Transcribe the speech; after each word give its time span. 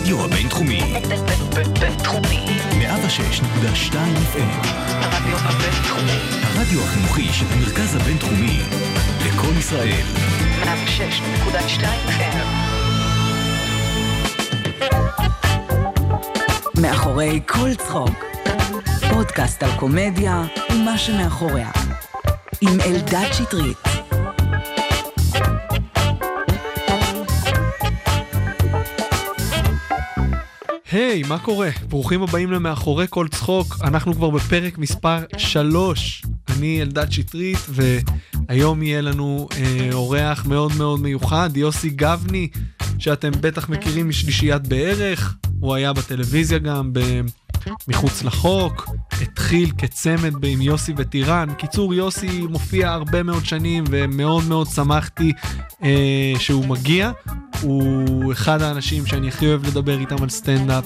הרדיו 0.00 0.24
הבינתחומי. 0.24 0.80
בינתחומי. 1.80 2.46
106.2 2.70 3.92
FM. 3.92 4.66
הרדיו 4.88 5.36
הבינתחומי. 5.36 6.18
הרדיו 6.42 6.84
החינוכי 6.84 7.28
של 7.32 7.46
המרכז 7.52 7.96
הבינתחומי. 7.96 8.60
לקום 9.26 9.58
ישראל. 9.58 10.04
106.2 10.62 11.84
FM. 12.08 12.46
מאחורי 16.80 17.40
כל 17.46 17.74
צחוק. 17.74 18.24
פודקאסט 19.10 19.62
על 19.62 19.70
קומדיה 19.76 20.42
ומה 20.70 20.98
שמאחוריה. 20.98 21.70
עם 22.60 22.80
אלדד 22.80 23.32
שטרית. 23.32 23.99
היי, 30.92 31.22
מה 31.22 31.38
קורה? 31.38 31.70
ברוכים 31.88 32.22
הבאים 32.22 32.52
למאחורי 32.52 33.06
כל 33.10 33.28
צחוק, 33.28 33.76
אנחנו 33.82 34.14
כבר 34.14 34.30
בפרק 34.30 34.78
מספר 34.78 35.18
3. 35.38 36.22
אני 36.56 36.82
אלדד 36.82 37.12
שטרית, 37.12 37.58
והיום 37.68 38.82
יהיה 38.82 39.00
לנו 39.00 39.48
אה, 39.56 39.88
אורח 39.92 40.46
מאוד 40.46 40.72
מאוד 40.78 41.00
מיוחד, 41.00 41.56
יוסי 41.56 41.90
גבני, 41.90 42.48
שאתם 42.98 43.30
בטח 43.40 43.68
מכירים 43.68 44.08
משלישיית 44.08 44.68
בערך, 44.68 45.36
הוא 45.60 45.74
היה 45.74 45.92
בטלוויזיה 45.92 46.58
גם. 46.58 46.92
מחוץ 47.88 48.22
לחוק, 48.22 48.88
התחיל 49.22 49.70
כצמד 49.78 50.44
עם 50.44 50.60
יוסי 50.60 50.92
וטירן. 50.96 51.48
קיצור, 51.58 51.94
יוסי 51.94 52.40
מופיע 52.40 52.90
הרבה 52.90 53.22
מאוד 53.22 53.44
שנים, 53.44 53.84
ומאוד 53.90 54.44
מאוד 54.48 54.66
שמחתי 54.66 55.32
אה, 55.82 56.32
שהוא 56.38 56.66
מגיע. 56.66 57.10
הוא 57.60 58.32
אחד 58.32 58.62
האנשים 58.62 59.06
שאני 59.06 59.28
הכי 59.28 59.46
אוהב 59.46 59.66
לדבר 59.66 60.00
איתם 60.00 60.22
על 60.22 60.28
סטנדאפ, 60.28 60.84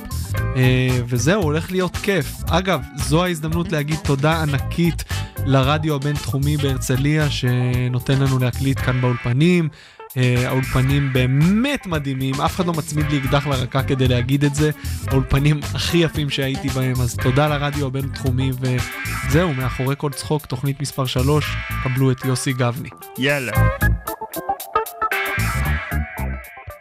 אה, 0.57 1.01
וזהו, 1.09 1.43
הולך 1.43 1.73
להיות 1.73 1.97
כיף. 1.97 2.33
אגב, 2.47 2.81
זו 2.97 3.25
ההזדמנות 3.25 3.73
להגיד 3.73 3.99
תודה 4.05 4.43
ענקית 4.43 5.05
לרדיו 5.47 5.95
הבינתחומי 5.95 6.57
בהרצליה, 6.57 7.31
שנותן 7.31 8.21
לנו 8.21 8.39
להקליט 8.39 8.81
כאן 8.81 9.01
באולפנים. 9.01 9.69
אה, 10.17 10.49
האולפנים 10.49 11.13
באמת 11.13 11.87
מדהימים, 11.87 12.35
אף 12.41 12.57
אחד 12.57 12.67
לא 12.67 12.73
מצמיד 12.73 13.07
לי 13.11 13.19
אקדח 13.19 13.47
לרקה 13.47 13.83
כדי 13.83 14.09
להגיד 14.09 14.45
את 14.45 14.55
זה. 14.55 14.71
האולפנים 15.07 15.61
הכי 15.75 15.99
יפים 15.99 16.31
שהייתי 16.31 16.69
בהם, 16.69 17.01
אז 17.01 17.17
תודה 17.17 17.49
לרדיו 17.49 17.87
הבינתחומי, 17.87 18.51
וזהו, 18.61 19.55
מאחורי 19.55 19.95
כל 19.99 20.11
צחוק, 20.13 20.47
תוכנית 20.47 20.81
מספר 20.81 21.07
3, 21.07 21.57
קבלו 21.85 22.11
את 22.11 22.25
יוסי 22.25 22.53
גבני. 22.53 22.89
יאללה. 23.19 23.53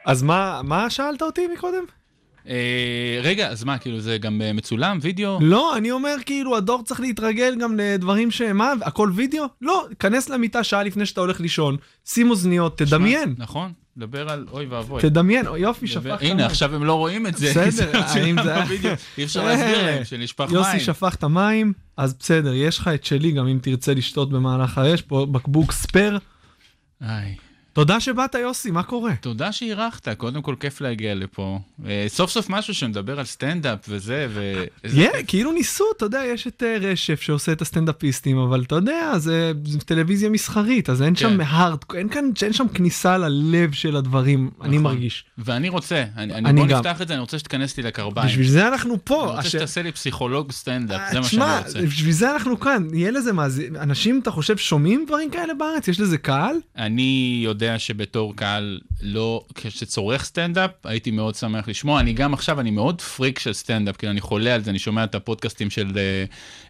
אז 0.05 0.23
מה, 0.23 0.61
מה 0.63 0.89
שאלת 0.89 1.21
אותי 1.21 1.47
מקודם? 1.47 1.83
אה, 2.49 2.55
רגע, 3.23 3.47
אז 3.49 3.63
מה, 3.63 3.77
כאילו 3.77 3.99
זה 3.99 4.17
גם 4.17 4.41
אה, 4.41 4.53
מצולם, 4.53 4.97
וידאו? 5.01 5.37
לא, 5.41 5.77
אני 5.77 5.91
אומר 5.91 6.15
כאילו 6.25 6.57
הדור 6.57 6.83
צריך 6.83 6.99
להתרגל 6.99 7.55
גם 7.59 7.77
לדברים 7.77 8.31
שמה, 8.31 8.73
הכל 8.81 9.11
וידאו? 9.15 9.43
לא, 9.61 9.85
כנס 9.99 10.29
למיטה 10.29 10.63
שעה 10.63 10.83
לפני 10.83 11.05
שאתה 11.05 11.21
הולך 11.21 11.39
לישון, 11.41 11.77
שים 12.05 12.29
אוזניות, 12.29 12.77
תדמיין, 12.77 13.35
נכון, 13.37 13.71
דבר 13.97 14.29
על 14.29 14.45
אוי 14.51 14.65
ואבוי. 14.65 15.01
תדמיין, 15.01 15.45
יופי, 15.57 15.87
שפכת 15.87 16.21
הנה, 16.21 16.33
מים. 16.35 16.45
עכשיו 16.45 16.75
הם 16.75 16.83
לא 16.83 16.93
רואים 16.93 17.27
את 17.27 17.37
זה. 17.37 17.49
בסדר, 17.67 17.91
האם 18.01 18.35
זה- 18.43 18.61
בווידאו. 18.61 18.91
אי 19.17 19.23
אפשר 19.23 19.45
להסביר 19.45 19.83
להם 19.85 20.05
שנשפך 20.05 20.45
מים. 20.45 20.55
יוסי 20.55 20.79
שפך 20.79 21.15
את 21.15 21.23
המים, 21.23 21.73
אז 21.97 22.13
בסדר, 22.19 22.53
יש 22.53 22.77
לך 22.77 22.87
את 22.87 23.03
שלי 23.05 23.31
גם 23.31 23.47
אם 23.47 23.59
תרצה 23.61 23.93
לשתות 23.93 24.29
במהלך 24.29 24.77
האש, 24.77 25.01
פה 25.01 25.25
בקבוק 25.31 25.71
spare. 25.71 26.19
איי, 27.01 27.35
תודה 27.73 27.99
שבאת 27.99 28.35
יוסי, 28.35 28.71
מה 28.71 28.83
קורה? 28.83 29.15
תודה 29.21 29.51
שאירחת, 29.51 30.09
קודם 30.09 30.41
כל 30.41 30.55
כיף 30.59 30.81
להגיע 30.81 31.15
לפה. 31.15 31.59
אה, 31.85 32.05
סוף 32.07 32.31
סוף 32.31 32.49
משהו 32.49 32.73
שמדבר 32.73 33.19
על 33.19 33.25
סטנדאפ 33.25 33.79
וזה, 33.89 34.27
ו... 34.29 34.63
כיף. 34.83 35.11
כאילו 35.27 35.51
ניסו, 35.51 35.83
אתה 35.97 36.05
יודע, 36.05 36.21
יש 36.33 36.47
את 36.47 36.63
אה, 36.63 36.77
רשף 36.81 37.21
שעושה 37.21 37.51
את 37.51 37.61
הסטנדאפיסטים, 37.61 38.37
אבל 38.37 38.61
אתה 38.61 38.75
יודע, 38.75 39.11
זה 39.17 39.51
טלוויזיה 39.85 40.29
מסחרית, 40.29 40.89
אז 40.89 41.01
אין 41.01 41.15
שם 41.15 41.29
כן. 41.29 41.41
hard, 41.41 41.77
אין 41.95 42.09
כאן, 42.09 42.29
אין 42.43 42.53
שם 42.53 42.67
כניסה 42.73 43.17
ללב 43.17 43.71
של 43.71 43.95
הדברים, 43.95 44.49
אני 44.61 44.69
נכון. 44.69 44.83
מרגיש. 44.83 45.25
ואני 45.37 45.69
רוצה, 45.69 46.03
אני, 46.17 46.53
בוא. 46.59 46.65
נפתח 46.65 47.01
את 47.01 47.07
זה, 47.07 47.13
אני 47.13 47.21
רוצה 47.21 47.39
שתיכנס 47.39 47.77
לי 47.77 47.83
לקרביים. 47.83 48.27
בשביל 48.27 48.47
זה 48.47 48.67
אנחנו 48.67 48.95
פה. 49.03 49.23
אני 49.29 49.37
רוצה 49.37 49.49
שתעשה 49.49 49.81
לי 49.81 49.91
פסיכולוג 49.91 50.51
סטנדאפ, 50.51 51.01
זה 51.11 51.19
מה 51.19 51.25
שאני 51.25 51.43
רוצה. 51.65 51.81
בשביל 51.81 52.11
זה 52.11 52.31
אנחנו 52.33 52.59
כאן, 52.59 52.87
יהיה 52.93 53.11
לזה 53.11 53.31
זה, 53.47 53.67
אנשים, 53.79 54.19
אתה 54.19 54.31
חושב, 54.31 54.57
שומעים 54.57 55.05
דברים 55.07 55.29
כאלה 55.31 55.53
בארץ? 55.53 55.87
יש 55.87 55.99
לזה 55.99 56.17
קהל? 56.17 56.55
אני 56.77 57.41
יודע 57.43 57.62
שבתור 57.77 58.35
קהל 58.35 58.79
לא, 59.01 59.45
כשצורך 59.55 60.23
סטנדאפ, 60.23 60.71
הייתי 60.83 61.11
מאוד 61.11 61.35
שמח 61.35 61.67
לשמוע. 61.67 61.99
אני 61.99 62.13
גם 62.13 62.33
עכשיו, 62.33 62.59
אני 62.59 62.71
מאוד 62.71 63.01
פריק 63.01 63.39
של 63.39 63.53
סטנדאפ, 63.53 63.97
כאילו 63.97 64.11
אני 64.11 64.21
חולה 64.21 64.55
על 64.55 64.63
זה, 64.63 64.69
אני 64.69 64.79
שומע 64.79 65.03
את 65.03 65.15
הפודקאסטים 65.15 65.69
של 65.69 65.91
אה, 65.97 66.25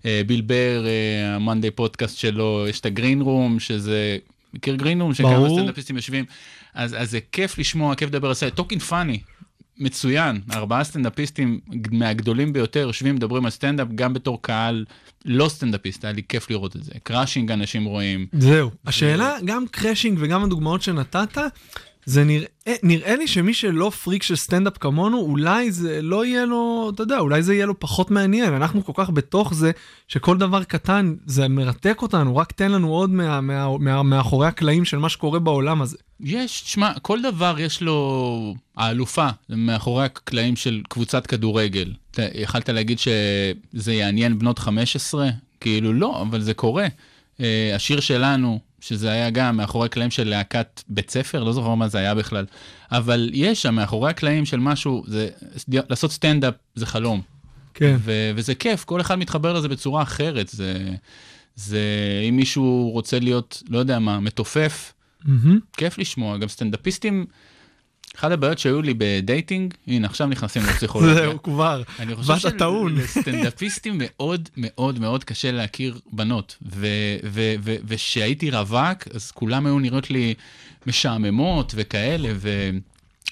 אה, 0.06 0.22
ביל 0.28 0.42
בר, 0.42 0.86
אה, 0.86 1.36
ה 1.36 1.41
Monday 1.41 1.72
podcast 1.72 2.18
שלו, 2.18 2.66
יש 2.70 2.80
את 2.80 2.86
ה 2.86 2.92
Green 2.92 3.22
Room, 3.22 3.60
שזה, 3.60 4.18
מכיר 4.54 4.76
Green 4.76 5.02
Room? 5.02 5.14
שכמה. 5.14 5.50
סטנדאפיסטים 5.50 5.96
יושבים. 5.96 6.26
אז, 6.74 6.96
אז 7.00 7.12
זה 7.12 7.20
כיף 7.32 7.58
לשמוע, 7.58 7.96
כיף 7.96 8.10
לדבר 8.10 8.28
על 8.28 8.34
זה. 8.34 8.50
Talking 8.50 8.80
Funny. 8.80 9.20
מצוין, 9.78 10.42
ארבעה 10.52 10.84
סטנדאפיסטים 10.84 11.60
מהגדולים 11.92 12.54
ביותר 12.54 12.80
יושבים, 12.80 13.16
מדברים 13.16 13.46
על 13.46 13.52
סטנדאפ, 13.52 13.88
גם 13.96 14.14
בתור 14.14 14.42
קהל 14.42 14.86
לא 15.26 15.50
סטנדאפיסט, 15.50 16.06
היה 16.06 16.14
לי 16.14 16.22
כיף 16.30 16.50
לראות 16.50 16.76
את 16.76 16.84
זה. 16.84 16.92
Crashing 17.04 17.52
אנשים 17.52 17.86
רואים. 17.86 18.28
זהו. 18.34 18.72
השאלה, 18.86 19.38
גם 19.46 19.66
Crashing 19.72 20.18
וגם 20.22 20.44
הדוגמאות 20.44 20.82
שנתת, 20.82 21.38
זה 22.06 22.24
נראה, 22.24 22.48
נראה 22.84 23.16
לי 23.16 23.28
שמי 23.28 23.54
שלא 23.54 23.90
פריק 23.90 24.24
של 24.24 24.36
סטנדאפ 24.36 24.78
כמונו, 24.78 25.18
אולי 25.18 25.72
זה 25.72 26.02
לא 26.02 26.26
יהיה 26.26 26.46
לו, 26.46 26.92
אתה 26.94 27.04
יודע, 27.04 27.20
אולי 27.20 27.44
זה 27.44 27.54
יהיה 27.54 27.66
לו 27.66 27.80
פחות 27.80 28.12
מעניין. 28.12 28.54
אנחנו 28.54 28.86
כל 28.86 28.92
כך 28.96 29.10
בתוך 29.10 29.54
זה, 29.54 29.72
שכל 30.08 30.38
דבר 30.38 30.64
קטן, 30.64 31.16
זה 31.26 31.48
מרתק 31.48 32.02
אותנו, 32.02 32.38
רק 32.38 32.52
תן 32.52 32.72
לנו 32.72 32.90
עוד 32.90 33.10
מה, 33.10 33.42
מה, 33.42 33.78
מה, 33.78 34.04
מאחורי 34.04 34.48
הקלעים 34.48 34.86
של 34.86 34.98
מה 34.98 35.10
שקורה 35.10 35.40
בעולם 35.40 35.82
הזה. 35.82 35.98
יש, 36.20 36.62
תשמע, 36.62 36.92
כל 37.02 37.22
דבר 37.22 37.56
יש 37.60 37.82
לו 37.82 38.56
האלופה 38.78 39.28
מאחורי 39.50 40.06
הקלעים 40.06 40.56
של 40.56 40.82
קבוצת 40.90 41.28
כדורגל. 41.28 41.94
אתה 42.12 42.22
יכלת 42.34 42.70
להגיד 42.70 43.00
שזה 43.00 43.94
יעניין 43.94 44.40
בנות 44.40 44.60
15? 44.60 45.30
כאילו 45.60 45.94
לא, 45.94 46.22
אבל 46.22 46.42
זה 46.42 46.54
קורה. 46.54 46.88
אה, 47.40 47.72
השיר 47.76 48.00
שלנו, 48.00 48.60
שזה 48.84 49.12
היה 49.12 49.30
גם 49.30 49.58
מאחורי 49.58 49.86
הקלעים 49.86 50.12
של 50.12 50.30
להקת 50.30 50.84
בית 50.88 51.10
ספר, 51.10 51.44
לא 51.44 51.54
זוכר 51.54 51.76
מה 51.76 51.88
זה 51.88 51.98
היה 51.98 52.16
בכלל, 52.16 52.46
אבל 52.92 53.30
יש 53.34 53.62
שם 53.62 53.76
מאחורי 53.76 54.10
הקלעים 54.10 54.46
של 54.46 54.60
משהו, 54.60 55.04
זה, 55.08 55.30
לעשות 55.68 56.12
סטנדאפ 56.12 56.54
זה 56.76 56.86
חלום. 56.86 57.22
כן. 57.74 57.96
ו- 58.00 58.32
וזה 58.36 58.56
כיף, 58.56 58.84
כל 58.84 59.02
אחד 59.02 59.16
מתחבר 59.16 59.54
לזה 59.54 59.68
בצורה 59.68 60.02
אחרת. 60.02 60.50
זה, 60.50 60.90
זה, 61.56 61.82
אם 62.30 62.36
מישהו 62.36 62.90
רוצה 62.94 63.20
להיות, 63.20 63.64
לא 63.70 63.78
יודע 63.78 64.00
מה, 64.00 64.20
מתופף, 64.20 64.94
מהמם. 65.26 65.60
כיף 65.78 65.98
לשמוע, 65.98 66.38
גם 66.38 66.48
סטנדאפיסטים, 66.48 67.26
אחת 68.18 68.32
הבעיות 68.32 68.60
שהיו 68.60 68.82
לי 68.82 68.94
ב 68.98 69.07
dating, 69.07 69.74
הנה 69.88 70.08
עכשיו 70.08 70.28
נכנסים 70.28 70.64
לפסיכולוגיה. 70.64 71.16
זהו, 71.16 71.44
כבר. 71.44 71.82
אני 72.00 72.16
חושב. 72.16 72.34
שלסטנדאפיסטים 72.40 73.94
מאוד 74.00 74.50
מאוד 74.58 75.00
מאוד 75.00 75.24
קשה 75.24 75.52
להכיר 75.52 76.00
בנות, 76.12 76.58
וכשהייתי 77.84 78.52
רווק, 78.52 79.08
אז 79.14 79.32
כולם 79.32 79.66
היו 79.66 79.80
נראות 79.80 80.10
לי 80.10 80.34
משעממות 80.88 81.74
וכאלה, 81.76 82.30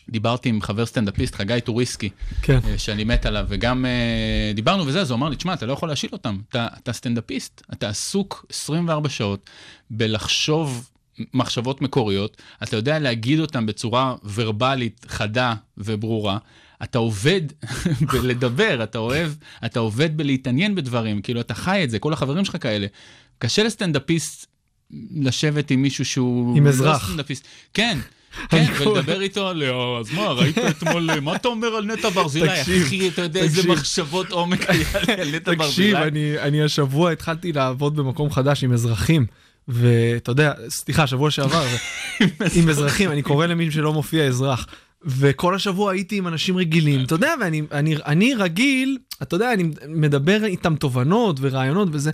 ודיברתי 0.09 0.49
עם 0.49 0.61
חבר 0.61 0.85
סטנדאפיסט, 0.85 1.35
חגי 1.35 1.61
טוריסקי, 1.63 2.09
כן. 2.41 2.59
אה, 2.67 2.77
שאני 2.77 3.03
מת 3.03 3.25
עליו, 3.25 3.45
וגם 3.49 3.85
אה, 3.85 4.51
דיברנו 4.55 4.87
וזה, 4.87 5.01
אז 5.01 5.11
הוא 5.11 5.17
אמר 5.17 5.29
לי, 5.29 5.35
תשמע, 5.35 5.53
אתה 5.53 5.65
לא 5.65 5.73
יכול 5.73 5.89
להשיל 5.89 6.09
אותם, 6.13 6.37
אתה, 6.49 6.67
אתה 6.83 6.93
סטנדאפיסט, 6.93 7.61
אתה 7.73 7.89
עסוק 7.89 8.45
24 8.49 9.09
שעות 9.09 9.49
בלחשוב 9.89 10.90
מחשבות 11.33 11.81
מקוריות, 11.81 12.41
אתה 12.63 12.75
יודע 12.75 12.99
להגיד 12.99 13.39
אותם 13.39 13.65
בצורה 13.65 14.15
ורבלית, 14.33 15.05
חדה 15.09 15.53
וברורה. 15.77 16.37
אתה 16.83 16.97
עובד 16.97 17.41
בלדבר, 18.13 18.83
אתה 18.83 18.97
אוהב, 18.97 19.31
אתה 19.65 19.79
עובד 19.79 20.17
בלהתעניין 20.17 20.75
בדברים, 20.75 21.21
כאילו 21.21 21.41
אתה 21.41 21.53
חי 21.53 21.83
את 21.83 21.89
זה, 21.89 21.99
כל 21.99 22.13
החברים 22.13 22.45
שלך 22.45 22.57
כאלה. 22.61 22.87
קשה 23.39 23.63
לסטנדאפיסט 23.63 24.45
לשבת 25.15 25.71
עם 25.71 25.81
מישהו 25.81 26.05
שהוא... 26.05 26.57
עם 26.57 26.63
לא 26.65 26.69
אזרח. 26.69 27.05
סטנדאפיסט. 27.07 27.47
כן, 27.73 27.97
כן, 28.49 28.65
ולדבר 28.79 29.21
איתו 29.21 29.47
על, 29.47 29.63
"אה, 29.63 29.99
אז 29.99 30.11
מה, 30.13 30.27
ראית 30.27 30.57
אתמול, 30.57 31.09
מה 31.19 31.35
אתה 31.35 31.47
אומר 31.47 31.67
על 31.67 31.85
נטע 31.85 32.09
ברזילי? 32.09 32.61
אחי, 32.61 33.07
אתה 33.07 33.21
יודע 33.21 33.39
איזה. 33.39 33.69
מחשבות 33.69 34.31
עומק 34.31 34.69
היה 34.69 34.85
על 35.21 35.35
נטע 35.35 35.53
ברזילי? 35.55 35.93
תקשיב, 35.93 35.95
אני 36.39 36.63
השבוע 36.63 37.11
התחלתי 37.11 37.53
לעבוד 37.53 37.95
במקום 37.95 38.31
חדש 38.31 38.63
עם 38.63 38.73
אזרחים, 38.73 39.25
ואתה 39.71 40.31
יודע, 40.31 40.53
סליחה, 40.69 41.07
שבוע 41.07 41.31
שעבר, 41.31 41.65
עם 42.55 42.69
אזרחים, 42.69 43.11
אני 43.11 43.21
קורא 43.21 43.45
למי 43.45 43.71
שלא 43.71 43.93
מופיע 43.93 44.23
אזרח. 44.27 44.67
וכל 45.05 45.55
השבוע 45.55 45.91
הייתי 45.91 46.17
עם 46.17 46.27
אנשים 46.27 46.57
רגילים, 46.57 47.05
אתה 47.05 47.15
יודע, 47.15 47.33
ואני 47.41 47.61
אני, 47.71 47.95
אני 48.05 48.33
רגיל, 48.33 48.97
אתה 49.21 49.35
יודע, 49.35 49.53
אני 49.53 49.71
מדבר 49.87 50.45
איתם 50.45 50.75
תובנות 50.75 51.37
ורעיונות 51.41 51.87
וזה, 51.91 52.11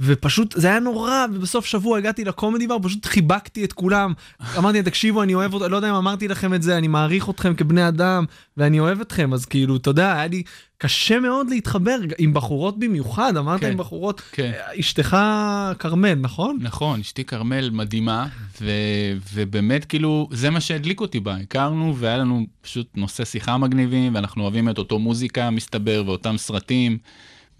ופשוט 0.00 0.54
זה 0.56 0.68
היה 0.68 0.80
נורא, 0.80 1.26
ובסוף 1.32 1.66
שבוע 1.66 1.98
הגעתי 1.98 2.24
לקומדי 2.24 2.66
בר, 2.66 2.76
פשוט 2.82 3.06
חיבקתי 3.06 3.64
את 3.64 3.72
כולם. 3.72 4.12
אמרתי 4.58 4.82
תקשיבו, 4.82 5.22
אני 5.22 5.34
אוהב 5.34 5.54
אותו, 5.54 5.68
לא 5.68 5.76
יודע 5.76 5.90
אם 5.90 5.94
אמרתי 5.94 6.28
לכם 6.28 6.54
את 6.54 6.62
זה, 6.62 6.78
אני 6.78 6.88
מעריך 6.88 7.30
אתכם 7.30 7.54
כבני 7.54 7.88
אדם, 7.88 8.24
ואני 8.56 8.80
אוהב 8.80 9.00
אתכם, 9.00 9.32
אז 9.32 9.46
כאילו, 9.46 9.76
אתה 9.76 9.90
יודע, 9.90 10.12
היה 10.12 10.26
לי 10.26 10.42
קשה 10.78 11.20
מאוד 11.20 11.50
להתחבר, 11.50 11.96
עם 12.18 12.34
בחורות 12.34 12.78
במיוחד, 12.78 13.36
אמרת 13.36 13.60
כן, 13.60 13.70
עם 13.70 13.76
בחורות, 13.76 14.20
כן. 14.32 14.52
אשתך 14.80 15.16
כרמל, 15.78 16.14
נכון? 16.14 16.58
נכון, 16.60 17.00
אשתי 17.00 17.24
כרמל 17.24 17.70
מדהימה, 17.70 18.26
ו, 18.60 18.70
ובאמת 19.32 19.84
כאילו, 19.84 20.28
זה 20.32 20.50
מה 20.50 20.60
שהדליק 20.60 21.00
אותי 21.00 21.20
בה. 21.20 21.36
הכרנו 21.36 21.96
והיה 21.96 22.16
לנו 22.16 22.46
פשוט 22.60 22.86
נושא 22.94 23.24
שיחה 23.24 23.58
מגניבים, 23.58 24.14
ואנחנו 24.14 24.42
אוהבים 24.42 24.68
את 24.68 24.78
אותו 24.78 24.98
מוזיקה, 24.98 25.50
מסתבר, 25.50 26.02
ואותם 26.06 26.36
סרטים. 26.38 26.98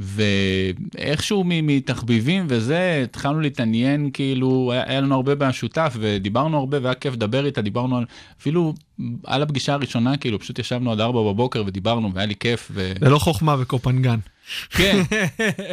ואיכשהו 0.00 1.44
מתחביבים 1.46 2.46
וזה, 2.48 3.00
התחלנו 3.04 3.40
להתעניין, 3.40 4.10
כאילו, 4.12 4.72
היה, 4.72 4.82
היה 4.86 5.00
לנו 5.00 5.14
הרבה 5.14 5.34
במשותף, 5.34 5.96
ודיברנו 6.00 6.58
הרבה, 6.58 6.78
והיה 6.82 6.94
כיף 6.94 7.14
לדבר 7.14 7.46
איתה, 7.46 7.62
דיברנו 7.62 7.98
על, 7.98 8.04
אפילו 8.40 8.74
על 9.24 9.42
הפגישה 9.42 9.72
הראשונה, 9.72 10.16
כאילו, 10.16 10.38
פשוט 10.38 10.58
ישבנו 10.58 10.92
עד 10.92 11.00
ארבע 11.00 11.20
בבוקר 11.32 11.62
ודיברנו, 11.66 12.14
והיה 12.14 12.26
לי 12.26 12.34
כיף, 12.36 12.68
ו... 12.74 12.92
זה 13.00 13.08
לא 13.10 13.18
חוכמה 13.18 13.56
בקופנגן. 13.56 14.18
כן, 14.70 15.00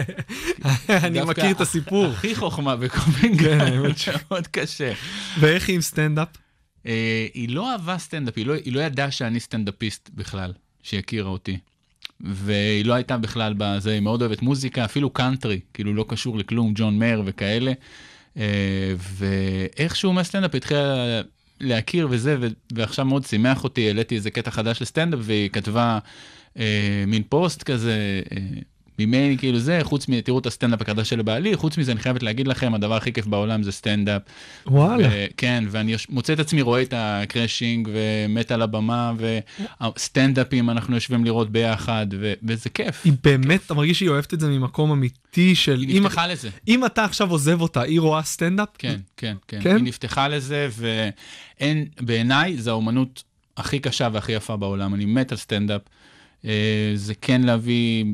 אני 0.90 1.22
מכיר 1.22 1.52
את 1.52 1.62
הסיפור. 1.62 2.06
הכי 2.06 2.36
חוכמה 2.36 2.76
כן, 2.78 2.82
בקופנגן, 2.84 3.62
האמת 3.62 3.98
ש- 3.98 4.10
מאוד 4.32 4.48
קשה. 4.48 4.94
ואיך 5.40 5.68
היא 5.68 5.76
עם 5.76 5.82
סטנדאפ? 5.82 6.28
אה, 6.86 7.28
היא 7.34 7.50
לא 7.50 7.72
אהבה 7.72 7.98
סטנדאפ, 7.98 8.34
היא 8.38 8.46
לא, 8.46 8.54
היא 8.54 8.74
לא 8.74 8.80
ידעה 8.82 9.12
שאני 9.12 9.40
סטנדאפיסט 9.40 10.10
בכלל, 10.14 10.54
שהיא 10.84 11.00
הכירה 11.00 11.30
אותי. 11.30 11.58
והיא 12.22 12.86
לא 12.86 12.94
הייתה 12.94 13.18
בכלל 13.18 13.54
בזה, 13.58 13.92
היא 13.92 14.00
מאוד 14.00 14.22
אוהבת 14.22 14.42
מוזיקה, 14.42 14.86
אפילו 14.86 15.10
קאנטרי, 15.10 15.60
כאילו 15.74 15.94
לא 15.94 16.06
קשור 16.08 16.38
לכלום, 16.38 16.72
ג'ון 16.76 17.00
מאיר 17.00 17.22
וכאלה. 17.26 17.72
אה, 18.38 18.94
ואיכשהו 19.00 20.14
מהסטנדאפ 20.14 20.56
התחילה 20.56 21.22
להכיר 21.60 22.08
וזה, 22.12 22.38
ועכשיו 22.74 23.06
מאוד 23.06 23.26
שימח 23.26 23.64
אותי, 23.64 23.88
העליתי 23.88 24.16
איזה 24.16 24.32
קטע 24.32 24.52
חדש 24.52 24.82
לסטנדאפ, 24.82 25.20
והיא 25.24 25.50
כתבה 25.50 26.00
אה, 26.58 27.04
מין 27.08 27.24
פוסט 27.30 27.64
כזה. 27.64 28.22
אה, 28.32 28.38
ממני 29.00 29.38
כאילו 29.38 29.60
זה, 29.60 29.80
חוץ 29.84 30.10
מ... 30.10 30.22
תראו 30.22 30.40
את 30.40 30.46
הסטנדאפ 30.46 30.82
החדש 30.82 31.10
של 31.10 31.22
בעלי, 31.22 31.56
חוץ 31.56 31.78
מזה 31.78 31.92
אני 31.92 32.00
חייבת 32.00 32.24
להגיד 32.24 32.48
לכם, 32.48 32.74
הדבר 32.74 32.96
הכי 32.96 33.14
כיף 33.14 33.26
בעולם 33.28 33.64
זה 33.64 33.72
סטנדאפ. 33.72 34.22
וואלה. 34.68 35.08
ו- 35.12 35.26
כן, 35.38 35.64
ואני 35.70 35.96
מוצא 36.10 36.34
את 36.34 36.40
עצמי 36.40 36.62
רואה 36.62 36.82
את 36.82 36.94
ה 36.98 37.08
Crashing 37.08 37.90
ומת 37.92 38.52
על 38.52 38.62
הבמה, 38.62 39.14
וסטנדאפים 39.96 40.70
אנחנו 40.70 40.96
יושבים 40.96 41.26
לראות 41.26 41.50
ביחד, 41.52 42.08
ו- 42.20 42.34
וזה 42.44 42.70
כיף. 42.70 43.02
היא 43.06 43.14
באמת, 43.24 43.62
אתה 43.66 43.74
מרגיש 43.74 43.98
שהיא 43.98 44.10
אוהבת 44.10 44.34
את 44.34 44.40
זה 44.40 44.48
ממקום 44.50 44.92
אמיתי 44.92 45.56
של... 45.56 45.80
היא 45.82 45.98
אם- 45.98 46.04
נפתחה 46.06 46.28
לזה. 46.28 46.50
אם 46.68 46.86
אתה 46.86 47.04
עכשיו 47.04 47.32
עוזב 47.32 47.62
אותה, 47.62 47.82
היא 47.82 48.00
רואה 48.00 48.24
סטנדאפ? 48.24 48.70
כן, 48.78 48.96
כן, 49.18 49.36
כן. 49.48 49.60
כן? 49.62 49.76
היא 49.76 49.84
נפתחה 49.84 50.28
לזה, 50.28 50.68
ואין, 50.78 51.86
בעיניי, 52.02 52.58
זו 52.58 52.72
האומנות 52.72 53.24
הכי 53.58 53.80
קשה 53.80 54.10
והכי 54.14 54.32
יפה 54.32 54.56
בעולם. 54.56 54.94
אני 54.94 55.06
מת 55.06 55.32
על 55.32 55.38
סטנדאפ. 55.38 55.82
אה, 56.46 56.52
זה 56.96 57.14
כן 57.22 57.42
להביא 57.42 58.06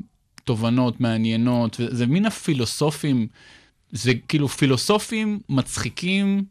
תובנות 0.44 1.02
מעניינות, 1.02 1.78
וזה 1.80 2.06
מין 2.06 2.26
הפילוסופים, 2.26 3.28
זה 3.92 4.14
כאילו 4.28 4.48
פילוסופים 4.48 5.40
מצחיקים. 5.50 6.44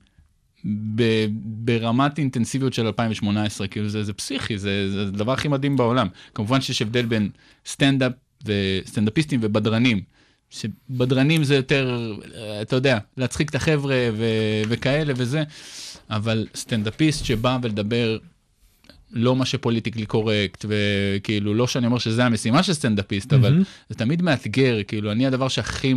ב- 0.94 1.26
ברמת 1.44 2.18
אינטנסיביות 2.18 2.72
של 2.72 2.86
2018, 2.86 3.68
כאילו 3.68 3.88
זה, 3.88 4.04
זה 4.04 4.12
פסיכי, 4.12 4.58
זה, 4.58 4.90
זה 4.92 5.02
הדבר 5.02 5.32
הכי 5.32 5.48
מדהים 5.48 5.76
בעולם. 5.76 6.08
כמובן 6.34 6.60
שיש 6.60 6.82
הבדל 6.82 7.06
בין 7.06 7.30
סטנדאפ 7.66 8.12
וסטנדאפיסטים 8.44 9.40
ובדרנים. 9.42 10.02
שבדרנים 10.50 11.44
זה 11.44 11.54
יותר, 11.56 12.16
אתה 12.62 12.76
יודע, 12.76 12.98
להצחיק 13.16 13.50
את 13.50 13.54
החבר'ה 13.54 14.08
ו- 14.12 14.62
וכאלה 14.68 15.12
וזה, 15.16 15.42
אבל 16.10 16.46
סטנדאפיסט 16.54 17.24
שבא 17.24 17.58
ולדבר 17.62 18.18
לא 19.12 19.36
מה 19.36 19.46
ש 19.46 19.56
politically 19.56 20.06
correct, 20.06 20.64
וכאילו, 20.68 21.54
לא 21.54 21.66
שאני 21.66 21.86
אומר 21.86 21.98
שזה 21.98 22.24
המשימה 22.24 22.62
של 22.62 22.72
סטנדאפיסט, 22.72 23.32
אבל 23.32 23.50
מהמם. 23.50 23.64
זה 23.88 23.94
תמיד 23.94 24.22
מאתגר, 24.22 24.82
כאילו, 24.82 25.12
אני 25.12 25.26
הדבר 25.26 25.48
שהכי 25.48 25.94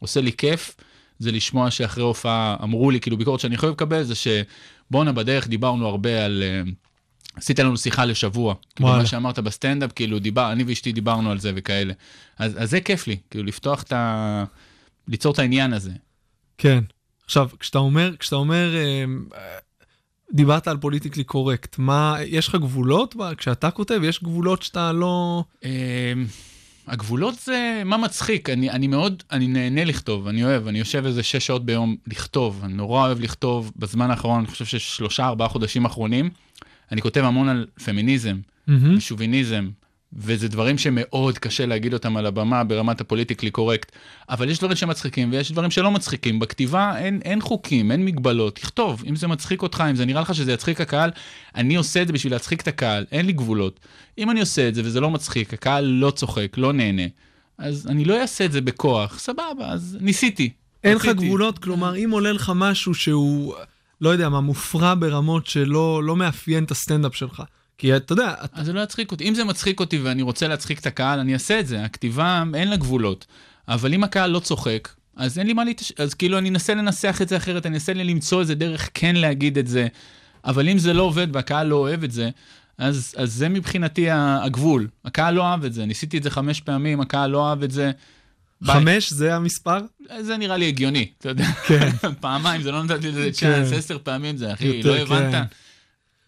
עושה 0.00 0.20
לי 0.20 0.32
כיף, 0.32 0.76
זה 1.18 1.32
לשמוע 1.32 1.70
שאחרי 1.70 2.04
הופעה 2.04 2.56
אמרו 2.62 2.90
לי, 2.90 3.00
כאילו, 3.00 3.16
ביקורת 3.16 3.40
שאני 3.40 3.54
יכול 3.54 3.68
לקבל, 3.68 4.02
זה 4.02 4.14
שבואנה, 4.14 5.12
בדרך 5.12 5.48
דיברנו 5.48 5.86
הרבה 5.86 6.24
על... 6.24 6.42
אה, 6.42 6.62
עשית 7.36 7.58
לנו 7.58 7.76
שיחה 7.76 8.04
לשבוע, 8.04 8.54
כאילו. 8.76 8.90
מה 8.90 9.06
שאמרת 9.06 9.38
בסטנדאפ, 9.38 9.92
כאילו 9.92 10.18
דיבר, 10.18 10.52
אני 10.52 10.64
ואשתי 10.64 10.92
דיברנו 10.92 11.30
על 11.30 11.38
זה 11.38 11.52
וכאלה. 11.56 11.92
אז, 12.38 12.62
אז 12.62 12.70
זה 12.70 12.80
כיף 12.80 13.06
לי, 13.06 13.16
כאילו 13.30 13.44
לפתוח 13.44 13.82
את 13.82 13.92
ה... 13.92 14.44
ליצור 15.08 15.32
את 15.32 15.38
העניין 15.38 15.72
הזה. 15.72 15.90
כן. 16.58 16.84
עכשיו, 17.24 17.48
כשאתה 17.60 17.78
אומר, 17.78 18.16
כשאתה 18.18 18.36
אומר, 18.36 18.74
אה, 18.74 19.04
דיברת 20.32 20.68
על 20.68 20.76
פוליטיקלי 20.76 21.24
קורקט, 21.24 21.78
מה, 21.78 22.16
יש 22.26 22.48
לך 22.48 22.54
גבולות? 22.54 23.16
כשאתה 23.36 23.70
כותב, 23.70 24.00
יש 24.04 24.22
גבולות 24.22 24.62
שאתה 24.62 24.92
לא... 24.92 25.44
אמ, 25.64 25.70
הגבולות 26.86 27.34
זה 27.44 27.82
מה 27.84 27.96
מצחיק, 27.96 28.50
אני, 28.50 28.70
אני 28.70 28.86
מאוד, 28.86 29.22
אני 29.30 29.46
נהנה 29.46 29.84
לכתוב, 29.84 30.28
אני 30.28 30.44
אוהב, 30.44 30.66
אני 30.66 30.78
יושב 30.78 31.06
איזה 31.06 31.22
שש 31.22 31.46
שעות 31.46 31.66
ביום 31.66 31.96
לכתוב, 32.06 32.60
אני 32.64 32.72
נורא 32.72 33.06
אוהב 33.06 33.20
לכתוב, 33.20 33.72
בזמן 33.76 34.10
האחרון, 34.10 34.38
אני 34.38 34.46
חושב 34.46 34.64
ששלושה, 34.64 35.26
ארבעה 35.26 35.48
חודשים 35.48 35.84
אחרונים, 35.84 36.30
אני 36.92 37.02
כותב 37.02 37.20
המון 37.24 37.48
על 37.48 37.66
פמיניזם, 37.84 38.36
מהמם. 38.66 38.96
ושוביניזם, 38.96 39.68
וזה 40.16 40.48
דברים 40.48 40.78
שמאוד 40.78 41.38
קשה 41.38 41.66
להגיד 41.66 41.94
אותם 41.94 42.16
על 42.16 42.26
הבמה 42.26 42.64
ברמת 42.64 43.00
הפוליטיקלי 43.00 43.50
קורקט, 43.50 43.92
אבל 44.28 44.50
יש 44.50 44.58
דברים 44.58 44.76
שמצחיקים 44.76 45.32
ויש 45.32 45.52
דברים 45.52 45.70
שלא 45.70 45.90
מצחיקים. 45.90 46.38
בכתיבה 46.38 46.98
אין, 46.98 47.20
אין 47.24 47.40
חוקים, 47.40 47.90
אין 47.90 48.04
מגבלות, 48.04 48.56
תכתוב, 48.56 49.02
אם 49.08 49.16
זה 49.16 49.28
מצחיק 49.28 49.62
אותך, 49.62 49.84
אם 49.90 49.96
זה 49.96 50.04
נראה 50.04 50.20
לך 50.20 50.34
שזה 50.34 50.52
יצחיק 50.52 50.80
הקהל, 50.80 51.10
אני 51.54 51.76
עושה 51.76 52.02
את 52.02 52.06
זה 52.06 52.12
בשביל 52.12 52.32
להצחיק 52.32 52.60
את 52.60 52.68
הקהל, 52.68 53.04
אין 53.12 53.26
לי 53.26 53.32
גבולות. 53.32 53.80
אם 54.18 54.30
אני 54.30 54.40
עושה 54.40 54.68
את 54.68 54.74
זה 54.74 54.82
וזה 54.84 55.00
לא 55.00 55.10
מצחיק, 55.10 55.54
הקהל 55.54 55.84
לא 55.84 56.10
צוחק, 56.10 56.58
לא 56.58 56.72
נהנה, 56.72 57.06
אז 57.58 57.86
אני 57.86 58.04
לא 58.04 58.20
אעשה 58.20 58.44
את 58.44 58.52
זה 58.52 58.60
בכוח, 58.60 59.18
סבבה, 59.18 59.68
אז 59.68 59.98
ניסיתי. 60.00 60.50
אין 60.84 60.96
לך. 60.96 61.06
גבולות, 61.06 61.58
כלומר, 61.58 61.96
אם 61.96 62.10
עולה 62.10 62.32
לך 62.32 62.52
משהו 62.54 62.94
שהוא, 62.94 63.54
לא 64.00 64.08
יודע 64.08 64.28
מה, 64.28 64.40
מופרע 64.40 64.94
ברמות 64.98 65.46
שלא 65.46 66.04
לא 66.04 66.16
מאפיין 66.16 66.64
את 66.64 66.70
הסטנדאפ 66.70 67.16
שלך. 67.16 67.42
כי 67.82 67.96
אתה 67.96 68.12
יודע, 68.12 68.34
אתה- 68.44 68.60
אז 68.60 68.66
זה 68.66 68.72
לא 68.72 68.80
יצחיק 68.80 69.10
אותי. 69.12 69.28
אם 69.28 69.34
זה 69.34 69.44
מצחיק 69.44 69.80
אותי 69.80 69.98
ואני 69.98 70.22
רוצה 70.22 70.48
להצחיק 70.48 70.78
את 70.78 70.86
הקהל, 70.86 71.18
אני 71.18 71.34
אעשה 71.34 71.60
את 71.60 71.66
זה. 71.66 71.84
הכתיבה, 71.84 72.44
אין 72.54 72.68
לה 72.68 72.76
גבולות. 72.76 73.26
אבל 73.68 73.94
אם 73.94 74.04
הקהל 74.04 74.30
לא 74.30 74.38
צוחק, 74.40 74.88
אז 75.16 75.38
אין 75.38 75.46
לי 75.46 75.52
מה 75.52 75.64
להתש... 75.64 75.92
אז 75.98 76.14
כאילו 76.14 76.38
אני 76.38 76.48
אנסה 76.48 76.74
לנסח 76.74 77.18
את 77.22 77.28
זה 77.28 77.36
אחרת, 77.36 77.66
אני 77.66 77.74
אנסה 77.74 77.92
למצוא 77.92 78.40
איזה 78.40 78.54
דרך 78.54 78.90
כן 78.94 79.16
להגיד 79.16 79.58
את 79.58 79.66
זה. 79.66 79.86
אבל 80.44 80.68
אם 80.68 80.78
זה 80.78 80.92
לא 80.92 81.02
עובד 81.02 81.26
והקהל 81.32 81.66
לא 81.66 81.76
אוהב 81.76 82.04
את 82.04 82.10
זה, 82.12 82.30
אז, 82.78 83.14
אז 83.16 83.32
זה 83.32 83.48
מבחינתי 83.48 84.06
הגבול. 84.10 84.88
הקהל 85.04 85.34
לא 85.34 85.46
אהב 85.46 85.64
את 85.64 85.72
זה, 85.72 85.86
ניסיתי 85.86 86.18
את 86.18 86.22
זה 86.22 86.30
חמש 86.30 86.60
פעמים, 86.60 87.00
הקהל 87.00 87.30
לא 87.30 87.48
אהב 87.48 87.62
את 87.62 87.70
זה. 87.70 87.90
ביי. 88.60 88.74
חמש 88.74 89.12
זה 89.12 89.34
המספר? 89.36 89.78
זה 90.20 90.36
נראה 90.36 90.56
לי 90.56 90.68
הגיוני, 90.68 91.08
אתה 91.18 91.28
יודע. 91.28 91.44
כן. 91.44 91.90
פעמיים, 92.20 92.62
זה 92.62 92.70
לא 92.72 92.82
נתתי 92.82 93.08
לזה 93.08 93.24
כן. 93.24 93.30
צ'אנס, 93.30 93.72
עשר 93.72 93.98
פעמים 94.02 94.36
זה, 94.36 94.52
אחי, 94.52 94.66
יותר, 94.66 95.04
לא 95.04 95.16
הבנת? 95.16 95.46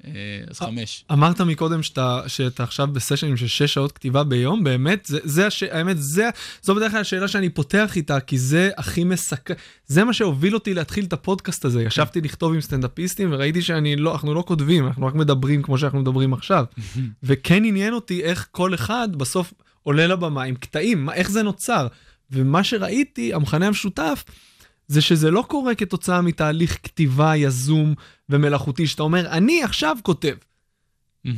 כן. 0.05 0.11
אה, 0.17 0.45
אז 0.51 0.59
חמש. 0.59 1.05
אמרת 1.13 1.41
מקודם 1.41 1.83
שאתה, 1.83 2.23
שאתה 2.27 2.63
עכשיו 2.63 2.87
בסשנים 2.87 3.37
של 3.37 3.47
שש 3.47 3.75
שעות 3.75 3.93
כתיבה 3.93 4.25
ביום, 4.25 4.65
באמת, 4.65 5.07
זה, 5.07 5.19
זה 5.25 5.47
הש... 5.47 5.63
האמת, 5.63 5.97
זה, 5.99 6.31
זו 6.63 6.75
בדרך 6.75 6.93
כלל 6.93 7.01
השאלה 7.01 7.29
שאני 7.29 7.49
פותח 7.49 7.97
איתה, 7.97 8.21
כי 8.21 8.39
זה 8.39 8.71
הכי 8.77 9.05
מסקרן, 9.05 9.57
זה 9.87 10.05
מה 10.05 10.13
שהוביל 10.13 10.55
אותי 10.55 10.75
להתחיל 10.75 11.05
את 11.05 11.13
הפודקאסט 11.13 11.65
הזה. 11.65 11.83
ישבתי 11.83 12.21
לכתוב 12.21 12.55
עם 12.55 12.61
סטנדאפיסטים 12.61 13.33
וראיתי 13.33 13.63
שאני 13.63 13.97
לא, 13.97 14.13
אנחנו 14.13 14.35
לא 14.35 14.45
כותבים, 14.47 14.87
אנחנו 14.87 15.07
רק 15.07 15.15
מדברים 15.15 15.63
כמו 15.63 15.79
שאנחנו 15.79 16.01
מדברים 16.01 16.33
עכשיו. 16.33 16.65
וכן 17.23 17.65
עניין 17.65 17.95
אותי 17.95 18.23
איך 18.23 18.49
כל 18.51 18.75
אחד 18.75 19.09
בסוף 19.17 19.53
עולה 19.83 20.07
לבמה 20.07 20.43
עם 20.43 20.55
קטעים, 20.55 21.05
מה, 21.05 21.15
איך 21.15 21.31
זה 21.31 21.43
נוצר. 21.43 21.87
ומה 22.31 22.65
שראיתי, 22.65 23.35
המכנה 23.35 23.67
המשותף, 23.67 24.25
זה 24.89 25.01
שזה 25.01 25.31
לא 25.31 25.45
קורה 25.49 25.75
כתוצאה 25.75 26.21
מתהליך 26.21 26.79
כתיבה 26.83 27.37
יזום 27.37 27.95
ומלאכותי, 28.29 28.87
שאתה 28.87 29.03
אומר, 29.03 29.29
אני 29.29 29.63
עכשיו 29.63 29.97
כותב. 30.03 30.35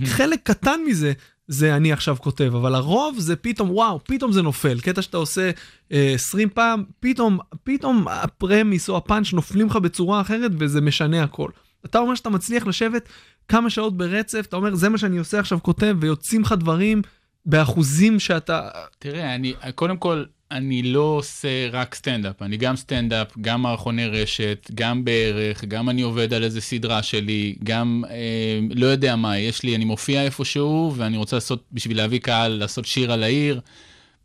חלק 0.04 0.40
קטן 0.42 0.80
מזה 0.86 1.12
זה 1.48 1.76
אני 1.76 1.92
עכשיו 1.92 2.16
כותב, 2.20 2.52
אבל 2.54 2.74
הרוב 2.74 3.16
זה 3.18 3.36
פתאום, 3.36 3.70
וואו, 3.70 4.00
פתאום 4.04 4.32
זה 4.32 4.42
נופל. 4.42 4.80
קטע 4.80 5.02
שאתה 5.02 5.16
עושה 5.16 5.50
אה, 5.92 6.12
20 6.14 6.48
פעם, 6.48 6.84
פתאום, 7.00 7.38
פתאום 7.64 8.08
הפרמיס 8.08 8.88
או 8.88 8.96
הפאנץ' 8.96 9.32
נופלים 9.32 9.66
לך 9.66 9.76
בצורה 9.76 10.20
אחרת 10.20 10.50
וזה 10.58 10.80
משנה 10.80 11.22
הכל. 11.22 11.50
אתה 11.84 11.98
אומר 11.98 12.14
שאתה 12.14 12.30
מצליח 12.30 12.66
לשבת 12.66 13.08
כמה 13.48 13.70
שעות 13.70 13.96
ברצף, 13.96 14.46
אתה 14.48 14.56
אומר, 14.56 14.74
זה 14.74 14.88
מה 14.88 14.98
שאני 14.98 15.18
עושה 15.18 15.40
עכשיו, 15.40 15.58
כותב, 15.62 15.96
ויוצאים 16.00 16.42
לך 16.42 16.52
דברים 16.52 17.02
באחוזים 17.46 18.20
שאתה... 18.20 18.68
תראה, 18.98 19.34
אני, 19.34 19.54
קודם 19.74 19.96
כל, 19.96 20.24
אני 20.50 20.82
לא 20.82 21.00
עושה 21.00 21.68
רק 21.72 21.94
סטנדאפ, 21.94 22.42
אני 22.42 22.56
גם 22.56 22.76
סטנדאפ, 22.76 23.38
גם 23.40 23.62
מערכוני 23.62 24.06
רשת, 24.06 24.70
גם 24.74 25.04
בערך, 25.04 25.64
גם 25.64 25.90
אני 25.90 26.02
עובד 26.02 26.34
על 26.34 26.44
איזה 26.44 26.60
סדרה 26.60 27.02
שלי, 27.02 27.56
גם 27.64 28.04
אה, 28.10 28.60
לא 28.74 28.86
יודע 28.86 29.16
מה, 29.16 29.38
יש 29.38 29.62
לי, 29.62 29.76
אני 29.76 29.84
מופיע 29.84 30.22
איפשהו, 30.22 30.92
ואני 30.96 31.16
רוצה 31.16 31.36
לעשות, 31.36 31.64
בשביל 31.72 31.96
להביא 31.96 32.20
קהל, 32.20 32.52
לעשות 32.52 32.84
שיר 32.84 33.12
על 33.12 33.22
העיר, 33.22 33.60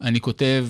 אני 0.01 0.19
כותב 0.19 0.67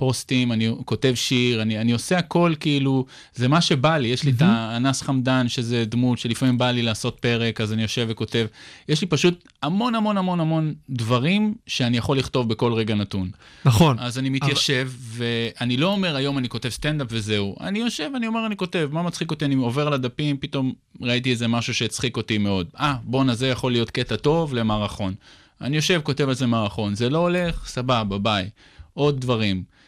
פוסטים, 0.00 0.52
אני 0.52 0.70
כותב 0.84 1.12
שיר, 1.14 1.62
אני, 1.62 1.78
אני 1.78 1.92
עושה 1.92 2.18
הכל 2.18 2.54
כאילו, 2.60 3.06
זה 3.34 3.48
מה 3.48 3.60
שבא 3.60 3.96
לי, 3.96 4.08
יש 4.08 4.24
לי 4.24 4.30
את 4.30 4.42
האנס 4.42 5.02
חמדן, 5.02 5.48
שזה 5.48 5.84
דמות 5.84 6.18
שלפעמים 6.18 6.58
בא 6.58 6.70
לי 6.70 6.82
לעשות 6.82 7.18
פרק, 7.20 7.60
אז 7.60 7.72
אני 7.72 7.82
יושב 7.82 8.06
וכותב. 8.08 8.46
יש 8.88 9.00
לי 9.00 9.06
פשוט 9.06 9.48
המון 9.62 9.94
המון 9.94 10.18
המון 10.18 10.40
המון 10.40 10.74
דברים 10.90 11.54
שאני 11.66 11.96
יכול 11.96 12.18
לכתוב 12.18 12.48
בכל 12.48 12.72
רגע 12.72 12.94
נתון. 12.94 13.30
נכון. 13.64 13.98
אז 13.98 14.18
אני 14.18 14.28
מתיישב, 14.28 14.90
ואני 15.00 15.76
לא 15.76 15.86
אומר 15.86 16.16
היום 16.16 16.38
אני 16.38 16.48
כותב 16.48 16.68
סטנדאפ 16.68 17.06
וזהו. 17.10 17.56
אני 17.60 17.78
יושב, 17.78 18.10
אני 18.16 18.26
אומר 18.26 18.46
אני 18.46 18.56
כותב, 18.56 18.88
מה 18.92 19.02
מצחיק 19.02 19.30
אותי? 19.30 19.44
אני 19.44 19.54
עובר 19.54 19.86
על 19.86 19.92
הדפים, 19.92 20.36
פתאום 20.36 20.72
ראיתי 21.00 21.30
איזה 21.30 21.48
משהו 21.48 21.74
שהצחיק 21.74 22.16
אותי 22.16 22.38
מאוד. 22.38 22.66
אה, 22.80 22.94
בואנה, 23.02 23.34
זה 23.34 23.48
יכול 23.48 23.72
להיות 23.72 23.90
קטע 23.90 24.16
טוב 24.16 24.54
למערכון. 24.54 25.14
אני 25.60 25.76
יושב, 25.76 26.00
כותב 26.04 26.28
על 26.28 26.34
זה 26.34 26.46
מערכון. 26.46 26.94
זה 26.94 27.08
לא 27.08 27.18
הולך, 27.18 27.68
סבבה, 27.68 28.18
ביי. 28.18 28.50
עוד 28.94 29.20
דברים. 29.20 29.79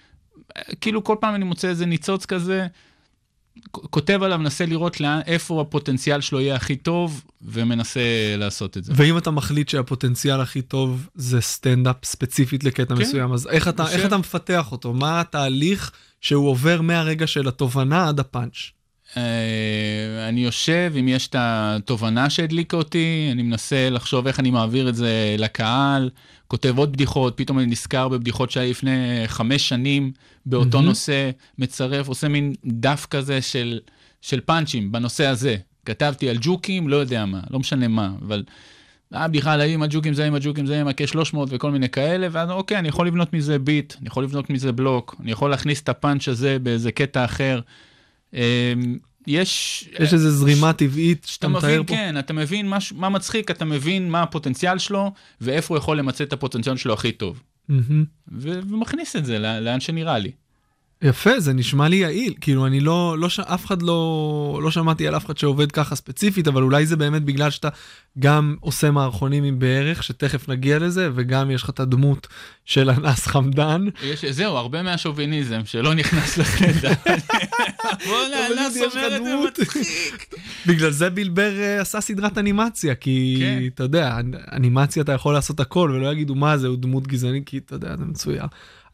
כאילו 0.81 1.05
כל 1.05 1.17
פעם 1.21 1.35
אני 1.35 1.45
מוצא 1.45 1.69
איזה 1.69 1.87
ניצוץ 1.87 2.27
כזה, 2.27 2.67
כותב 3.71 4.23
עליו, 4.23 4.39
מנסה 4.39 4.67
לראות 4.67 5.01
לאן, 5.01 5.21
איפה 5.27 5.61
הפוטנציאל 5.61 6.21
שלו 6.21 6.41
יהיה 6.41 6.55
הכי 6.55 6.77
טוב, 6.77 7.25
ומנסה 7.43 8.01
לעשות 8.39 8.77
את 8.77 8.85
זה. 8.85 8.93
ואם 8.97 9.19
אתה 9.19 9.31
מחליט 9.31 9.69
שהפוטנציאל 9.69 10.41
הכי 10.41 10.63
טוב 10.63 11.09
זה 11.15 11.41
סטנדאפ 11.41 12.05
ספציפית 12.05 12.65
לקטע 12.65 12.97
כן. 12.97 13.03
מסוים, 13.03 13.33
אז 13.33 13.47
איך 13.47 13.69
אתה. 13.69 13.89
איך 13.89 14.07
אתה 14.07 14.19
מפתח 14.19 14.73
אותו? 14.73 14.93
מה 14.93 15.21
התהליך 15.21 15.93
שהוא 16.21 16.49
עובר 16.49 16.81
מהרגע 16.81 17.27
של 17.27 17.49
התובנה 17.49 18.09
עד 18.09 18.21
הפאנץ'? 18.21 18.57
אה, 19.17 20.29
אני 20.29 20.45
יושב, 20.45 20.93
אם 21.01 21.09
יש 21.09 21.29
את 21.29 21.37
התובנה 21.39 22.31
שהדליקה 22.31 22.77
אותי, 22.77 23.29
אני 23.33 23.43
מנסה 23.43 23.91
לחשוב 23.91 24.27
איך 24.27 24.41
אני 24.41 24.51
מעביר 24.51 24.89
את 24.89 24.95
זה 24.95 25.37
לקהל, 25.39 26.11
כותב 26.49 26.79
עוד 26.79 26.93
בדיחות, 26.93 27.37
פתאום 27.37 27.59
אני 27.59 27.67
נזכר 27.67 28.09
בבדיחות 28.09 28.51
שהיו 28.51 28.71
לפני 28.71 29.23
חמש 29.27 29.69
שנים 29.69 30.13
באותו 30.47 30.79
מהמם. 30.79 30.89
נושא, 30.89 31.31
מצרף, 31.59 32.09
עושה 32.09 32.29
מין 32.29 32.55
דף 32.65 33.07
כזה 33.11 33.43
של, 33.43 33.81
של 34.21 34.41
פאנצ'ים 34.41 34.93
בנושא 34.93 35.27
הזה. 35.27 35.57
כתבתי 35.85 36.31
על 36.31 36.37
ג'וקים, 36.41 36.89
לא 36.89 36.97
יודע 36.97 37.25
מה, 37.25 37.41
לא 37.51 37.59
משנה 37.59 37.89
מה, 37.89 38.11
אבל... 38.27 38.45
היה 39.13 39.29
בדיחה 39.29 39.53
על 39.53 39.61
האם 39.61 39.83
הג'וקים 39.83 40.15
זה 40.15 40.27
עם 40.27 40.35
הג'וקים 40.35 40.67
זה 40.67 40.81
עם 40.81 40.89
ה-K300 40.89 41.37
וכל 41.49 41.71
מיני 41.71 41.89
כאלה, 41.89 42.29
ואז 42.31 42.51
אוקיי, 42.51 42.79
אני 42.79 42.89
יכול 42.89 43.07
לבנות 43.07 43.33
מזה 43.33 43.59
ביט, 43.59 43.95
אני 44.01 44.07
יכול 44.07 44.25
לבנות 44.25 44.51
מזה 44.51 44.73
בלוק, 44.73 45.17
אני 45.21 45.31
יכול 45.31 45.51
להכניס 45.51 45.83
את 45.83 45.89
הפאנץ' 45.89 46.29
הזה 46.29 46.59
באיזה 46.59 46.93
קטע 46.93 47.25
אחר. 47.25 47.61
אמ, 48.35 48.99
יש... 49.27 49.85
יש 50.01 50.13
איזו 50.15 50.31
זרימה 50.31 50.73
טבעית 50.73 51.25
שאתה 51.27 51.47
אתה 51.47 51.57
מתאר 51.57 51.69
מבין, 51.69 51.87
פה? 51.87 51.95
כן, 51.95 52.19
אתה 52.19 52.33
מבין 52.33 52.69
מה, 52.69 52.79
מה 52.95 53.09
מצחיק, 53.09 53.51
אתה 53.51 53.65
מבין 53.65 54.11
מה 54.11 54.23
הפוטנציאל 54.23 54.79
שלו, 54.79 55.13
ואיפה 55.41 55.75
הוא 55.75 55.79
יכול 55.79 55.99
למצא 55.99 56.25
את 56.25 56.33
הפוטנציאל 56.33 56.77
שלו 56.77 56.93
הכי 56.93 57.13
טוב. 57.13 57.43
מהמם. 57.69 58.05
ו- 58.33 58.61
ומכניס 58.71 59.17
את 59.17 59.25
זה 59.25 59.39
לא- 59.39 59.59
לאן 59.59 59.81
שנראה 59.81 60.19
לי. 60.19 60.31
יפה, 61.03 61.41
זה 61.41 61.53
נשמע 61.53 61.89
לי 61.89 61.97
יעיל. 61.97 62.35
כאילו, 62.41 62.67
אני 62.67 62.81
לא, 62.81 63.19
לא, 63.19 63.29
ש... 63.29 63.41
אף 63.41 63.67
אחד 63.67 63.83
לא, 63.83 64.61
לא 64.63 64.71
שמעתי 64.71 65.09
על 65.09 65.17
אף 65.17 65.27
אחד 65.27 65.39
שעובד 65.39 65.73
ככה 65.73 65.95
ספציפית, 65.95 66.49
אבל 66.49 66.63
אולי 66.63 66.87
זה 66.87 66.97
באמת 66.97 67.23
בגלל 67.23 67.51
שאתה 67.51 67.69
גם 68.19 68.57
עושה 68.61 68.91
מערכונים 68.91 69.45
עם 69.45 69.59
בערך, 69.59 70.03
שתכף 70.03 70.49
נגיע 70.49 70.79
לזה, 70.79 71.11
וגם 71.15 71.51
יש 71.51 71.63
לך 71.63 71.71
את 71.71 71.81
הדמות 71.81 72.27
של 72.65 72.91
אנס 72.91 73.27
חמדן. 73.27 73.85
יש, 74.03 74.25
זהו, 74.25 74.57
הרבה 74.57 74.83
מהשוביניזם 74.83 75.61
שלא 75.65 75.95
נכנס 75.95 76.39
לחדר. 76.39 76.93
בוא'נה, 78.07 78.49
לך 78.49 78.73
אומר 78.91 79.17
את 79.17 79.57
זה. 79.57 79.63
מצחיק. 79.65 80.35
בגלל 80.67 80.91
זה 80.91 81.11
בילבר 81.11 81.61
אה, 81.61 81.81
עשה 81.81 82.01
סדרת 82.01 82.39
אנימציה, 82.39 82.95
כי 82.95 83.37
כן. 83.41 83.63
אתה 83.75 83.83
יודע, 83.83 84.19
אנימציה 84.53 85.03
אתה 85.03 85.13
יכול 85.13 85.35
לעשות 85.35 85.61
הכל, 85.61 85.93
ולא 85.95 86.13
יגידו 86.13 86.35
מה 86.35 86.59
זה, 86.59 86.67
הוא 86.67 86.77
דמות 86.77 87.07
גזענית, 87.07 87.47
כי 87.47 87.59
אתה 87.59 87.75
יודע, 87.75 87.97
זה 87.97 88.05
מצויר. 88.05 88.43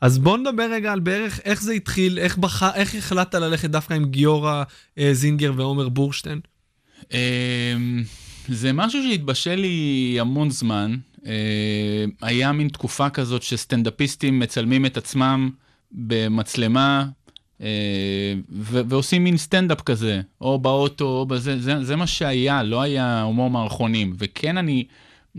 אז 0.00 0.18
בוא 0.18 0.38
נדבר 0.38 0.70
רגע 0.72 0.92
על 0.92 1.00
בערך 1.00 1.40
איך 1.44 1.62
זה 1.62 1.72
התחיל, 1.72 2.18
איך, 2.18 2.38
בח... 2.38 2.62
איך 2.62 2.94
החלטת 2.94 3.34
ללכת 3.34 3.70
דווקא 3.70 3.94
עם 3.94 4.04
גיורא 4.04 4.62
אה, 4.98 5.14
זינגר 5.14 5.52
ועומר 5.56 5.88
בורשטיין. 5.88 6.40
אמ, 7.12 8.04
זה 8.48 8.72
משהו 8.72 9.00
שהתבשל 9.02 9.54
לי 9.54 10.16
המון 10.20 10.50
זמן. 10.50 10.96
אה, 11.26 12.04
היה 12.22 12.52
מין 12.52 12.68
תקופה 12.68 13.10
כזאת 13.10 13.42
שסטנדאפיסטים 13.42 14.38
מצלמים 14.38 14.86
את 14.86 14.96
עצמם 14.96 15.50
במצלמה. 15.92 17.06
אה, 17.62 18.34
ו- 18.50 18.80
ועושים 18.88 19.24
מין 19.24 19.36
סטנדאפ 19.36 19.80
כזה, 19.80 20.20
או 20.40 20.58
באוטו, 20.58 21.04
או 21.04 21.26
בזה, 21.26 21.60
זה, 21.60 21.84
זה 21.84 21.96
מה 21.96 22.06
שהיה, 22.06 22.62
לא 22.62 22.82
היה 22.82 23.22
הומור 23.22 23.50
מערכונים. 23.50 24.14
וכן, 24.18 24.56
אני 24.56 24.84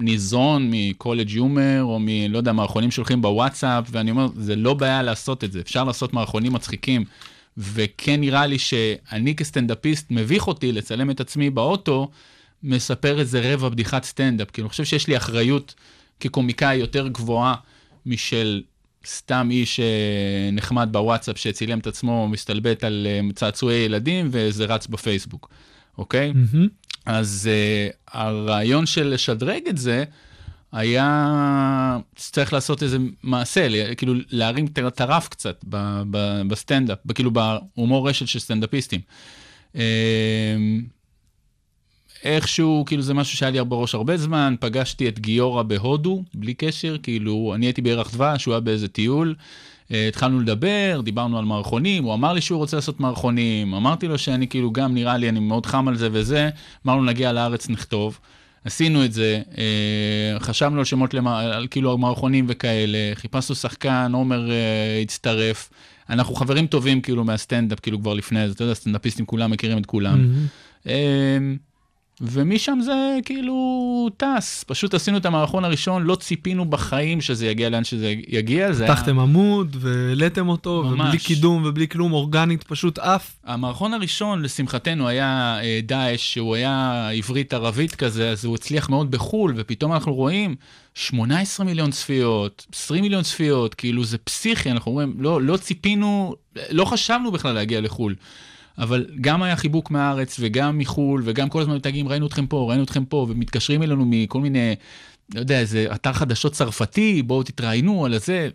ניזון 0.01 0.69
מ 0.71 1.29
CollegeHumor, 1.29 1.83
או 1.83 1.99
מ... 1.99 2.07
לא 2.29 2.37
יודע, 2.37 2.51
מערכונים 2.51 2.91
שהולכים 2.91 3.21
בוואטסאפ, 3.21 3.85
ואני 3.91 4.11
אומר, 4.11 4.27
זה 4.35 4.55
לא 4.55 4.73
בעיה 4.73 5.01
לעשות 5.01 5.43
את 5.43 5.51
זה, 5.51 5.59
אפשר 5.59 5.83
לעשות 5.83 6.13
מערכונים 6.13 6.53
מצחיקים. 6.53 7.05
וכן 7.57 8.19
נראה 8.19 8.45
לי 8.45 8.59
שאני 8.59 9.35
כסטנדאפיסט, 9.35 10.07
מביך 10.09 10.47
אותי 10.47 10.71
לצלם 10.71 11.11
את 11.11 11.19
עצמי 11.19 11.49
באוטו, 11.49 12.09
מספר 12.63 13.19
איזה 13.19 13.53
רבע 13.53 13.69
בדיחת 13.69 14.03
סטנדאפ. 14.03 14.51
כי 14.51 14.61
אני 14.61 14.69
חושב 14.69 14.83
שיש 14.83 15.07
לי 15.07 15.17
אחריות 15.17 15.75
כקומיקאי 16.19 16.75
יותר 16.75 17.07
גבוהה 17.07 17.55
משל 18.05 18.61
סתם 19.05 19.47
איש 19.51 19.79
אה, 19.79 20.49
נחמד 20.51 20.89
בוואטסאפ 20.91 21.37
שצילם 21.37 21.79
את 21.79 21.87
עצמו, 21.87 22.27
מסתלבט 22.27 22.83
על 22.83 23.07
אה, 23.09 23.33
צעצועי 23.35 23.77
ילדים, 23.77 24.29
וזה 24.31 24.65
רץ 24.65 24.87
בפייסבוק, 24.87 25.49
אוקיי? 25.97 26.33
מהמם. 26.33 26.67
אז 27.05 27.49
אה, 27.49 27.95
הרעיון 28.07 28.85
של 28.85 29.07
לשדרג 29.07 29.67
את 29.69 29.77
זה 29.77 30.03
היה 30.71 31.97
צריך 32.15 32.53
לעשות 32.53 32.83
איזה 32.83 32.97
מעשה, 33.23 33.95
כאילו 33.95 34.13
להרים 34.29 34.65
את 34.87 35.01
הרף 35.01 35.27
קצת 35.27 35.63
ב- 35.69 36.03
ב- 36.11 36.41
בסטנדאפ, 36.47 36.97
כאילו 37.15 37.31
בהומור 37.31 38.09
רשת 38.09 38.27
של 38.27 38.39
סטנדאפיסטים. 38.39 39.01
אה, 39.75 39.81
איכשהו, 42.23 42.83
כאילו 42.87 43.01
זה 43.01 43.13
משהו 43.13 43.37
שהיה 43.37 43.51
לי 43.51 43.63
בראש 43.63 43.95
הרבה 43.95 44.17
זמן, 44.17 44.55
פגשתי 44.59 45.07
את 45.09 45.19
גיורא 45.19 45.63
בהודו, 45.63 46.23
בלי 46.33 46.53
קשר, 46.53 46.97
כאילו, 47.03 47.51
אני 47.55 47.65
הייתי 47.65 47.81
בירח 47.81 48.11
דבש, 48.11 48.45
הוא 48.45 48.53
היה 48.53 48.61
באיזה 48.61 48.87
טיול, 48.87 49.35
התחלנו 49.91 50.39
לדבר, 50.39 51.01
דיברנו 51.03 51.37
על 51.37 51.45
מערכונים, 51.45 52.03
הוא 52.03 52.13
אמר 52.13 52.33
לי 52.33 52.41
שהוא 52.41 52.57
רוצה 52.57 52.77
לעשות 52.77 52.99
מערכונים, 52.99 53.73
אמרתי 53.73 54.07
לו 54.07 54.17
שאני 54.17 54.47
כאילו 54.47 54.71
גם 54.71 54.93
נראה 54.93 55.17
לי, 55.17 55.29
אני 55.29 55.39
מאוד 55.39 55.65
חם 55.65 55.87
על 55.87 55.95
זה 55.95 56.09
וזה, 56.11 56.49
אמרנו 56.85 57.03
נגיע 57.03 57.31
לארץ 57.31 57.69
נכתוב. 57.69 58.19
עשינו 58.65 59.05
את 59.05 59.13
זה, 59.13 59.41
אה, 59.57 60.39
חשבנו 60.39 60.79
על 60.79 60.85
שמות, 60.85 61.13
למה, 61.13 61.39
על 61.39 61.67
כאילו 61.71 61.97
מערכונים 61.97 62.45
וכאלה, 62.47 62.97
חיפשנו 63.13 63.55
שחקן, 63.55 64.11
עומר 64.13 64.51
אה, 64.51 64.99
הצטרף. 65.01 65.69
אנחנו 66.09 66.35
חברים 66.35 66.67
טובים 66.67 67.01
כאילו 67.01 67.23
מהסטנדאפ, 67.23 67.79
כאילו 67.79 67.99
כבר 67.99 68.13
לפני 68.13 68.47
זה, 68.47 68.53
אתה 68.53 68.63
יודע, 68.63 68.73
סטנדאפיסטים 68.73 69.25
כולם 69.25 69.51
מכירים 69.51 69.77
את 69.77 69.85
כולם. 69.85 70.45
מהמם. 70.85 71.57
ומשם 72.21 72.79
זה 72.81 73.17
כאילו 73.25 74.09
טס, 74.17 74.63
פשוט 74.67 74.93
עשינו 74.93 75.17
את 75.17 75.25
המערכון 75.25 75.65
הראשון, 75.65 76.03
לא 76.03 76.15
ציפינו 76.15 76.65
בחיים 76.65 77.21
שזה 77.21 77.47
יגיע 77.47 77.69
לאן 77.69 77.83
שזה 77.83 78.13
יגיע, 78.27 78.73
זה 78.73 78.83
היה... 78.83 78.95
פתחתם 78.95 79.19
עמוד 79.19 79.77
והעליתם 79.79 80.49
אותו, 80.49 80.83
ממש. 80.83 81.07
ובלי 81.07 81.19
קידום 81.19 81.63
ובלי 81.65 81.87
כלום, 81.87 82.11
אורגנית, 82.11 82.63
פשוט 82.63 82.99
עף. 82.99 83.35
המערכון 83.45 83.93
הראשון, 83.93 84.41
לשמחתנו, 84.41 85.07
היה 85.07 85.59
אה, 85.63 85.79
דאעש, 85.83 86.33
שהוא 86.33 86.55
היה 86.55 87.09
עברית-ערבית 87.09 87.95
כזה, 87.95 88.29
אז 88.29 88.45
הוא 88.45 88.55
הצליח 88.55 88.89
מאוד 88.89 89.11
בחו"ל, 89.11 89.53
ופתאום 89.55 89.93
אנחנו 89.93 90.13
רואים 90.13 90.55
18 90.93 91.65
מיליון 91.65 91.91
צפיות, 91.91 92.65
20 92.73 93.01
מיליון 93.01 93.23
צפיות, 93.23 93.75
כאילו 93.75 94.03
זה 94.03 94.17
פסיכי, 94.17 94.71
אנחנו 94.71 94.91
אומרים, 94.91 95.13
לא, 95.19 95.41
לא 95.41 95.57
ציפינו, 95.57 96.35
לא 96.69 96.85
חשבנו 96.85 97.31
בכלל 97.31 97.53
להגיע 97.53 97.81
לחו"ל. 97.81 98.15
אבל 98.79 99.05
גם 99.21 99.43
היה 99.43 99.55
חיבוק 99.55 99.91
מהארץ 99.91 100.37
וגם 100.39 100.77
מחו"ל, 100.77 101.21
וגם 101.25 101.49
כל 101.49 101.61
הזמן 101.61 101.75
מתגים, 101.75 102.07
ראינו 102.07 102.27
אתכם 102.27 102.47
פה, 102.47 102.65
ראינו 102.69 102.83
אתכם 102.83 103.05
פה, 103.05 103.25
ומתקשרים 103.29 103.83
אלינו 103.83 104.05
מכל 104.07 104.41
מיני, 104.41 104.75
לא 105.35 105.39
יודע, 105.39 105.59
איזה 105.59 105.87
אתר 105.95 106.13
חדשות 106.13 106.53
צרפתי, 106.53 107.21
בואו 107.21 107.43
תתראיינו 107.43 108.05
על 108.05 108.17
זה. 108.17 108.49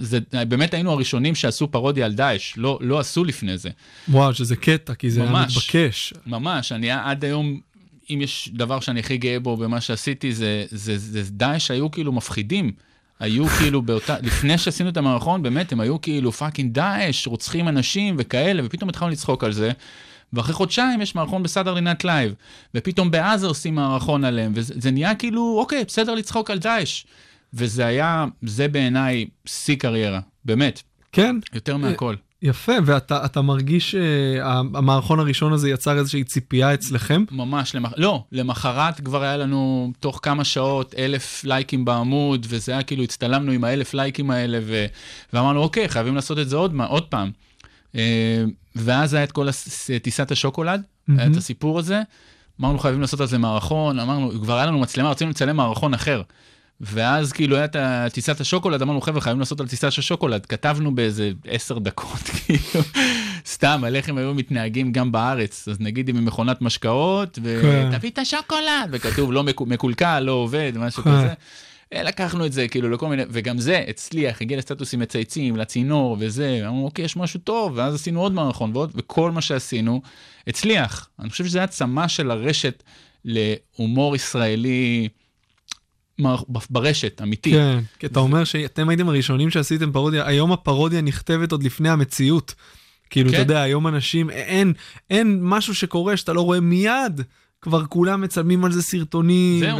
זה, 0.00 0.18
באמת 0.48 0.74
היינו 0.74 0.90
הראשונים 0.90 1.34
שעשו 1.34 1.68
פרודיה 1.70 2.06
על 2.06 2.12
דאעש, 2.12 2.54
לא, 2.56 2.78
לא 2.82 3.00
עשו 3.00 3.24
לפני 3.24 3.58
זה. 3.58 3.70
וואו, 4.08 4.34
שזה 4.34 4.56
קטע, 4.56 4.94
כי 4.94 5.10
זה 5.10 5.22
היה 5.22 5.30
ממש. 5.30 5.56
מתבקש. 5.56 6.14
ממש, 6.26 6.72
אני 6.72 6.90
עד 6.90 7.24
היום, 7.24 7.60
אם 8.10 8.20
יש 8.22 8.50
דבר 8.52 8.80
שאני 8.80 9.00
הכי 9.00 9.16
גאה 9.16 9.40
בו 9.40 9.56
במה 9.56 9.80
שעשיתי, 9.80 10.32
זה, 10.32 10.64
זה, 10.70 10.98
זה, 10.98 11.22
זה 11.22 11.30
דאעש 11.30 11.70
היו 11.70 11.90
כאילו 11.90 12.12
מפחידים. 12.12 12.72
היו 13.22 13.46
כאילו 13.46 13.82
באותה, 13.82 14.16
לפני 14.22 14.58
שעשינו 14.58 14.88
את 14.88 14.96
המערכון, 14.96 15.42
באמת, 15.42 15.72
הם 15.72 15.80
היו 15.80 16.00
כאילו 16.00 16.32
fucking 16.32 16.74
דאעש, 16.74 17.26
רוצחים 17.26 17.68
אנשים 17.68 18.14
וכאלה, 18.18 18.62
ופתאום 18.66 18.88
התחלנו 18.88 19.10
לצחוק 19.10 19.44
על 19.44 19.52
זה. 19.52 19.72
ואחרי 20.32 20.54
חודשיים 20.54 21.00
יש 21.00 21.14
מערכון 21.14 21.42
ב 21.42 21.46
Saturday 21.46 21.74
Night 21.74 22.04
Live, 22.04 22.34
ופתאום 22.74 23.10
בעזה 23.10 23.46
עושים 23.46 23.74
מערכון 23.74 24.24
עליהם, 24.24 24.52
וזה 24.54 24.74
זה 24.76 24.90
נהיה 24.90 25.14
כאילו, 25.14 25.56
אוקיי, 25.58 25.84
בסדר 25.84 26.14
לצחוק 26.14 26.50
על 26.50 26.58
דאעש. 26.58 27.04
וזה 27.54 27.86
היה, 27.86 28.24
זה 28.42 28.68
בעיניי 28.68 29.26
שיא 29.46 29.76
קריירה, 29.76 30.20
באמת, 30.44 30.82
כן, 31.12 31.36
יותר 31.54 31.76
מהכל. 31.76 32.14
יפה, 32.42 32.72
ואתה 32.84 33.24
אתה 33.24 33.42
מרגיש 33.42 33.90
שהמערכון 33.90 35.20
הראשון 35.20 35.52
הזה 35.52 35.70
יצר 35.70 35.98
איזושהי 35.98 36.24
ציפייה 36.24 36.74
אצלכם? 36.74 37.24
ממש, 37.30 37.74
למח... 37.74 37.92
לא, 37.96 38.24
למחרת 38.32 39.00
כבר 39.00 39.22
היה 39.22 39.36
לנו 39.36 39.92
תוך 40.00 40.20
כמה 40.22 40.44
שעות 40.44 40.94
אלף 40.98 41.44
לייקים 41.44 41.84
בעמוד, 41.84 42.46
וזה 42.48 42.72
היה 42.72 42.82
כאילו, 42.82 43.02
הצטלמנו 43.02 43.52
עם 43.52 43.64
האלף 43.64 43.94
לייקים 43.94 44.30
האלה, 44.30 44.58
ו... 44.62 44.86
ואמרנו, 45.32 45.60
אוקיי, 45.60 45.88
חייבים 45.88 46.14
לעשות 46.14 46.38
את 46.38 46.48
זה 46.48 46.56
עוד, 46.56 46.74
עוד 46.88 47.04
פעם. 47.04 47.30
אה, 47.96 48.44
ואז 48.76 49.14
היה 49.14 49.24
את 49.24 49.32
כל 49.32 49.48
הס... 49.48 49.90
טיסת 50.02 50.30
השוקולד, 50.30 50.80
mm-hmm. 50.82 51.12
היה 51.18 51.26
את 51.26 51.36
הסיפור 51.36 51.78
הזה. 51.78 52.02
אמרנו, 52.60 52.78
חייבים 52.78 53.00
לעשות 53.00 53.20
על 53.20 53.26
זה 53.26 53.38
מערכון, 53.38 53.98
אמרנו, 53.98 54.32
כבר 54.42 54.56
היה 54.56 54.66
לנו 54.66 54.78
מצלמה, 54.78 55.10
רצינו 55.10 55.30
לצלם 55.30 55.56
מערכון 55.56 55.94
אחר. 55.94 56.22
ואז 56.82 57.32
כאילו 57.32 57.56
היה 57.56 57.64
את 57.64 57.76
טיסת 58.12 58.40
השוקולד, 58.40 58.82
אמרנו 58.82 59.00
חבר'ה 59.00 59.20
חייבים 59.20 59.40
לעשות 59.40 59.60
על 59.60 59.68
טיסת 59.68 59.84
השוקולד, 59.84 60.46
כתבנו 60.46 60.94
באיזה 60.94 61.30
עשר 61.46 61.78
דקות, 61.78 62.20
כאילו, 62.46 62.84
סתם, 63.46 63.82
על 63.86 63.96
איך 63.96 64.08
הם 64.08 64.18
היו 64.18 64.34
מתנהגים 64.34 64.92
גם 64.92 65.12
בארץ, 65.12 65.68
אז 65.68 65.80
נגיד 65.80 66.08
עם 66.08 66.24
מכונת 66.24 66.62
משקאות, 66.62 67.38
ותביא 67.42 68.00
כן. 68.00 68.08
את 68.08 68.18
השוקולד, 68.18 68.88
וכתוב 68.90 69.32
לא 69.32 69.44
מקולקל, 69.44 70.20
לא 70.20 70.32
עובד, 70.32 70.72
משהו 70.76 71.02
כן. 71.02 71.10
כזה. 71.10 71.32
אה, 71.92 72.02
לקחנו 72.02 72.46
את 72.46 72.52
זה 72.52 72.68
כאילו 72.68 72.90
לכל 72.90 73.08
מיני, 73.08 73.22
וגם 73.30 73.58
זה 73.58 73.84
הצליח, 73.88 74.42
הגיע 74.42 74.58
לסטטוסים 74.58 75.00
מצייצים, 75.00 75.56
לצינור 75.56 76.16
וזה, 76.20 76.60
אמרנו 76.62 76.84
אוקיי, 76.84 77.04
יש 77.04 77.16
משהו 77.16 77.40
טוב, 77.40 77.72
ואז 77.76 77.94
עשינו 77.94 78.20
עוד 78.20 78.32
מערכון 78.32 78.70
ועוד, 78.74 78.92
וכל 78.94 79.30
מה 79.30 79.40
שעשינו 79.40 80.02
הצליח. 80.46 81.08
אני 81.18 81.30
חושב 81.30 81.46
שזה 81.46 81.62
הצמה 81.62 82.08
של 82.08 82.30
הרשת 82.30 82.82
להומור 83.24 84.16
ישראלי. 84.16 85.08
ברשת, 86.70 87.22
אמיתי. 87.22 87.50
כן, 87.50 87.78
כי 87.98 88.06
אתה 88.06 88.20
אומר 88.20 88.44
שאתם 88.44 88.88
הייתם 88.88 89.08
הראשונים 89.08 89.50
שעשיתם 89.50 89.92
פרודיה, 89.92 90.26
היום 90.26 90.52
הפרודיה 90.52 91.00
נכתבת 91.00 91.52
עוד 91.52 91.62
לפני 91.62 91.88
המציאות. 91.88 92.54
כאילו, 93.10 93.28
אתה 93.28 93.36
כן. 93.36 93.42
יודע, 93.42 93.62
היום 93.62 93.88
אנשים, 93.88 94.30
אין, 94.30 94.72
אין 95.10 95.38
משהו 95.42 95.74
שקורה 95.74 96.16
שאתה 96.16 96.32
לא 96.32 96.40
רואה 96.40 96.60
מיד, 96.60 97.20
כבר 97.62 97.86
כולם 97.86 98.20
מצלמים 98.20 98.64
על 98.64 98.72
זה 98.72 98.82
סרטונים. 98.82 99.60
זהו. 99.60 99.78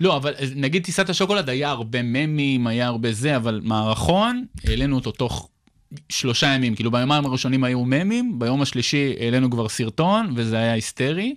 לא, 0.00 0.16
אבל 0.16 0.32
נגיד 0.56 0.84
טיסת 0.84 1.10
השוקולד 1.10 1.48
היה 1.48 1.70
הרבה 1.70 2.02
ממים, 2.02 2.66
היה 2.66 2.86
הרבה 2.86 3.12
זה, 3.12 3.36
אבל 3.36 3.60
מערכון, 3.64 4.44
העלינו 4.64 4.96
אותו 4.96 5.10
תוך 5.10 5.48
שלושה 6.08 6.46
ימים. 6.46 6.74
כאילו 6.74 6.90
ביומיים 6.90 7.26
הראשונים 7.26 7.64
היו 7.64 7.84
ממים, 7.84 8.38
ביום 8.38 8.62
השלישי 8.62 9.14
העלינו 9.20 9.50
כבר 9.50 9.68
סרטון, 9.68 10.32
וזה 10.36 10.56
היה 10.56 10.72
היסטרי. 10.72 11.34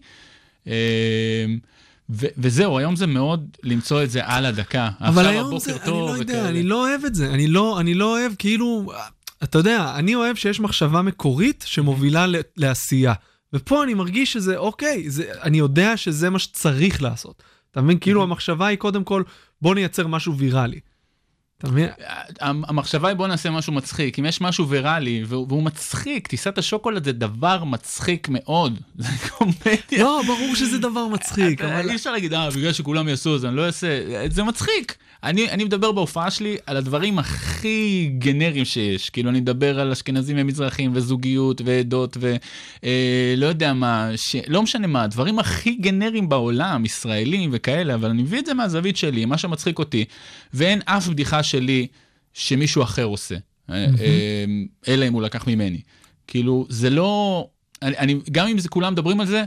ו- 2.10 2.26
וזהו, 2.38 2.78
היום 2.78 2.96
זה 2.96 3.08
מאוד 3.08 3.50
למצוא 3.64 4.04
את 4.04 4.12
זה 4.12 4.26
על 4.26 4.46
הדקה. 4.46 4.90
אבל 5.02 5.26
היום 5.26 5.60
זה, 5.60 5.76
אני 5.76 5.92
לא 5.92 6.16
יודע, 6.20 6.34
וכאלה. 6.34 6.50
אני 6.50 6.64
לא 6.64 6.88
אוהב 6.90 7.06
את 7.06 7.16
זה. 7.16 7.30
אני 7.30 7.48
לא, 7.48 7.80
אני 7.80 7.94
לא 7.94 8.20
אוהב, 8.20 8.32
כאילו, 8.38 8.92
אתה 9.44 9.58
יודע, 9.58 9.94
אני 9.96 10.16
אוהב 10.16 10.36
שיש 10.36 10.60
מחשבה 10.60 11.02
מקורית 11.02 11.64
שמובילה 11.68 12.26
לעשייה. 12.58 13.14
ופה 13.54 13.84
אני 13.84 13.94
מרגיש 13.94 14.34
שזה, 14.34 14.58
אוקיי, 14.58 15.10
זה, 15.10 15.24
אני 15.42 15.58
יודע 15.58 15.98
שזה 15.98 16.30
מה 16.30 16.40
שצריך 16.40 17.02
לעשות. 17.02 17.44
אתה 17.72 17.82
מבין? 17.82 18.00
כאילו 18.00 18.24
המחשבה 18.24 18.68
היא 18.68 18.78
קודם 18.78 19.04
כל, 19.04 19.24
בוא 19.62 19.76
נייצר 19.76 20.08
משהו 20.08 20.38
ויראלי. 20.38 20.80
אתה 21.58 21.68
מבין? 21.68 21.90
המחשבה 22.40 23.08
היא 23.08 23.18
בוא 23.18 23.28
נעשה 23.28 23.50
משהו 23.50 23.74
מצחיק. 23.74 24.20
אם 24.20 24.26
יש 24.26 24.42
משהו 24.42 24.70
ויראלי 24.70 25.24
והוא 25.28 25.64
מצחיק, 25.64 26.28
טיסת 26.28 26.58
השוקולד 26.58 27.04
זה 27.04 27.12
דבר 27.12 27.64
מצחיק 27.64 28.28
מאוד. 28.30 28.80
זה 28.96 29.30
קומדיה. 29.30 30.04
לא, 30.04 30.22
ברור 30.28 30.56
שזה 30.56 30.78
דבר 30.78 31.08
מצחיק. 31.08 31.62
אי 31.62 31.96
אפשר 31.96 32.12
להגיד, 32.12 32.34
אה, 32.34 32.50
בגלל 32.50 32.74
שכולם 32.74 33.08
יעשו 33.08 33.36
את 33.36 33.42
זה, 33.42 33.48
אני 33.48 33.56
לא 33.56 33.66
אעשה, 33.66 33.88
זה 34.30 34.44
מצחיק. 34.44 34.98
אני, 35.24 35.50
אני 35.52 35.64
מדבר 35.64 35.92
בהופעה 35.92 36.32
שלי 36.32 36.58
על 36.66 36.78
הדברים 36.78 37.20
הכי 37.20 38.12
גנריים 38.18 38.66
שיש. 38.66 39.10
כאילו, 39.10 39.30
אני 39.30 39.40
מדבר 39.40 39.80
על 39.80 39.92
אשכנזים 39.92 40.38
ומזרחים 40.40 40.92
וזוגיות 40.94 41.62
ועדות 41.66 42.18
ולא 42.20 42.38
אה, 42.84 43.34
לא 43.38 43.46
יודע 43.46 43.74
מה, 43.74 44.10
ש... 44.16 44.36
לא 44.48 44.64
משנה 44.64 44.88
מה, 44.88 45.04
הדברים 45.04 45.40
הכי 45.40 45.76
גנריים 45.76 46.30
בעולם, 46.30 46.86
ישראלים 46.86 47.50
וכאלה, 47.54 47.96
אבל 47.96 48.10
אני 48.10 48.22
מביא 48.22 48.40
את 48.40 48.46
זה 48.46 48.54
מהזווית 48.54 48.98
שלי, 48.98 49.26
מה 49.26 49.38
שמצחיק 49.38 49.80
אותי, 49.80 50.06
ואין 50.54 50.82
אף 50.86 51.08
בדיחה 51.08 51.44
שלי 51.44 51.88
שמישהו 52.34 52.84
אחר 52.84 53.04
עושה, 53.04 53.36
mm-hmm. 53.36 53.74
אלא 54.88 55.08
אם 55.08 55.14
הוא 55.14 55.22
לקח 55.22 55.48
ממני. 55.48 55.82
כאילו, 56.28 56.66
זה 56.70 56.90
לא... 56.90 57.48
אני, 57.82 57.98
אני, 57.98 58.16
גם 58.32 58.48
אם 58.48 58.60
זה 58.60 58.70
כולם 58.70 58.94
מדברים 58.94 59.20
על 59.20 59.28
זה, 59.28 59.44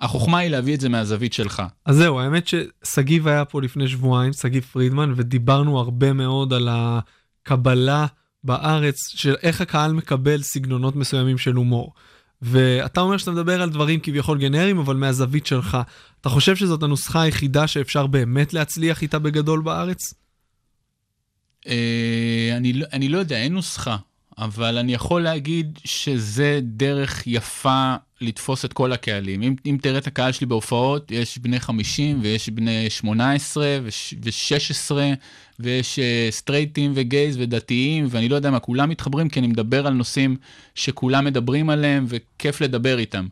החוכמה 0.00 0.38
היא 0.38 0.50
להביא 0.50 0.74
את 0.74 0.80
זה 0.80 0.88
מהזווית 0.88 1.32
שלך. 1.32 1.62
אז 1.84 1.96
זהו, 1.96 2.20
האמת 2.20 2.48
ששגיב 2.48 3.28
היה 3.28 3.44
פה 3.44 3.62
לפני 3.62 3.88
שבועיים, 3.88 4.32
שגיב 4.32 4.62
פרידמן, 4.62 5.12
ודיברנו 5.16 5.78
הרבה 5.78 6.12
מאוד 6.12 6.52
על 6.52 6.68
הקבלה 6.70 8.06
בארץ, 8.44 9.08
של 9.08 9.34
איך 9.42 9.60
הקהל 9.60 9.92
מקבל 9.92 10.42
סגנונות 10.42 10.96
מסוימים 10.96 11.38
של 11.38 11.54
הומור. 11.54 11.92
ואתה 12.42 13.00
אומר 13.00 13.16
שאתה 13.16 13.30
מדבר 13.30 13.62
על 13.62 13.70
דברים 13.70 14.00
כביכול 14.00 14.38
גנריים, 14.38 14.78
אבל 14.78 14.96
מהזווית 14.96 15.46
שלך. 15.46 15.78
אתה 16.20 16.28
חושב 16.28 16.56
שזאת 16.56 16.82
הנוסחה 16.82 17.22
היחידה 17.22 17.66
שאפשר 17.66 18.06
באמת 18.06 18.52
להצליח 18.52 19.02
איתה 19.02 19.18
בגדול 19.18 19.60
בארץ? 19.60 20.14
אה, 21.66 22.54
אני, 22.56 22.72
לא, 22.72 22.86
אני 22.92 23.08
לא 23.08 23.18
יודע, 23.18 23.36
אין 23.36 23.54
נוסחה. 23.54 23.96
אבל 24.38 24.78
אני 24.78 24.94
יכול 24.94 25.22
להגיד 25.22 25.78
שזה 25.84 26.60
דרך 26.62 27.26
יפה 27.26 27.94
לתפוס 28.20 28.64
את 28.64 28.72
כל 28.72 28.92
הקהלים. 28.92 29.42
אם, 29.42 29.54
אם 29.66 29.76
תראה 29.82 29.98
את 29.98 30.06
הקהל 30.06 30.32
שלי 30.32 30.46
בהופעות, 30.46 31.10
יש 31.10 31.38
בני 31.38 31.60
50 31.60 32.18
ויש 32.22 32.48
בני 32.48 32.90
18 32.90 33.78
ו-16 33.82 34.92
ויש 35.60 35.98
uh, 35.98 36.02
סטרייטים 36.32 36.92
וגייז 36.94 37.36
ודתיים, 37.40 38.06
ואני 38.10 38.28
לא 38.28 38.36
יודע 38.36 38.50
מה, 38.50 38.58
כולם 38.58 38.88
מתחברים 38.88 39.28
כי 39.28 39.40
אני 39.40 39.46
מדבר 39.46 39.86
על 39.86 39.92
נושאים 39.92 40.36
שכולם 40.74 41.24
מדברים 41.24 41.70
עליהם 41.70 42.04
וכיף 42.08 42.60
לדבר 42.60 42.98
איתם. 42.98 43.26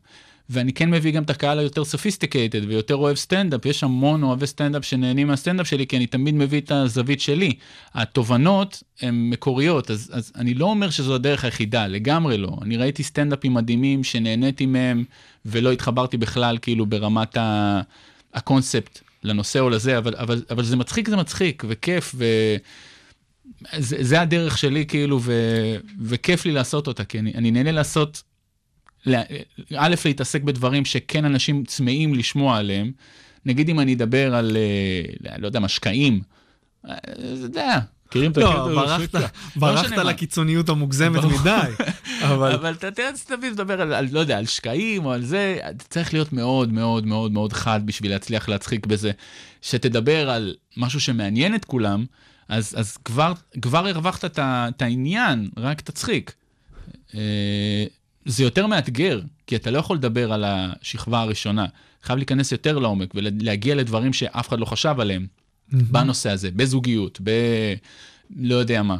ואני 0.51 0.73
כן 0.73 0.91
מביא 0.91 1.13
גם 1.13 1.23
את 1.23 1.31
הקהל 1.31 1.59
היותר 1.59 1.85
sophisticated 1.85 2.61
ויותר 2.69 2.97
אוהב 2.97 3.17
סטנדאפ, 3.17 3.67
יש 3.67 3.85
המון 3.85 4.23
אוהבי 4.23 4.47
סטנדאפ 4.47 4.85
שנהנים 4.85 5.27
מהסטנדאפ 5.27 5.67
שלי, 5.67 5.87
כי 5.87 5.97
אני 5.97 6.07
תמיד 6.07 6.35
מביא 6.35 6.61
את 6.61 6.71
הזווית 6.71 7.21
שלי. 7.21 7.53
התובנות 7.95 8.83
הן 9.01 9.31
מקוריות, 9.31 9.91
אז, 9.91 10.11
אז 10.15 10.33
אני 10.37 10.55
לא 10.55 10.65
אומר 10.65 10.91
שזו 10.91 11.15
הדרך 11.15 11.45
היחידה, 11.45 11.87
לגמרי 11.87 12.39
לא. 12.39 12.59
אני 12.63 12.77
ראיתי 12.77 13.03
סטנדאפים 13.03 13.55
מדהימים 13.55 14.05
שנהניתי 14.05 14.67
מהם, 14.67 15.05
ולא 15.47 15.73
התחברתי 15.73 16.17
בכלל 16.17 16.59
כאילו 16.63 16.87
ברמת 16.87 17.37
ה... 17.37 17.81
הקונספט 18.35 19.01
לנושא 19.25 19.61
או 19.61 19.71
לזה, 19.71 19.99
אבל, 19.99 20.15
אבל, 20.17 20.43
אבל 20.51 20.65
זה 20.65 20.77
מצחיק, 20.77 21.09
זה 21.09 21.17
מצחיק, 21.17 21.65
וכיף, 21.69 22.15
ו... 22.19 22.25
זה, 23.79 23.97
זה 24.01 24.21
הדרך 24.21 24.59
שלי 24.59 24.87
כאילו, 24.87 25.21
ו, 25.23 25.33
וכיף 26.01 26.45
לי 26.47 26.53
לעשות 26.53 26.87
אותה, 26.87 27.05
כי 27.05 27.19
אני, 27.19 27.35
אני 27.35 27.51
נהנה 27.51 27.73
לעשות 27.73 28.23
א', 29.77 29.95
להתעסק 30.05 30.42
בדברים 30.42 30.85
שכן 30.85 31.25
אנשים 31.25 31.64
צמאים 31.64 32.14
לשמוע 32.14 32.57
עליהם. 32.59 32.92
נגיד 33.47 33.69
אם 33.69 33.81
אני 33.81 33.95
אדבר 33.95 34.35
על, 34.35 34.57
אה, 34.57 35.38
לא 35.38 35.47
יודע, 35.47 35.61
משקעים, 35.61 36.21
אה, 36.88 36.95
אתה 37.05 37.25
יודע, 37.42 37.79
מכירים 38.09 38.31
את 38.31 38.38
הקטע? 38.38 39.21
לא, 39.21 39.27
ברחת 39.57 39.90
לא 39.90 40.03
לקיצוניות 40.03 40.69
המוגזמת 40.69 41.25
מדי. 41.25 41.71
אבל 42.23 42.73
אתה 42.73 42.88
תמיד 43.27 43.53
מדבר 43.53 43.81
על, 43.81 44.07
לא 44.11 44.21
יודע, 44.21 44.38
על 44.38 44.47
שקעים 44.47 45.05
או 45.05 45.12
על 45.12 45.25
זה, 45.25 45.59
צריך 45.88 46.14
להיות 46.14 46.33
מאוד 46.33 46.73
מאוד 46.73 47.07
מאוד 47.07 47.33
מאוד 47.33 47.53
חד 47.53 47.81
בשביל 47.85 48.11
להצליח 48.11 48.49
להצחיק 48.49 48.87
בזה. 48.87 49.11
שתדבר 49.62 50.31
על 50.31 50.55
משהו 50.77 51.01
שמעניין 51.01 51.55
את 51.55 51.64
כולם, 51.64 52.05
אז 52.49 52.97
כבר 53.62 53.87
הרווחת 53.87 54.38
את 54.38 54.83
העניין, 54.83 55.49
רק 55.57 55.81
תצחיק. 55.81 56.33
זה 58.27 58.43
יותר 58.43 58.67
מאתגר, 58.67 59.21
כי 59.47 59.57
אתה 59.57 59.71
לא 59.71 59.79
יכול 59.79 59.97
לדבר 59.97 60.33
על 60.33 60.45
השכבה 60.47 61.21
הראשונה. 61.21 61.67
חייב 62.03 62.17
להיכנס 62.17 62.53
יותר 62.53 62.79
לעומק 62.79 63.15
ולהגיע 63.15 63.75
לדברים 63.75 64.12
שאף 64.12 64.49
אחד 64.49 64.61
לא 64.61 64.65
חשב 64.65 64.95
עליהם 64.99 65.27
mm-hmm. 65.27 65.77
בנושא 65.91 66.31
הזה, 66.31 66.51
בזוגיות, 66.51 67.21
ב... 67.23 67.31
לא 68.37 68.55
יודע 68.55 68.83
מה, 68.83 68.97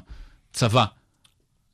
צבא. 0.53 0.85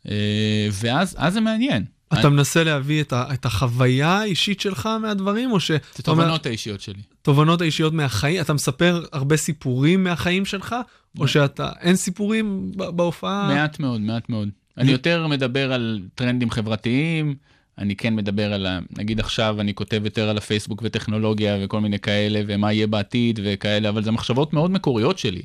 אה, 0.09 0.69
ואז 0.73 1.17
זה 1.29 1.41
מעניין. 1.41 1.85
אתה 2.13 2.29
אני... 2.29 2.37
מנסה 2.37 2.65
להביא 2.65 3.03
את, 3.03 3.13
ה, 3.13 3.35
את 3.35 3.45
החוויה 3.45 4.09
האישית 4.09 4.61
שלך 4.61 4.89
מהדברים, 5.03 5.53
או 5.53 5.61
ש... 5.61 5.71
את 5.71 5.99
התובנות 5.99 6.27
אומר, 6.27 6.39
האישיות 6.45 6.81
שלי. 6.81 7.03
תובנות 7.23 7.61
האישיות 7.61 7.93
מהחיים? 7.93 8.41
אתה 8.41 8.53
מספר 8.53 9.05
הרבה 9.13 9.37
סיפורים 9.37 10.05
מהחיים 10.05 10.45
שלך, 10.45 10.77
או 11.19 11.29
שאתה... 11.29 11.71
אין 11.81 11.97
סיפורים 11.97 12.73
בהופעה? 12.77 13.49
מעט 13.55 13.81
מאוד, 13.81 14.01
מעט 14.01 14.29
מאוד. 14.29 14.49
אני 14.79 14.93
יותר 14.93 15.27
מדבר 15.27 15.73
על 15.73 16.03
טרנדים 16.15 16.51
חברתיים, 16.51 17.35
אני 17.79 17.97
כן 17.97 18.15
מדבר 18.15 18.53
על. 18.53 18.67
נגיד 18.99 19.21
עכשיו 19.21 19.61
אני 19.61 19.75
כותב 19.75 20.01
יותר 20.05 20.29
על 20.29 20.39
הפייסבוק 20.39 20.81
וטכנולוגיה 20.85 21.59
וכל 21.63 21.81
מיני 21.81 21.99
כאלה, 21.99 22.41
ומה 22.47 22.73
יהיה 22.73 22.87
בעתיד 22.87 23.41
וכאלה, 23.43 23.89
אבל 23.89 24.03
זה 24.03 24.11
מחשבות 24.11 24.53
מאוד 24.53 24.71
מקוריות 24.71 25.19
שלי. 25.19 25.43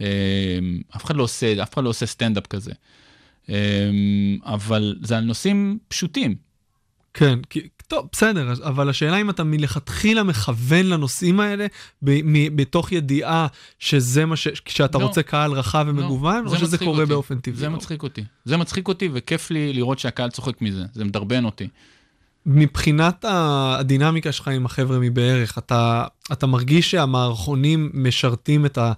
אמ, 0.00 0.06
אף 0.96 1.04
אחד 1.04 1.16
לא 1.16 1.22
עושה, 1.22 1.62
אף 1.62 1.74
אחד 1.74 1.84
לא 1.84 1.88
עושה 1.88 2.06
סטנדאפ 2.06 2.46
כזה. 2.46 2.72
אמ, 3.48 3.54
אבל 4.44 4.96
זה 5.02 5.18
על 5.18 5.24
נושאים 5.24 5.78
פשוטים. 5.88 6.34
כן, 7.14 7.38
כי, 7.50 7.68
טוב, 7.88 8.08
בסדר, 8.12 8.52
אבל 8.62 8.88
השאלה 8.88 9.20
אם 9.20 9.30
אתה 9.30 9.44
מלכתחילה 9.44 10.22
מכוון 10.22 10.86
לנושאים 10.86 11.40
האלה, 11.40 11.66
בתוך 12.54 12.92
ידיעה 12.92 13.46
שזה 13.78 14.26
מה 14.26 14.36
ש... 14.36 14.48
כשאתה 14.48 14.98
לא. 14.98 15.06
רוצה 15.06 15.22
קהל 15.22 15.52
רחב 15.52 15.84
ומגוון, 15.88 16.44
לא, 16.44 16.50
או 16.50 16.50
זה 16.50 16.58
שזה 16.58 16.78
קורה 16.78 17.00
אותי. 17.00 17.08
באופן 17.08 17.38
טבעי? 17.38 17.56
זה 17.58 17.68
מצחיק 17.68 18.02
אותי. 18.02 18.24
זה 18.44 18.56
מצחיק 18.56 18.88
אותי, 18.88 19.08
וכיף 19.12 19.50
לי 19.50 19.72
לראות 19.72 19.98
שהקהל 19.98 20.30
צוחק 20.30 20.62
מזה. 20.62 20.84
זה 20.92 21.04
מדרבן 21.04 21.44
אותי. 21.44 21.68
מבחינת 22.46 23.24
הדינמיקה 23.28 24.32
שלך 24.32 24.48
עם 24.48 24.66
החבר'ה 24.66 24.98
מבערך, 24.98 25.58
אתה, 25.58 26.04
אתה 26.32 26.46
מרגיש 26.46 26.90
שהמערכונים 26.90 27.90
משרתים 27.94 28.66
את, 28.66 28.78
ה, 28.78 28.92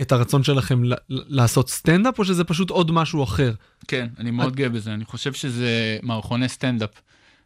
את 0.00 0.12
הרצון 0.12 0.42
שלכם 0.42 0.84
ל, 0.84 0.94
לעשות 1.08 1.70
סטנדאפ, 1.70 2.18
או 2.18 2.24
שזה 2.24 2.44
פשוט 2.44 2.70
עוד 2.70 2.90
משהו 2.90 3.24
אחר? 3.24 3.52
כן, 3.88 4.06
אני 4.18 4.30
מאוד 4.30 4.56
גאה 4.56 4.68
בזה. 4.68 4.94
אני 4.94 5.04
חושב 5.04 5.32
שזה 5.32 5.98
מערכוני 6.02 6.48
סטנדאפ. 6.48 6.90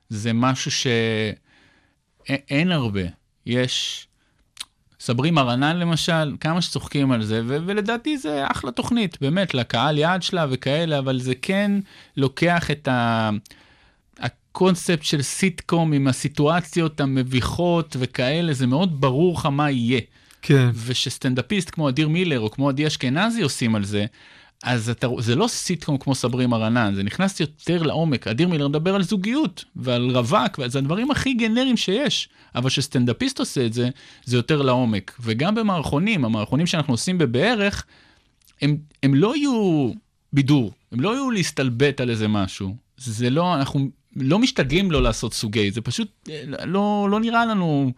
זה 0.08 0.32
משהו 0.32 0.70
שאין 0.70 2.72
הרבה. 2.72 3.02
יש... 3.46 4.04
סברי 5.00 5.30
מרנן 5.30 5.76
למשל, 5.76 6.36
כמה 6.40 6.62
שצוחקים 6.62 7.12
על 7.12 7.22
זה, 7.22 7.42
ו- 7.46 7.58
ולדעתי 7.66 8.18
זה 8.18 8.44
אחלה 8.46 8.70
תוכנית, 8.70 9.20
באמת, 9.20 9.54
לקהל 9.54 9.98
יעד 9.98 10.22
שלה 10.22 10.46
וכאלה, 10.50 10.98
אבל 10.98 11.20
זה 11.20 11.34
כן 11.34 11.70
לוקח 12.16 12.70
את 12.70 12.88
ה... 12.88 13.30
הקונספט 14.20 15.02
של 15.02 15.22
סיטקום 15.22 15.92
עם 15.92 16.08
הסיטואציות 16.08 17.00
המביכות 17.00 17.96
וכאלה, 17.98 18.52
זה 18.52 18.66
מאוד 18.66 19.00
ברור 19.00 19.34
לך 19.34 19.46
מה 19.46 19.70
יהיה. 19.70 20.00
כן. 20.42 20.70
ושסטנדאפיסט 20.74 21.70
כמו 21.70 21.88
אדיר 21.88 22.08
מילר 22.08 22.40
או 22.40 22.50
כמו 22.50 22.68
עדי 22.68 22.86
אשכנזי 22.86 23.42
עושים 23.42 23.74
על 23.74 23.84
זה, 23.84 24.06
אז 24.62 24.90
אתה, 24.90 25.08
זה 25.18 25.34
לא 25.34 25.48
סיטקום 25.48 25.98
כמו 25.98 26.14
סברי 26.14 26.46
מרנן, 26.46 26.94
זה 26.94 27.02
נכנס 27.02 27.40
יותר 27.40 27.82
לעומק. 27.82 28.26
אדיר 28.26 28.48
מילר 28.48 28.68
מדבר 28.68 28.94
על 28.94 29.02
זוגיות 29.02 29.64
ועל 29.76 30.10
רווק, 30.16 30.58
וזה 30.58 30.78
הדברים 30.78 31.10
הכי 31.10 31.34
גנריים 31.34 31.76
שיש. 31.76 32.28
אבל 32.54 32.70
כשסטנדאפיסט 32.70 33.38
עושה 33.38 33.66
את 33.66 33.72
זה, 33.72 33.88
זה 34.24 34.36
יותר 34.36 34.62
לעומק. 34.62 35.16
וגם 35.20 35.54
במערכונים, 35.54 36.24
המערכונים 36.24 36.66
שאנחנו 36.66 36.94
עושים 36.94 37.18
בבערך, 37.18 37.84
הם, 38.62 38.76
הם 39.02 39.14
לא 39.14 39.36
יהיו 39.36 39.90
בידור, 40.32 40.72
הם 40.92 41.00
לא 41.00 41.14
יהיו 41.14 41.30
להסתלבט 41.30 42.00
על 42.00 42.10
איזה 42.10 42.28
משהו. 42.28 42.76
זה 42.96 43.30
לא, 43.30 43.54
אנחנו 43.54 43.90
לא 44.16 44.38
משתדלים 44.38 44.90
לא 44.90 45.02
לעשות 45.02 45.34
סוגי, 45.34 45.70
זה 45.70 45.80
פשוט 45.80 46.08
אה, 46.30 46.42
לא, 46.66 47.08
לא 47.10 47.20
נראה 47.20 47.46
לנו 47.46 47.92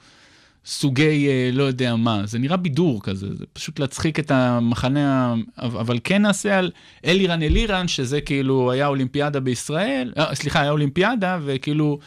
סוגי 0.65 1.29
אה, 1.29 1.51
לא 1.53 1.63
יודע 1.63 1.97
מה, 1.97 2.27
זה 2.27 2.39
נראה 2.39 2.57
בידור 2.57 3.03
כזה, 3.03 3.27
זה 3.35 3.45
פשוט 3.53 3.79
להצחיק 3.79 4.19
את 4.19 4.31
המחנה, 4.31 5.35
אבל 5.59 5.99
כן 6.05 6.23
נעשה 6.23 6.59
על 6.59 6.71
אלירן 7.05 7.43
אלירן, 7.43 7.89
שזה 7.89 8.21
כאילו 8.21 8.73
היה 8.73 8.87
אולימפיאדה 8.87 9.41
בישראל, 9.41 10.13
אה, 10.19 10.35
סליחה, 10.35 10.61
היה 10.61 10.71
אולימפיאדה, 10.71 11.39
וכאילו 11.45 11.99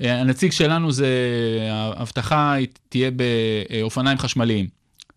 אה, 0.00 0.20
הנציג 0.20 0.52
שלנו 0.52 0.92
זה, 0.92 1.08
ההבטחה 1.70 2.56
תהיה 2.88 3.10
באופניים 3.10 4.18
חשמליים. 4.18 4.66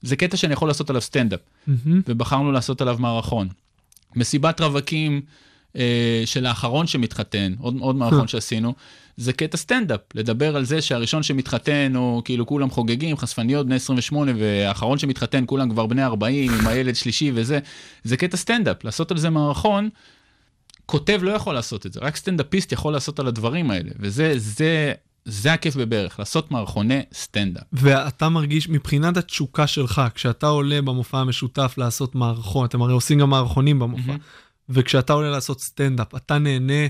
זה 0.02 0.16
קטע 0.16 0.38
שאני 0.38 0.54
יכול 0.54 0.68
לעשות 0.68 0.90
עליו 0.90 1.02
סטנדאפ. 1.02 1.40
מהמם. 1.68 2.02
ובחרנו 2.08 2.52
לעשות 2.52 2.82
עליו 2.82 2.98
מערכון. 3.00 3.48
מסיבת 4.16 4.62
רווקים 4.62 5.22
אה, 5.76 6.24
של 6.26 6.46
האחרון 6.46 6.88
שמתחתן, 6.88 7.54
עוד, 7.60 7.76
עוד 7.80 7.96
מערכון 7.96 8.28
שעשינו, 8.28 8.74
זה 9.22 9.34
קטע 9.34 9.58
סטנדאפ, 9.58 10.00
לדבר 10.16 10.56
על 10.56 10.66
זה 10.66 10.82
שהראשון 10.82 11.24
שמתחתן, 11.24 11.94
או 11.96 12.22
כאילו 12.26 12.46
כולם 12.46 12.70
חוגגים, 12.70 13.18
חשפניות 13.18 13.66
בני 13.66 13.76
28, 13.76 14.32
והאחרון 14.38 14.98
שמתחתן 14.98 15.44
כולם 15.48 15.70
כבר 15.70 15.86
בני 15.86 16.04
40, 16.04 16.54
עם 16.54 16.68
הילד 16.68 16.96
שלישי 16.96 17.32
וזה, 17.36 17.60
זה 18.04 18.18
קטע 18.18 18.38
סטנדאפ, 18.38 18.84
לעשות 18.84 19.12
על 19.12 19.18
זה 19.18 19.30
מערכון. 19.30 19.90
כותב 20.86 21.20
לא 21.24 21.32
יכול 21.32 21.54
לעשות 21.54 21.86
את 21.86 21.94
זה, 21.94 22.00
רק 22.04 22.16
סטנדאפיסט 22.16 22.72
יכול 22.72 22.94
לעשות 22.94 23.20
על 23.20 23.28
הדברים 23.28 23.72
האלה, 23.72 23.90
וזה 24.00 24.34
זה, 24.38 24.94
זה 25.26 25.54
הכיף 25.54 25.76
בבערך, 25.76 26.20
לעשות 26.20 26.52
מערכוני 26.52 27.02
סטנדאפ. 27.14 27.64
ואתה 27.74 28.30
מרגיש, 28.30 28.70
מבחינת 28.70 29.18
התשוקה 29.18 29.68
שלך, 29.68 30.02
כשאתה 30.16 30.48
עולה 30.48 30.82
במופע 30.82 31.20
המשותף 31.20 31.74
לעשות 31.78 32.16
מערכון, 32.16 32.66
אתם 32.66 32.82
הרי 32.82 32.94
עושים 32.94 33.20
גם 33.20 33.30
מערכונים 33.30 33.80
במופע, 33.80 34.08
מהמם. 34.08 34.20
וכשאתה 34.70 35.14
עולה 35.14 35.30
לעשות 35.30 35.62
סטנדאפ, 35.62 36.16
אתה 36.16 36.38
נהנה, 36.38 36.88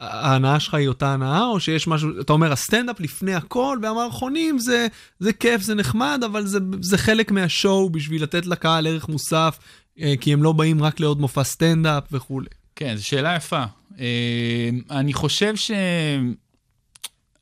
ההנאה 0.00 0.60
שלך 0.60 0.74
היא 0.74 0.88
אותה 0.88 1.12
הנאה, 1.12 1.46
או 1.46 1.60
שיש 1.60 1.88
משהו, 1.88 2.20
אתה 2.20 2.32
אומר, 2.32 2.52
הסטנדאפ 2.52 3.00
לפני 3.00 3.34
הכל, 3.34 3.78
והמערכונים 3.82 4.58
זה, 4.58 4.86
זה 5.18 5.32
כיף, 5.32 5.62
זה 5.62 5.74
נחמד, 5.74 6.20
אבל 6.26 6.46
זה, 6.46 6.58
זה 6.80 6.98
חלק 6.98 7.30
מה 7.30 7.50
show 7.50 7.90
בשביל 7.90 8.22
לתת 8.22 8.46
לקהל 8.46 8.86
ערך 8.86 9.08
מוסף, 9.08 9.58
אה, 10.00 10.14
כי 10.20 10.32
הם 10.32 10.42
לא 10.42 10.52
באים 10.52 10.82
רק 10.82 11.00
לעוד 11.00 11.20
מופע 11.20 11.44
סטנדאפ 11.44 12.04
וכולי. 12.12 12.48
כן, 12.76 12.96
זו 12.96 13.06
שאלה 13.06 13.36
יפה. 13.36 13.64
אה, 14.00 14.70
אני 14.90 15.12
חושב 15.12 15.56
ש... 15.56 15.70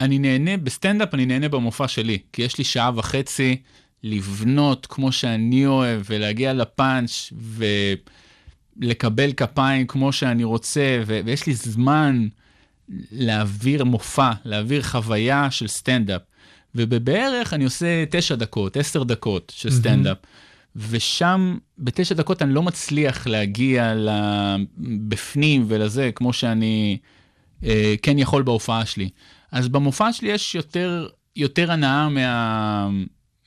אני 0.00 0.18
נהנה, 0.18 0.56
בסטנדאפ 0.56 1.14
אני 1.14 1.26
נהנה 1.26 1.48
במופע 1.48 1.88
שלי, 1.88 2.18
כי 2.32 2.42
יש 2.42 2.58
לי 2.58 2.64
שעה 2.64 2.90
וחצי 2.94 3.56
לבנות 4.02 4.86
כמו 4.86 5.12
שאני 5.12 5.66
אוהב, 5.66 6.02
ולהגיע 6.10 6.52
לפאנץ', 6.52 7.32
ולקבל 8.80 9.32
כפיים 9.32 9.86
כמו 9.86 10.12
שאני 10.12 10.44
רוצה, 10.44 11.02
ו- 11.06 11.20
ויש 11.24 11.46
לי 11.46 11.54
זמן 11.54 12.26
להעביר 13.12 13.84
מופע, 13.84 14.30
להעביר 14.44 14.82
חוויה 14.82 15.50
של 15.50 15.66
סטנדאפ. 15.66 16.22
ובבערך 16.74 17.54
אני 17.54 17.64
עושה 17.64 18.04
תשע 18.10 18.34
דקות, 18.34 18.76
עשר 18.76 19.02
דקות 19.02 19.52
של 19.56 19.70
סטנדאפ. 19.70 20.16
ושם 20.76 21.58
בתשע 21.78 22.14
דקות 22.14 22.42
אני 22.42 22.54
לא 22.54 22.62
מצליח 22.62 23.26
להגיע 23.26 23.94
לבפנים 24.78 25.64
ולזה 25.68 26.10
כמו 26.14 26.32
שאני 26.32 26.98
אה, 27.64 27.94
כן 28.02 28.18
יכול 28.18 28.42
בהופעה 28.42 28.86
שלי. 28.86 29.08
אז 29.52 29.68
במופע 29.68 30.12
שלי 30.12 30.28
יש 30.28 30.54
יותר, 30.54 31.08
יותר 31.36 31.72
הנאה 31.72 32.08
מה, 32.08 32.88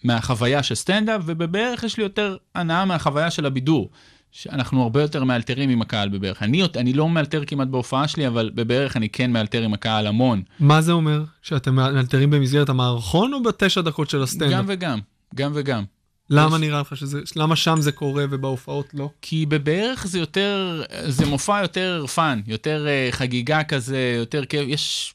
מהחוויה 0.04 0.64
של 0.64 0.76
סטנדאפ, 0.76 1.22
ובבערך 1.26 1.84
יש 1.84 1.98
לי 1.98 2.04
יותר 2.04 2.38
הנאה 2.56 2.86
מהחוויה 2.86 3.32
של 3.32 3.46
הבידור. 3.46 3.90
שאנחנו 4.32 4.84
הרבה 4.84 5.02
יותר 5.02 5.24
מאלתרים 5.24 5.70
עם 5.70 5.82
הקהל 5.82 6.10
בבערך. 6.10 6.44
אני, 6.44 6.64
אני 6.76 6.94
לא 6.94 7.10
מאלתר 7.10 7.44
כמעט 7.48 7.68
בהופעה 7.68 8.08
שלי, 8.08 8.28
אבל 8.28 8.52
בבערך 8.56 8.98
אני 8.98 9.10
כן 9.10 9.32
מאלתר 9.32 9.62
עם 9.64 9.74
הקהל 9.74 10.08
המון. 10.08 10.42
מה 10.60 10.82
זה 10.82 10.92
אומר? 10.92 11.24
שאתם 11.42 11.76
מאלתרים 11.76 12.30
במסגרת 12.30 12.70
המערכון, 12.70 13.34
או 13.34 13.44
בתשע 13.44 13.82
דקות 13.82 14.10
של 14.10 14.24
הסטנדאפ? 14.24 14.52
גם 14.52 14.66
וגם, 14.68 15.00
גם 15.36 15.52
וגם. 15.56 15.84
למה 16.30 16.56
יש- 16.56 16.62
נראה 16.62 16.82
לך 16.82 16.98
שזה, 16.98 17.22
למה 17.36 17.56
שם 17.56 17.82
זה 17.82 17.92
קורה 17.92 18.26
ובהופעות 18.30 18.90
לא? 18.94 19.10
כי 19.22 19.46
בבערך 19.46 20.08
זה 20.08 20.20
יותר, 20.20 20.84
זה 21.08 21.26
מופע 21.26 21.62
יותר 21.62 22.06
fun, 22.16 22.42
יותר 22.48 22.86
אה, 22.88 23.16
חגיגה 23.16 23.64
כזה, 23.64 24.16
יותר 24.18 24.46
כיף, 24.46 24.68
יש 24.68 25.14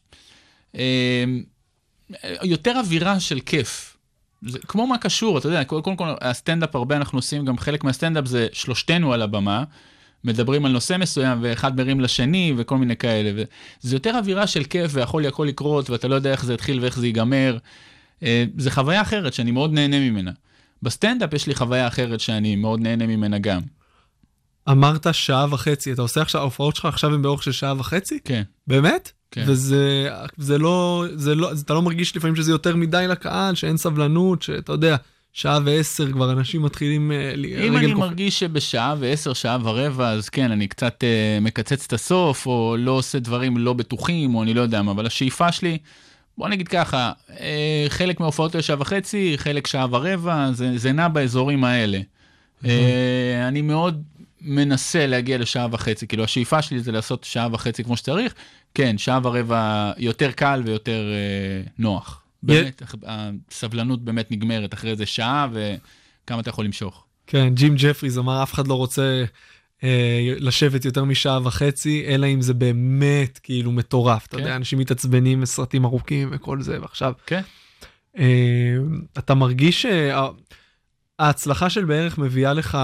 אה, 0.72 0.78
יותר 2.42 2.78
אווירה 2.78 3.20
של 3.20 3.40
כיף. 3.40 3.93
זה 4.46 4.58
כמו 4.58 4.86
מה 4.86 4.98
קשור, 4.98 5.38
אתה 5.38 5.48
יודע, 5.48 5.64
קודם 5.64 5.96
כל, 5.96 6.08
הסטנדאפ 6.20 6.76
הרבה 6.76 6.96
אנחנו 6.96 7.18
עושים, 7.18 7.44
גם 7.44 7.58
חלק 7.58 7.84
מהסטנדאפ 7.84 8.26
זה 8.26 8.46
שלושתנו 8.52 9.12
על 9.12 9.22
הבמה, 9.22 9.64
מדברים 10.24 10.64
על 10.64 10.72
נושא 10.72 10.96
מסוים 10.98 11.38
ואחד 11.42 11.76
מרים 11.76 12.00
לשני 12.00 12.54
וכל 12.56 12.78
מיני 12.78 12.96
כאלה. 12.96 13.30
וזה 13.82 13.96
יותר 13.96 14.18
אווירה 14.18 14.46
של 14.46 14.64
כיף 14.64 14.90
ויכול 14.94 15.26
הכל 15.26 15.44
לקרות 15.48 15.90
ואתה 15.90 16.08
לא 16.08 16.14
יודע 16.14 16.30
איך 16.30 16.44
זה 16.44 16.54
יתחיל 16.54 16.80
ואיך 16.80 16.98
זה 16.98 17.06
ייגמר. 17.06 17.58
Uh, 18.20 18.24
זה 18.56 18.70
חוויה 18.70 19.02
אחרת 19.02 19.34
שאני 19.34 19.50
מאוד 19.50 19.72
נהנה 19.72 20.00
ממנה. 20.00 20.30
בסטנדאפ 20.82 21.34
יש 21.34 21.46
לי 21.46 21.54
חוויה 21.54 21.86
אחרת 21.86 22.20
שאני 22.20 22.56
מאוד 22.56 22.80
נהנה 22.80 23.06
ממנה 23.06 23.38
גם. 23.38 23.60
אמרת 24.70 25.06
שעה 25.12 25.46
וחצי, 25.50 25.92
אתה 25.92 26.02
עושה 26.02 26.22
עכשיו, 26.22 26.40
ההופעות 26.40 26.76
שלך 26.76 26.84
עכשיו 26.84 27.14
הן 27.14 27.22
באורך 27.22 27.42
של 27.42 27.52
שעה 27.52 27.74
וחצי? 27.78 28.18
כן. 28.24 28.42
באמת? 28.66 29.12
כן. 29.30 29.44
וזה 29.46 30.08
זה 30.36 30.58
לא, 30.58 31.04
זה 31.14 31.34
לא, 31.34 31.52
אתה 31.52 31.74
לא 31.74 31.82
מרגיש 31.82 32.16
לפעמים 32.16 32.36
שזה 32.36 32.50
יותר 32.52 32.76
מדי 32.76 33.04
לקהל, 33.08 33.54
שאין 33.54 33.76
סבלנות, 33.76 34.42
שאתה 34.42 34.72
יודע, 34.72 34.96
שעה 35.32 35.58
ועשר 35.64 36.12
כבר 36.12 36.32
אנשים 36.32 36.62
מתחילים 36.62 37.12
אה, 37.12 37.34
אם 37.66 37.76
אני 37.76 37.92
קופ- 37.92 37.98
מרגיש 37.98 38.38
שבשעה 38.38 38.94
ועשר, 38.98 39.32
שעה 39.32 39.58
ורבע, 39.62 40.08
אז 40.10 40.28
כן, 40.28 40.50
אני 40.50 40.66
קצת 40.68 41.04
uh, 41.04 41.44
מקצץ 41.44 41.84
את 41.86 41.92
הסוף, 41.92 42.46
או 42.46 42.76
לא 42.78 42.90
עושה 42.90 43.18
דברים 43.18 43.56
לא 43.56 43.72
בטוחים, 43.72 44.34
או 44.34 44.42
אני 44.42 44.54
לא 44.54 44.60
יודע 44.60 44.82
מה, 44.82 44.92
אבל 44.92 45.06
השאיפה 45.06 45.52
שלי, 45.52 45.78
בוא 46.38 46.48
נגיד 46.48 46.68
ככה, 46.68 47.12
uh, 47.28 47.32
חלק 47.88 48.20
מההופעות 48.20 48.54
לשעה 48.54 48.76
וחצי, 48.80 49.34
חלק 49.36 49.66
שעה 49.66 49.86
ורבע, 49.90 50.48
זה, 50.52 50.78
זה 50.78 50.92
נע 50.92 51.08
באזורים 51.08 51.64
האלה. 51.64 51.98
Uh, 52.62 52.66
אני 53.48 53.62
מאוד 53.62 54.02
מנסה 54.44 55.06
להגיע 55.06 55.38
לשעה 55.38 55.66
וחצי, 55.70 56.06
כאילו 56.06 56.24
השאיפה 56.24 56.62
שלי 56.62 56.80
זה 56.80 56.92
לעשות 56.92 57.24
שעה 57.24 57.48
וחצי 57.52 57.84
כמו 57.84 57.96
שצריך, 57.96 58.34
כן, 58.74 58.98
שעה 58.98 59.20
ורבע 59.22 59.92
יותר 59.98 60.30
קל 60.30 60.62
ויותר 60.64 61.04
uh, 61.66 61.70
נוח. 61.78 62.20
באמת, 62.42 62.82
הסבלנות 63.06 64.04
באמת 64.04 64.30
נגמרת 64.30 64.74
אחרי 64.74 64.90
איזה 64.90 65.06
שעה, 65.06 65.48
וכמה 65.52 66.40
אתה 66.40 66.50
יכול 66.50 66.64
למשוך. 66.64 67.04
כן, 67.26 67.54
ג'ים 67.54 67.74
ג'פריז 67.78 68.18
אמר, 68.18 68.42
אף 68.42 68.54
אחד 68.54 68.66
לא 68.66 68.74
רוצה 68.74 69.24
אה, 69.84 70.34
לשבת 70.38 70.84
יותר 70.84 71.04
משעה 71.04 71.38
וחצי, 71.44 72.04
אלא 72.06 72.26
אם 72.26 72.40
זה 72.40 72.54
באמת 72.54 73.38
כאילו 73.42 73.72
מטורף. 73.72 74.26
אתה 74.26 74.36
כן. 74.36 74.42
יודע, 74.42 74.56
אנשים 74.56 74.78
מתעצבנים 74.78 75.40
מסרטים 75.40 75.84
ארוכים 75.84 76.28
וכל 76.32 76.62
זה, 76.62 76.80
ועכשיו... 76.80 77.12
כן. 77.26 77.40
אה, 78.18 78.76
אתה 79.18 79.34
מרגיש 79.34 79.86
שההצלחה 81.18 81.70
של 81.70 81.84
בערך 81.84 82.18
מביאה 82.18 82.52
לך 82.52 82.78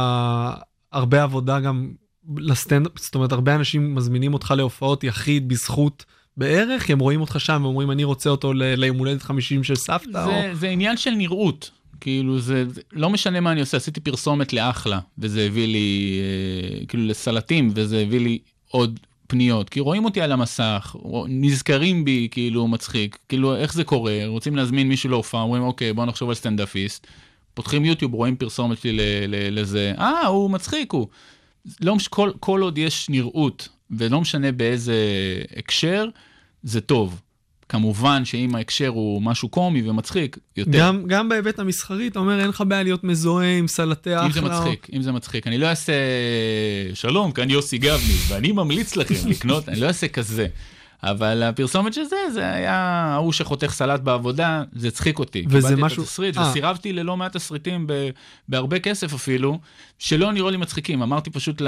הרבה 0.92 1.22
עבודה 1.22 1.60
גם 1.60 1.92
לסטנדאפ, 2.36 2.92
זאת 2.98 3.14
אומרת, 3.14 3.32
הרבה 3.32 3.54
אנשים 3.54 3.94
מזמינים 3.94 4.34
אותך 4.34 4.54
להופעות 4.56 5.04
יחיד 5.04 5.48
בזכות 5.48 6.04
בערך? 6.36 6.86
כי 6.86 6.92
הם 6.92 6.98
רואים 6.98 7.20
אותך 7.20 7.40
שם 7.40 7.60
ואומרים, 7.64 7.90
אני 7.90 8.04
רוצה 8.04 8.30
אותו 8.30 8.52
ליום 8.52 8.98
הולדת 8.98 9.22
50 9.22 9.64
של 9.64 9.76
סבתא? 9.76 10.24
או... 10.24 10.30
זה, 10.30 10.50
זה 10.54 10.68
עניין 10.68 10.96
של 10.96 11.10
נראות. 11.10 11.70
כאילו 12.00 12.38
זה, 12.40 12.64
זה 12.68 12.80
לא 12.92 13.10
משנה 13.10 13.40
מה 13.40 13.52
אני 13.52 13.60
עושה, 13.60 13.76
עשיתי 13.76 14.00
פרסומת 14.00 14.52
לאחלה, 14.52 15.00
וזה 15.18 15.42
הביא 15.46 15.66
לי, 15.66 16.20
אה, 16.20 16.86
כאילו 16.86 17.06
לסלטים, 17.06 17.70
וזה 17.74 17.98
הביא 17.98 18.20
לי 18.20 18.38
עוד 18.68 19.00
פניות, 19.26 19.68
כי 19.68 19.80
רואים 19.80 20.04
אותי 20.04 20.20
על 20.20 20.32
המסך, 20.32 20.96
נזכרים 21.28 22.04
בי 22.04 22.28
כאילו 22.30 22.68
מצחיק, 22.68 23.18
כאילו 23.28 23.56
איך 23.56 23.74
זה 23.74 23.84
קורה, 23.84 24.18
רוצים 24.26 24.56
להזמין 24.56 24.88
מישהו 24.88 25.10
להופעה, 25.10 25.42
אומרים 25.42 25.62
אוקיי 25.62 25.92
בוא 25.92 26.04
נחשוב 26.04 26.28
על 26.28 26.34
סטנדאפיסט, 26.34 27.06
פותחים 27.54 27.84
יוטיוב, 27.84 28.14
רואים 28.14 28.36
פרסומת 28.36 28.78
שלי 28.78 29.26
לזה, 29.50 29.92
אה 29.98 30.26
הוא 30.26 30.50
מצחיק 30.50 30.92
הוא. 30.92 31.06
לא 31.80 31.96
מש... 31.96 32.08
כל, 32.08 32.30
כל 32.40 32.60
עוד 32.60 32.78
יש 32.78 33.08
נראות, 33.08 33.68
ולא 33.90 34.20
משנה 34.20 34.52
באיזה 34.52 34.94
הקשר, 35.56 36.08
זה 36.62 36.80
טוב. 36.80 37.20
כמובן 37.68 38.24
שאם 38.24 38.54
ההקשר 38.54 38.88
הוא 38.88 39.22
משהו 39.22 39.48
קומי 39.48 39.90
ומצחיק, 39.90 40.38
יותר. 40.56 40.78
גם, 40.78 41.04
גם 41.06 41.28
בהיבט 41.28 41.58
המסחרי, 41.58 42.08
אתה 42.08 42.18
אומר, 42.18 42.40
אין 42.40 42.48
לך 42.48 42.64
בעיה 42.68 42.82
להיות 42.82 43.04
מזוהה 43.04 43.58
עם 43.58 43.68
סלטי 43.68 44.16
אחלה. 44.16 44.26
אם 44.26 44.32
זה 44.32 44.40
מצחיק, 44.40 44.86
אם 44.92 45.02
זה 45.02 45.12
מצחיק. 45.12 45.46
אני 45.46 45.58
לא 45.58 45.66
אעשה, 45.66 45.92
שלום, 46.94 47.32
כאן 47.32 47.50
יוסי 47.50 47.78
גבני, 47.78 48.14
ואני 48.28 48.52
ממליץ 48.52 48.96
לכם 48.96 49.28
לקנות, 49.28 49.68
אני 49.68 49.80
לא 49.80 49.86
אעשה 49.86 50.08
כזה. 50.08 50.46
אבל 51.02 51.42
הפרסומת 51.42 51.92
של 51.94 52.04
זה, 52.04 52.16
זה 52.34 52.52
היה 52.52 52.74
ההוא 53.14 53.32
שחותך 53.32 53.72
סלט 53.72 54.00
בעבודה, 54.00 54.62
זה 54.72 54.88
הצחיק 54.88 55.18
אותי. 55.18 55.44
וזה 55.48 55.76
משהו- 55.76 56.02
התסריט, 56.02 56.36
אה. 56.38 56.48
וסירבתי 56.50 56.92
ללא 56.92 57.16
מעט 57.16 57.36
תסריטים 57.36 57.86
ב- 57.86 58.10
בהרבה 58.48 58.78
כסף 58.78 59.14
אפילו, 59.14 59.58
שלא 59.98 60.32
נראו 60.32 60.50
לי 60.50 60.56
מצחיקים. 60.56 61.02
אמרתי 61.02 61.30
פשוט 61.30 61.62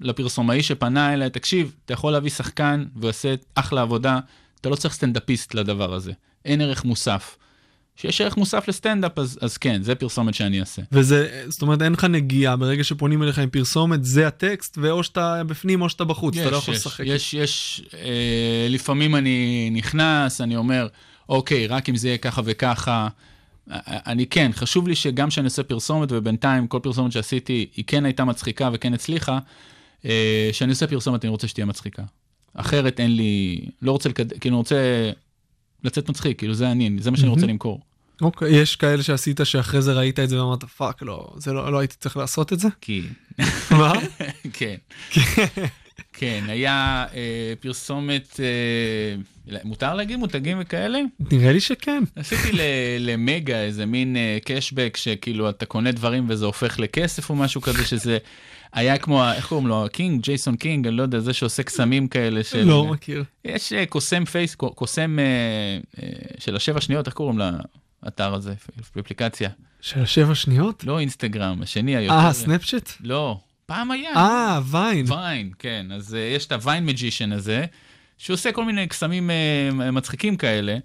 לפרסומאי 0.00 0.62
שפנה 0.62 1.14
אליי, 1.14 1.30
תקשיב, 1.30 1.74
אתה 1.84 1.92
יכול 1.92 2.12
להביא 2.12 2.30
שחקן 2.30 2.84
ועושה 2.96 3.34
אחלה 3.54 3.82
עבודה, 3.82 4.18
אתה 4.60 4.68
לא 4.68 4.74
צריך 4.76 4.94
סטנדאפיסט 4.94 5.54
לדבר 5.54 5.94
הזה. 5.94 6.12
אין 6.44 6.60
ערך 6.60 6.84
מוסף. 6.84 7.36
כשיש 7.96 8.20
ערך 8.20 8.36
מוסף 8.36 8.68
לסטנדאפ, 8.68 9.18
אז, 9.18 9.38
אז 9.40 9.56
כן, 9.56 9.82
זה 9.82 9.94
פרסומת 9.94 10.34
שאני 10.34 10.60
אעשה. 10.60 10.82
וזה, 10.92 11.44
זאת 11.48 11.62
אומרת, 11.62 11.82
אין 11.82 11.92
לך 11.92 12.04
נגיעה, 12.04 12.56
ברגע 12.56 12.84
שפונים 12.84 13.22
אליך 13.22 13.38
עם 13.38 13.50
פרסומת, 13.50 14.04
זה 14.04 14.26
הטקסט, 14.26 14.78
ואו 14.80 15.04
שאתה 15.04 15.44
בפנים 15.44 15.82
או 15.82 15.88
שאתה 15.88 16.04
בחוץ, 16.04 16.36
אתה 16.36 16.50
לא 16.50 16.56
יכול 16.56 16.74
יש, 16.74 16.80
לשחק. 16.80 17.04
יש, 17.06 17.34
יש, 17.34 17.82
אה, 17.94 18.66
לפעמים 18.70 19.16
אני 19.16 19.70
נכנס, 19.72 20.40
אני 20.40 20.56
אומר, 20.56 20.88
אוקיי, 21.28 21.66
רק 21.66 21.88
אם 21.88 21.96
זה 21.96 22.08
יהיה 22.08 22.18
ככה 22.18 22.42
וככה. 22.44 23.08
אה, 23.70 23.78
אני 23.86 24.26
כן, 24.26 24.50
חשוב 24.54 24.88
לי 24.88 24.94
שגם 24.94 25.28
כשאני 25.28 25.44
עושה 25.44 25.62
פרסומת, 25.62 26.08
ובינתיים 26.12 26.66
כל 26.66 26.78
פרסומת 26.82 27.12
שעשיתי, 27.12 27.66
היא 27.76 27.84
כן 27.86 28.04
הייתה 28.04 28.24
מצחיקה 28.24 28.70
וכן 28.72 28.94
הצליחה, 28.94 29.38
אה, 30.04 30.48
כשאני 30.52 30.70
עושה 30.70 30.86
פרסומת 30.86 31.24
אני 31.24 31.30
רוצה 31.30 31.48
שתהיה 31.48 31.66
מצחיקה. 31.66 32.02
אחרת 32.54 33.00
אין 33.00 33.16
לי, 33.16 33.60
לא 33.82 33.92
רוצה 33.92 34.08
לקד... 34.08 34.38
כאילו, 34.38 34.54
אני 34.54 34.58
רוצה 34.58 35.10
לצאת 35.84 36.08
מצחיק, 36.08 36.38
כאילו 36.38 36.54
זה 36.54 36.70
אני, 36.70 36.90
זה 36.98 37.10
מה 37.10 37.16
שאני 37.16 37.28
רוצה. 37.28 37.46
למכור. 37.46 37.80
אוקיי, 38.20 38.56
יש 38.56 38.76
כאלה 38.76 39.02
שעשית 39.02 39.40
שאחרי 39.44 39.82
זה 39.82 39.92
ראית 39.92 40.18
את 40.20 40.28
זה 40.28 40.40
ואמרת, 40.44 40.64
fuck, 40.64 41.02
לא, 41.02 41.32
זה 41.36 41.52
לא, 41.52 41.72
לא 41.72 41.78
הייתי 41.78 41.96
צריך 42.00 42.16
לעשות 42.16 42.52
את 42.52 42.60
זה? 42.60 42.68
כי... 42.80 43.02
מה? 43.70 43.92
כן. 44.58 44.74
כן, 46.12 46.44
היה 46.48 47.06
אה, 47.14 47.52
פרסומת, 47.60 48.40
אה, 48.40 49.56
מותר 49.64 49.94
להגיד 49.94 50.16
מותגים 50.18 50.58
וכאלה? 50.60 50.98
נראה 51.32 51.52
לי 51.52 51.60
שכן. 51.60 52.02
עשיתי 52.16 52.52
ל- 52.52 52.60
למגה 52.98 53.60
איזה 53.60 53.86
מין 53.86 54.16
אה, 54.16 54.38
cashback 54.44 54.96
שכאילו 54.96 55.50
אתה 55.50 55.66
קונה 55.66 55.92
דברים 55.92 56.26
וזה 56.28 56.44
הופך 56.44 56.78
לכסף 56.78 57.30
או 57.30 57.36
משהו 57.36 57.60
כזה 57.60 57.84
שזה 57.86 58.18
היה 58.72 58.98
כמו, 58.98 59.24
איך 59.32 59.46
קוראים 59.46 59.66
לו, 59.66 59.86
קינג, 59.92 60.22
ג'ייסון 60.22 60.56
קינג, 60.56 60.86
אני 60.86 60.96
לא 60.96 61.02
יודע, 61.02 61.20
זה 61.20 61.32
שעושה 61.32 61.62
קסמים 61.62 62.08
כאלה 62.08 62.44
של... 62.44 62.64
לא 62.64 62.86
מכיר. 62.86 63.24
יש 63.44 63.72
אה, 63.72 63.86
קוסם 63.86 64.24
פייס, 64.24 64.54
קוסם 64.54 65.18
אה, 65.18 65.24
אה, 66.02 66.08
של 66.38 66.56
השבע 66.56 66.80
שניות, 66.80 67.06
איך 67.06 67.14
קוראים 67.14 67.40
לאתר 68.04 68.34
הזה, 68.34 68.54
אפליקציה? 69.00 69.50
של 69.80 70.00
השבע 70.00 70.34
שניות? 70.34 70.84
לא 70.84 70.98
אינסטגרם, 70.98 71.62
השני 71.62 71.96
היותר... 71.96 72.14
אה, 72.14 72.32
סנאפצ'אט? 72.32 72.92
לא, 73.00 73.38
פעם 73.66 73.90
היה. 73.90 74.10
אה, 74.16 74.60
ויין. 74.70 75.12
ויין, 75.12 75.50
כן. 75.58 75.86
אז 75.94 76.16
יש 76.36 76.46
את 76.46 76.52
הוויין 76.52 76.86
מג'ישן 76.86 77.32
הזה, 77.32 77.64
שעושה 78.18 78.52
כל 78.52 78.64
מיני 78.64 78.86
קסמים 78.86 79.30
מצחיקים 79.92 80.36
כאלה, 80.36 80.76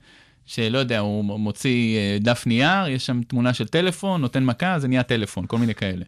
שלא 0.46 0.78
יודע, 0.78 1.00
הוא 1.00 1.40
מוציא 1.40 1.98
דף 2.20 2.44
נייר, 2.46 2.88
יש 2.88 3.06
שם 3.06 3.22
תמונה 3.24 3.54
של 3.54 3.68
טלפון, 3.68 4.22
נותן 4.22 4.44
מכה, 4.46 4.80
זה 4.80 4.88
נהיה 4.88 5.04
טלפון, 5.04 5.46
כל 5.48 5.58
מיני 5.58 5.76
כאלה. 5.76 6.06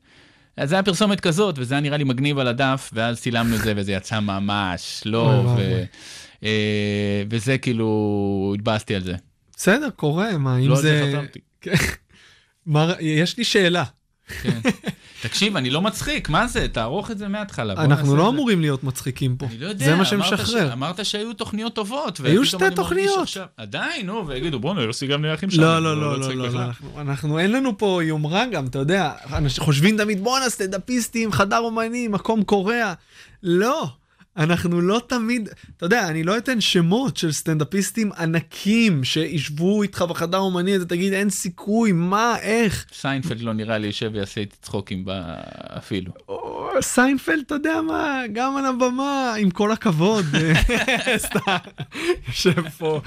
אז 0.59 0.69
זה 0.69 0.75
היה 0.75 0.83
פרסומת 0.83 1.19
כזאת, 1.19 1.55
וזה 1.57 1.73
היה 1.73 1.81
נראה 1.81 1.97
לי 1.97 2.03
מגניב 2.03 2.39
על 2.39 2.47
הדף, 2.47 2.89
ואז 2.93 3.21
צילמנו 3.21 3.55
את 3.55 3.61
זה, 3.61 3.73
וזה 3.75 3.91
יצא 3.91 4.19
ממש 4.19 5.01
לא, 5.05 5.43
ו... 5.57 5.83
uh, 6.39 6.43
וזה 7.29 7.57
כאילו, 7.57 8.53
התבאסתי 8.55 8.95
על 8.95 9.01
זה. 9.01 9.13
בסדר, 9.57 9.89
קורה, 9.95 10.37
מה, 10.37 10.57
אם 10.57 10.67
לא 10.69 10.75
על 10.75 10.81
זה 10.81 11.05
זה... 11.11 11.17
חתמתי. 11.17 11.39
כן. 11.61 11.73
מה- 12.65 12.93
יש 12.99 13.37
לי 13.37 13.43
שאלה. 13.43 13.83
כן. 14.41 14.59
תקשיב, 15.21 15.57
אני 15.57 15.69
לא 15.69 15.81
מצחיק, 15.81 16.29
מה 16.29 16.47
זה? 16.47 16.67
תערוך 16.67 17.11
את 17.11 17.17
זה 17.17 17.27
מההתחלה. 17.27 17.73
אנחנו 17.73 18.15
לא. 18.15 18.29
אמורים 18.29 18.61
להיות 18.61 18.83
מצחיקים 18.83 19.35
פה. 19.35 19.45
אני 19.45 19.57
לא 19.57 19.67
יודע, 19.67 19.85
זה 19.85 19.95
מה 19.95 20.05
שמשחרר. 20.05 20.73
אמרת 20.73 21.05
שהיו 21.05 21.33
תוכניות 21.33 21.73
טובות. 21.75 22.19
היו 22.23 22.45
שתי 22.45 22.65
תוכניות. 22.75 23.29
עדיין, 23.57 24.05
נו, 24.05 24.27
ויגידו, 24.27 24.59
בואנה, 24.59 24.81
יוסי 24.81 25.07
גם 25.07 25.21
נהיה 25.21 25.35
שם. 25.49 25.61
לא, 25.61 25.79
לא, 25.83 26.01
לא, 26.01 26.19
לא, 26.19 26.33
לא, 26.35 26.49
לא, 26.49 26.59
אנחנו- 26.61 27.01
אנחנו, 27.01 27.39
אין 27.39 27.51
לנו 27.51 27.77
פה 27.77 28.01
יומרה 28.03 28.45
גם, 28.51 28.65
אתה 28.67 28.79
יודע, 28.79 29.11
אנשים 29.33 29.63
חושבים 29.63 29.97
תמיד, 29.97 30.23
בואנה, 30.23 30.49
סטנדאפיסטים, 30.49 31.31
חדר 31.31 31.57
אומנים, 31.59 32.11
מקום 32.11 32.43
קורע. 32.43 32.93
לא, 33.43 33.87
אנחנו 34.37 34.81
לא 34.81 35.01
תמיד, 35.07 35.49
אתה 35.77 35.85
יודע, 35.85 36.07
אני 36.07 36.23
לא 36.23 36.37
אתן 36.37 36.61
שמות 36.61 37.17
של 37.17 37.31
סטנדאפיסטים 37.31 38.11
ענקים 38.11 39.03
שישבו 39.03 39.83
איתך 39.83 40.01
בחדר 40.01 40.37
אומני, 40.37 40.75
אתה 40.75 40.85
תגיד, 40.85 41.13
אין 41.13 41.29
סיכוי, 41.29 41.91
מה, 41.91 42.35
איך? 42.41 42.85
סיינפלד 42.93 43.41
לא 43.41 43.53
נראה 43.53 43.77
לי 43.77 43.87
יושב 43.87 44.11
ויעשה 44.13 44.41
איתי 44.41 44.55
צחוקים 44.61 45.05
אפילו. 45.77 46.11
סיינפלד, 46.81 47.43
אתה 47.45 47.55
יודע 47.55 47.81
מה, 47.81 48.21
גם 48.33 48.57
על 48.57 48.65
הבמה, 48.65 49.33
עם 49.39 49.49
כל 49.49 49.71
הכבוד, 49.71 50.25
סתם, 51.17 51.57
יושב 52.27 52.69
פה 52.69 53.01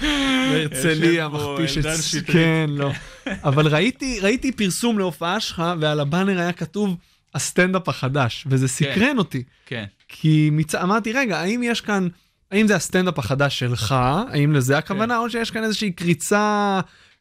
בהרצליה, 0.50 1.28
מכפיש 1.28 1.78
את... 1.78 1.84
כן, 2.26 2.66
לא. 2.68 2.90
אבל 3.26 3.66
ראיתי, 3.66 4.20
ראיתי 4.20 4.52
פרסום 4.52 4.98
להופעה 4.98 5.40
שלך, 5.40 5.62
ועל 5.80 6.00
הבאנר 6.00 6.38
היה 6.38 6.52
כתוב 6.52 6.96
הסטנדאפ 7.34 7.88
החדש, 7.88 8.44
וזה 8.46 8.68
סקרן 8.68 9.18
אותי. 9.18 9.42
כן. 9.66 9.84
כי 10.14 10.48
מצ... 10.52 10.74
אמרתי, 10.74 11.12
רגע, 11.12 11.38
האם 11.40 11.62
יש 11.62 11.80
כאן, 11.80 12.08
האם 12.50 12.66
זה 12.66 12.76
הסטנדאפ 12.76 13.18
החדש 13.18 13.58
שלך, 13.58 13.94
האם 14.32 14.52
לזה 14.52 14.78
הכוונה, 14.78 15.18
או 15.18 15.30
שיש 15.30 15.50
כאן 15.50 15.64
איזושהי 15.64 15.90
קריצה, 15.92 16.80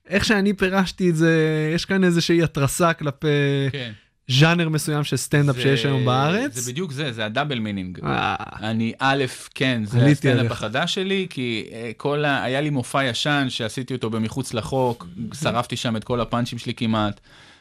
איך 0.10 0.25
שאני 0.25 0.54
פירשתי 0.54 1.10
את 1.10 1.15
זה, 1.15 1.36
יש 1.75 1.86
כאן 1.86 2.04
איזושהי 2.04 2.43
התרסה 2.43 2.93
כלפי 2.93 3.27
כן. 3.71 3.91
ז'אנר 4.27 4.69
מסוים 4.69 5.04
של 5.04 5.17
סטנדאפ 5.17 5.56
זה- 5.56 5.62
שיש 5.62 5.86
היום 5.86 6.06
בארץ. 6.06 6.56
זה 6.56 6.71
בדיוק 6.71 6.91
זה, 6.91 7.12
זה 7.12 7.25
ה 7.26 7.30
double 7.30 7.60
meaning. 7.60 8.00
אה, 8.04 8.36
אני, 8.62 8.93
א', 8.99 9.23
כן, 9.56 9.82
זה 9.86 10.06
הסטנדאפ. 10.06 10.51
החדש 10.51 10.93
שלי, 10.93 11.27
כי 11.30 11.65
אה, 11.71 11.91
כל 11.97 12.25
ה... 12.25 12.43
היה 12.43 12.62
לי 12.62 12.69
מופע 12.69 13.04
ישן 13.06 13.45
שעשיתי 13.49 13.93
אותו 13.93 14.10
במחוץ 14.10 14.54
לחוק, 14.54 15.08
שרפתי 15.41 15.75
שם 15.75 15.95
את 15.95 16.04
כל 16.04 16.21
הפאנצ'ים 16.21 16.58
שלי 16.60 16.73
כמעט, 16.73 17.19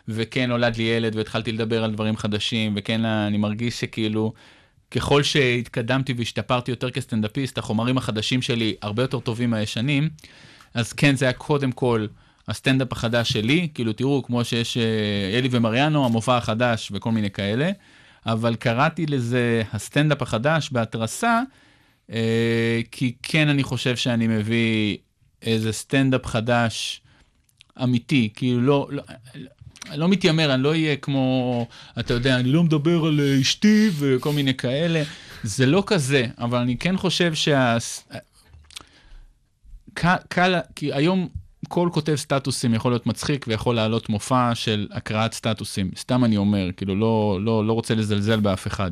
וכן 0.08 0.48
נולד 0.48 0.76
לי 0.76 0.82
ילד 0.82 1.16
והתחלתי 1.16 1.52
לדבר 1.52 1.84
על 1.84 1.90
דברים 1.92 2.16
חדשים, 2.16 2.72
וכן 2.76 3.04
אני 3.04 3.38
מרגיש 3.38 3.80
שכאילו, 3.80 4.32
ככל 4.90 5.22
שהתקדמתי 5.22 6.14
והשתפרתי 6.16 6.70
יותר 6.70 6.90
כסטנדאפיסט, 6.90 7.58
החומרים 7.58 7.98
החדשים 7.98 8.42
שלי 8.42 8.74
הרבה 8.82 9.02
יותר 9.02 9.20
טובים 9.20 9.50
מהישנים, 9.50 10.08
אז 10.74 10.92
כן, 10.92 11.16
זה 11.16 11.24
היה 11.24 11.32
קודם 11.32 11.72
כל 11.72 12.06
הסטנדאפ 12.48 12.92
החדש 12.92 13.32
שלי, 13.32 13.68
כאילו 13.74 13.92
תראו, 13.92 14.22
כמו 14.22 14.44
שיש 14.44 14.76
אה, 14.76 15.38
אלי 15.38 15.48
ומריאנו, 15.50 16.04
המופע 16.04 16.36
החדש 16.36 16.92
וכל 16.94 17.12
מיני 17.12 17.30
כאלה, 17.30 17.70
אבל 18.26 18.54
קראתי 18.54 19.06
לזה 19.06 19.62
הסטנדאפ 19.72 20.22
החדש 20.22 20.70
בהתרסה, 20.72 21.42
אה, 22.12 22.80
כי 22.90 23.14
כן, 23.22 23.48
אני 23.48 23.62
חושב 23.62 23.96
שאני 23.96 24.26
מביא 24.26 24.96
איזה 25.42 25.72
סטנדאפ 25.72 26.26
חדש 26.26 27.02
אמיתי, 27.82 28.28
כאילו 28.34 28.60
לא... 28.60 28.88
לא 28.92 29.02
לא 29.96 30.08
מתיימר, 30.08 30.54
אני 30.54 30.62
לא 30.62 30.68
אהיה 30.68 30.96
כמו, 30.96 31.66
אתה 32.00 32.14
יודע, 32.14 32.36
אני 32.36 32.52
לא 32.52 32.62
מדבר 32.62 33.04
על 33.04 33.20
אה, 33.20 33.40
אשתי 33.40 33.90
וכל 33.98 34.32
מיני 34.32 34.54
כאלה, 34.54 35.02
זה 35.42 35.66
לא 35.66 35.82
כזה, 35.86 36.26
אבל 36.38 36.58
אני 36.58 36.76
כן 36.76 36.96
חושב 36.96 37.34
שה... 37.34 37.76
קל, 39.94 40.16
קל, 40.28 40.58
כי 40.76 40.92
היום 40.92 41.28
כל 41.68 41.88
כותב 41.92 42.14
סטטוסים 42.14 42.74
יכול 42.74 42.92
להיות 42.92 43.06
מצחיק 43.06 43.44
ויכול 43.48 43.74
להעלות 43.74 44.08
מופע 44.08 44.54
של 44.54 44.88
הקראת 44.92 45.32
סטטוסים. 45.32 45.90
סתם 45.96 46.24
אני 46.24 46.36
אומר, 46.36 46.68
כאילו 46.76 46.96
לא, 46.96 47.38
לא, 47.42 47.66
לא 47.66 47.72
רוצה 47.72 47.94
לזלזל 47.94 48.40
באף 48.40 48.66
אחד. 48.66 48.90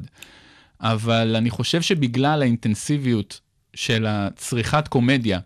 אבל 0.81 1.37
אני 1.37 1.51
חושב 1.51 1.83
שבגלל 1.83 2.43
האינטנסיביות 2.43 3.41
של 3.75 4.07
הצריכת 4.09 4.89
קומדיה, 4.89 5.41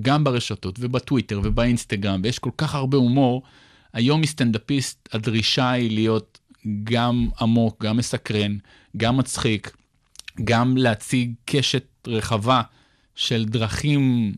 גם 0.00 0.24
ברשתות 0.24 0.78
ובטוויטר 0.80 1.40
ובאינסטגרם, 1.44 2.20
ויש 2.24 2.38
כל 2.38 2.50
כך 2.58 2.74
הרבה 2.74 2.96
הומור, 2.96 3.42
היום 3.92 4.20
מסטנדאפיסט 4.20 5.08
הדרישה 5.12 5.70
היא 5.70 5.90
להיות 5.90 6.38
גם 6.84 7.28
עמוק, 7.40 7.84
גם 7.84 7.96
מסקרן, 7.96 8.56
גם 8.96 9.16
מצחיק, 9.16 9.76
גם 10.44 10.76
להציג 10.76 11.32
קשת 11.44 11.84
רחבה 12.06 12.62
של 13.14 13.44
דרכים 13.44 14.34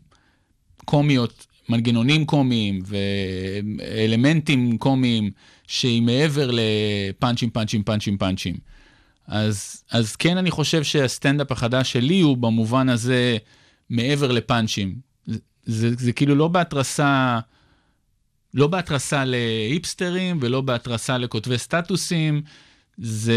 קומיות, 0.85 1.47
מנגנונים 1.69 2.25
קומיים 2.25 2.81
ואלמנטים 2.85 4.77
קומיים 4.77 5.31
שהיא 5.67 6.01
מעבר 6.01 6.49
לפאנצ'ים, 6.53 7.49
פאנצ'ים, 7.49 7.83
פאנצ'ים, 7.83 8.17
פאנצ'ים. 8.17 8.55
אז, 9.27 9.83
אז 9.91 10.15
כן, 10.15 10.37
אני 10.37 10.51
חושב 10.51 10.83
שהסטנדאפ 10.83 11.51
החדש 11.51 11.91
שלי 11.91 12.21
הוא 12.21 12.37
במובן 12.37 12.89
הזה 12.89 13.37
מעבר 13.89 14.31
לפאנצ'ים. 14.31 14.95
זה, 15.25 15.37
זה, 15.65 15.95
זה 15.95 16.11
כאילו 16.11 16.35
לא 16.35 16.47
בהתרסה, 16.47 17.39
לא 18.53 18.67
בהתרסה 18.67 19.23
להיפסטרים 19.25 20.37
ולא 20.41 20.61
בהתרסה 20.61 21.17
לכותבי 21.17 21.57
סטטוסים, 21.57 22.41
זה... 22.97 23.33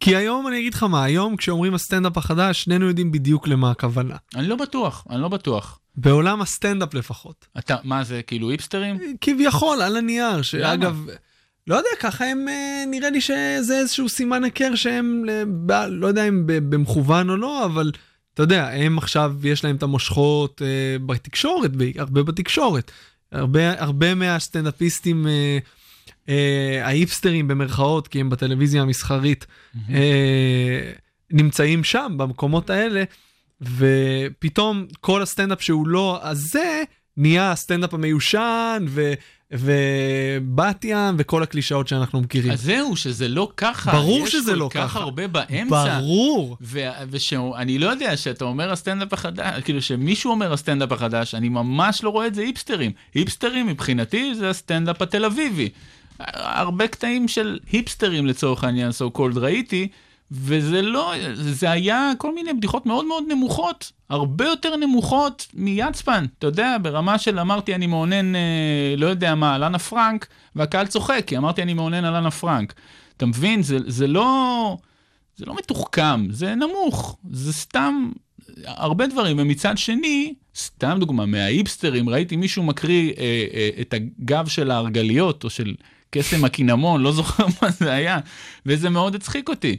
כי 0.00 0.16
היום 0.16 0.48
אני 0.48 0.58
אגיד 0.58 0.74
לך 0.74 0.82
מה, 0.82 1.04
היום 1.04 1.36
כשאומרים 1.36 1.74
הסטנדאפ 1.74 2.16
החדש, 2.16 2.64
שנינו 2.64 2.88
יודעים 2.88 3.12
בדיוק 3.12 3.48
למה 3.48 3.70
הכוונה. 3.70 4.16
אני 4.34 4.48
לא 4.48 4.56
בטוח, 4.56 5.06
אני 5.10 5.22
לא 5.22 5.28
בטוח. 5.28 5.78
בעולם 5.96 6.40
הסטנדאפ 6.40 6.94
לפחות. 6.94 7.46
אתה, 7.58 7.76
מה 7.84 8.04
זה, 8.04 8.22
כאילו 8.22 8.50
היפסטרים? 8.50 8.98
כביכול, 9.20 9.82
על 9.82 9.96
הנייר, 9.96 10.42
שאגב, 10.42 11.06
לא 11.66 11.76
יודע, 11.76 11.88
ככה 12.00 12.24
הם, 12.24 12.48
אה, 12.48 12.84
נראה 12.86 13.10
לי 13.10 13.20
שזה 13.20 13.78
איזשהו 13.78 14.08
סימן 14.08 14.44
היכר 14.44 14.74
שהם, 14.74 15.24
אה, 15.70 15.86
לא 15.86 16.06
יודע 16.06 16.28
אם 16.28 16.42
במכוון 16.46 17.30
או 17.30 17.36
לא, 17.36 17.64
אבל 17.64 17.92
אתה 18.38 18.44
יודע, 18.44 18.68
הם 18.68 18.98
עכשיו, 18.98 19.34
יש 19.44 19.64
להם 19.64 19.76
את 19.76 19.82
המושכות 19.82 20.62
אה, 20.62 20.98
בתקשורת, 21.06 21.70
הרבה 21.96 22.22
בתקשורת. 22.22 22.90
הרבה, 23.32 23.80
הרבה 23.82 24.14
מהסטנדאפיסטים 24.14 25.26
אה, 25.26 25.58
אה, 26.28 26.86
ההיפסטרים 26.86 27.48
במרכאות, 27.48 28.08
כי 28.08 28.20
הם 28.20 28.30
בטלוויזיה 28.30 28.82
המסחרית, 28.82 29.46
אה, 29.90 30.90
נמצאים 31.30 31.84
שם, 31.84 32.14
במקומות 32.16 32.70
האלה, 32.70 33.04
ופתאום 33.60 34.86
כל 35.00 35.22
הסטנדאפ 35.22 35.62
שהוא 35.62 35.88
לא 35.88 36.20
הזה, 36.22 36.82
נהיה 37.16 37.52
הסטנדאפ 37.52 37.94
המיושן, 37.94 38.84
ו... 38.88 39.12
ובת 39.52 40.84
ים 40.84 41.14
וכל 41.18 41.42
הקלישאות 41.42 41.88
שאנחנו 41.88 42.20
מכירים. 42.20 42.52
אז 42.52 42.62
זהו, 42.62 42.96
שזה 42.96 43.28
לא 43.28 43.50
ככה. 43.56 43.92
ברור 43.92 44.26
שזה 44.26 44.56
לא 44.56 44.64
יש 44.64 44.72
כל 44.72 44.78
כך 44.78 44.90
ככה. 44.90 45.00
הרבה 45.00 45.26
באמצע. 45.26 45.98
ברור. 45.98 46.56
ושאני 47.10 47.78
לא 47.78 47.90
יודע, 47.90 48.16
שאתה 48.16 48.44
אומר 48.44 48.72
הסטנדאפ 48.72 49.12
החדש, 49.12 49.62
כאילו 49.62 49.82
שמישהו 49.82 50.30
אומר 50.30 50.52
הסטנדאפ 50.52 50.92
החדש, 50.92 51.34
אני 51.34 51.48
ממש 51.48 52.02
לא 52.04 52.10
רואה 52.10 52.26
את 52.26 52.34
זה 52.34 52.42
היפסטרים. 52.42 52.92
היפסטרים 53.14 53.66
מבחינתי 53.66 54.34
זה 54.34 54.50
הסטנדאפ 54.50 55.02
התל 55.02 55.24
אביבי. 55.24 55.68
הרבה 56.34 56.88
קטעים 56.88 57.28
של 57.28 57.58
היפסטרים 57.72 58.26
לצורך 58.26 58.64
העניין, 58.64 58.90
so 58.90 59.18
called 59.18 59.38
ראיתי, 59.38 59.88
וזה 60.30 60.82
לא, 60.82 61.12
זה 61.34 61.70
היה 61.70 62.12
כל 62.18 62.34
מיני 62.34 62.52
בדיחות 62.52 62.86
מאוד 62.86 63.04
מאוד 63.04 63.24
נמוכות, 63.28 63.92
הרבה 64.08 64.44
יותר 64.44 64.76
נמוכות 64.76 65.46
מיצפן, 65.54 66.24
אתה 66.38 66.46
יודע, 66.46 66.76
ברמה 66.82 67.18
של 67.18 67.38
אמרתי 67.38 67.74
אני 67.74 67.86
מעונן, 67.86 68.36
אה, 68.36 68.94
לא 68.96 69.06
יודע 69.06 69.34
מה, 69.34 69.54
על 69.54 69.64
אנה 69.64 69.78
פרנק, 69.78 70.26
והקהל 70.56 70.86
צוחק, 70.86 71.24
כי 71.26 71.36
אמרתי 71.36 71.62
אני 71.62 71.74
מעונן 71.74 72.04
על 72.04 72.14
אנה 72.14 72.30
פרנק. 72.30 72.74
אתה 73.16 73.26
מבין? 73.26 73.62
זה, 73.62 73.78
זה 73.86 74.06
לא... 74.06 74.76
זה 75.36 75.46
לא 75.46 75.56
מתוחכם, 75.56 76.26
זה 76.30 76.54
נמוך, 76.54 77.16
זה 77.30 77.52
סתם 77.52 78.10
הרבה 78.64 79.06
דברים, 79.06 79.36
ומצד 79.40 79.78
שני, 79.78 80.34
סתם 80.56 80.96
דוגמה, 81.00 81.26
מההיפסטרים, 81.26 82.08
ראיתי 82.08 82.36
מישהו 82.36 82.62
מקריא 82.62 83.12
אה, 83.18 83.46
אה, 83.54 83.70
את 83.80 83.94
הגב 83.94 84.48
של 84.48 84.70
הארגליות, 84.70 85.44
או 85.44 85.50
של 85.50 85.74
קסם 86.10 86.44
הקינמון, 86.44 87.02
לא 87.02 87.12
זוכר 87.12 87.46
מה 87.62 87.70
זה 87.70 87.92
היה, 87.92 88.18
וזה 88.66 88.90
מאוד 88.90 89.14
הצחיק 89.14 89.48
אותי, 89.48 89.76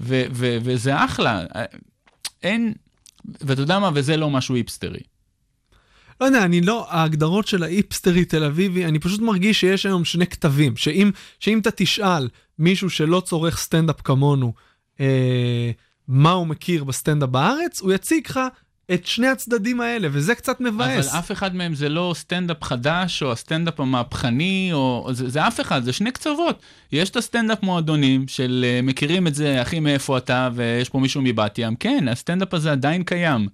ו- 0.00 0.24
ו- 0.32 0.56
וזה 0.62 1.04
אחלה, 1.04 1.44
אין, 2.42 2.74
ואתה 3.40 3.60
יודע 3.60 3.78
מה, 3.78 3.90
וזה 3.94 4.16
לא 4.16 4.30
משהו 4.30 4.54
היפסטרי. 4.54 5.00
לא 6.20 6.26
יודע, 6.26 6.44
אני 6.44 6.60
לא, 6.60 6.86
ההגדרות 6.90 7.46
של 7.46 7.62
ההיפסטרי 7.62 8.24
תל 8.24 8.44
אביבי, 8.44 8.84
אני 8.84 8.98
פשוט 8.98 9.20
מרגיש 9.20 9.60
שיש 9.60 9.86
היום 9.86 10.04
שני 10.04 10.26
קטבים, 10.26 10.76
שאם, 10.76 11.10
שאם 11.40 11.58
אתה 11.58 11.70
תשאל 11.70 12.28
מישהו 12.58 12.90
שלא 12.90 13.20
צורך 13.20 13.58
סטנדאפ 13.58 14.00
כמונו, 14.00 14.52
אה, 15.00 15.70
מה 16.08 16.30
הוא 16.30 16.46
מכיר 16.46 16.84
בסטנדאפ 16.84 17.28
בארץ, 17.28 17.80
הוא 17.80 17.92
יציג 17.92 18.26
לך 18.26 18.40
את 18.94 19.06
שני 19.06 19.26
הצדדים 19.26 19.80
האלה, 19.80 20.08
וזה 20.10 20.34
קצת 20.34 20.60
מבאס. 20.60 21.08
אבל 21.08 21.18
אף 21.18 21.32
אחד 21.32 21.54
מהם 21.54 21.74
זה 21.74 21.88
לא 21.88 22.12
סטנדאפ 22.16 22.64
חדש, 22.64 23.22
או 23.22 23.32
הסטנדאפ 23.32 23.80
המהפכני, 23.80 24.70
או... 24.72 25.08
זה, 25.12 25.28
זה 25.28 25.46
אף 25.46 25.60
אחד, 25.60 25.84
זה 25.84 25.92
שני 25.92 26.10
קצוות. 26.10 26.62
יש 26.92 27.10
את 27.10 27.16
הסטנדאפ 27.16 27.62
מועדונים, 27.62 28.28
של 28.28 28.64
אה, 28.68 28.82
מכירים 28.82 29.26
את 29.26 29.34
זה, 29.34 29.62
אחי, 29.62 29.80
מאיפה 29.80 30.18
אתה, 30.18 30.48
ויש 30.54 30.88
פה 30.88 30.98
מישהו 30.98 31.22
מבת 31.22 31.58
ים. 31.58 31.76
כן, 31.76 32.08
הסטנדאפ 32.08 32.54
הזה 32.54 32.72
עדיין 32.72 33.02
קיים. 33.02 33.48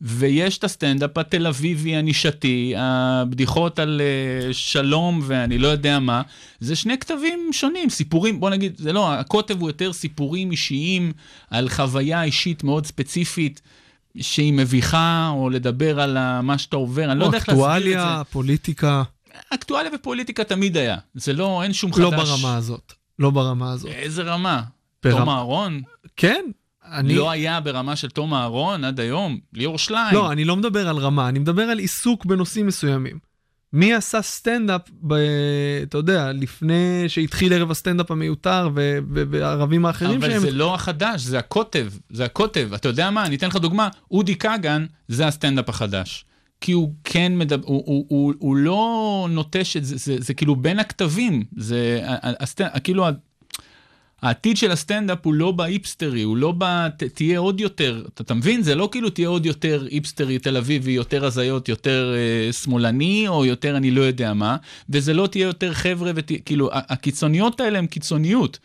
ויש 0.00 0.58
את 0.58 0.64
הסטנדאפ 0.64 1.18
התל 1.18 1.46
אביבי 1.46 1.96
הנישתי, 1.96 2.74
הבדיחות 2.76 3.78
על 3.78 4.00
uh, 4.00 4.52
שלום 4.52 5.20
ואני 5.26 5.58
לא 5.58 5.68
יודע 5.68 5.98
מה, 5.98 6.22
זה 6.60 6.76
שני 6.76 6.98
כתבים 6.98 7.48
שונים, 7.52 7.90
סיפורים, 7.90 8.40
בוא 8.40 8.50
נגיד, 8.50 8.76
זה 8.76 8.92
לא, 8.92 9.12
הקוטב 9.12 9.60
הוא 9.60 9.68
יותר 9.68 9.92
סיפורים 9.92 10.50
אישיים 10.50 11.12
על 11.50 11.68
חוויה 11.68 12.22
אישית 12.22 12.64
מאוד 12.64 12.86
ספציפית. 12.86 13.60
שהיא 14.20 14.52
מביכה, 14.52 15.30
או 15.34 15.50
לדבר 15.50 16.00
על 16.00 16.40
מה 16.40 16.58
שאתה 16.58 16.76
עובר, 16.76 17.12
אני 17.12 17.20
לא 17.20 17.24
יודע 17.24 17.38
איך 17.38 17.48
להסביר 17.48 17.66
את 17.66 17.70
אקטואליה, 17.76 18.22
פוליטיקה, 18.30 19.02
זה. 19.32 19.38
אקטואליה 19.54 19.90
ופוליטיקה 19.94 20.44
תמיד 20.44 20.76
היה. 20.76 20.96
זה 21.14 21.32
לא, 21.32 21.62
אין 21.62 21.72
שום 21.72 21.92
חדש. 21.92 22.02
לא 22.02 22.10
ברמה 22.10 22.56
הזאת. 22.56 22.92
לא 23.18 23.30
ברמה 23.30 23.72
הזאת. 23.72 23.90
איזה 23.90 24.22
רמה? 24.22 24.62
ברמה- 25.04 25.18
תום 25.20 25.28
אהרון? 25.28 25.82
כן, 26.16 26.44
אני... 26.92 27.14
לא 27.14 27.30
היה 27.30 27.60
ברמה 27.60 27.96
של 27.96 28.10
תום 28.10 28.34
אהרון 28.34 28.84
עד 28.84 29.00
היום. 29.00 29.38
ליאור 29.52 29.78
שליין. 29.78 30.14
לא, 30.14 30.32
אני 30.32 30.44
לא 30.44 30.56
מדבר 30.56 30.88
על 30.88 30.96
רמה, 30.96 31.28
אני 31.28 31.38
מדבר 31.38 31.62
על 31.62 31.78
עיסוק 31.78 32.24
בנושאים 32.26 32.66
מסוימים. 32.66 33.27
מי 33.72 33.94
עשה 33.94 34.22
סטנדאפ, 34.22 34.80
ב, 35.02 35.14
אתה 35.82 35.98
יודע, 35.98 36.32
לפני 36.32 37.04
שהתחיל 37.08 37.52
ערב 37.52 37.70
הסטנדאפ 37.70 38.10
המיותר 38.10 38.68
ו- 38.74 38.98
ו- 39.14 39.22
והערבים 39.30 39.86
האחרים 39.86 40.16
אבל 40.16 40.30
שהם... 40.30 40.40
זה 40.40 40.50
לא 40.50 40.74
החדש, 40.74 41.20
זה 41.20 41.38
הקוטב, 41.38 41.86
זה 42.10 42.24
הקוטב. 42.24 42.74
אתה 42.74 42.88
יודע 42.88 43.10
מה, 43.10 43.26
אני 43.26 43.36
אתן 43.36 43.46
לך 43.46 43.56
דוגמה, 43.56 43.88
אודי 44.10 44.36
כגן 44.36 44.86
זה 45.08 45.26
הסטנדאפ 45.26 45.68
החדש. 45.68 46.24
כי 46.60 46.72
הוא 46.72 46.94
כן 47.04 47.38
מדבר, 47.38 47.66
הוא, 47.66 47.82
הוא, 47.86 48.06
הוא, 48.08 48.34
הוא 48.38 48.56
לא 48.56 49.26
נוטש 49.30 49.76
את 49.76 49.84
זה, 49.84 49.96
זה, 49.96 50.16
זה 50.18 50.34
כאילו 50.34 50.56
בין 50.56 50.78
הקטבים, 50.78 51.44
זה 51.56 52.00
הסט, 52.22 52.60
כאילו 52.84 53.06
העתיד 54.22 54.56
של 54.56 54.70
הסטנדאפ 54.70 55.18
הוא 55.22 55.34
לא 55.34 55.52
בהיפסטרי, 55.52 56.22
הוא 56.22 56.36
לא 56.36 56.54
ב... 56.58 56.64
ת- 56.96 57.02
תהיה 57.02 57.38
עוד 57.38 57.60
יותר, 57.60 58.04
אתה, 58.14 58.22
אתה 58.22 58.34
מבין? 58.34 58.62
זה 58.62 58.74
לא 58.74 58.88
כאילו 58.92 59.10
תהיה 59.10 59.28
עוד 59.28 59.46
יותר 59.46 59.86
היפסטרי 59.90 60.38
תל 60.38 60.56
אביבי, 60.56 60.92
יותר 60.92 61.24
הזיות, 61.24 61.68
יותר 61.68 62.14
אה, 62.16 62.52
שמאלני, 62.52 63.28
או 63.28 63.44
יותר 63.44 63.76
אני 63.76 63.90
לא 63.90 64.00
יודע 64.00 64.34
מה, 64.34 64.56
וזה 64.90 65.14
לא 65.14 65.26
תהיה 65.26 65.46
יותר 65.46 65.74
חבר'ה, 65.74 66.12
ות... 66.14 66.32
כאילו, 66.44 66.70
הקיצוניות 66.72 67.60
האלה 67.60 67.78
הן 67.78 67.86
קיצוניות, 67.86 68.58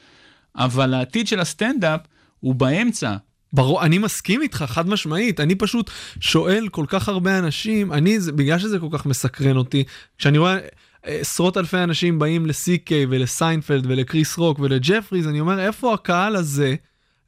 אבל 0.56 0.94
העתיד 0.94 1.28
של 1.28 1.40
הסטנדאפ 1.40 2.00
הוא 2.40 2.56
באמצע. 2.56 3.16
ברור, 3.54 3.84
אני 3.86 3.98
מסכים 3.98 4.42
איתך, 4.42 4.66
חד 4.68 4.90
משמעית. 4.90 5.40
אני 5.40 5.56
פשוט 5.56 5.92
שואל 6.20 6.68
כל 6.72 6.86
כך 6.88 7.10
הרבה 7.10 7.40
אנשים, 7.40 7.94
אני, 7.94 8.18
בגלל 8.36 8.60
שזה 8.60 8.80
כל 8.80 8.88
כך 8.92 9.06
מסקרן 9.06 9.58
אותי, 9.58 9.84
כשאני 10.18 10.38
רואה 10.38 10.54
אה, 10.54 10.60
עשרות 11.04 11.58
אלפי 11.58 11.78
אנשים 11.78 12.20
באים 12.20 12.46
ל-CK 12.46 12.92
ולסיינפלד 13.10 13.86
ולקריס 13.88 14.38
רוק 14.38 14.60
ולג'פריז, 14.60 15.28
אני 15.28 15.40
אומר, 15.40 15.60
איפה 15.60 15.94
הקהל 15.94 16.36
הזה? 16.36 16.76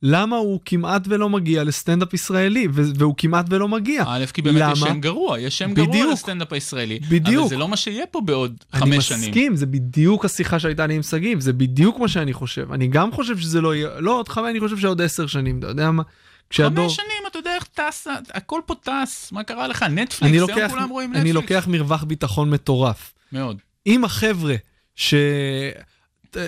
למה 0.03 0.35
הוא 0.35 0.59
כמעט 0.65 1.01
ולא 1.07 1.29
מגיע 1.29 1.63
לסטנדאפ 1.63 2.13
ישראלי, 2.13 2.67
והוא 2.71 3.13
כמעט 3.17 3.45
ולא 3.49 3.67
מגיע. 3.67 4.03
א', 4.07 4.25
כי 4.33 4.41
באמת 4.41 4.55
יש 4.55 4.61
למה? 4.81 4.89
שם 4.89 4.99
גרוע, 4.99 5.39
יש 5.39 5.57
שם 5.57 5.73
גרוע 5.73 5.87
בדיוק. 5.87 6.11
לסטנדאפ 6.13 6.53
הישראלי. 6.53 6.99
בדיוק. 7.09 7.41
אבל 7.41 7.49
זה 7.49 7.57
לא 7.57 7.67
מה 7.67 7.77
שיהיה 7.77 8.05
פה 8.11 8.21
בעוד 8.21 8.55
אני 8.73 8.81
חמש 8.81 9.07
שנים. 9.07 9.29
מסכים, 9.29 9.55
זה 9.55 9.65
בדיוק 9.65 10.25
השיחה 10.25 10.59
שהייתה 10.59 10.87
לי 10.87 10.95
עם 10.95 11.03
שגיב, 11.03 11.39
זה 11.39 11.53
בדיוק 11.53 11.99
מה 11.99 12.07
שאני 12.07 12.33
חושב. 12.33 12.71
אני 12.71 12.87
גם 12.87 13.11
חושב 13.11 13.37
שזה 13.37 13.61
לא 13.61 13.75
יהיה, 13.75 13.89
לא 13.99 14.19
עוד 14.19 14.29
חמש, 14.29 14.45
אני 14.49 14.59
חושב 14.59 14.77
שעוד 14.77 15.01
עשר 15.01 15.27
שנים, 15.27 15.59
אתה 15.59 15.67
יודע 15.67 15.91
מה? 15.91 16.03
כשהדור... 16.49 16.85
חמש 16.85 16.95
שנים, 16.95 17.23
אתה 17.27 17.39
יודע 17.39 17.55
איך 17.55 17.63
טס, 17.63 18.07
הכל 18.33 18.61
פה 18.65 18.73
טס, 18.83 19.31
מה 19.31 19.43
קרה 19.43 19.67
לך? 19.67 19.83
נטפליקס, 19.83 20.23
אני 20.23 20.37
היום 20.37 20.49
לוקח, 20.49 20.67
כולם 20.69 20.89
רואים 20.89 21.13
אני 21.13 21.19
נטפליקס. 21.19 21.35
לוקח 21.35 21.67
מרווח 21.67 22.03
ביטחון 22.03 22.49
מטורף. 22.49 23.13
מאוד. 23.35 23.57
אם 23.87 24.03
החבר'ה 24.03 24.55
ש... 24.95 25.13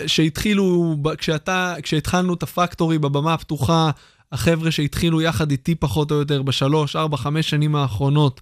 שהתחילו, 0.08 0.96
כשאתה, 1.18 1.76
כשהתחלנו 1.84 2.34
את 2.34 2.44
הפקטורי 2.44 3.00
בבמה 3.00 3.34
הפתוחה, 3.34 3.92
החבר'ה 4.32 4.72
שהתחילו 4.72 5.22
יחד 5.22 5.52
איתי 5.52 5.76
פחות 5.76 6.12
או 6.12 6.16
יותר 6.16 6.42
בשלוש, 6.42 6.96
ארבע, 6.96 7.18
חמש 7.18 7.50
שנים 7.50 7.76
האחרונות, 7.76 8.42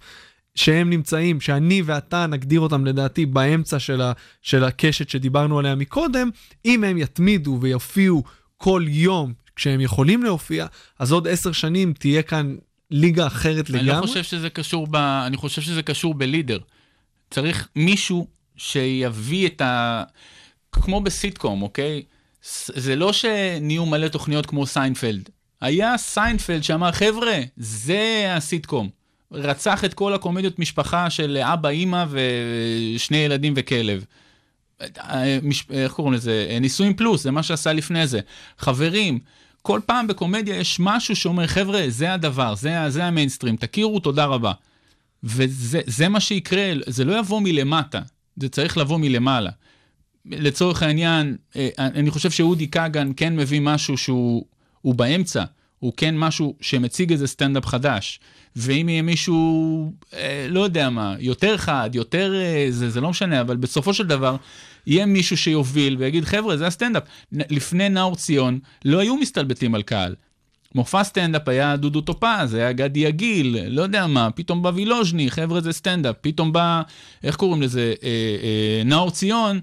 שהם 0.54 0.90
נמצאים, 0.90 1.40
שאני 1.40 1.82
ואתה 1.84 2.26
נגדיר 2.26 2.60
אותם 2.60 2.84
לדעתי 2.84 3.26
באמצע 3.26 3.78
של, 3.78 4.00
ה, 4.00 4.12
של 4.42 4.64
הקשת 4.64 5.08
שדיברנו 5.08 5.58
עליה 5.58 5.74
מקודם, 5.74 6.30
אם 6.64 6.84
הם 6.84 6.98
יתמידו 6.98 7.58
ויופיעו 7.60 8.22
כל 8.56 8.84
יום 8.88 9.32
כשהם 9.56 9.80
יכולים 9.80 10.22
להופיע, 10.22 10.66
אז 10.98 11.12
עוד 11.12 11.28
עשר 11.28 11.52
שנים 11.52 11.92
תהיה 11.92 12.22
כאן 12.22 12.56
ליגה 12.90 13.26
אחרת 13.26 13.70
אני 13.70 13.78
לגמרי. 13.78 14.00
לא 14.00 14.06
חושב 14.06 14.22
שזה 14.22 14.50
קשור 14.50 14.86
ב... 14.90 14.96
אני 14.96 15.36
חושב 15.36 15.62
שזה 15.62 15.82
קשור 15.82 16.14
ב 16.14 16.20
leader. 16.20 16.58
צריך 17.30 17.68
מישהו 17.76 18.26
שיביא 18.56 19.46
את 19.46 19.60
ה... 19.60 20.02
כמו 20.72 21.00
בסיטקום, 21.00 21.62
אוקיי? 21.62 22.02
זה 22.74 22.96
לא 22.96 23.12
שנהיו 23.12 23.86
מלא 23.86 24.08
תוכניות 24.08 24.46
כמו 24.46 24.66
סיינפלד. 24.66 25.28
היה 25.60 25.98
סיינפלד 25.98 26.62
שאמר, 26.62 26.92
חבר'ה, 26.92 27.40
זה 27.56 28.32
הסיטקום. 28.36 28.88
רצח 29.32 29.84
את 29.84 29.94
כל 29.94 30.14
הקומדיות 30.14 30.58
משפחה 30.58 31.10
של 31.10 31.36
אבא, 31.42 31.68
אימא 31.68 32.04
ושני 32.10 33.16
ילדים 33.16 33.52
וכלב. 33.56 34.04
מש- 35.42 35.64
איך 35.70 35.92
קוראים 35.92 36.14
לזה? 36.14 36.58
נישואים 36.60 36.94
פלוס, 36.94 37.22
זה 37.22 37.30
מה 37.30 37.42
שעשה 37.42 37.72
לפני 37.72 38.06
זה. 38.06 38.20
חברים, 38.58 39.18
כל 39.62 39.80
פעם 39.86 40.06
בקומדיה 40.06 40.56
יש 40.56 40.76
משהו 40.80 41.16
שאומר, 41.16 41.46
חבר'ה, 41.46 41.84
זה 41.88 42.12
הדבר, 42.12 42.54
זה, 42.54 42.74
זה 42.88 43.04
המיינסטרים, 43.04 43.56
תכירו, 43.56 44.00
תודה 44.00 44.24
רבה. 44.24 44.52
וזה 45.24 45.80
זה 45.86 46.08
מה 46.08 46.20
שיקרה, 46.20 46.72
זה 46.86 47.04
לא 47.04 47.18
יבוא 47.18 47.40
מלמטה, 47.40 48.00
זה 48.36 48.48
צריך 48.48 48.78
לבוא 48.78 48.98
מלמעלה. 48.98 49.50
לצורך 50.26 50.82
העניין, 50.82 51.36
אה, 51.56 51.68
אני 51.78 52.10
חושב 52.10 52.30
שאודי 52.30 52.68
כגן 52.68 53.12
כן 53.16 53.36
מביא 53.36 53.60
משהו 53.60 53.96
שהוא 53.96 54.44
הוא 54.82 54.94
באמצע, 54.94 55.44
הוא 55.78 55.92
כן 55.96 56.18
משהו 56.18 56.56
שמציג 56.60 57.12
איזה 57.12 57.26
סטנדאפ 57.26 57.66
חדש. 57.66 58.20
ואם 58.56 58.88
יהיה 58.88 59.02
מישהו, 59.02 59.92
אה, 60.14 60.46
לא 60.48 60.60
יודע 60.60 60.90
מה, 60.90 61.14
יותר 61.18 61.56
חד, 61.56 61.90
יותר, 61.94 62.34
אה, 62.34 62.66
זה, 62.70 62.90
זה 62.90 63.00
לא 63.00 63.10
משנה, 63.10 63.40
אבל 63.40 63.56
בסופו 63.56 63.94
של 63.94 64.06
דבר, 64.06 64.36
יהיה 64.86 65.06
מישהו 65.06 65.36
שיוביל 65.36 65.96
ויגיד, 65.98 66.24
חבר'ה, 66.24 66.56
זה 66.56 66.66
הסטנדאפ. 66.66 67.02
לפני 67.32 67.88
נאור 67.88 68.16
ציון, 68.16 68.58
לא 68.84 68.98
היו 68.98 69.16
מסתלבטים 69.16 69.74
על 69.74 69.82
קהל. 69.82 70.14
מופע 70.76 71.04
סטנדאפ 71.04 71.48
היה 71.48 71.76
דודו 71.76 72.00
טופז, 72.00 72.54
היה 72.54 72.72
גדי 72.72 73.00
יגיל, 73.00 73.56
לא 73.68 73.82
יודע 73.82 74.06
מה, 74.06 74.30
פתאום 74.30 74.62
בא 74.62 74.70
וילוז'ני, 74.74 75.30
חבר'ה 75.30 75.60
זה 75.60 75.72
סטנדאפ, 75.72 76.16
פתאום 76.20 76.52
בא, 76.52 76.82
איך 77.24 77.36
קוראים 77.36 77.62
לזה, 77.62 77.94
אה, 78.02 78.08
אה, 78.08 78.82
נאור 78.84 79.10
ציון, 79.10 79.60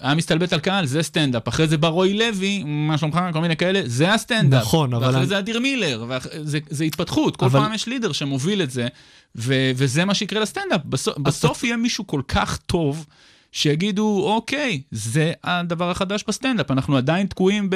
היה 0.00 0.14
מסתלבט 0.14 0.52
על 0.52 0.60
קהל, 0.60 0.86
זה 0.86 1.02
סטנדאפ. 1.02 1.48
אחרי 1.48 1.68
זה 1.68 1.78
בא 1.78 1.88
רועי 1.88 2.14
לוי, 2.18 2.62
מה 2.66 2.98
שלומך, 2.98 3.20
כל 3.32 3.40
מיני 3.40 3.56
כאלה, 3.56 3.82
זה 3.86 4.14
הסטנדאפ. 4.14 4.62
נכון, 4.62 4.94
אבל 4.94 5.04
ואחרי 5.06 5.18
אני- 5.18 5.26
זה 5.26 5.38
אדיר 5.38 5.60
מילר, 5.60 6.04
ואח... 6.08 6.26
זה, 6.42 6.58
זה 6.70 6.84
התפתחות, 6.84 7.36
כל 7.36 7.46
אבל- 7.46 7.60
פעם 7.60 7.74
יש 7.74 7.86
leader 7.86 8.12
שמוביל 8.12 8.62
את 8.62 8.70
זה, 8.70 8.88
ו... 9.36 9.70
וזה 9.76 10.04
מה 10.04 10.14
שיקרה 10.14 10.40
לסטנדאפ. 10.40 10.80
בסוף, 10.84 11.18
בסוף 11.18 11.64
יהיה 11.64 11.76
מישהו 11.76 12.06
כל 12.06 12.22
כך 12.28 12.56
טוב, 12.56 13.06
שיגידו, 13.52 14.22
אוקיי, 14.34 14.82
זה 14.90 15.32
הדבר 15.44 15.90
החדש 15.90 16.24
בסטנדאפ, 16.28 16.70
אנחנו 16.70 16.96
עדיין 16.96 17.26
תקועים 17.26 17.70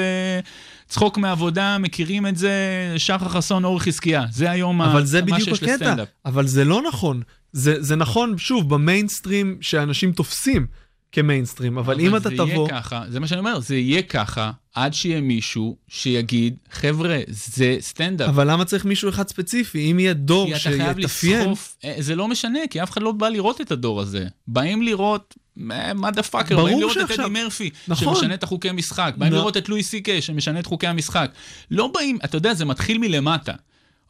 בצחוק 0.87 1.17
מעבודה, 1.17 1.77
מכירים 1.77 2.27
את 2.27 2.37
זה, 2.37 2.53
שחר 2.97 3.29
חסון, 3.29 3.63
אורי 3.63 3.79
חזקיה, 3.79 4.25
זה 4.31 4.51
היום 4.51 4.81
ה- 4.81 4.91
אבל 4.91 5.05
זה 5.05 5.19
מה 5.21 5.25
בדיוק 5.25 5.39
שיש 5.49 5.57
הקטע. 5.63 5.73
לסטנדאפ. 5.73 6.07
אבל 6.25 6.47
זה 6.47 6.65
לא 6.65 6.81
נכון. 6.87 7.21
זה, 7.51 7.81
זה 7.83 7.95
נכון, 7.95 8.37
שוב, 8.37 8.69
במיינסטרים 8.75 9.57
שאנשים 9.61 10.11
תופסים 10.11 10.67
כמיינסטרים, 11.15 11.77
אבל, 11.77 11.99
אם 11.99 12.15
אתה 12.15 12.29
זה 12.29 12.35
תבוא... 12.35 12.47
יהיה 12.47 12.81
ככה, 12.81 13.03
זה 13.09 13.19
מה 13.19 13.27
שאני 13.27 13.39
אומר, 13.39 13.59
זה 13.59 13.75
יהיה 13.75 14.01
ככה, 14.01 14.51
עד 14.75 14.93
שיהיה 14.93 15.21
מישהו 15.21 15.77
שיגיד, 15.87 16.55
חבר'ה, 16.71 17.19
זה 17.27 17.77
סטנדאפ. 17.79 18.29
אבל 18.29 18.51
למה 18.51 18.65
צריך 18.65 18.85
מישהו 18.85 19.09
אחד 19.09 19.27
ספציפי? 19.27 19.91
אם 19.91 19.99
יהיה 19.99 20.13
דור 20.13 20.45
כי 20.47 20.53
אתה 20.55 20.59
חייב 20.61 20.95
שיתאפיין... 20.97 21.39
לסחוף, 21.41 21.77
אה, 21.85 21.95
זה 21.99 22.15
לא 22.15 22.27
משנה, 22.27 22.59
כי 22.69 22.83
אף 22.83 22.91
אחד 22.91 23.01
לא 23.01 23.11
בא 23.11 23.29
לראות 23.29 23.61
את 23.61 23.71
הדור 23.71 24.01
הזה. 24.01 24.27
באים 24.47 24.81
לראות, 24.81 25.35
motherfucker, 25.55 26.63
באים 26.63 26.79
לראות 26.79 26.97
את 26.97 27.07
שעכשיו- 27.07 27.25
אדי 27.25 27.33
מרפי, 27.33 27.69
נכון. 27.87 28.15
שמשנה 28.15 28.33
את 28.33 28.43
החוקי 28.43 28.71
משחק, 28.71 29.13
באים 29.17 29.33
נ- 29.33 29.35
לראות 29.35 29.57
את 29.57 29.69
לואי 29.69 29.83
סי 29.83 30.01
קיי, 30.01 30.21
שמשנה 30.21 30.59
את 30.59 30.65
חוקי 30.65 30.87
המשחק. 30.87 31.31
לא 31.71 31.91
באים, 31.93 32.17
אתה 32.25 32.37
יודע, 32.37 32.53
זה 32.53 32.65
מתחיל 32.65 32.97
מלמטה. 32.97 33.53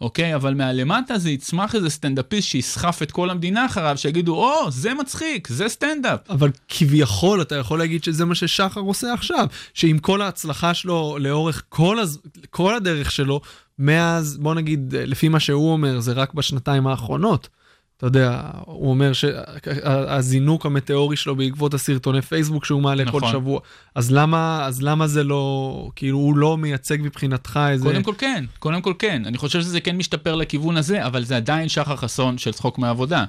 אוקיי? 0.02 0.36
אבל 0.36 0.54
מהלמטה 0.54 1.18
זה 1.18 1.30
יצמח 1.30 1.76
איזה 1.76 1.90
סטנדאפיסט 1.90 2.48
שיסחף 2.48 3.02
את 3.02 3.12
כל 3.12 3.30
המדינה 3.30 3.66
אחריו, 3.66 3.98
שיגידו, 3.98 4.36
או, 4.36 4.72
זה 4.72 4.94
מצחיק, 4.94 5.48
זה 5.48 5.70
סטנדאפ. 5.70 6.20
אבל 6.30 6.52
כביכול 6.68 7.42
אתה 7.42 7.56
יכול 7.56 7.80
להגיד 7.80 8.04
שזה 8.04 8.26
מה 8.26 8.36
ששחר 8.36 8.82
עושה 8.82 9.14
עכשיו, 9.14 9.48
שעם 9.74 10.00
כל 10.00 10.22
ההצלחה 10.22 10.74
שלו 10.74 11.18
לאורך 11.20 11.64
כל, 11.70 12.00
הז... 12.00 12.20
כל 12.50 12.76
הדרך 12.76 13.12
שלו, 13.12 13.42
מאז, 13.80 14.38
בוא 14.38 14.56
נגיד, 14.56 14.96
לפי 14.98 15.30
מה 15.30 15.40
שהוא 15.40 15.72
אומר, 15.72 16.00
זה 16.00 16.14
רק 16.14 16.34
בשנתיים 16.34 16.88
האחרונות. 16.88 17.50
אתה 17.98 18.08
יודע, 18.08 18.42
הוא 18.66 18.90
אומר 18.90 19.12
שהזינוק 19.14 20.66
המטאורי 20.66 21.18
שלו 21.18 21.36
בעקבות 21.36 21.74
הסרטוני 21.74 22.22
פייסבוק 22.22 22.66
שהוא 22.66 22.82
מעלה 22.82 23.12
כל 23.12 23.18
נכון. 23.18 23.32
שבוע, 23.32 23.60
אז 23.96 24.12
למה, 24.12 24.66
אז 24.66 24.82
למה 24.82 25.08
זה 25.08 25.24
לא, 25.24 25.90
כאילו 25.96 26.18
הוא 26.18 26.38
לא 26.38 26.58
מייצג 26.58 26.98
מבחינתך 27.02 27.60
איזה... 27.70 27.86
קודם 27.86 28.04
כל 28.04 28.14
כן, 28.18 28.46
קודם 28.60 28.82
כל 28.82 28.94
כן. 29.00 29.24
אני 29.26 29.38
חושב 29.38 29.62
שזה 29.62 29.80
כן 29.80 29.98
משתפר 29.98 30.36
לכיוון 30.36 30.78
הזה, 30.78 31.06
אבל 31.06 31.24
זה 31.24 31.36
עדיין 31.38 31.70
שחר 31.70 31.96
חסון 31.96 32.38
של 32.38 32.52
צחוק 32.52 32.78
מעבודה. 32.78 33.26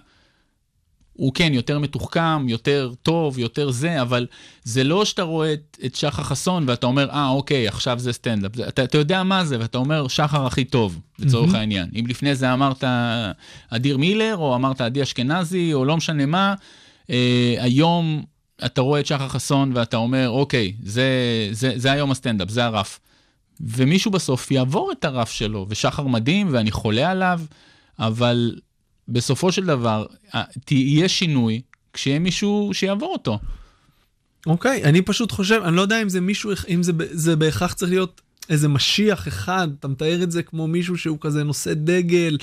הוא 1.17 1.33
כן 1.35 1.55
יותר 1.55 1.79
מתוחכם, 1.79 2.49
יותר 2.49 2.93
טוב, 3.03 3.39
יותר 3.39 3.71
זה, 3.71 4.03
אבל 4.03 4.27
זה 4.64 4.85
לא 4.85 5.05
שאתה 5.05 5.23
רואה 5.23 5.53
את, 5.53 5.79
את 5.87 5.95
שחר 5.95 6.23
חסון 6.23 6.64
ואתה 6.67 6.87
אומר, 6.87 7.11
אה, 7.11 7.29
אוקיי, 7.29 7.69
עכשיו 7.69 7.99
זה 7.99 8.12
סטנדאפ. 8.12 8.53
אתה, 8.69 8.85
אתה 8.85 8.99
יודע 8.99 9.23
מה 9.23 9.45
זה, 9.45 9.61
ואתה 9.61 9.79
אומר, 9.79 10.09
שחר 10.09 10.47
הכי 10.47 10.64
טוב, 10.64 11.01
לצורך 11.19 11.47
מהמם. 11.47 11.57
העניין. 11.57 11.89
אם 12.01 12.07
לפני 12.07 12.35
זה 12.35 12.53
אמרת 12.53 12.85
אדיר 13.71 13.97
מילר, 13.97 14.37
או 14.37 14.55
אמרת 14.55 14.81
עדי 14.81 15.03
אשכנזי, 15.03 15.75
או 15.75 15.85
לא 15.85 15.97
משנה 15.97 16.27
מה, 16.27 16.55
אה, 17.11 17.57
היום 17.59 18.25
אתה 18.64 18.81
רואה 18.81 19.01
את 19.01 19.07
שחר 19.07 19.29
חסון 19.29 19.73
ואתה 19.75 19.97
אומר, 19.97 20.31
אוקיי, 20.31 20.73
זה, 20.83 21.09
זה, 21.53 21.73
זה 21.77 21.93
היום 21.93 22.11
הסטנדאפ, 22.11 22.51
זה 22.51 22.64
הרף. 22.64 23.01
ומישהו 23.61 24.11
בסוף 24.11 24.51
יעבור 24.51 24.93
את 24.93 25.05
הרף 25.05 25.31
שלו, 25.31 25.67
ושחר 25.69 26.07
מדהים, 26.07 26.49
ואני 26.51 26.71
חולה 26.71 27.11
עליו, 27.11 27.41
אבל 27.99 28.55
בסופו 29.09 29.52
של 29.52 29.64
דבר, 29.66 30.07
אה, 30.34 30.42
תהיה 30.64 31.09
שינוי 31.09 31.62
כשיהיה 31.92 32.18
מישהו 32.18 32.70
שיעבור 32.72 33.12
אותו. 33.12 33.38
אוקיי, 34.46 34.84
אני 34.84 35.02
פשוט 35.02 35.32
חושב, 35.32 35.61
אני 35.64 35.76
לא 35.76 35.80
יודע 35.82 36.02
אם 36.02 36.09
זה 36.09 36.20
מישהו, 36.20 36.52
אם 36.68 36.82
זה, 36.82 36.92
זה 37.11 37.36
בהכרח 37.36 37.72
צריך 37.72 37.90
להיות 37.90 38.20
איזה 38.50 38.68
משיח 38.68 39.28
אחד, 39.28 39.68
אתה 39.78 39.88
מתאר 39.88 40.22
את 40.22 40.30
זה 40.30 40.42
כמו 40.42 40.66
מישהו 40.66 40.98
שהוא 40.98 41.18
כזה 41.20 41.44
נושא 41.44 41.74
דגל, 41.74 42.38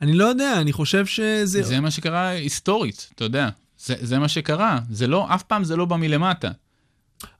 אני 0.00 0.12
לא 0.12 0.24
יודע, 0.24 0.60
אני 0.60 0.72
חושב 0.72 1.06
שזה... 1.06 1.62
זה 1.62 1.80
מה 1.80 1.90
שקרה 1.90 2.28
היסטורית, 2.28 3.10
אתה 3.14 3.24
יודע. 3.24 3.48
זה, 3.78 3.94
זה 4.00 4.18
מה 4.18 4.28
שקרה, 4.28 4.78
זה 4.90 5.06
לא, 5.06 5.34
אף 5.34 5.42
פעם 5.42 5.64
זה 5.64 5.76
לא 5.76 5.84
בא 5.84 5.96
מלמטה. 5.96 6.50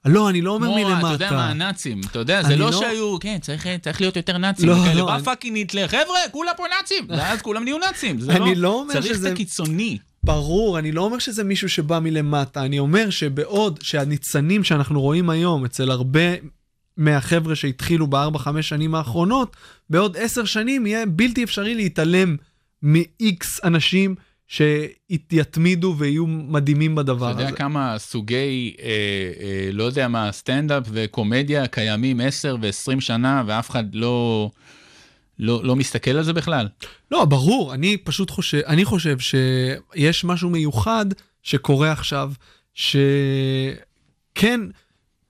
לא, 0.04 0.30
אני 0.30 0.40
לא 0.40 0.50
אומר 0.50 0.66
כמו, 0.66 0.76
מלמטה. 0.76 0.98
אתה 1.00 1.24
יודע 1.24 1.30
מה, 1.32 1.50
הנאצים, 1.50 2.00
אתה 2.10 2.18
יודע, 2.18 2.42
זה 2.42 2.56
לא 2.56 2.66
לא- 2.70 2.80
שהיו, 2.80 3.16
כן, 3.20 3.38
צריך, 3.42 3.66
צריך 3.82 4.00
להיות 4.00 4.16
יותר 4.16 4.38
נאצים. 4.38 4.68
לא, 4.68 4.76
לא, 4.94 5.06
בא 5.06 5.18
fucking 5.18 5.56
היטלר, 5.56 5.88
חבר'ה, 5.88 6.18
כולם 6.30 6.52
פה 6.56 6.64
נאצים, 6.78 7.04
ואז 7.18 7.42
כולם 7.42 7.64
נהיו 7.64 7.78
נאצים. 7.78 8.20
זה 8.20 8.32
אני 8.36 8.54
לא 8.54 8.68
אומר 8.80 8.92
צריך 8.92 9.06
שזה- 9.06 9.28
את 9.28 9.32
הקיצוני. 9.32 9.98
ברור, 10.24 10.78
אני 10.78 10.92
לא 10.92 11.02
אומר 11.02 11.18
שזה 11.18 11.44
מישהו 11.44 11.68
שבא 11.68 11.98
מלמטה, 11.98 12.64
אני 12.64 12.78
אומר 12.78 13.10
שבעוד 13.10 13.78
שהניצנים 13.82 14.64
שאנחנו 14.64 15.00
רואים 15.00 15.30
היום 15.30 15.64
אצל 15.64 15.90
הרבה 15.90 16.20
מהחבר'ה 16.96 17.54
שהתחילו 17.54 18.06
בארבע, 18.06 18.38
חמש 18.38 18.68
שנים 18.68 18.94
האחרונות, 18.94 19.56
בעוד 19.90 20.16
עשר 20.16 20.44
שנים 20.44 20.86
יהיה 20.86 21.06
בלתי 21.06 21.44
אפשרי 21.44 21.74
להתעלם 21.74 22.36
מ-X 22.82 23.46
אנשים 23.64 24.14
שיתמידו 24.48 25.94
ויהיו 25.98 26.26
מדהימים 26.26 26.94
בדבר 26.94 27.30
אתה 27.30 27.34
הזה. 27.34 27.42
יודע 27.42 27.56
כמה 27.56 27.98
סוגי, 27.98 28.76
אה, 28.82 28.86
אה, 29.40 29.70
לא 29.72 29.84
יודע 29.84 30.08
מה, 30.08 30.32
סטנדאפ 30.32 30.84
וקומדיה 30.90 31.66
קיימים 31.66 32.20
10 32.20 32.56
ו-20 32.60 33.00
שנה 33.00 33.42
ואף 33.46 33.70
אחד 33.70 33.94
לא, 33.94 34.50
לא, 35.38 35.64
לא 35.64 35.76
מסתכל 35.76 36.10
על 36.10 36.22
זה 36.22 36.32
בכלל? 36.32 36.68
לא, 37.10 37.24
ברור, 37.24 37.74
אני 37.74 37.96
פשוט 37.96 38.30
חושב, 38.30 38.60
אני 38.66 38.84
חושב 38.84 39.16
שיש 39.18 40.24
משהו 40.24 40.50
מיוחד 40.50 41.06
שקורה 41.42 41.92
עכשיו, 41.92 42.32
שכן, 42.74 44.60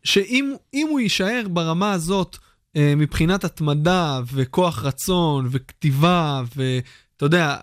שאם 0.04 0.54
אם 0.74 0.86
הוא 0.90 1.00
יישאר 1.00 1.42
ברמה 1.50 1.92
הזאת 1.92 2.36
אה, 2.76 2.94
מבחינת 2.96 3.44
התמדה 3.44 4.20
וכוח 4.32 4.84
רצון 4.84 5.48
וכתיבה 5.50 6.42
ואתה 7.18 7.26
יודע, 7.26 7.56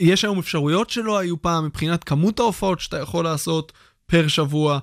יש 0.00 0.24
היום 0.24 0.38
אפשרויות 0.38 0.90
שלא 0.90 1.18
היו 1.18 1.42
פעם 1.42 1.64
מבחינת 1.64 2.04
כמות 2.04 2.40
ההופעות 2.40 2.80
שאתה 2.80 2.98
יכול 2.98 3.24
לעשות 3.24 3.72
פר 4.06 4.28
שבוע. 4.28 4.78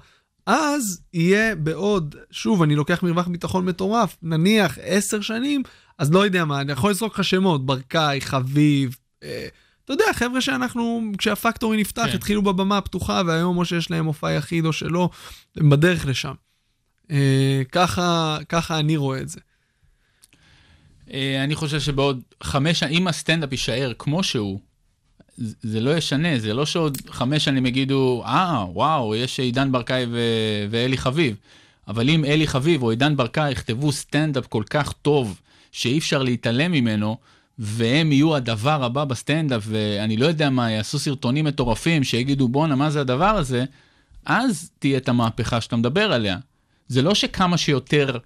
אז 0.46 1.02
יהיה 1.14 1.56
בעוד, 1.56 2.16
שוב, 2.32 2.62
אני 2.62 2.76
לוקח 2.76 3.04
מרווח 3.04 3.28
ביטחון 3.28 3.66
מטורף, 3.66 4.18
נניח 4.22 4.78
עשר 4.82 5.22
שנים, 5.22 5.64
אז 5.98 6.12
לא 6.12 6.26
יודע 6.26 6.46
מה, 6.46 6.62
אני 6.62 6.72
יכול 6.72 6.92
לזרוק 6.92 7.20
לך 7.20 7.24
שמות, 7.24 7.66
ברקאי, 7.66 8.22
חביב, 8.22 8.96
אה, 9.24 9.48
אתה 9.86 9.94
יודע, 9.94 10.14
חבר'ה 10.14 10.42
שאנחנו, 10.42 11.02
כשהפקטורי 11.18 11.78
נפתח, 11.78 12.06
כן. 12.06 12.16
התחילו 12.16 12.42
בבמה 12.42 12.78
הפתוחה, 12.78 13.22
והיום 13.28 13.58
או 13.58 13.66
שיש 13.66 13.92
להם 13.92 14.06
מופע 14.06 14.32
יחיד 14.32 14.66
או 14.66 14.74
שלא, 14.74 15.10
הם 15.58 15.70
בדרך 15.70 16.06
לשם. 16.06 16.34
אה, 17.12 17.62
ככה, 17.72 18.38
ככה 18.50 18.80
אני 18.80 18.98
רואה 18.98 19.22
את 19.22 19.30
זה. 19.30 19.40
אה, 21.14 21.44
אני 21.44 21.56
חושב 21.56 21.80
שבעוד 21.80 22.22
חמש 22.44 22.80
שנים, 22.80 22.94
אם 23.02 23.08
הסטנדאפ 23.08 23.52
יישאר 23.52 23.92
כמו 24.00 24.24
שהוא, 24.24 24.60
זה- 25.38 25.80
לא 25.82 25.98
ישנה, 25.98 26.40
זה 26.40 26.54
לא 26.54 26.66
שעוד 26.66 26.98
חמש 27.10 27.46
שנים 27.46 27.66
יגידו, 27.66 28.24
אה, 28.26 28.66
וואו, 28.74 29.16
יש 29.16 29.40
עידן 29.40 29.72
ברקאי 29.72 30.06
ו- 30.12 30.18
ואלי 30.70 30.98
חביב. 30.98 31.36
אבל 31.88 32.10
אם 32.10 32.26
אלי 32.26 32.48
חביב 32.48 32.84
או 32.84 32.90
עידן 32.90 33.16
ברקאי 33.18 33.52
יכתבו 33.52 33.92
סטנדאפ 33.92 34.48
כל 34.48 34.64
כך 34.70 34.92
טוב, 35.02 35.40
שאי 35.72 35.98
אפשר 35.98 36.24
להתעלם 36.24 36.72
ממנו, 36.72 37.18
והם 37.60 38.12
יהיו 38.12 38.36
הדבר 38.36 38.84
הבא 38.84 39.06
בסטנדאפ, 39.06 39.64
ואני 39.66 40.18
לא 40.18 40.26
יודע 40.26 40.50
מה, 40.50 40.72
יעשו 40.72 41.00
סרטונים 41.00 41.46
מטורפים, 41.46 42.04
שיגידו, 42.04 42.48
בואנה, 42.48 42.76
מה 42.76 42.90
זה 42.90 43.02
הדבר 43.02 43.26
הזה? 43.26 43.66
אז 44.26 44.72
תהיה 44.80 44.98
את 44.98 45.10
המהפכה 45.10 45.62
שאתה 45.62 45.76
מדבר 45.76 46.14
עליה. 46.14 46.38
זה 46.88 47.02
לא 47.02 47.16
שכמה 47.16 47.58
שיותר 47.58 48.18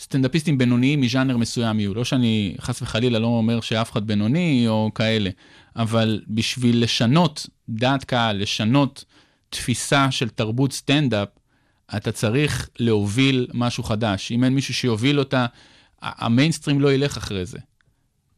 סטנדאפיסטים 0.00 0.58
בינוניים 0.58 1.00
מז'אנר 1.00 1.36
מסוים 1.36 1.80
יהיו. 1.80 1.94
לא 1.94 2.04
שאני 2.04 2.54
חס 2.60 2.82
וחלילה 2.82 3.18
לא 3.18 3.26
אומר 3.26 3.60
שאף 3.60 3.92
אחד 3.92 4.06
בינוני 4.06 4.64
או 4.68 4.90
כאלה, 4.94 5.30
אבל 5.76 6.22
בשביל 6.28 6.82
לשנות 6.82 7.46
דעת 7.68 8.04
קהל, 8.04 8.42
לשנות 8.42 9.04
תפיסה 9.50 10.10
של 10.10 10.28
תרבות 10.28 10.72
סטנדאפ, 10.72 11.28
אתה 11.96 12.12
צריך 12.12 12.68
להוביל 12.78 13.46
משהו 13.54 13.82
חדש. 13.82 14.32
אם 14.32 14.44
אין 14.44 14.54
מישהו 14.54 14.74
שיוביל 14.74 15.18
אותה, 15.18 15.46
המיינסטרים 16.02 16.80
לא 16.80 16.92
ילך 16.92 17.16
אחרי 17.16 17.46
זה. 17.46 17.58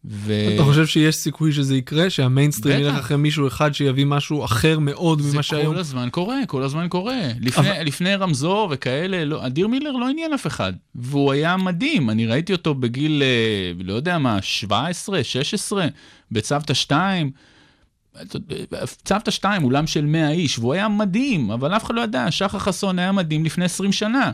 ו... 0.05 0.33
אתה 0.55 0.63
חושב 0.65 0.87
שיש 0.87 1.15
סיכוי 1.17 1.53
שזה 1.53 1.77
יקרה? 1.77 2.11
שהמיינסטרים. 2.11 2.81
ילך 2.81 2.99
אחרי 2.99 3.17
מישהו 3.17 3.47
אחד 3.47 3.75
שיביא 3.75 4.05
משהו 4.07 4.45
אחר 4.45 4.79
מאוד 4.79 5.21
זה 5.21 5.33
ממה 5.33 5.43
שהיום? 5.43 5.75
כל 5.75 5.81
הזמן 5.81 6.09
קורה, 6.11 6.37
כל 6.47 6.63
הזמן 6.63 6.89
קורה. 6.89 7.21
לפני, 7.41 7.71
אבל- 7.71 7.83
לפני 7.87 8.15
רמזור 8.15 8.69
וכאלה, 8.71 9.25
לא, 9.25 9.47
אדיר 9.47 9.69
מילר 9.69 9.93
לא 9.93 10.09
עניין 10.09 10.33
אף 10.33 10.47
אחד. 10.47 10.73
והוא 10.95 11.33
היה 11.33 11.57
מדהים, 11.57 12.11
אני 12.11 12.27
ראיתי 12.27 12.53
אותו 12.53 12.75
בגיל, 12.75 13.23
אה, 13.23 13.85
לא 13.85 13.93
יודע 13.93 14.19
מה, 14.19 14.43
17, 14.43 15.25
16, 15.25 15.87
בצוותא 16.33 16.75
2. 16.75 17.31
צוותא 19.05 19.31
2, 19.31 19.65
אולם 19.65 19.87
של 19.87 20.07
100 20.07 20.31
איש, 20.31 20.59
והוא 20.59 20.73
היה 20.75 20.89
מדהים, 20.89 21.51
אבל 21.51 21.77
אף 21.77 21.85
אחד 21.85 21.95
לא 21.95 22.01
ידע, 22.01 22.31
שחר 22.31 22.59
חסון 22.59 22.99
היה 22.99 23.13
מדהים 23.13 23.45
לפני 23.45 23.65
20 23.65 23.93
שנה. 23.93 24.31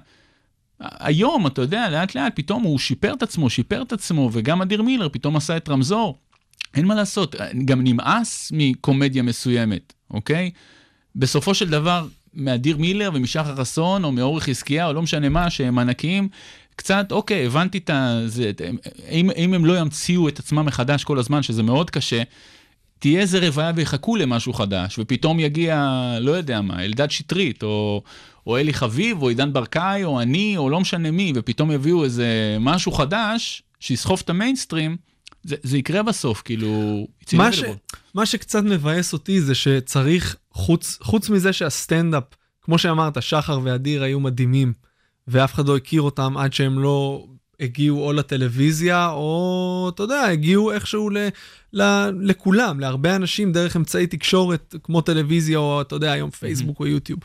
היום, 0.81 1.47
אתה 1.47 1.61
יודע, 1.61 1.91
לאט 1.91 2.15
לאט, 2.15 2.33
פתאום 2.37 2.63
הוא 2.63 2.79
שיפר 2.79 3.13
את 3.13 3.23
עצמו, 3.23 3.51
שיפר 3.51 3.83
את 3.83 3.93
עצמו, 3.93 4.31
וגם 4.33 4.63
אדיר 4.63 4.83
מילר 4.83 5.09
פתאום 5.09 5.37
עשה 5.37 5.57
את 5.57 5.69
רמזור. 5.69 6.19
אין 6.75 6.87
מה 6.87 6.95
לעשות, 6.95 7.37
גם 7.65 7.85
נמאס 7.85 8.53
מקומדיה 8.55 9.23
מסוימת, 9.23 9.93
אוקיי? 10.11 10.51
בסופו 11.17 11.55
של 11.55 11.71
דבר, 11.71 12.07
מאדיר 12.35 12.77
מילר 12.77 13.11
ומשחר 13.15 13.57
חסון, 13.57 14.05
או 14.05 14.13
מאורי 14.13 14.41
חזקיה, 14.41 14.87
או 14.87 14.93
לא 14.93 15.03
משנה 15.03 15.29
מה, 15.29 15.51
שהם 15.51 15.79
ענקיים, 15.79 16.29
קצת, 16.77 17.13
אוקיי, 17.13 17.47
הבנתי 17.47 17.79
את 17.79 17.91
ה... 17.91 18.21
זה, 18.27 18.51
אם, 19.11 19.31
אם 19.37 19.55
הם 19.55 19.65
לא 19.65 19.79
ימציאו 19.79 20.29
את 20.29 20.39
עצמם 20.39 20.67
מחדש 20.67 21.05
כל 21.05 21.19
הזמן, 21.19 21.43
שזה 21.43 21.63
מאוד 21.63 21.91
קשה, 21.91 22.23
תהיה 22.99 23.21
איזה 23.21 23.39
רוויה 23.39 23.73
ויחכו 23.75 24.17
למשהו 24.17 24.53
חדש, 24.53 24.99
ופתאום 24.99 25.41
יגיע, 25.41 25.91
לא 26.21 26.33
יודע 26.33 26.61
מה, 26.61 26.85
אלדד 26.85 27.11
שטרית, 27.11 27.63
או, 27.63 28.03
או 28.47 28.59
אלי 28.59 28.73
חביב, 28.73 29.23
או 29.23 29.29
עידן 29.29 29.53
ברקאי, 29.53 30.05
או 30.05 30.21
אני, 30.21 30.57
או 30.57 30.71
לא 30.71 30.81
משנה 30.81 31.11
מי, 31.11 31.33
ופתאום 31.35 31.71
יביאו 31.71 32.05
איזה 32.05 32.57
משהו 32.61 32.93
חדש, 32.93 33.63
שיסחוף 33.81 34.23
את 34.23 34.31
המיינסטרים, 34.31 34.97
זה, 35.43 35.57
זה 35.63 35.79
יקרה 35.79 36.03
בסוף, 36.03 36.43
כאילו... 36.45 37.07
מה, 37.33 37.53
ש... 37.53 37.63
מה 38.15 38.27
שקצת 38.27 38.63
מבאס 38.63 39.13
אותי 39.13 39.41
זה 39.41 39.55
שצריך, 39.55 40.37
חוץ, 40.53 40.99
חוץ 41.03 41.31
מזה 41.31 41.53
שהסטנדאפ, 41.53 42.25
כמו 42.63 42.79
שאמרת, 42.79 43.23
שחר 43.23 43.61
ואדיר 43.63 44.03
היו 44.03 44.21
מדהימים, 44.21 44.73
ואף 45.29 45.55
אחד 45.55 45.69
לא 45.69 45.77
הכיר 45.77 46.03
אותם 46.03 46.37
עד 46.37 46.53
שהם 46.53 46.79
לא 46.79 47.27
הגיעו 47.61 48.07
או 48.07 48.13
לטלוויזיה, 48.13 49.09
או, 49.11 49.91
אתה 49.95 50.03
יודע, 50.03 50.23
הגיעו 50.25 50.73
איכשהו 50.73 51.11
ל, 51.11 51.19
ל, 51.73 51.83
לכולם, 52.21 52.81
להרבה 52.81 53.17
אנשים 53.17 53.53
דרך 53.53 53.77
אמצעי 53.77 54.07
תקשורת 54.07 54.75
כמו 54.83 55.01
טלוויזיה, 55.01 55.59
או 55.59 55.81
אתה 55.81 55.95
יודע, 55.95 56.13
היום 56.13 56.31
פייסבוק 56.31 56.81
או 56.81 56.87
יוטיוב. 56.87 57.19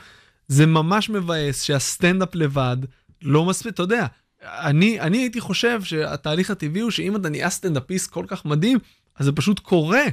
זה 0.52 0.66
ממש 0.66 1.10
מבאס 1.10 1.64
שהסטנדאפ 1.64 2.36
לבד 2.36 2.78
לא 3.22 3.46
מספיק, 3.46 3.74
אתה 3.74 3.84
יודע, 3.84 4.06
אני, 4.44 5.00
אני 5.00 5.18
הייתי 5.18 5.42
חושב 5.42 5.84
שהתהליך 5.84 6.52
הטבעי 6.52 6.82
הוא 6.82 6.92
שאם 6.92 7.16
אתה 7.16 7.30
נהיה 7.30 7.50
סטנדאפיסט 7.50 8.12
כל 8.12 8.26
כך 8.28 8.46
מדהים, 8.46 8.78
אז 9.20 9.26
זה 9.26 9.32
פשוט 9.32 9.60
קורה. 9.60 10.04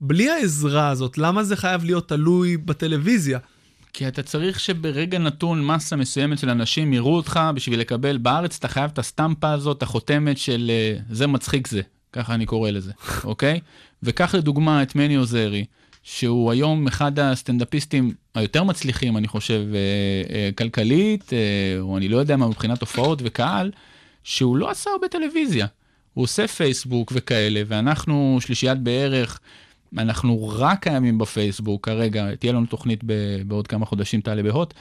בלי 0.00 0.30
העזרה 0.30 0.88
הזאת, 0.88 1.18
למה 1.18 1.44
זה 1.44 1.56
חייב 1.56 1.84
להיות 1.84 2.08
תלוי 2.08 2.56
בטלוויזיה? 2.56 3.38
כי 3.92 4.08
אתה 4.08 4.22
צריך 4.22 4.60
שברגע 4.60 5.18
נתון 5.18 5.66
מסה 5.66 5.96
מסוימת 5.96 6.38
של 6.38 6.50
אנשים 6.50 6.92
יראו 6.92 7.16
אותך 7.16 7.40
בשביל 7.54 7.80
לקבל 7.80 8.18
בארץ, 8.18 8.56
אתה 8.58 8.68
חייב 8.68 8.90
את 8.92 8.98
הסטמפה 8.98 9.52
הזאת, 9.52 9.82
החותמת 9.82 10.38
של 10.38 10.70
אה, 10.70 10.98
זה 11.10 11.26
מצחיק 11.26 11.66
זה, 11.66 11.80
ככה 12.12 12.34
אני 12.34 12.46
קורא 12.46 12.70
לזה, 12.70 12.92
אוקיי? 13.24 13.60
וקח 14.02 14.34
לדוגמה 14.34 14.82
את 14.82 14.94
מני 14.94 15.14
עוזרי, 15.14 15.64
שהוא 16.02 16.52
היום 16.52 16.86
אחד 16.86 17.18
הסטנדאפיסטים 17.18 18.14
היותר 18.36 18.64
מצליחים, 18.64 19.16
אני 19.16 19.28
חושב, 19.28 19.62
אה, 19.74 20.34
אה, 20.34 20.50
כלכלית, 20.58 21.32
אה, 21.32 21.38
או 21.80 21.96
אני 21.96 22.08
לא 22.08 22.16
יודע 22.16 22.36
מה, 22.36 22.48
מבחינת 22.48 22.80
הופעות 22.80 23.18
וקהל, 23.24 23.70
שהוא 24.24 24.56
לא 24.56 24.70
עשה 24.70 24.90
הרבה 24.90 25.08
טלוויזיה. 25.08 25.66
הוא 26.14 26.22
עושה 26.22 26.48
פייסבוק 26.48 27.12
וכאלה, 27.14 27.62
ואנחנו 27.66 28.38
שלישיית 28.40 28.78
בערך, 28.78 29.40
אנחנו 29.98 30.48
רק 30.48 30.82
קיימים 30.82 31.18
בפייסבוק 31.18 31.86
כרגע, 31.86 32.34
תהיה 32.34 32.52
לנו 32.52 32.66
תוכנית 32.66 33.00
ב- 33.06 33.42
בעוד 33.46 33.66
כמה 33.66 33.86
חודשים, 33.86 34.20
תעלה 34.20 34.42
בהוט, 34.42 34.74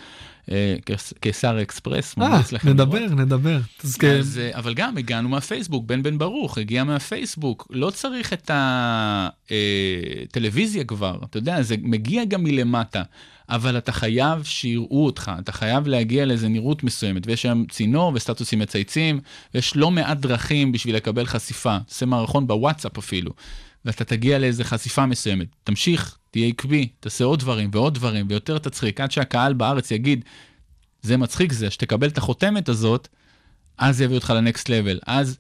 אה, 0.52 0.76
קיסר 1.20 1.62
אקספרס, 1.62 2.16
אה, 2.22 2.40
לכם 2.52 2.68
לראות. 2.68 2.80
נדבר, 2.80 3.16
נדבר. 3.16 3.60
אז 3.84 3.98
אז, 4.20 4.40
אה, 4.44 4.58
אבל 4.58 4.74
גם 4.74 4.98
הגענו 4.98 5.30
מהפייסבוק, 5.30 5.86
בן 5.86 6.04
בן 6.04 6.18
ברוך 6.18 6.58
הגיע 6.58 6.84
מהפייסבוק, 6.84 7.68
לא 7.70 7.90
צריך 7.90 8.34
את 8.34 8.52
הטלוויזיה 10.30 10.84
כבר, 10.84 11.20
אתה 11.30 11.38
יודע, 11.38 11.62
זה 11.62 11.76
מגיע 11.82 12.26
גם 12.26 12.44
מלמטה, 12.44 13.04
אבל 13.50 13.78
אתה 13.78 13.92
חייב 13.92 14.44
שיראו 14.44 15.06
אותך, 15.06 15.32
אתה 15.40 15.52
חייב 15.52 15.88
להגיע 15.88 16.26
לאיזה 16.26 16.48
נראות 16.48 16.84
מסוימת, 16.84 17.28
ויש 17.28 17.46
היום 17.46 17.66
צינור 17.66 18.12
וסטטוסים 18.16 18.60
מצייצים, 18.60 19.20
ויש 19.54 19.76
לא 19.76 19.92
מעט 19.92 20.18
דרכים 20.18 20.72
בשביל 20.72 20.96
לקבל 20.96 21.26
חשיפה, 21.26 21.78
תעשה 21.88 22.06
מערכון 22.06 22.48
בוואטסאפ 22.48 22.98
אפילו, 22.98 23.32
ואתה 23.86 24.04
תגיע 24.06 24.40
לאיזה 24.40 24.64
חשיפה 24.64 25.06
מסוימת, 25.06 25.48
תמשיך, 25.64 26.18
תהיה 26.32 26.48
עקבי, 26.48 26.88
תעשה 27.00 27.24
עוד 27.24 27.40
דברים 27.40 27.70
ועוד 27.74 27.94
דברים, 27.94 28.26
ויותר 28.30 28.58
תצחיק, 28.58 29.02
עד 29.02 29.12
שהקהל 29.12 29.54
בארץ 29.54 29.92
יגיד, 29.92 30.26
זה 31.02 31.18
מצחיק 31.18 31.52
זה, 31.54 31.72
שתקבל 31.72 32.08
את 32.08 32.18
החותמת 32.18 32.70
הזאת, 32.70 33.08
אז 33.78 34.02
יביא 34.02 34.16
אותך 34.16 34.30
לנקסט 34.30 34.70
לבל. 34.70 35.00
אז 35.08 35.38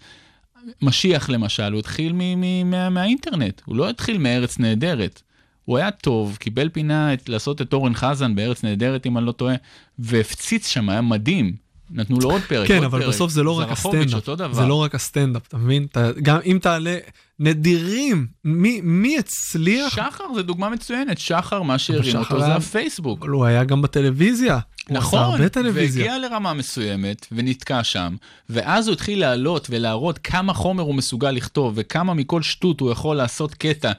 משיח 0.81 1.29
למשל, 1.29 1.71
הוא 1.71 1.79
התחיל 1.79 2.13
מ- 2.13 2.41
מ- 2.41 2.71
מה- 2.71 2.89
מהאינטרנט, 2.89 3.61
הוא 3.65 3.75
לא 3.75 3.89
התחיל 3.89 4.17
מארץ 4.17 4.59
נהדרת. 4.59 5.21
הוא 5.65 5.77
היה 5.77 5.91
טוב, 5.91 6.37
קיבל 6.39 6.69
פינה 6.69 7.13
את, 7.13 7.29
לעשות 7.29 7.61
את 7.61 7.73
אורן 7.73 7.93
חזן 7.93 8.35
בארץ 8.35 8.63
נהדרת, 8.63 9.05
אם 9.05 9.17
אני 9.17 9.25
לא 9.25 9.31
טועה, 9.31 9.55
והפציץ 9.99 10.67
שם, 10.67 10.89
היה 10.89 11.01
מדהים. 11.01 11.55
נתנו 11.91 12.19
לו 12.19 12.31
עוד 12.31 12.41
פרק, 12.41 12.67
כן, 12.67 12.75
עוד 12.75 12.83
אבל 12.83 12.99
פרק. 12.99 13.09
בסוף 13.09 13.31
זה 13.31 13.43
לא 13.43 13.59
רק 13.59 13.71
הסטנדאפ. 13.71 14.23
זה 14.51 14.65
לא 14.65 14.75
רק 14.75 14.95
הסטנדאפ, 14.95 15.47
אתה 15.47 15.57
מבין? 15.57 15.85
אתה, 15.91 16.09
גם 16.21 16.37
אם 16.45 16.59
תעלה, 16.61 16.97
נדירים, 17.39 18.27
מי, 18.43 18.81
מי 18.83 19.17
הצליח? 19.17 19.95
שחר 19.95 20.23
זה 20.35 20.43
דוגמה 20.43 20.69
מצוינת, 20.69 21.17
שחר, 21.19 21.61
מה 21.61 21.77
שהרים 21.77 22.15
אותו 22.17 22.39
זה 22.39 22.45
היה- 22.45 22.55
הפייסבוק. 22.55 23.19
אבל 23.21 23.29
הוא 23.29 23.45
היה 23.45 23.63
גם 23.63 23.81
בטלוויזיה. 23.81 24.59
נכון. 24.89 25.41
והגיע 25.73 26.17
לרמה 26.17 26.53
מסוימת 26.53 27.27
ונתקע 27.31 27.83
שם, 27.83 28.15
ואז 28.49 28.87
הוא 28.87 28.93
התחיל 28.93 29.19
לעלות 29.19 29.67
ולהראות 29.69 30.17
כמה 30.23 30.53
חומר 30.53 30.83
הוא 30.83 30.95
מסוגל 30.95 31.31
לכתוב 31.31 31.73
וכמה 31.75 32.13
מכל 32.13 32.41
שטות 32.41 32.79
הוא 32.79 32.91
יכול 32.91 33.15
לעשות 33.15 33.53
קטע. 33.53 33.91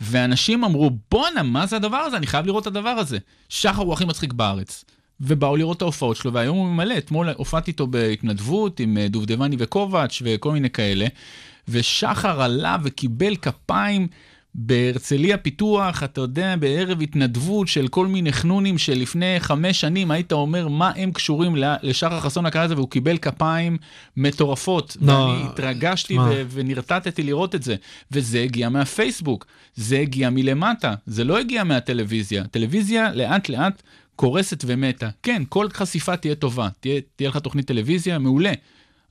ואנשים 0.00 0.64
אמרו, 0.64 0.90
בואנה, 1.10 1.42
מה 1.42 1.66
זה 1.66 1.76
הדבר 1.76 1.96
הזה? 1.96 2.16
אני 2.16 2.26
חייב 2.26 2.46
לראות 2.46 2.62
את 2.62 2.66
הדבר 2.66 2.88
הזה. 2.90 3.18
שחר 3.48 3.82
הוא 3.82 3.92
הכי 3.92 4.04
מצחיק 4.04 4.32
בארץ. 4.32 4.84
ובאו 5.20 5.56
לראות 5.56 5.76
את 5.76 5.82
ההופעות 5.82 6.16
שלו, 6.16 6.32
והיום 6.32 6.56
הוא 6.56 6.66
ממלא. 6.66 6.98
אתמול 6.98 7.28
הופעתי 7.28 7.70
איתו 7.70 7.86
בהתנדבות 7.86 8.80
עם 8.80 8.98
אה, 8.98 9.08
דובדבני 9.08 9.56
וקובץ' 9.58 10.22
וכל 10.24 10.52
מיני 10.52 10.70
כאלה, 10.70 11.06
ושחר 11.68 12.42
עלה 12.42 12.76
וקיבל 12.82 13.36
כפיים 13.36 14.08
בהרצליה 14.58 15.36
פיתוח, 15.36 16.02
אתה 16.02 16.20
יודע, 16.20 16.56
בערב 16.56 17.02
התנדבות 17.02 17.68
של 17.68 17.88
כל 17.88 18.06
מיני 18.06 18.32
חנונים 18.32 18.78
שלפני 18.78 19.36
חמש 19.38 19.80
שנים 19.80 20.10
היית 20.10 20.32
אומר 20.32 20.68
מה 20.68 20.92
הם 20.96 21.12
קשורים 21.12 21.54
לשחר 21.82 22.20
חסון 22.20 22.46
הקהל 22.46 22.64
הזה, 22.64 22.74
והוא 22.74 22.90
קיבל 22.90 23.18
כפיים 23.18 23.78
מטורפות. 24.16 24.96
לא, 25.00 25.12
ואני 25.12 25.42
התרגשתי. 25.48 26.18
ו- 26.18 26.42
ונרתעתי 26.50 27.22
לראות 27.22 27.54
את 27.54 27.62
זה. 27.62 27.76
וזה 28.12 28.42
הגיע 28.42 28.68
מהפייסבוק, 28.68 29.46
זה 29.74 29.98
הגיע 29.98 30.30
מלמטה, 30.30 30.94
זה 31.06 31.24
לא 31.24 31.38
הגיע 31.38 31.64
מהטלוויזיה. 31.64 32.42
הטלוויזיה 32.42 33.12
לאט 33.14 33.48
לאט 33.48 33.82
קורסת 34.16 34.64
ומתה. 34.66 35.08
כן, 35.22 35.42
כל 35.48 35.68
חשיפה 35.72 36.16
תהיה 36.16 36.34
טובה, 36.34 36.68
תהיה, 36.80 37.00
תהיה 37.16 37.28
לך 37.28 37.36
תוכנית 37.36 37.66
טלוויזיה, 37.66 38.18
מעולה. 38.18 38.52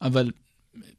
אבל 0.02 0.32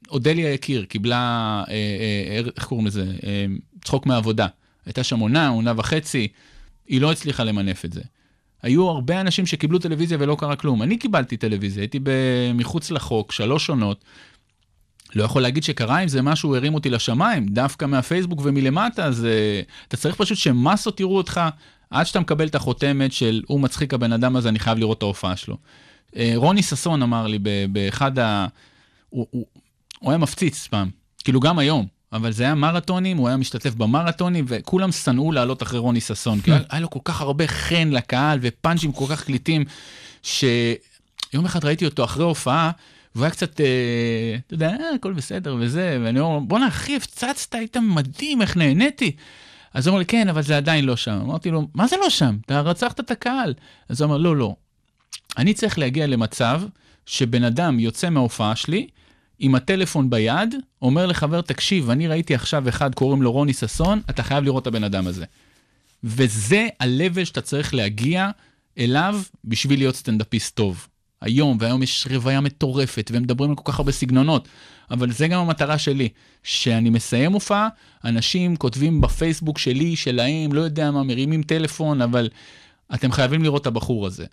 אודליה 0.09 0.53
יקיר 0.53 0.85
קיבלה, 0.85 1.63
אה, 1.67 1.73
אה, 1.73 2.41
איך 2.57 2.65
קוראים 2.65 2.87
לזה? 2.87 3.05
אה, 3.23 3.45
צחוק 3.83 4.05
מעבודה. 4.05 4.47
הייתה 4.85 5.03
שם 5.03 5.19
עונה, 5.19 5.47
עונה 5.47 5.73
וחצי, 5.77 6.27
היא 6.87 7.01
לא 7.01 7.11
הצליחה 7.11 7.43
למנף 7.43 7.85
את 7.85 7.93
זה. 7.93 8.01
היו 8.61 8.89
הרבה 8.89 9.21
אנשים 9.21 9.45
שקיבלו 9.45 9.79
טלוויזיה 9.79 10.17
ולא 10.21 10.35
קרה 10.39 10.55
כלום. 10.55 10.83
אני 10.83 10.97
קיבלתי 10.97 11.37
טלוויזיה, 11.37 11.83
הייתי 11.83 11.99
מחוץ 12.53 12.91
לחוק, 12.91 13.31
שלוש 13.31 13.69
עונות. 13.69 14.03
לא 15.15 15.23
יכול 15.23 15.41
להגיד 15.41 15.63
שקרה 15.63 15.97
עם 15.97 16.07
זה 16.07 16.21
משהו, 16.21 16.55
הרים 16.55 16.73
אותי 16.73 16.89
לשמיים, 16.89 17.45
דווקא 17.45 17.85
מהפייסבוק 17.85 18.41
ומלמטה, 18.43 19.05
אז 19.05 19.27
אתה 19.87 19.97
צריך 19.97 20.15
פשוט 20.15 20.37
שמסות 20.37 20.99
יראו 20.99 21.17
אותך, 21.17 21.41
עד 21.89 22.05
שאתה 22.05 22.19
מקבל 22.19 22.47
את 22.47 22.55
החותמת 22.55 23.13
של 23.13 23.41
הוא 23.47 23.59
מצחיק 23.59 23.93
הבן 23.93 24.13
אדם 24.13 24.35
הזה, 24.35 24.49
אני 24.49 24.59
חייב 24.59 24.77
לראות 24.77 24.97
את 24.97 25.03
ההופעה 25.03 25.35
שלו. 25.35 25.57
Uh, 26.11 26.17
רוני 26.35 26.63
ששון 26.63 27.03
אמר 27.03 27.27
לי 27.27 27.39
באחד 27.71 28.19
ה... 28.19 28.47
הוא, 29.09 29.27
הוא, 29.31 29.45
הוא 29.99 30.11
היה 30.11 30.17
מפציץ 30.17 30.67
פעם, 30.67 30.89
כאילו 31.23 31.39
גם 31.39 31.59
היום, 31.59 31.85
אבל 32.13 32.31
זה 32.31 32.43
היה 32.43 32.55
מרתונים, 32.55 33.17
הוא 33.17 33.27
היה 33.27 33.37
משתתף 33.37 33.73
במרתונים, 33.73 34.45
וכולם 34.47 34.91
שנאו 34.91 35.31
לעלות 35.31 35.63
אחרי 35.63 35.79
רוני 35.79 36.01
ששון, 36.01 36.41
כי 36.41 36.51
היה 36.69 36.79
לו 36.81 36.89
כל 36.89 36.99
כך 37.05 37.21
הרבה 37.21 37.47
חן 37.47 37.89
לקהל 37.91 38.39
ופאנצ'ים 38.41 38.91
כל 38.91 39.05
כך 39.09 39.23
קליטים, 39.23 39.65
שיום 40.23 41.45
אחד 41.45 41.65
ראיתי 41.65 41.85
אותו 41.85 42.03
אחרי 42.03 42.23
הופעה, 42.23 42.71
והוא 43.15 43.25
היה 43.25 43.31
קצת, 43.31 43.61
אה, 43.61 44.35
אתה 44.47 44.53
יודע, 44.53 44.69
אה, 44.69 44.95
הכל 44.95 45.13
בסדר 45.13 45.55
וזה, 45.59 45.99
ואני 46.03 46.19
אומר, 46.19 46.39
בואנה 46.39 46.67
אחי, 46.67 46.95
הפצצת, 46.95 47.55
היית 47.55 47.77
מדהים, 47.77 48.41
איך 48.41 48.57
נהניתי. 48.57 49.15
אז 49.73 49.87
הוא 49.87 49.91
אומר 49.91 49.99
לי, 49.99 50.05
כן, 50.05 50.29
אבל 50.29 50.41
זה 50.41 50.57
עדיין 50.57 50.85
לא 50.85 50.95
שם. 50.95 51.19
אמרתי 51.23 51.51
לו, 51.51 51.67
מה 51.73 51.87
זה 51.87 51.95
לא 51.97 52.09
שם? 52.09 52.37
אתה 52.45 52.61
רצחת 52.61 52.99
את 52.99 53.11
הקהל. 53.11 53.53
אז 53.89 54.01
הוא 54.01 54.07
אמר, 54.07 54.17
לא, 54.17 54.37
לא. 54.37 54.55
אני 55.37 55.53
צריך 55.53 55.79
להגיע 55.79 56.07
למצב 56.07 56.61
שבן 57.05 57.43
אדם 57.43 57.79
יוצא 57.79 58.09
מההופעה 58.09 58.55
שלי, 58.55 58.87
עם 59.39 59.55
הטלפון 59.55 60.09
ביד, 60.09 60.55
אומר 60.81 61.05
לחבר, 61.05 61.41
תקשיב, 61.41 61.89
אני 61.89 62.07
ראיתי 62.07 62.35
עכשיו 62.35 62.69
אחד, 62.69 62.95
קוראים 62.95 63.21
לו 63.21 63.31
רוני 63.31 63.53
ששון, 63.53 64.01
אתה 64.09 64.23
חייב 64.23 64.43
לראות 64.43 64.61
את 64.61 64.67
הבן 64.67 64.83
אדם 64.83 65.07
הזה. 65.07 65.25
וזה 66.03 66.67
ה-level 66.79 67.25
שאתה 67.25 67.41
צריך 67.41 67.73
להגיע 67.73 68.29
אליו 68.77 69.21
בשביל 69.45 69.79
להיות 69.79 69.95
סטנדאפיסט 69.95 70.55
טוב. 70.55 70.87
היום, 71.21 71.57
והיום 71.59 71.83
יש 71.83 72.07
רוויה 72.11 72.41
מטורפת, 72.41 73.11
והם 73.13 73.23
מדברים 73.23 73.49
על 73.49 73.55
כל 73.55 73.71
כך 73.71 73.79
הרבה 73.79 73.91
סגנונות, 73.91 74.47
אבל 74.91 75.11
זה 75.11 75.27
גם 75.27 75.39
המטרה 75.39 75.77
שלי, 75.77 76.09
שאני 76.43 76.89
מסיים 76.89 77.33
הופעה, 77.33 77.67
אנשים 78.05 78.55
כותבים 78.55 79.01
בפייסבוק 79.01 79.57
שלי, 79.57 79.95
שלהם, 79.95 80.53
לא 80.53 80.61
יודע 80.61 80.91
מה, 80.91 81.03
מרימים 81.03 81.43
טלפון, 81.43 82.01
אבל 82.01 82.29
אתם 82.93 83.11
חייבים 83.11 83.43
לראות 83.43 83.61
את 83.61 83.67
הבחור 83.67 84.05
הזה. 84.05 84.25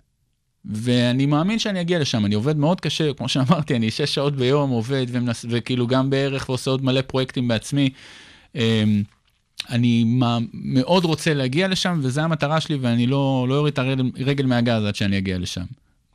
ואני 0.65 1.25
מאמין 1.25 1.59
שאני 1.59 1.81
אגיע 1.81 1.99
לשם, 1.99 2.25
אני 2.25 2.35
עובד 2.35 2.57
מאוד 2.57 2.81
קשה, 2.81 3.13
כמו 3.13 3.29
שאמרתי, 3.29 3.75
אני 3.75 3.91
שש 3.91 4.15
שעות 4.15 4.35
ביום 4.35 4.69
עובד, 4.69 5.05
ומנס, 5.09 5.45
וכאילו 5.49 5.87
גם 5.87 6.09
בערך 6.09 6.49
ועושה 6.49 6.71
עוד 6.71 6.83
מלא 6.83 7.01
פרויקטים 7.01 7.47
בעצמי. 7.47 7.89
אמ, 8.55 9.03
אני 9.69 10.03
מאוד 10.53 11.05
רוצה 11.05 11.33
להגיע 11.33 11.67
לשם, 11.67 11.99
וזו 12.03 12.21
המטרה 12.21 12.61
שלי, 12.61 12.75
ואני 12.75 13.07
לא, 13.07 13.45
לא 13.49 13.57
אוריד 13.57 13.73
את 13.73 13.79
הרגל 13.79 14.45
מהגז 14.45 14.83
עד 14.85 14.95
שאני 14.95 15.17
אגיע 15.17 15.37
לשם. 15.37 15.65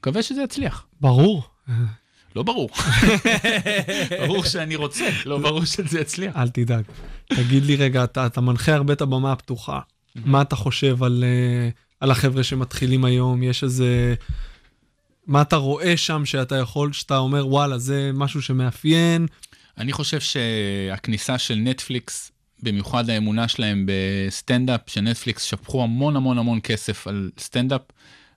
מקווה 0.00 0.22
שזה 0.22 0.42
יצליח. 0.42 0.86
ברור. 1.00 1.42
לא 2.36 2.42
ברור. 2.42 2.70
ברור 4.26 4.44
שאני 4.44 4.76
רוצה, 4.76 5.08
לא 5.26 5.38
ברור 5.38 5.64
שזה 5.64 6.00
יצליח. 6.00 6.36
אל 6.36 6.48
תדאג. 6.48 6.84
תגיד 7.26 7.64
לי 7.64 7.76
רגע, 7.76 8.04
אתה, 8.04 8.26
אתה 8.26 8.40
מנחה 8.40 8.74
הרבה 8.74 8.92
את 8.92 9.00
הבמה 9.00 9.32
הפתוחה. 9.32 9.80
מה 10.16 10.42
אתה 10.42 10.56
חושב 10.56 11.02
על, 11.02 11.24
אה, 11.26 11.68
על 12.00 12.10
החבר'ה 12.10 12.42
שמתחילים 12.42 13.04
היום? 13.04 13.42
יש 13.42 13.64
איזה... 13.64 14.14
מה 15.26 15.42
אתה 15.42 15.56
רואה 15.56 15.96
שם 15.96 16.24
שאתה 16.24 16.56
יכול, 16.56 16.92
שאתה 16.92 17.18
אומר, 17.18 17.46
וואלה, 17.46 17.78
זה 17.78 18.10
משהו 18.14 18.42
שמאפיין? 18.42 19.26
אני 19.78 19.92
חושב 19.92 20.20
שהכניסה 20.20 21.38
של 21.38 21.54
נטפליקס, 21.54 22.32
במיוחד 22.62 23.10
האמונה 23.10 23.48
שלהם 23.48 23.86
בסטנדאפ, 23.86 24.80
שנטפליקס 24.86 25.42
שפכו 25.42 25.82
המון 25.82 26.16
המון 26.16 26.38
המון 26.38 26.60
כסף 26.62 27.06
על 27.06 27.30
סטנדאפ. 27.38 27.80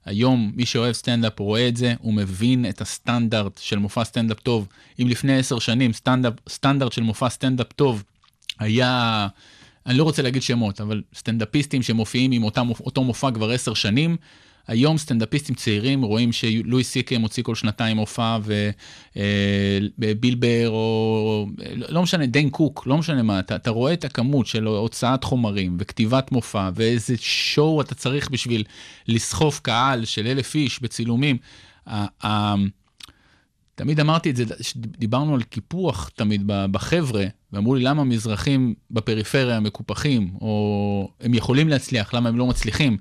היום 0.04 0.52
מי 0.54 0.66
שאוהב 0.66 0.92
סטנדאפ 0.92 1.40
רואה 1.40 1.68
את 1.68 1.76
זה, 1.76 1.94
הוא 1.98 2.14
מבין 2.14 2.66
את 2.68 2.80
הסטנדרט 2.80 3.58
של 3.58 3.78
מופע 3.78 4.04
סטנדאפ 4.04 4.40
טוב. 4.40 4.68
אם 5.02 5.08
לפני 5.08 5.38
עשר 5.38 5.58
שנים 5.58 5.92
סטנדאפ, 5.92 6.32
סטנדרט 6.48 6.92
של 6.92 7.02
מופע 7.02 7.28
סטנדאפ 7.28 7.72
טוב 7.72 8.04
היה, 8.58 9.28
אני 9.86 9.98
לא 9.98 10.02
רוצה 10.04 10.22
להגיד 10.22 10.42
שמות, 10.42 10.80
אבל 10.80 11.02
סטנדאפיסטים 11.14 11.82
שמופיעים 11.82 12.32
עם 12.32 12.44
אותם, 12.44 12.70
אותו 12.70 13.04
מופע 13.04 13.30
כבר 13.30 13.50
עשר 13.50 13.74
שנים, 13.74 14.16
היום 14.68 14.98
סטנדאפיסטים 14.98 15.54
צעירים 15.54 16.02
רואים 16.02 16.32
שלואי 16.32 16.84
סי 16.84 16.98
קיי 16.98 17.18
מוציא 17.18 17.42
כל 17.42 17.54
שנתיים 17.54 17.96
הופעה 17.96 18.38
ובילבר 19.98 20.68
או 20.68 21.46
לא 21.88 22.02
משנה 22.02 22.26
דיין 22.26 22.50
קוק 22.50 22.86
לא 22.86 22.98
משנה 22.98 23.22
מה 23.22 23.40
אתה, 23.40 23.56
אתה 23.56 23.70
רואה 23.70 23.92
את 23.92 24.04
הכמות 24.04 24.46
של 24.46 24.66
הוצאת 24.66 25.24
חומרים 25.24 25.76
וכתיבת 25.80 26.32
מופע 26.32 26.70
ואיזה 26.74 27.14
שואו 27.18 27.80
אתה 27.80 27.94
צריך 27.94 28.30
בשביל 28.30 28.64
לסחוף 29.08 29.60
קהל 29.60 30.04
של 30.04 30.26
אלף 30.26 30.54
איש 30.54 30.82
בצילומים. 30.82 31.36
תמיד 33.74 34.00
אמרתי 34.00 34.30
את 34.30 34.36
זה, 34.36 34.44
דיברנו 34.76 35.34
על 35.34 35.42
קיפוח 35.42 36.10
תמיד 36.14 36.42
בחבר'ה, 36.46 37.24
ואמרו 37.52 37.74
לי 37.74 37.82
למה 37.82 38.04
מזרחים 38.04 38.74
בפריפריה 38.90 39.60
מקופחים, 39.60 40.30
או 40.40 41.08
הם 41.20 41.34
יכולים 41.34 41.68
להצליח, 41.68 42.14
למה 42.14 42.28
הם 42.28 42.38
לא 42.38 42.46
מצליחים. 42.46 42.96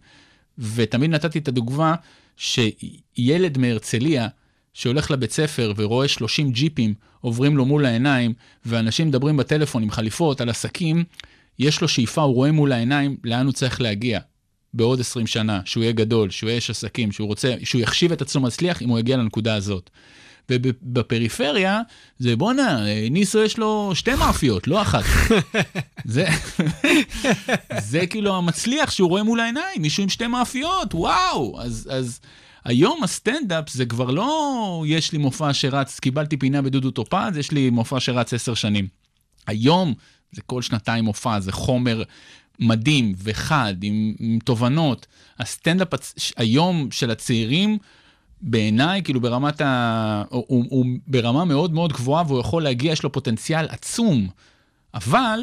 ותמיד 0.57 1.09
נתתי 1.09 1.39
את 1.39 1.47
הדוגמה 1.47 1.95
שילד 2.37 3.57
מהרצליה 3.57 4.27
שהולך 4.73 5.11
לבית 5.11 5.31
ספר 5.31 5.73
ורואה 5.75 6.07
30 6.07 6.51
ג'יפים 6.51 6.93
עוברים 7.21 7.57
לו 7.57 7.65
מול 7.65 7.85
העיניים, 7.85 8.33
ואנשים 8.65 9.07
מדברים 9.07 9.37
בטלפון 9.37 9.83
עם 9.83 9.91
חליפות 9.91 10.41
על 10.41 10.49
עסקים, 10.49 11.03
יש 11.59 11.81
לו 11.81 11.87
שאיפה, 11.87 12.21
הוא 12.21 12.35
רואה 12.35 12.51
מול 12.51 12.71
העיניים 12.71 13.17
לאן 13.23 13.45
הוא 13.45 13.53
צריך 13.53 13.81
להגיע. 13.81 14.19
בעוד 14.73 14.99
20 14.99 15.27
שנה, 15.27 15.61
שהוא 15.65 15.83
יהיה 15.83 15.93
גדול, 15.93 16.29
שהוא 16.29 16.49
יהיה 16.49 16.55
איש 16.55 16.69
עסקים, 16.69 17.11
שהוא 17.11 17.27
רוצה, 17.27 17.55
שהוא 17.63 17.81
יחשיב 17.81 18.11
את 18.11 18.21
עצמו 18.21 18.41
מצליח 18.41 18.81
אם 18.81 18.89
הוא 18.89 18.99
יגיע 18.99 19.17
לנקודה 19.17 19.55
הזאת. 19.55 19.89
ובפריפריה 20.49 21.81
זה 22.19 22.35
בואנה, 22.35 22.85
ניסו 23.11 23.43
יש 23.43 23.57
לו 23.57 23.91
שתי 23.93 24.15
מאפיות, 24.15 24.67
לא 24.67 24.81
אחת. 24.81 25.03
זה, 26.05 26.25
זה 27.91 28.07
כאילו 28.07 28.35
המצליח 28.35 28.91
שהוא 28.91 29.09
רואה 29.09 29.23
מול 29.23 29.39
העיניים, 29.39 29.81
מישהו 29.81 30.03
עם 30.03 30.09
שתי 30.09 30.27
מאפיות, 30.27 30.93
וואו. 30.93 31.61
אז, 31.61 31.89
אז 31.91 32.19
היום 32.65 33.03
הסטנדאפ 33.03 33.69
זה 33.69 33.85
כבר 33.85 34.11
לא 34.11 34.83
יש 34.87 35.11
לי 35.11 35.17
מופע 35.17 35.53
שרץ, 35.53 35.99
קיבלתי 35.99 36.37
פינה 36.37 36.61
בדודו 36.61 36.91
טופז, 36.91 37.37
יש 37.37 37.51
לי 37.51 37.69
מופע 37.69 37.99
שרץ 37.99 38.33
עשר 38.33 38.53
שנים. 38.53 38.87
היום 39.47 39.93
זה 40.31 40.41
כל 40.41 40.61
שנתיים 40.61 41.05
מופע, 41.05 41.39
זה 41.39 41.51
חומר 41.51 42.03
מדהים 42.59 43.13
וחד, 43.23 43.73
עם, 43.81 44.13
עם 44.19 44.39
תובנות. 44.45 45.07
הסטנדאפ 45.39 45.87
היום 46.37 46.87
של 46.91 47.11
הצעירים, 47.11 47.77
בעיניי, 48.43 49.03
כאילו 49.03 49.21
ברמת 49.21 49.61
ה... 49.61 50.23
הוא, 50.29 50.45
הוא, 50.47 50.65
הוא 50.69 50.85
ברמה 51.07 51.45
מאוד 51.45 51.73
מאוד 51.73 51.93
גבוהה 51.93 52.23
והוא 52.27 52.39
יכול 52.39 52.63
להגיע, 52.63 52.91
יש 52.91 53.03
לו 53.03 53.11
פוטנציאל 53.11 53.65
עצום. 53.69 54.27
אבל 54.93 55.39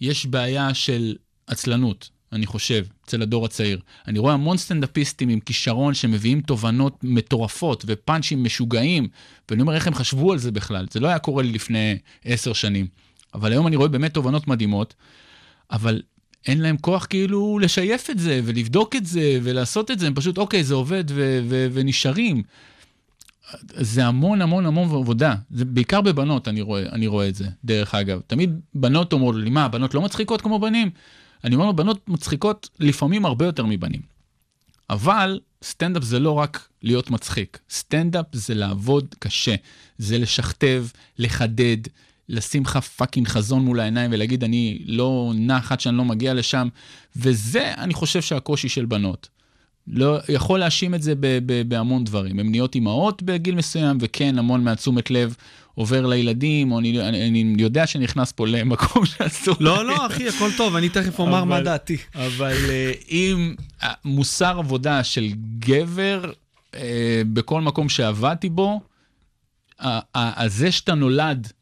יש 0.00 0.26
בעיה 0.26 0.74
של 0.74 1.16
עצלנות, 1.46 2.10
אני 2.32 2.46
חושב, 2.46 2.84
אצל 3.04 3.22
הדור 3.22 3.44
הצעיר. 3.44 3.80
אני 4.08 4.18
רואה 4.18 4.34
המון 4.34 4.56
סטנדאפיסטים 4.56 5.28
עם 5.28 5.40
כישרון 5.40 5.94
שמביאים 5.94 6.40
תובנות 6.40 6.98
מטורפות 7.02 7.84
ופאנצ'ים 7.86 8.44
משוגעים, 8.44 9.08
ואני 9.50 9.62
אומר 9.62 9.74
איך 9.74 9.86
הם 9.86 9.94
חשבו 9.94 10.32
על 10.32 10.38
זה 10.38 10.50
בכלל. 10.50 10.86
זה 10.90 11.00
לא 11.00 11.08
היה 11.08 11.18
קורה 11.18 11.42
לי 11.42 11.52
לפני 11.52 11.98
עשר 12.24 12.52
שנים. 12.52 12.86
אבל 13.34 13.52
היום 13.52 13.66
אני 13.66 13.76
רואה 13.76 13.88
באמת 13.88 14.14
תובנות 14.14 14.48
מדהימות, 14.48 14.94
אבל 15.70 16.02
אין 16.46 16.60
להם 16.60 16.76
כוח 16.76 17.06
כאילו 17.10 17.58
לשייף 17.58 18.10
את 18.10 18.18
זה 18.18 18.40
ולבדוק 18.44 18.96
את 18.96 19.06
זה 19.06 19.38
ולעשות 19.42 19.90
את 19.90 19.98
זה, 19.98 20.06
הם 20.06 20.14
פשוט 20.14 20.38
אוקיי 20.38 20.64
זה 20.64 20.74
עובד 20.74 21.04
ו- 21.10 21.40
ו- 21.48 21.66
ונשארים. 21.72 22.42
זה 23.66 24.06
המון 24.06 24.42
המון 24.42 24.66
המון 24.66 24.88
עבודה, 24.88 25.34
זה 25.50 25.64
בעיקר 25.64 26.00
בבנות 26.00 26.48
אני 26.48 26.60
רואה, 26.60 26.82
אני 26.92 27.06
רואה 27.06 27.28
את 27.28 27.34
זה, 27.34 27.48
דרך 27.64 27.94
אגב. 27.94 28.20
תמיד 28.26 28.60
בנות 28.74 29.12
אומרות 29.12 29.34
לי, 29.36 29.50
מה, 29.50 29.68
בנות 29.68 29.94
לא 29.94 30.02
מצחיקות 30.02 30.40
כמו 30.40 30.58
בנים? 30.58 30.90
אני 31.44 31.54
אומר 31.54 31.66
לו, 31.66 31.76
בנות 31.76 32.08
מצחיקות 32.08 32.68
לפעמים 32.80 33.24
הרבה 33.24 33.44
יותר 33.46 33.66
מבנים. 33.66 34.00
אבל 34.90 35.40
סטנדאפ 35.64 36.02
זה 36.02 36.18
לא 36.18 36.32
רק 36.32 36.68
להיות 36.82 37.10
מצחיק, 37.10 37.58
סטנדאפ 37.70 38.26
זה 38.32 38.54
לעבוד 38.54 39.14
קשה, 39.18 39.54
זה 39.98 40.18
לשכתב, 40.18 40.86
לחדד, 41.18 41.76
לשים 42.28 42.62
לך 42.62 42.76
fucking 42.76 43.28
חזון 43.28 43.64
מול 43.64 43.80
העיניים 43.80 44.10
ולהגיד, 44.12 44.44
אני 44.44 44.78
לא 44.86 45.32
נח 45.34 45.72
עד 45.72 45.80
שאני 45.80 45.96
לא 45.96 46.04
מגיע 46.04 46.34
לשם, 46.34 46.68
וזה, 47.16 47.74
אני 47.78 47.94
חושב 47.94 48.22
שהקושי 48.22 48.68
של 48.68 48.84
בנות. 48.84 49.28
לא, 49.92 50.18
יכול 50.28 50.60
להאשים 50.60 50.94
את 50.94 51.02
זה 51.02 51.14
ב, 51.14 51.38
ב, 51.46 51.62
בהמון 51.68 52.04
דברים. 52.04 52.38
הן 52.38 52.50
נהיות 52.50 52.74
אימהות 52.74 53.22
בגיל 53.22 53.54
מסוים, 53.54 53.98
וכן, 54.00 54.38
המון 54.38 54.64
מהתשומת 54.64 55.10
לב 55.10 55.34
עובר 55.74 56.06
לילדים, 56.06 56.72
או 56.72 56.78
אני, 56.78 57.00
אני, 57.08 57.28
אני 57.28 57.62
יודע 57.62 57.86
שנכנס 57.86 58.32
פה 58.32 58.46
למקום 58.46 59.06
שאסור. 59.16 59.56
לא, 59.60 59.84
לא, 59.84 60.06
אחי, 60.06 60.28
הכל 60.28 60.50
טוב, 60.56 60.76
אני 60.76 60.88
תכף 60.88 61.18
אומר 61.18 61.44
מה 61.44 61.60
דעתי. 61.60 61.96
אבל 62.14 62.56
אה, 62.68 62.92
אם 63.10 63.54
מוסר 64.04 64.58
עבודה 64.58 65.04
של 65.04 65.28
גבר, 65.58 66.32
אה, 66.74 67.22
בכל 67.32 67.60
מקום 67.60 67.88
שעבדתי 67.88 68.48
בו, 68.48 68.80
זה 70.46 70.72
שאתה 70.72 70.94
נולד 70.94 71.52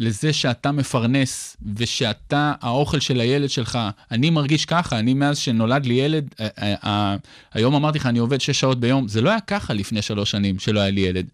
לזה 0.00 0.32
שאתה 0.32 0.72
מפרנס 0.72 1.56
ושאתה 1.76 2.52
האוכל 2.60 3.00
של 3.00 3.20
הילד 3.20 3.50
שלך, 3.50 3.78
אני 4.10 4.30
מרגיש 4.30 4.64
ככה, 4.64 4.98
אני 4.98 5.14
מאז 5.14 5.38
שנולד 5.38 5.86
לי 5.86 5.94
ילד, 5.94 6.34
היום 7.52 7.74
אמרתי 7.74 7.98
לך, 7.98 8.06
אני 8.06 8.18
עובד 8.18 8.40
שש 8.40 8.60
שעות 8.60 8.80
ביום, 8.80 9.08
זה 9.08 9.20
לא 9.20 9.30
היה 9.30 9.40
ככה 9.40 9.74
לפני 9.74 10.02
שלוש 10.02 10.30
שנים 10.30 10.58
שלא 10.58 10.80
היה 10.80 10.90
לי 10.90 11.00
ילד. 11.00 11.26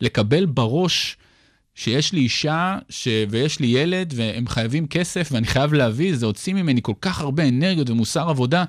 לקבל 0.00 0.46
בראש 0.46 1.16
שיש 1.74 2.12
לי 2.12 2.20
אישה 2.20 2.78
ש... 2.88 3.08
ויש 3.30 3.60
לי 3.60 3.66
ילד 3.66 4.12
והם 4.16 4.48
חייבים 4.48 4.86
כסף 4.86 5.28
ואני 5.32 5.46
חייב 5.46 5.72
להביא, 5.72 6.16
זה 6.16 6.26
הוציא 6.26 6.54
ממני 6.54 6.80
כל 6.82 6.94
כך 7.00 7.20
הרבה 7.20 7.48
אנרגיות 7.48 7.90
ומוסר 7.90 8.28
עבודה, 8.28 8.64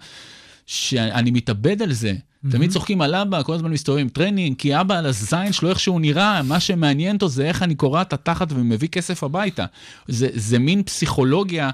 שאני 0.65 1.31
מתאבד 1.31 1.81
על 1.81 1.93
זה. 1.93 2.13
Mm-hmm. 2.45 2.51
תמיד 2.51 2.71
צוחקים 2.71 3.01
על 3.01 3.15
אבא, 3.15 3.43
כל 3.43 3.53
הזמן 3.53 3.71
מסתובבים 3.71 4.09
טרנינג, 4.09 4.57
כי 4.57 4.81
אבא 4.81 4.97
על 4.97 5.05
הזין 5.05 5.51
שלו 5.53 5.69
איך 5.69 5.79
שהוא 5.79 6.01
נראה, 6.01 6.43
מה 6.43 6.59
שמעניין 6.59 7.15
אותו 7.15 7.29
זה 7.29 7.45
איך 7.45 7.63
אני 7.63 7.75
קורע 7.75 8.01
את 8.01 8.13
התחת 8.13 8.47
ומביא 8.51 8.87
כסף 8.87 9.23
הביתה. 9.23 9.65
זה, 10.07 10.29
זה 10.33 10.59
מין 10.59 10.83
פסיכולוגיה 10.83 11.69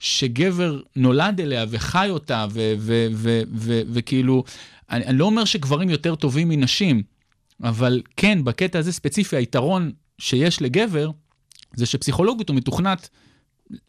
שגבר 0.00 0.80
נולד 0.96 1.40
אליה 1.40 1.64
וחי 1.68 2.06
אותה, 2.10 2.46
וכאילו, 3.92 4.44
אני, 4.90 5.06
אני 5.06 5.18
לא 5.18 5.24
אומר 5.24 5.44
שגברים 5.44 5.90
יותר 5.90 6.14
טובים 6.14 6.48
מנשים, 6.48 7.02
אבל 7.62 8.02
כן, 8.16 8.44
בקטע 8.44 8.78
הזה 8.78 8.92
ספציפי, 8.92 9.36
היתרון 9.36 9.92
שיש 10.18 10.62
לגבר, 10.62 11.10
זה 11.74 11.86
שפסיכולוגית 11.86 12.48
הוא 12.48 12.56
מתוכנת 12.56 13.08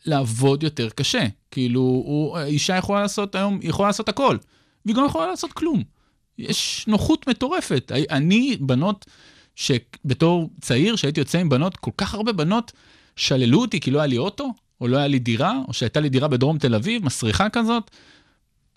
לעבוד 0.06 0.64
יותר 0.64 0.90
קשה. 0.90 1.28
כאילו, 1.52 1.82
הוא, 1.82 2.40
אישה 2.40 2.76
יכולה 2.76 3.02
לעשות 3.02 3.36
היום, 3.36 3.60
יכולה 3.62 3.90
לעשות 3.90 4.10
הכל, 4.10 4.38
והיא 4.86 4.96
גם 4.96 5.06
יכולה 5.06 5.28
לעשות 5.28 5.54
כלום. 5.54 5.84
יש 6.40 6.86
נוחות 6.88 7.28
מטורפת. 7.28 7.92
אני, 8.10 8.58
בנות, 8.60 9.06
שבתור 9.56 10.50
צעיר, 10.62 10.96
שהייתי 10.96 11.20
יוצא 11.20 11.38
עם 11.38 11.50
בנות, 11.50 11.78
כל 11.78 11.92
כך 11.98 12.14
הרבה 12.14 12.32
בנות 12.32 12.72
שללו 13.16 13.62
אותי 13.62 13.80
כי 13.80 13.92
לא 13.92 14.00
היה 14.00 14.08
לי 14.08 14.18
אוטו, 14.18 14.54
או 14.82 14.88
לא 14.88 14.98
היה 14.98 15.08
לי 15.08 15.20
דירה, 15.20 15.54
או 15.68 15.74
שהייתה 15.74 16.00
לי 16.00 16.10
דירה 16.10 16.28
בדרום 16.28 16.58
תל 16.58 16.76
אביב, 16.76 17.06
מסריחה 17.06 17.50
כזאת, 17.50 17.92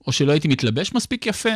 או 0.07 0.13
שלא 0.13 0.33
הייתי 0.33 0.49
מתלבש 0.49 0.93
מספיק 0.93 1.27
יפה. 1.27 1.55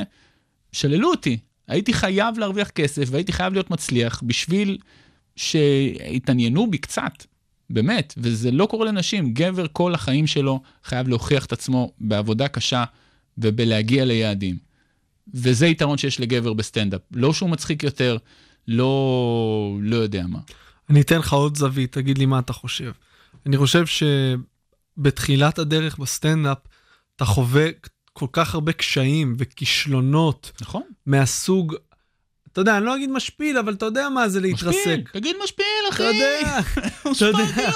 שללו 0.73 1.11
אותי. 1.11 1.39
הייתי 1.69 1.93
חייב 1.93 2.39
להרוויח 2.39 2.69
כסף 2.69 3.09
והייתי 3.11 3.33
חייב 3.33 3.53
להיות 3.53 3.71
מצליח 3.71 4.23
בשביל 4.27 4.79
שיתעניינו 5.37 6.71
בי 6.71 6.79
קצת. 6.79 7.13
באמת, 7.71 8.15
וזה 8.17 8.51
לא 8.51 8.67
קורה 8.67 8.87
לנשים. 8.87 9.35
גבר 9.35 9.67
כל 9.73 9.95
החיים 9.95 10.27
שלו 10.27 10.61
חייב 10.85 11.09
להוכיח 11.09 11.47
את 11.47 11.53
עצמו 11.53 11.93
בעבודה 11.99 12.49
קשה 12.49 12.85
ובלהגיע 13.39 14.05
ליעדים. 14.05 14.66
וזה 15.35 15.67
יתרון 15.67 15.99
שיש 15.99 16.21
לגבר 16.21 16.53
בסטנדאפ. 16.53 17.01
לא 17.13 17.33
שהוא 17.33 17.51
מצחיק 17.51 17.83
יותר, 17.83 18.17
לא, 18.69 19.77
לא 19.81 19.97
יודע 19.97 20.25
מה. 20.29 20.39
אני 20.91 21.01
אתן 21.01 21.19
לך 21.19 21.33
עוד 21.33 21.57
זווית, 21.57 21.93
תגיד 21.93 22.19
לי 22.19 22.27
מה 22.27 22.39
אתה 22.39 22.53
חושב. 22.53 22.93
אני 23.47 23.57
חושב 23.57 23.85
שבתחילת 24.97 25.59
הדרך 25.59 25.99
בסטנדאפ, 25.99 26.59
אתה 27.17 27.25
חווה 27.25 27.67
כל 28.13 28.27
כך 28.33 28.55
הרבה 28.55 28.73
קשיים 28.73 29.35
וכישלונות. 29.39 30.53
נכון. 30.61 30.83
מהסוג, 31.07 31.75
אתה 32.53 32.61
יודע, 32.61 32.77
אני 32.77 32.85
לא 32.85 32.97
אגיד 32.97 33.11
משפיל, 33.11 33.59
אבל 33.59 33.73
אתה 33.73 33.87
יודע 33.87 34.09
מה 34.09 34.29
זה 34.29 34.41
להתרסק. 34.41 34.69
משפיל, 34.69 35.05
תגיד 35.13 35.37
משפיל, 35.45 35.65
אחי. 35.91 36.03
אתה 36.03 36.15
יודע, 36.17 36.59
אתה 37.17 37.25
יודע, 37.25 37.71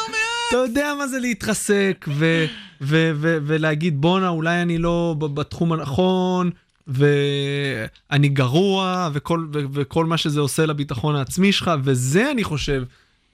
אתה 0.48 0.57
יודע 0.57 0.94
מה 0.98 1.09
זה 1.09 1.18
להתרסק, 1.18 2.07
ו, 2.09 2.44
ו, 2.80 3.12
ו, 3.14 3.38
ולהגיד, 3.46 4.01
בואנה, 4.01 4.28
אולי 4.28 4.62
אני 4.62 4.78
לא 4.78 5.16
בתחום 5.18 5.72
הנכון, 5.72 6.51
ואני 6.91 8.28
גרוע, 8.28 9.11
וכל, 9.12 9.47
ו, 9.53 9.59
וכל 9.72 10.07
מה 10.07 10.16
שזה 10.16 10.41
עושה 10.41 10.66
לביטחון 10.66 11.16
העצמי 11.16 11.53
שלך, 11.53 11.70
וזה, 11.82 12.30
אני 12.30 12.45
חושב, 12.45 12.84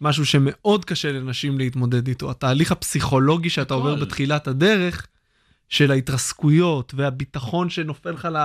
משהו 0.00 0.26
שמאוד 0.26 0.84
קשה 0.84 1.12
לנשים 1.12 1.58
להתמודד 1.58 2.08
איתו. 2.08 2.30
התהליך 2.30 2.72
הפסיכולוגי 2.72 3.50
שאתה 3.50 3.74
עובר 3.74 3.94
בתחילת 3.94 4.48
הדרך, 4.48 5.06
של 5.68 5.90
ההתרסקויות 5.90 6.92
והביטחון 6.96 7.70
שנופל 7.70 8.10
לך 8.10 8.24
ל, 8.24 8.36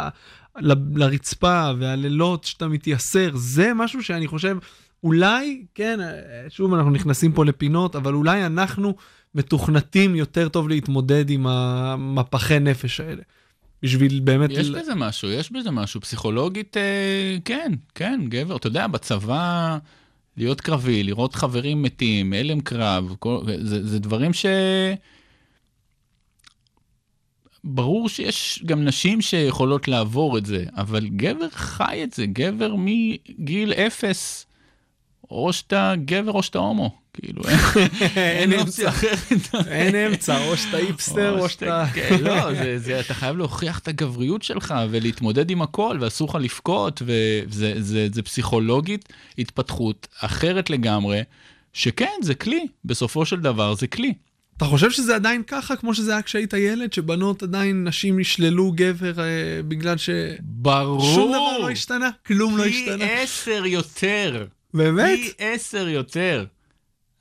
ל, 0.59 0.73
לרצפה 0.95 1.71
והלילות 1.79 2.43
שאתה 2.43 2.67
מתייסר, 2.67 3.31
זה 3.35 3.71
משהו 3.75 4.03
שאני 4.03 4.27
חושב, 4.27 4.57
אולי, 5.03 5.65
כן, 5.75 5.99
שוב 6.49 6.73
אנחנו 6.73 6.91
נכנסים 6.91 7.33
פה 7.33 7.45
לפינות, 7.45 7.95
אבל 7.95 8.13
אולי 8.13 8.45
אנחנו 8.45 8.95
מתוכנתים 9.35 10.15
יותר 10.15 10.49
טוב 10.49 10.69
להתמודד 10.69 11.29
עם 11.29 11.47
המפחי 11.47 12.59
נפש 12.59 12.99
האלה. 12.99 13.21
בשביל 13.83 14.19
באמת... 14.19 14.49
יש 14.49 14.69
בזה 14.69 14.95
משהו, 14.95 15.29
יש 15.29 15.51
בזה 15.51 15.71
משהו. 15.71 16.01
פסיכולוגית, 16.01 16.77
אה, 16.77 17.37
כן, 17.45 17.71
כן, 17.95 18.21
גבר. 18.29 18.55
אתה 18.55 18.67
יודע, 18.67 18.87
בצבא, 18.87 19.77
להיות 20.37 20.61
קרבי, 20.61 21.03
לראות 21.03 21.35
חברים 21.35 21.81
מתים, 21.81 22.33
הלם 22.33 22.61
קרב, 22.61 23.15
כל, 23.19 23.39
זה, 23.61 23.87
זה 23.87 23.99
דברים 23.99 24.33
ש... 24.33 24.45
ברור 27.63 28.09
שיש 28.09 28.63
גם 28.65 28.85
נשים 28.85 29.21
שיכולות 29.21 29.87
לעבור 29.87 30.37
את 30.37 30.45
זה, 30.45 30.65
אבל 30.75 31.07
גבר 31.07 31.49
חי 31.49 32.01
את 32.03 32.13
זה, 32.13 32.25
גבר 32.25 32.75
מגיל 32.77 33.73
אפס, 33.73 34.45
או 35.31 35.53
שאתה 35.53 35.93
גבר 36.05 36.31
או 36.31 36.43
שאתה 36.43 36.59
הומו, 36.59 36.95
כאילו, 37.13 37.41
אין 38.15 38.53
אופציה 38.59 38.89
אחרת. 38.89 39.67
אין 39.67 39.95
אמצע, 39.95 40.47
או 40.47 40.57
שאתה 40.57 40.77
איפסטר 40.77 41.39
או 41.39 41.49
שאתה... 41.49 41.85
כן, 41.93 42.17
לא, 42.21 42.51
אתה 42.99 43.13
חייב 43.13 43.37
להוכיח 43.37 43.79
את 43.79 43.87
הגבריות 43.87 44.43
שלך 44.43 44.73
ולהתמודד 44.89 45.49
עם 45.49 45.61
הכל, 45.61 45.97
ואסור 46.01 46.29
לך 46.29 46.35
לבכות, 46.35 47.01
וזה 47.05 48.21
פסיכולוגית 48.23 49.13
התפתחות 49.37 50.07
אחרת 50.19 50.69
לגמרי, 50.69 51.21
שכן, 51.73 52.13
זה 52.21 52.35
כלי, 52.35 52.67
בסופו 52.85 53.25
של 53.25 53.39
דבר 53.39 53.75
זה 53.75 53.87
כלי. 53.87 54.13
אתה 54.57 54.65
חושב 54.65 54.91
שזה 54.91 55.15
עדיין 55.15 55.43
ככה, 55.47 55.75
כמו 55.75 55.93
שזה 55.93 56.11
היה 56.11 56.21
כשהיית 56.21 56.53
ילד, 56.53 56.93
שבנות 56.93 57.43
עדיין, 57.43 57.83
נשים 57.87 58.19
ישללו 58.19 58.71
גבר 58.75 59.19
אה, 59.19 59.25
בגלל 59.67 59.97
ש... 59.97 60.09
ברור. 60.39 61.15
שום 61.15 61.31
דבר 61.31 61.57
לא 61.57 61.69
השתנה, 61.69 62.09
כלום 62.25 62.57
לא 62.57 62.65
השתנה. 62.65 63.05
פי 63.05 63.13
עשר 63.13 63.65
יותר. 63.65 64.45
באמת? 64.73 65.19
פי 65.19 65.31
עשר 65.37 65.87
יותר. 65.87 66.45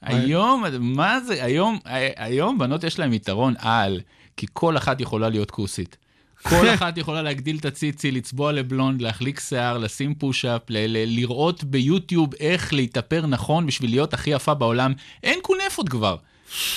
היום, 0.03 0.65
מה 0.81 1.21
זה, 1.21 1.45
היום, 1.45 1.79
היום 2.17 2.59
בנות 2.59 2.85
יש 2.85 2.99
להן 2.99 3.13
יתרון 3.13 3.55
על, 3.59 4.01
כי 4.37 4.47
כל 4.53 4.77
אחת 4.77 5.01
יכולה 5.01 5.29
להיות 5.29 5.51
כוסית. 5.51 5.97
כל 6.43 6.69
אחת 6.75 6.99
יכולה 6.99 7.23
להגדיל 7.23 7.57
את 7.57 7.65
הציצי, 7.65 8.11
לצבוע 8.11 8.53
לבלונד, 8.53 9.03
להחליק 9.03 9.41
שיער, 9.41 9.79
לשים 9.79 10.15
פוש-אפ, 10.15 10.63
לראות 10.69 11.65
ביוטיוב 11.65 12.35
איך 12.35 12.73
להתאפר 12.73 13.27
נכון 13.27 13.67
בשביל 13.67 13.91
להיות 13.91 14.15
הכי 14.15 14.31
יפה 14.31 14.55
בעולם. 14.55 14.93
אין 15.23 15.39
כונפות 15.43 15.89
כבר. 15.89 16.17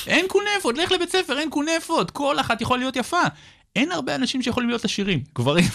אין 0.08 0.26
כונפות, 0.30 0.78
לך 0.78 0.92
לבית 0.92 1.10
ספר, 1.10 1.40
אין 1.40 1.50
כונפות, 1.52 2.12
כל 2.12 2.40
אחת 2.40 2.62
יכולה 2.62 2.80
להיות 2.80 2.96
יפה. 2.96 3.22
אין 3.76 3.92
הרבה 3.92 4.16
אנשים 4.16 4.42
שיכולים 4.42 4.70
להיות 4.70 4.86
עשירים, 4.86 5.24
גברים. 5.36 5.66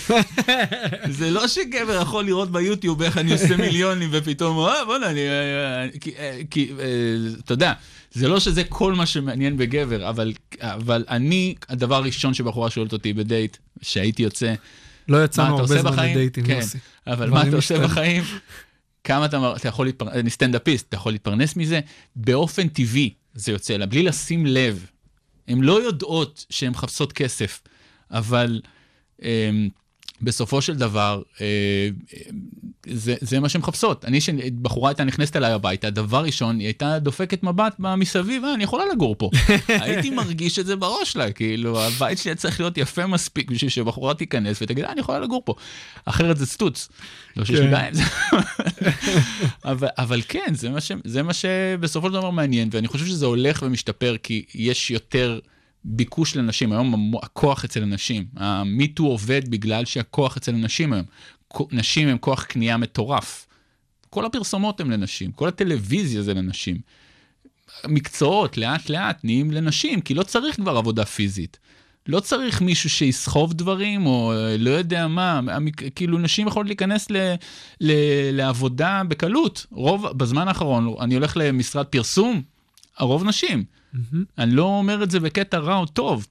זה 1.19 1.31
לא 1.31 1.49
שגבר 1.49 1.99
יכול 2.03 2.25
לראות 2.25 2.53
ביוטיוב 2.53 3.03
איך 3.03 3.19
אני 3.19 3.33
עושה 3.33 3.57
מיליונים 3.57 4.09
ופתאום, 4.13 4.59
אה, 4.59 4.85
בוא'נה, 4.85 5.11
אני... 5.11 5.29
אה, 5.29 5.87
אה, 6.19 6.41
כי, 6.51 6.73
אתה 7.45 7.53
יודע, 7.53 7.73
זה 8.13 8.29
לא 8.29 8.41
שזה 8.41 8.65
כל 8.65 8.95
מה 8.95 9.07
שמעניין 9.07 9.57
בגבר, 9.57 10.09
אבל, 10.09 10.33
אבל 10.61 11.05
אני, 11.09 11.55
הדבר 11.69 11.95
הראשון 11.95 12.35
שבחורה 12.35 12.71
שואלת 12.71 12.93
אותי 12.93 13.13
בדייט, 13.13 13.57
שהייתי 13.83 14.23
יוצא, 14.23 14.55
לא 15.09 15.25
יצאנו 15.25 15.59
הרבה 15.59 15.81
זמן 15.81 15.93
לדייטים, 15.93 16.45
כן, 16.45 16.57
יוסי. 16.57 16.79
אבל 17.07 17.31
מה 17.31 17.43
אתה 17.43 17.57
עושה 17.57 17.79
בחיים? 17.79 18.25
כמה 19.05 19.25
אתה, 19.25 19.53
אתה 19.57 19.69
יכול 19.69 19.87
להתפרנס, 19.87 20.15
אני 20.15 20.31
סטנדאפיסט, 20.31 20.89
אתה 20.89 20.97
יכול 20.97 21.13
להתפרנס 21.13 21.57
מזה? 21.57 21.81
באופן 22.17 22.69
טבעי, 22.69 23.11
זה 23.35 23.53
יוצא 23.53 23.77
לה, 23.77 23.87
בלי 23.87 24.03
לשים 24.03 24.47
לב. 24.47 24.87
הן 25.49 25.61
לא 25.61 25.83
יודעות 25.83 26.47
שהן 26.51 26.71
מחפשות 26.71 27.13
כסף, 27.13 27.61
אבל 28.11 28.61
אה, 29.23 29.51
בסופו 30.23 30.63
של 30.63 30.75
דבר, 30.75 31.23
אה, 31.41 31.89
זה, 32.87 33.15
זה 33.21 33.41
מה 33.41 33.49
שהן 33.49 33.61
מחפשות. 33.61 34.05
אני, 34.05 34.21
כשבחורה 34.21 34.91
הייתה 34.91 35.05
נכנסת 35.05 35.37
אליי 35.37 35.53
הביתה, 35.53 35.91
דבר 35.91 36.25
ראשון, 36.25 36.59
היא 36.59 36.67
הייתה 36.67 36.99
דופקת 36.99 37.43
מבט 37.43 37.75
מסביב, 37.79 38.45
אה, 38.45 38.55
אני 38.55 38.65
יכולה 38.65 38.85
לגור 38.93 39.15
פה. 39.19 39.31
הייתי 39.69 40.11
מרגיש 40.11 40.59
את 40.59 40.67
זה 40.67 40.77
בראש 40.77 41.13
שלה, 41.13 41.33
כאילו, 41.33 41.83
הבית 41.83 42.19
שלי 42.19 42.35
צריך 42.35 42.61
להיות 42.61 42.79
יפה 42.79 43.07
מספיק 43.07 43.51
בשביל 43.51 43.71
שבחורה 43.71 44.15
תיכנס 44.15 44.63
ותגיד, 44.63 44.85
אה, 44.85 44.93
אני 44.93 45.01
יכולה 45.01 45.19
לגור 45.19 45.43
פה. 45.45 45.55
אחרת 46.05 46.37
זה 46.37 46.47
סטוץ. 46.47 46.89
לא 47.37 47.45
שיש 47.45 47.61
לי. 47.61 47.69
בעיה 47.71 47.89
עם 47.89 47.95
זה. 47.95 48.03
אבל, 49.65 49.89
אבל 49.99 50.23
כן, 50.29 50.55
זה 50.55 50.71
מה, 50.71 50.81
ש, 50.81 50.93
זה 51.05 51.23
מה 51.23 51.33
שבסופו 51.33 52.07
של 52.07 52.13
דבר 52.13 52.31
מעניין, 52.31 52.69
ואני 52.73 52.89
חושב 52.89 53.07
שזה 53.07 53.27
הולך 53.27 53.63
ומשתפר, 53.67 54.17
כי 54.23 54.45
יש 54.55 54.91
יותר... 54.91 55.39
ביקוש 55.85 56.37
לנשים, 56.37 56.73
היום 56.73 57.15
הכוח 57.23 57.65
אצל 57.65 57.83
הנשים, 57.83 58.25
המיטו 58.37 59.05
עובד 59.05 59.49
בגלל 59.51 59.85
שהכוח 59.85 60.37
אצל 60.37 60.55
הנשים 60.55 60.93
היום. 60.93 61.05
נשים 61.73 62.09
הם 62.09 62.19
כוח 62.19 62.45
קנייה 62.45 62.77
מטורף. 62.77 63.47
כל 64.11 64.25
הפרסומות 64.25 64.81
הן 64.81 64.91
לנשים, 64.91 65.33
כל 65.33 65.49
הטלוויזיה 65.49 66.23
זה 66.23 66.35
לנשים. 66.35 66.77
מקצועות 67.87 68.57
לאט 68.57 68.91
לאט 68.91 69.25
נהיים 69.25 69.51
לנשים, 69.51 70.01
כי 70.01 70.15
לא 70.15 70.23
צריך 70.23 70.57
כבר 70.57 70.77
עבודה 70.77 71.05
פיזית. 71.05 71.59
לא 72.07 72.21
צריך 72.21 72.63
מישהו 72.63 72.91
שיסחוב 72.91 73.55
דברים, 73.55 74.07
או 74.07 74.33
אה, 74.33 74.57
לא 74.59 74.71
יודע 74.71 75.07
מה, 75.07 75.41
כאילו 75.95 76.19
נשים 76.19 76.47
יכולות 76.47 76.67
להיכנס 76.67 77.11
ל, 77.11 77.35
ל, 77.81 77.93
לעבודה 78.33 79.03
בקלות. 79.09 79.67
רוב, 79.71 80.07
בזמן 80.07 80.49
האחרון, 80.49 80.95
אני 81.01 81.15
הולך 81.15 81.37
למשרד 81.37 81.87
פרסום, 81.87 82.43
הרוב 82.99 83.25
נשים. 83.25 83.78
Mm-hmm. 83.95 84.17
אני 84.39 84.55
לא 84.55 84.63
אומר 84.63 85.03
את 85.03 85.11
זה 85.11 85.21
בקטע 85.21 85.59
רע 85.59 85.77
או 85.77 85.87
טוב. 85.87 86.27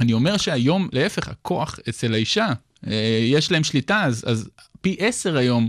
אני 0.00 0.12
אומר 0.12 0.36
שהיום, 0.36 0.88
להפך, 0.92 1.28
הכוח 1.28 1.78
אצל 1.88 2.14
האישה, 2.14 2.52
אה, 2.86 3.20
יש 3.22 3.52
להם 3.52 3.64
שליטה, 3.64 4.04
אז, 4.04 4.24
אז 4.26 4.50
פי 4.80 4.96
עשר 4.98 5.36
היום 5.36 5.68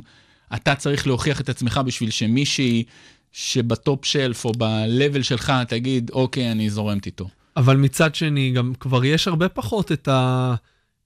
אתה 0.56 0.76
צריך 0.76 1.08
להוכיח 1.08 1.42
את 1.42 1.50
עצמך 1.50 1.82
בשביל 1.86 2.10
שמישהי 2.10 2.84
שבטופ 3.32 4.06
שלף 4.06 4.46
או 4.46 4.52
ב-level 4.58 5.24
שלך 5.24 5.54
תגיד, 5.68 6.10
אוקיי, 6.10 6.52
אני 6.52 6.70
זורמת 6.70 7.06
איתו. 7.06 7.30
אבל 7.58 7.78
מצד 7.78 8.16
שני, 8.16 8.52
גם 8.52 8.74
כבר 8.80 9.06
יש 9.06 9.28
הרבה 9.28 9.50
פחות 9.50 9.92
את 9.92 10.08
ה... 10.08 10.56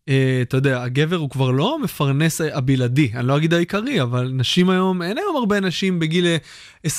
Uh, 0.05 0.11
אתה 0.41 0.57
יודע, 0.57 0.83
הגבר 0.83 1.15
הוא 1.15 1.29
כבר 1.29 1.51
לא 1.51 1.75
המפרנס 1.75 2.41
הבלעדי, 2.41 3.11
אני 3.15 3.27
לא 3.27 3.37
אגיד 3.37 3.53
העיקרי, 3.53 4.01
אבל 4.01 4.31
נשים 4.33 4.69
היום, 4.69 5.01
אין 5.01 5.17
היום 5.17 5.35
הרבה 5.35 5.59
נשים 5.59 5.99
בגיל 5.99 6.25
22-3 6.87 6.89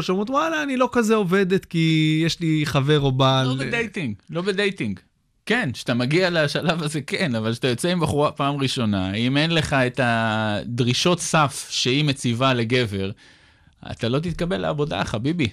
שאומרות, 0.00 0.30
וואלה, 0.30 0.62
אני 0.62 0.76
לא 0.76 0.88
כזה 0.92 1.14
עובדת 1.14 1.64
כי 1.64 2.20
יש 2.26 2.40
לי 2.40 2.62
חבר 2.64 3.00
או 3.00 3.12
בעל. 3.12 3.48
לא 3.48 3.54
בדייטינג, 3.54 4.14
לא 4.30 4.42
ב 4.42 4.49
dating. 4.49 5.00
כן, 5.46 5.70
כשאתה 5.72 5.94
מגיע 5.94 6.30
לשלב 6.30 6.82
הזה 6.82 7.00
כן, 7.00 7.34
אבל 7.34 7.52
כשאתה 7.52 7.68
יוצא 7.68 7.88
עם 7.88 8.00
בחורה 8.00 8.32
פעם 8.32 8.56
ראשונה, 8.56 9.14
אם 9.14 9.36
אין 9.36 9.50
לך 9.50 9.72
את 9.72 10.00
הדרישות 10.02 11.20
סף 11.20 11.66
שהיא 11.70 12.04
מציבה 12.04 12.54
לגבר, 12.54 13.10
אתה 13.90 14.08
לא 14.08 14.18
תתקבל 14.18 14.56
לעבודה, 14.56 15.04
חביבי. 15.04 15.48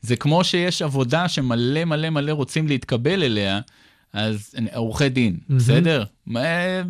זה 0.00 0.16
כמו 0.16 0.44
שיש 0.44 0.82
עבודה 0.82 1.28
שמלא 1.28 1.84
מלא 1.84 2.10
מלא 2.10 2.32
רוצים 2.32 2.68
להתקבל 2.68 3.22
אליה, 3.22 3.60
אז 4.14 4.54
עורכי 4.74 5.08
דין, 5.08 5.36
מהמם. 5.48 5.60
בסדר? 5.60 6.04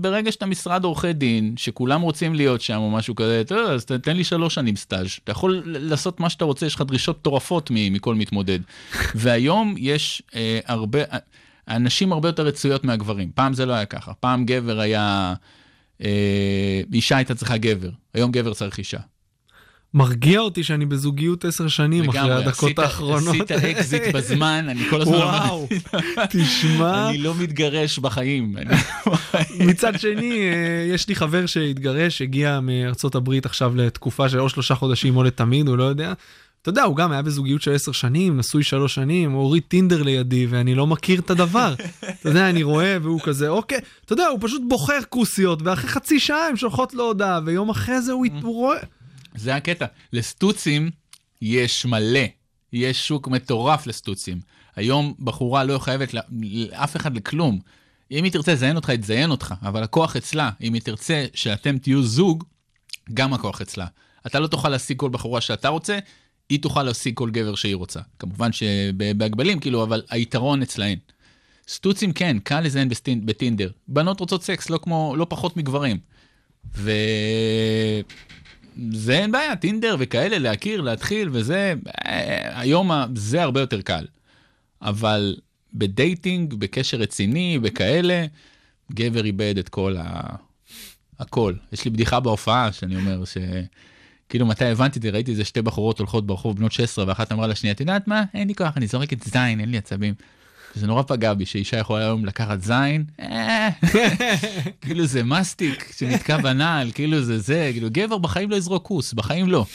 ברגע 0.01 0.33
שאתה 0.33 0.47
משרד 0.47 0.85
עורכי 0.85 1.13
דין, 1.13 1.55
שכולם 1.57 2.01
רוצים 2.01 2.35
להיות 2.35 2.61
שם 2.61 2.77
או 2.77 2.91
משהו 2.91 3.15
כזה, 3.15 3.43
אז 3.71 3.85
תן 3.85 4.17
לי 4.17 4.25
שלוש 4.25 4.55
שנים 4.55 4.77
סטאז'. 4.77 5.07
אתה 5.25 5.33
יכול 5.33 5.63
לעשות 5.67 6.21
מה 6.21 6.31
שאתה 6.31 6.45
רוצה, 6.45 6.67
יש 6.67 6.75
לך 6.75 6.81
דרישות 6.81 7.19
מטורפות 7.19 7.71
מכל 7.73 8.15
מתמודד. 8.15 8.59
והיום 9.15 9.75
יש 9.79 10.23
אה, 10.35 10.59
הרבה, 10.67 10.99
הנשים 11.67 12.13
הרבה 12.13 12.29
יותר 12.29 12.47
רצויות 12.47 12.85
מהגברים. 12.85 13.31
פעם 13.35 13.55
זה 13.55 13.67
לא 13.67 13.73
היה 13.73 13.85
ככה, 13.85 14.15
פעם 14.15 14.45
גבר 14.45 14.81
היה, 14.81 15.35
אה, 16.03 16.81
אישה 16.93 17.17
הייתה 17.17 17.35
צריכה 17.35 17.57
גבר, 17.57 17.91
היום 18.15 18.33
גבר 18.33 18.55
צריך 18.55 18.79
אישה. 18.79 19.01
מרגיע 19.95 20.41
אותי 20.41 20.63
שאני 20.65 20.87
בזוגיות 20.87 21.45
עשר 21.45 21.69
שנים 21.69 22.09
אחרי 22.09 22.33
הדקות 22.33 22.65
עשית- 22.65 22.79
האחרונות. 22.79 23.29
עשית 23.51 23.53
אקזיט 23.53 24.03
בזמן, 24.15 24.67
אני 24.69 24.81
כל 24.91 25.01
הזמן 25.03 25.15
וואו, 25.17 25.69
תשמע, 26.31 27.09
אני 27.09 27.19
לא 27.19 27.35
מתגרש 27.35 27.99
בחיים. 27.99 28.55
מצד 29.61 30.01
שני, 30.01 30.33
אה, 30.41 30.95
יש 30.95 31.09
לי 31.09 31.15
חבר 31.15 31.47
שהתגרש, 31.47 32.23
הגיע 32.23 32.61
מארצות 32.63 33.15
הברית 33.15 33.47
עכשיו 33.47 33.77
לתקופה 33.77 34.29
של 34.29 34.41
או 34.41 34.49
שלושה 34.49 34.75
חודשים 34.75 35.17
או 35.17 35.23
לתמיד, 35.23 35.69
הוא 35.69 35.77
לא 35.79 35.85
יודע. 35.85 36.13
אתה 36.63 36.71
יודע, 36.71 36.83
הוא 36.83 36.97
גם 36.97 37.13
היה 37.13 37.23
בזוגיות 37.23 37.63
של 37.63 37.75
עשר 37.75 37.93
שנים, 37.93 38.37
נשוי 38.37 38.63
שלוש 38.63 38.95
שנים, 38.95 39.31
הוא 39.33 39.43
הוריד 39.43 39.63
טינדר 39.69 40.03
לידי, 40.03 40.47
ואני 40.51 40.75
לא 40.75 40.87
מכיר 40.87 41.21
את 41.21 41.31
הדבר. 41.31 41.75
אתה 42.21 42.29
יודע, 42.29 42.51
אני 42.51 42.63
רואה, 42.63 42.97
והוא 43.03 43.21
כזה, 43.25 43.49
אוקיי, 43.49 43.79
אתה 44.05 44.13
יודע, 44.13 44.27
הוא 44.27 44.39
פשוט 44.43 44.63
בוחר 44.69 44.99
כוסיות, 45.09 45.63
ואחרי 45.63 45.91
חצי 45.91 46.21
שעה 46.21 46.49
הן 46.49 46.57
שולחות 46.57 46.95
לו 46.95 47.05
הודעה, 47.05 47.41
ויום 47.45 47.71
אחרי 47.71 48.01
זה 48.01 48.13
הוא 48.13 48.27
רואה... 48.43 48.79
זה 49.35 49.57
הקטע. 49.57 49.87
לסטוצים 50.13 50.91
יש 51.43 51.87
מלא, 51.87 52.25
יש 52.73 53.09
שוק 53.09 53.29
מטורף 53.29 53.87
לסטוצים. 53.87 54.41
היום 54.77 55.15
בחורה 55.19 55.65
לא 55.65 55.79
חייבת 55.79 56.15
לאף 56.33 56.97
אחד 56.97 57.17
לכלום. 57.17 57.59
אם 58.11 58.25
היא 58.25 58.33
תרצה 58.33 58.53
לזיין 58.53 58.77
אותך, 58.77 58.91
היא 58.91 58.99
תזיין 58.99 59.31
אותך, 59.31 59.55
אבל 59.63 59.83
הכוח 59.83 60.17
אצלה. 60.17 60.51
אם 60.61 60.75
היא 60.75 60.83
תרצה 60.83 61.27
שאתם 61.35 61.79
תהיו 61.79 62.03
זוג, 62.03 62.45
גם 63.15 63.35
הכוח 63.35 63.61
אצלה. 63.61 63.87
אתה 64.27 64.41
לא 64.41 64.47
תוכל 64.47 64.69
להשיג 64.69 64.99
כל 64.99 65.09
בחורה 65.09 65.41
שאתה 65.41 65.69
רוצה, 65.69 65.99
היא 66.49 66.63
תוכל 66.63 66.83
להשיג 66.83 67.15
כל 67.15 67.31
גבר 67.31 67.55
שהיא 67.55 67.77
רוצה. 67.77 68.01
כמובן 68.19 68.53
שבהגבלים, 68.53 69.61
כאילו, 69.61 69.83
אבל 69.83 70.03
היתרון 70.11 70.63
אצלהן. 70.63 70.99
סטוצים 71.69 72.13
כן, 72.13 72.37
קל 72.39 72.61
לזיין 72.61 72.89
בטינדר. 73.25 73.71
בנות 73.89 74.21
רוצות 74.21 74.43
סקס, 74.43 74.71
לא 74.71 74.79
כמו, 74.79 75.15
לא 75.17 75.27
פחות 75.31 75.57
מגברים. 75.57 75.99
ו... 76.77 76.91
זה 78.93 79.19
אין 79.19 79.33
בעיה, 79.33 79.57
טינדר 79.57 79.97
וכאלה, 79.99 80.39
להכיר, 80.39 80.81
להתחיל 80.81 81.29
וזה, 81.33 81.75
אה, 82.07 82.61
היום 82.61 82.91
זה 83.15 83.43
הרבה 83.43 83.61
יותר 83.61 83.81
קל. 83.81 84.07
אבל 84.83 85.37
ב 85.75 85.85
dating, 85.85 86.55
בקשר 86.55 86.97
רציני, 86.97 87.59
בכאלה, 87.59 88.27
גבר 88.93 89.25
איבד 89.25 89.59
את 89.59 89.69
כל 89.69 89.97
ה... 89.99 90.21
הכל. 91.19 91.55
יש 91.73 91.85
לי 91.85 91.91
בדיחה 91.91 92.21
בהופעה 92.21 92.73
שאני 92.73 92.97
אומר 92.97 93.25
ש... 93.25 93.37
כאילו 94.29 94.47
מתי 94.47 94.65
הבנתי 94.65 94.99
את 94.99 95.03
זה, 95.03 95.11
ראיתי 95.11 95.31
איזה 95.31 95.45
שתי 95.45 95.63
בחורות 95.63 95.99
הולכות 95.99 96.27
ברחוב 96.27 96.57
בנות 96.57 96.73
16 96.73 97.05
ואחת 97.09 97.33
אמרה 97.33 97.47
לשנייה, 97.47 97.75
את 97.75 97.81
יודעת 97.81 98.09
מה, 98.09 98.25
אין 98.35 98.49
לי 98.49 98.55
כוח, 98.55 98.77
אני 98.77 98.87
זורקת 98.87 99.23
זין, 99.23 99.61
אין 99.61 99.71
לי 99.71 99.79
עצבים. 99.79 100.15
זה 100.75 100.87
נורא 100.87 101.03
פגע 101.03 101.35
בי 101.35 101.47
שאישה 101.47 101.77
יכולה 101.77 102.05
היום 102.05 102.25
לקחת 102.25 102.61
זין, 102.61 103.05
אה, 103.21 103.69
כאילו 104.81 105.07
זה 105.07 105.23
מסטיק 105.23 105.93
שנתקע 105.97 106.37
בנעל, 106.37 106.91
כאילו 106.95 107.23
זה 107.23 107.39
זה, 107.39 107.71
כאילו 107.73 107.89
גבר 107.93 108.19
בחיים 108.19 108.51
לא 108.51 108.57
יזרוק 108.57 108.87
כוס, 108.87 109.13
בחיים 109.13 109.49
לא. 109.49 109.67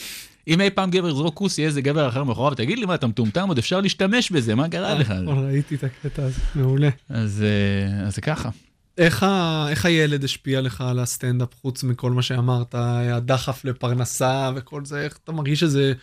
אם 0.47 0.61
אי 0.61 0.69
פעם 0.69 0.89
גבר 0.89 1.09
יזרוק 1.09 1.35
כוס, 1.35 1.57
יהיה 1.57 1.67
איזה 1.67 1.81
גבר 1.81 2.09
אחר 2.09 2.23
מאחוריו, 2.23 2.55
תגיד 2.55 2.79
לי 2.79 2.85
מה, 2.85 2.95
אתה 2.95 3.07
מטומטם, 3.07 3.47
עוד 3.47 3.57
אפשר 3.57 3.81
להשתמש 3.81 4.31
בזה, 4.31 4.55
מה 4.55 4.69
קרה 4.69 4.93
לך? 4.93 5.11
נכון, 5.11 5.45
ראיתי 5.45 5.75
את 5.75 5.83
הקטע 5.83 6.23
הזה, 6.23 6.39
מעולה. 6.55 6.89
אז 7.09 7.43
אה, 7.45 8.05
אז 8.07 8.15
זה 8.15 8.21
ככה. 8.21 8.49
איך, 8.97 9.23
ה... 9.23 9.65
איך 9.69 9.85
הילד 9.85 10.23
השפיע 10.23 10.61
לך 10.61 10.81
על 10.81 10.99
הסטנדאפ 10.99 11.49
חוץ 11.61 11.83
מכל 11.83 12.11
מה 12.11 12.21
שאמרת, 12.21 12.75
הדחף 12.75 13.65
לפרנסה 13.65 14.51
וכל 14.55 14.85
זה, 14.85 15.01
איך 15.01 15.19
אתה 15.23 15.31
מרגיש 15.31 15.59
שזה, 15.59 15.93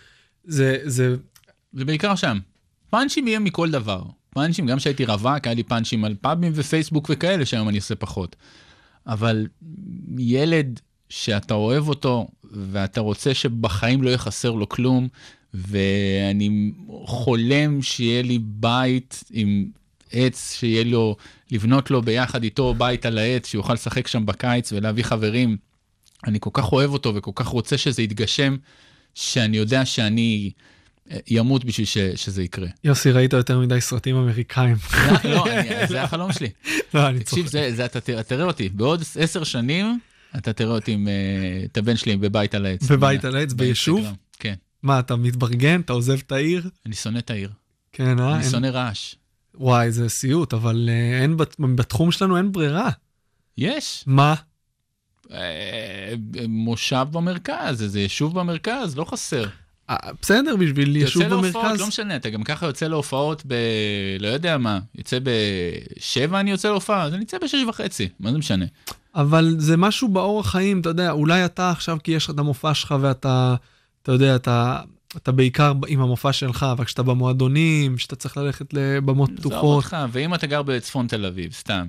זה, 0.45 0.79
זה, 0.85 1.17
זה 1.73 1.85
בעיקר 1.85 2.15
שם. 2.15 2.39
פאנצ'ים 2.91 3.29
יהיה 3.29 3.39
מכל 3.39 3.71
דבר. 3.71 4.03
פאנצ'ים, 4.37 4.67
גם 4.67 4.79
כשהייתי 4.79 5.05
רווק, 5.05 5.47
היה 5.47 5.55
לי 5.55 5.63
פאנצ'ים 5.63 6.05
על 6.05 6.15
פאבים 6.21 6.53
ופייסבוק 6.55 7.11
וכאלה, 7.13 7.47
שהיום 7.47 7.69
אני 7.69 7.77
עושה 7.77 7.95
פחות. 7.95 8.37
אבל 9.07 9.47
ילד 10.19 10.81
שאתה 11.09 11.55
אוהב 11.55 11.89
אותו, 11.89 12.29
ואתה 12.45 13.01
רוצה 13.01 13.35
שבחיים 13.35 14.03
לא 14.03 14.09
יהיה 14.09 14.19
חסר 14.19 14.51
לו 14.51 14.69
כלום, 14.69 15.09
ואני 15.55 16.73
חולם 17.05 17.83
שיהיה 17.83 18.23
לי 18.23 18.39
בית 18.43 19.25
עם 19.31 19.67
עץ, 20.13 20.57
שיהיה 20.59 20.85
לו, 20.85 21.17
לבנות 21.51 21.91
לו 21.91 22.03
ביחד 22.03 22.43
איתו 22.43 22.75
בית 22.75 23.07
על 23.07 23.19
העץ, 23.19 23.47
שיוכל 23.47 23.73
לשחק 23.73 24.07
שם 24.07 24.27
בקיץ 24.27 24.73
ולהביא 24.73 25.05
חברים. 25.05 25.57
אני 26.27 26.39
כל 26.41 26.51
כך 26.53 26.73
אוהב 26.73 26.93
אותו 26.93 27.15
וכל 27.15 27.33
כך 27.35 27.47
רוצה 27.47 27.79
שזה 27.79 28.03
יתגשם, 28.03 28.57
שאני 29.15 29.57
יודע 29.57 29.85
שאני 29.85 30.51
ימות 31.29 31.65
בשביל 31.65 31.87
ש, 31.87 31.99
שזה 31.99 32.43
יקרה. 32.43 32.69
יוסי, 32.85 33.11
ראית 33.11 33.33
יותר 33.33 33.59
מדי 33.61 33.81
סרטים 33.81 34.17
אמריקאים. 34.17 34.77
זה- 35.23 35.29
לא, 35.29 35.47
אני- 35.47 35.87
זה 35.87 36.03
החלום 36.03 36.33
שלי. 36.33 36.49
לא, 36.95 37.09
אני 37.09 37.21
תקשיב, 37.21 37.39
צוחק. 37.45 37.51
זה, 37.53 37.71
זה, 37.77 37.85
אתה 37.85 38.01
תראה- 38.01 38.45
אותי, 38.45 38.69
בעוד 38.69 39.03
עשר 39.21 39.45
שנים, 39.45 39.99
אתה 40.37 40.53
תראה 40.53 40.71
אותי 40.75 40.93
עם 40.93 41.09
אה, 41.09 41.13
את 41.65 41.77
הבן 41.77 41.97
שלי 41.97 42.17
בבית 42.17 42.55
על 42.55 42.67
העץ. 42.67 42.83
בבית 42.91 43.25
על 43.25 43.37
העץ, 43.37 43.53
ביישוב? 43.53 44.07
כן, 44.39 44.55
מה, 44.83 44.99
אתה 44.99 45.17
מתברגן? 45.17 45.81
אתה 45.81 45.93
עוזב 45.93 46.19
את 46.27 46.33
העיר? 46.33 46.71
אני 46.87 46.95
שונא 46.95 47.19
את 47.19 47.31
העיר. 47.31 47.51
כן, 47.93 48.21
אה? 48.21 48.35
אני 48.35 48.43
אין- 48.43 48.51
שונא 48.51 48.67
רעש. 48.67 49.15
וואי, 49.55 49.93
זה 49.93 50.09
סיוט, 50.09 50.55
אבל 50.55 50.89
אה, 50.93 51.23
אין, 51.23 51.37
בת- 51.37 51.57
בתחום 51.75 52.13
שלנו 52.13 52.37
אין 52.37 52.53
ברירה. 52.53 52.91
יש. 53.59 54.05
מה? 54.07 54.35
אה, 55.33 56.15
מושב 56.49 57.07
במרכז, 57.11 57.83
איזה 57.83 58.01
יישוב 58.01 58.39
במרכז, 58.41 58.97
לא 58.97 59.05
חסר. 59.05 59.45
אה, 59.91 59.97
בסדר, 60.23 60.57
בשביל 60.57 60.97
יישוב 60.97 61.23
יוצא 61.23 61.35
להופעות, 61.35 61.65
במרכז. 61.65 61.81
לא 61.81 61.87
משנה, 61.87 62.17
אתה 62.17 62.31
גם 62.31 62.43
ככה 62.43 62.67
יוצא 62.67 62.87
להופעות 62.87 63.43
ב... 63.47 63.55
לא 64.21 64.29
יודע 64.29 64.59
מה, 64.59 64.79
יוצא 64.95 65.19
בשבע 65.23 66.41
אני 66.41 66.51
יוצא 66.51 66.69
להופעה, 66.69 67.03
אז 67.03 67.13
אני 67.15 67.21
יוצא 67.21 67.39
בשש 67.39 67.63
וחצי, 67.69 68.09
מה 68.21 68.33
זה 68.33 68.39
משנה? 68.39 68.65
אבל 69.15 69.55
זה 69.59 69.77
משהו 69.77 70.09
באורח 70.09 70.51
חיים, 70.51 70.81
אתה 70.81 70.89
יודע, 70.89 71.11
אולי 71.11 71.45
אתה 71.45 71.71
עכשיו, 71.71 71.99
כי 72.05 72.13
יש 72.13 72.25
לך 72.25 72.31
את 72.31 72.39
המופע 72.39 72.75
שלך 72.75 72.95
ואתה, 73.01 73.55
אתה 74.03 74.13
יודע, 74.13 74.37
אתה, 74.37 74.81
אתה 75.17 75.33
בעיקר 75.33 75.73
עם 75.87 76.01
המופע 76.01 76.33
שלך, 76.33 76.67
אבל 76.73 76.85
כשאתה 76.85 77.03
במועדונים, 77.03 77.97
כשאתה 77.97 78.17
צריך 78.17 78.37
ללכת 78.37 78.75
לבמות 78.75 79.31
פתוחות, 79.37 79.85
אותך, 79.85 79.97
ואם 80.13 80.35
אתה 80.35 80.47
גר 80.47 80.63
בצפון 80.63 81.07
תל 81.07 81.27
אביב, 81.27 81.53
סתם. 81.53 81.87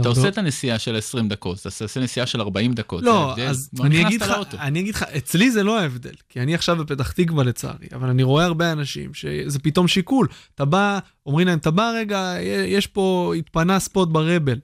אתה 0.00 0.08
עושה 0.08 0.28
את 0.28 0.38
הנסיעה 0.38 0.78
של 0.78 0.96
20 0.96 1.28
דקות, 1.28 1.60
אתה 1.60 1.68
עושה 1.84 2.00
נסיעה 2.00 2.26
של 2.26 2.40
40 2.40 2.72
דקות. 2.72 3.02
לא. 3.02 3.34
אז 3.38 3.70
אני 3.82 4.06
אגיד, 4.06 4.22
לך. 4.22 4.34
אני 4.58 4.80
אגיד 4.80 4.94
לך, 4.94 5.02
אצלי 5.02 5.50
זה 5.50 5.62
לא 5.62 5.80
ההבדל, 5.80 6.14
כי 6.28 6.40
אני 6.40 6.54
עכשיו 6.54 6.76
בפתח 6.76 7.12
תקווה 7.12 7.44
לצערי, 7.44 7.86
אבל 7.92 8.08
אני 8.08 8.22
רואה 8.22 8.44
הרבה 8.44 8.72
אנשים 8.72 9.14
שזה 9.14 9.58
פתאום 9.58 9.88
שיקול. 9.88 10.28
אתה 10.54 10.64
בא, 10.64 10.98
אומרים 11.26 11.46
להם, 11.46 11.58
אתה 11.58 11.70
בא 11.70 11.92
רגע, 11.94 12.34
יש 12.66 12.86
פה, 12.86 13.34
התפנה 13.38 13.78
ספוט 13.78 14.08
ברבל. 14.08 14.58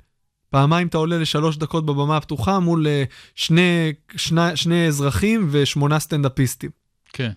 פעמיים 0.51 0.87
אתה 0.87 0.99
עולה 0.99 1.19
לשלוש 1.19 1.57
דקות 1.57 1.87
בבמה 1.87 2.17
הפתוחה 2.17 2.59
מול 2.59 2.87
אה, 2.87 3.05
שני, 3.35 3.93
שני, 4.17 4.57
שני 4.57 4.87
אזרחים 4.87 5.49
ושמונה 5.51 6.01
סטנדאפיסטים. 6.01 6.71
כן. 7.13 7.31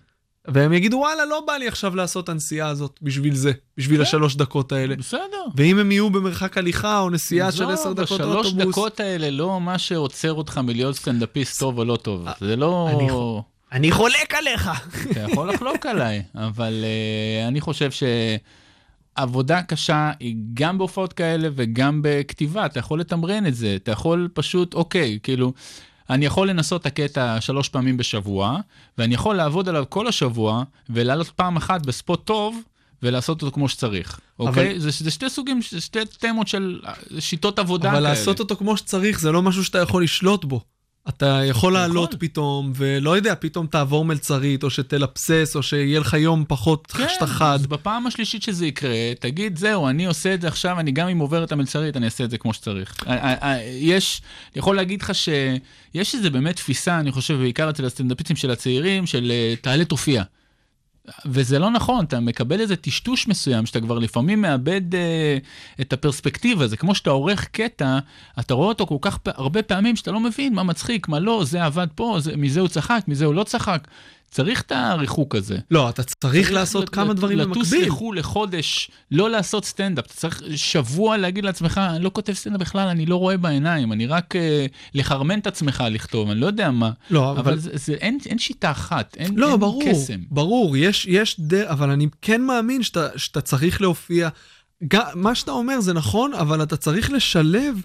והם 0.48 0.72
יגידו, 0.72 0.96
וואלה, 0.96 1.24
לא 1.24 1.42
בא 1.46 1.52
לי 1.52 1.68
עכשיו 1.68 1.96
לעשות 1.96 2.24
את 2.24 2.28
הנסיעה 2.28 2.68
הזאת 2.68 2.98
בשביל 3.02 3.34
זה, 3.34 3.52
בשביל 3.76 3.96
כן. 3.96 4.02
השלוש 4.02 4.36
דקות 4.36 4.72
האלה. 4.72 4.96
בסדר. 4.96 5.44
ואם 5.56 5.78
הם 5.78 5.92
יהיו 5.92 6.10
במרחק 6.10 6.58
הליכה 6.58 6.98
או 6.98 7.10
נסיעה 7.10 7.52
של 7.52 7.70
עשר 7.70 7.92
דקות 7.92 8.20
השלוש 8.20 8.46
אוטובוס, 8.46 8.68
דקות 8.68 9.00
האלה 9.00 9.30
לא 9.30 9.60
מה 9.60 9.78
שעוצר 9.78 10.32
אותך 10.32 10.58
מלהיות 10.58 10.96
סטנדאפיסט 10.96 11.60
טוב 11.60 11.78
או 11.78 11.84
לא 11.84 11.96
טוב. 11.96 12.26
זה 12.40 12.56
לא... 12.56 12.88
אני 12.90 13.08
אני 13.72 13.92
חולק 13.92 14.34
עליך. 14.34 14.70
אתה 15.10 15.20
יכול 15.20 15.50
לחלוק 15.50 15.86
עליי, 15.86 16.22
אבל 16.34 16.84
uh, 16.84 17.48
אני 17.48 17.60
חושב 17.60 17.90
שעבודה 19.16 19.62
קשה 19.62 20.10
היא 20.20 20.36
גם 20.54 20.78
בהופעות 20.78 21.12
כאלה 21.12 21.48
וגם 21.54 22.00
בכתיבה, 22.04 22.66
אתה 22.66 22.78
יכול 22.78 23.00
לתמרן 23.00 23.46
את 23.46 23.54
זה, 23.54 23.76
אתה 23.76 23.90
יכול 23.90 24.28
פשוט, 24.34 24.74
אוקיי, 24.74 25.18
כאילו, 25.22 25.52
אני 26.10 26.26
יכול 26.26 26.50
לנסות 26.50 26.80
את 26.80 26.86
הקטע 26.86 27.40
שלוש 27.40 27.68
פעמים 27.68 27.96
בשבוע, 27.96 28.60
ואני 28.98 29.14
יכול 29.14 29.36
לעבוד 29.36 29.68
עליו 29.68 29.84
כל 29.88 30.06
השבוע, 30.06 30.62
ולעלות 30.90 31.28
פעם 31.28 31.56
אחת 31.56 31.86
בספוט 31.86 32.24
טוב, 32.24 32.60
ולעשות 33.02 33.42
אותו 33.42 33.54
כמו 33.54 33.68
שצריך, 33.68 34.20
אוקיי? 34.38 34.80
זה, 34.80 34.90
זה 34.90 35.10
שתי 35.10 35.30
סוגים, 35.30 35.62
שתי 35.62 35.98
תמות 36.18 36.48
של 36.48 36.80
אה, 36.86 37.20
שיטות 37.20 37.58
עבודה 37.58 37.90
אבל 37.90 37.96
כאלה. 37.96 38.08
לעשות 38.08 38.40
אותו 38.40 38.56
כמו 38.56 38.76
שצריך 38.76 39.20
זה 39.20 39.32
לא 39.32 39.42
משהו 39.42 39.64
שאתה 39.64 39.78
יכול 39.78 40.02
לשלוט 40.02 40.44
בו. 40.44 40.60
אתה 41.08 41.40
יכול 41.44 41.72
לעלות 41.72 42.08
יכול. 42.08 42.28
פתאום, 42.28 42.72
ולא 42.76 43.16
יודע, 43.16 43.34
פתאום 43.40 43.66
תעבור 43.66 44.04
מלצרית, 44.04 44.62
או 44.62 44.70
שתלבסס, 44.70 45.52
או 45.56 45.62
שיהיה 45.62 46.00
לך 46.00 46.14
יום 46.14 46.44
פחות 46.48 46.86
כן, 46.86 47.06
שאתה 47.08 47.26
חד. 47.26 47.54
אז 47.54 47.66
בפעם 47.66 48.06
השלישית 48.06 48.42
שזה 48.42 48.66
יקרה, 48.66 49.12
תגיד, 49.20 49.58
זהו, 49.58 49.88
אני 49.88 50.06
עושה 50.06 50.34
את 50.34 50.40
זה 50.40 50.48
עכשיו, 50.48 50.80
אני 50.80 50.92
גם 50.92 51.08
אם 51.08 51.18
עובר 51.18 51.44
את 51.44 51.52
המלצרית, 51.52 51.96
אני 51.96 52.04
אעשה 52.04 52.24
את 52.24 52.30
זה 52.30 52.38
כמו 52.38 52.54
שצריך. 52.54 52.94
אה, 53.06 53.12
אה, 53.12 53.34
אה, 53.42 53.62
יש, 53.80 54.22
אני 54.52 54.58
יכול 54.58 54.76
להגיד 54.76 55.02
לך 55.02 55.14
שיש 55.14 56.14
איזה 56.14 56.30
באמת 56.30 56.56
תפיסה, 56.56 57.00
אני 57.00 57.12
חושב, 57.12 57.34
בעיקר 57.34 57.70
אצל 57.70 57.84
הסטנדאפיסטים 57.84 58.36
של 58.36 58.50
הצעירים, 58.50 59.06
של 59.06 59.32
תעלה 59.60 59.84
תופיע. 59.84 60.22
וזה 61.26 61.58
לא 61.58 61.70
נכון, 61.70 62.04
אתה 62.04 62.20
מקבל 62.20 62.60
איזה 62.60 62.76
טשטוש 62.76 63.28
מסוים, 63.28 63.66
שאתה 63.66 63.80
כבר 63.80 63.98
לפעמים 63.98 64.40
מאבד 64.40 64.94
אה, 64.94 65.38
את 65.80 65.92
הפרספקטיבה, 65.92 66.66
זה 66.66 66.76
כמו 66.76 66.94
שאתה 66.94 67.10
עורך 67.10 67.48
קטע, 67.48 67.98
אתה 68.40 68.54
רואה 68.54 68.68
אותו 68.68 68.86
כל 68.86 68.96
כך 69.00 69.18
הרבה 69.26 69.62
פעמים 69.62 69.96
שאתה 69.96 70.10
לא 70.10 70.20
מבין 70.20 70.54
מה 70.54 70.62
מצחיק, 70.62 71.08
מה 71.08 71.18
לא, 71.18 71.44
זה 71.44 71.64
עבד 71.64 71.86
פה, 71.94 72.16
זה, 72.20 72.36
מזה 72.36 72.60
הוא 72.60 72.68
צחק, 72.68 73.02
מזה 73.08 73.24
הוא 73.24 73.34
לא 73.34 73.44
צחק. 73.44 73.88
צריך 74.30 74.62
את 74.62 74.72
הריחוק 74.72 75.34
הזה. 75.34 75.58
לא, 75.70 75.88
אתה 75.88 76.02
צריך 76.02 76.52
לעשות 76.52 76.82
לט- 76.82 76.88
כמה 76.94 77.10
לט- 77.10 77.16
דברים 77.16 77.38
לטוס 77.38 77.56
במקביל. 77.72 77.88
לחו"ל 77.88 78.18
לחודש, 78.18 78.90
לא 79.10 79.30
לעשות 79.30 79.64
סטנדאפ. 79.64 80.06
אתה 80.06 80.14
צריך 80.14 80.42
שבוע 80.56 81.16
להגיד 81.16 81.44
לעצמך, 81.44 81.80
אני 81.90 82.04
לא 82.04 82.10
כותב 82.14 82.32
סטנדאפ 82.32 82.60
בכלל, 82.60 82.88
אני 82.88 83.06
לא 83.06 83.16
רואה 83.16 83.36
בעיניים, 83.36 83.92
אני 83.92 84.06
רק 84.06 84.36
אה, 84.36 84.66
לחרמן 84.94 85.38
את 85.38 85.46
עצמך 85.46 85.84
לכתוב, 85.90 86.30
אני 86.30 86.40
לא 86.40 86.46
יודע 86.46 86.70
מה. 86.70 86.90
לא, 87.10 87.30
אבל, 87.30 87.38
אבל... 87.40 87.58
זה, 87.58 87.70
זה, 87.74 87.92
אין, 87.92 88.18
אין 88.26 88.38
שיטה 88.38 88.70
אחת, 88.70 89.16
אין, 89.18 89.34
לא, 89.36 89.50
אין 89.50 89.60
ברור, 89.60 89.82
קסם. 89.90 90.20
ברור, 90.30 90.76
יש, 90.76 91.06
יש 91.06 91.40
דר... 91.40 91.70
אבל 91.70 91.90
אני 91.90 92.06
כן 92.22 92.42
מאמין 92.42 92.82
שאתה, 92.82 93.06
שאתה 93.16 93.40
צריך 93.40 93.80
להופיע. 93.80 94.28
גם, 94.88 95.02
מה 95.14 95.34
שאתה 95.34 95.50
אומר 95.52 95.80
זה 95.80 95.92
נכון, 95.92 96.34
אבל 96.34 96.62
אתה 96.62 96.76
צריך 96.76 97.10
לשלב 97.10 97.82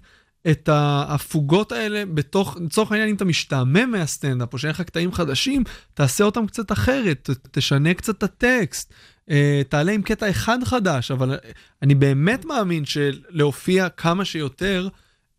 את 0.52 0.70
ההפוגות 0.70 1.72
האלה 1.72 2.04
בתוך, 2.06 2.58
לצורך 2.66 2.92
העניין, 2.92 3.10
אם 3.10 3.16
אתה 3.16 3.26
משתעמם 3.26 3.92
מהסטנדאפ, 3.92 4.54
או 4.54 4.58
שאין 4.58 4.72
לך 4.72 4.82
קטעים 4.82 5.12
חדשים, 5.12 5.64
תעשה 5.94 6.24
אותם 6.24 6.48
קצת 6.48 6.72
אחרת, 6.72 7.30
תשנה 7.52 7.94
קצת 7.94 8.18
את 8.18 8.24
הטקסט, 8.24 8.94
אה, 9.30 9.62
תעלה 9.70 9.92
עם 9.92 10.02
קטע 10.02 10.30
אחד 10.30 10.64
חדש, 10.64 11.12
אבל 11.12 11.38
אני 11.82 11.96
באמת 11.96 12.46
מאמין 12.46 12.86
שלהופיע 12.86 13.90
כמה 13.90 14.26
שיותר, 14.26 14.88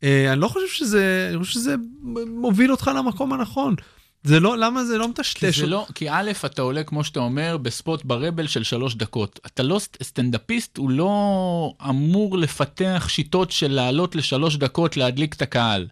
אה, 0.03 0.33
אני 0.33 0.41
לא 0.41 0.49
חושב 0.49 0.69
שזה, 0.69 1.27
אני 1.31 1.39
חושב 1.39 1.53
שזה 1.53 1.75
מוביל 2.27 2.71
אותך 2.71 2.91
למקום 2.97 3.33
הנכון. 3.33 3.75
זה 4.25 4.41
לא, 4.41 4.59
למה 4.59 4.85
זה 4.85 4.99
לא 4.99 5.05
כי 5.05 5.11
מטשטש? 5.11 5.59
זה 5.59 5.67
לא, 5.67 5.87
כי 5.95 6.11
א', 6.11 6.31
אתה 6.47 6.63
עולה, 6.63 6.83
כמו 6.85 7.05
שאתה 7.05 7.21
אומר, 7.21 7.57
בספוט 7.63 8.05
ברבל 8.05 8.47
של 8.47 8.63
שלוש 8.63 8.95
דקות. 8.95 9.41
אתה 9.47 9.63
לא, 9.63 9.79
סט- 9.79 10.03
סטנדאפיסט 10.03 10.77
הוא 10.79 10.91
לא 10.91 11.13
אמור 11.89 12.39
לפתח 12.39 13.07
שיטות 13.09 13.51
של 13.51 13.73
לעלות 13.73 14.17
לשלוש 14.17 14.57
דקות 14.57 14.97
להדליק 14.97 15.35
את 15.35 15.43
הקהל. 15.43 15.87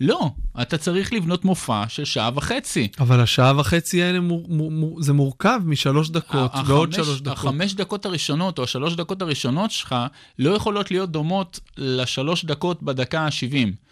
לא, 0.00 0.30
אתה 0.62 0.78
צריך 0.78 1.12
לבנות 1.12 1.44
מופע 1.44 1.84
של 1.88 2.04
שעה 2.04 2.30
וחצי. 2.34 2.88
אבל 3.00 3.20
השעה 3.20 3.58
וחצי 3.60 4.02
האלה 4.02 4.20
מור, 4.20 4.44
מור, 4.48 4.70
מור, 4.70 5.02
זה 5.02 5.12
מורכב 5.12 5.60
משלוש 5.64 6.10
דקות 6.10 6.50
ה- 6.54 6.62
ועוד 6.66 6.88
החמש- 6.94 6.96
שלוש 7.06 7.20
דקות. 7.20 7.38
החמש 7.38 7.74
דקות 7.74 8.06
הראשונות 8.06 8.58
או 8.58 8.64
השלוש 8.64 8.94
דקות 8.94 9.22
הראשונות 9.22 9.70
שלך 9.70 9.94
לא 10.38 10.50
יכולות 10.50 10.90
להיות 10.90 11.10
דומות 11.10 11.60
לשלוש 11.78 12.44
דקות 12.44 12.82
בדקה 12.82 13.20
ה-70. 13.20 13.87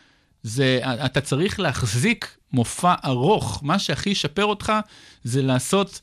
זה, 0.47 0.81
אתה 0.85 1.21
צריך 1.21 1.61
להחזיק 1.61 2.37
מופע 2.53 2.95
ארוך. 3.05 3.61
מה 3.63 3.79
שהכי 3.79 4.11
ישפר 4.11 4.45
אותך 4.45 4.73
זה 5.25 5.43
לעשות, 5.43 6.01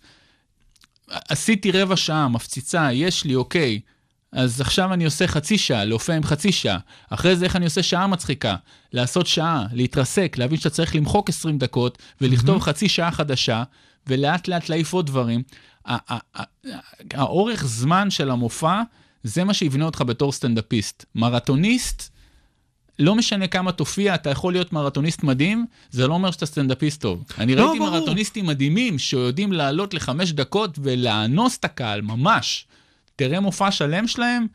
עשיתי 1.08 1.72
רבע 1.72 1.96
שעה, 1.96 2.28
מפציצה, 2.28 2.92
יש 2.92 3.24
לי, 3.24 3.36
אוקיי. 3.36 3.80
אז 4.32 4.62
עכשיו 4.62 4.94
אני 4.94 5.06
עושה 5.06 5.28
חצי 5.28 5.58
שעה, 5.58 5.86
להופיע 5.86 6.16
עם 6.16 6.24
חצי 6.24 6.52
שעה. 6.52 6.78
אחרי 7.10 7.36
זה 7.36 7.46
איך 7.46 7.56
אני 7.56 7.66
עושה 7.66 7.84
שעה 7.84 8.08
מצחיקה? 8.08 8.56
לעשות 8.94 9.28
שעה, 9.28 9.66
להתרסק, 9.74 10.36
להבין 10.38 10.58
שאתה 10.58 10.70
צריך 10.70 10.96
למחוק 10.96 11.30
20 11.30 11.58
דקות 11.58 11.98
ולכתוב 12.22 12.62
חצי 12.62 12.90
שעה 12.90 13.12
חדשה, 13.12 13.64
ולאט 14.08 14.48
לאט 14.48 14.70
להעיף 14.70 14.94
עוד 14.94 15.06
דברים. 15.06 15.44
האורך 17.14 17.66
זמן 17.66 18.10
של 18.10 18.32
המופע, 18.32 18.82
זה 19.24 19.44
מה 19.44 19.54
שיבנה 19.54 19.86
אותך 19.86 20.02
בתור 20.02 20.32
סטנדאפיסט. 20.32 21.06
מרתוניסט, 21.16 22.13
לא 23.00 23.16
משנה 23.16 23.48
כמה 23.48 23.72
תופיע, 23.72 24.16
אתה 24.16 24.30
יכול 24.30 24.54
להיות 24.54 24.74
מרתוניסט 24.74 25.24
מדהים, 25.24 25.66
זה 25.92 26.08
לא 26.08 26.14
אומר 26.14 26.32
שאתה 26.32 26.46
סטנדאפיסט 26.46 27.02
טוב. 27.02 27.24
אני 27.38 27.56
לא, 27.56 27.66
ראיתי 27.66 27.80
ברור. 27.80 27.92
מרתוניסטים 27.92 28.46
מדהימים 28.46 29.00
שיודעים 29.00 29.54
לעלות 29.54 29.94
לחמש 29.94 30.32
דקות 30.32 30.80
ולאנוס 30.84 31.58
את 31.58 31.66
הקהל, 31.66 32.02
ממש. 32.02 32.66
תראה 33.16 33.40
מופע 33.40 33.72
שלם 33.72 34.08
שלהם, 34.08 34.48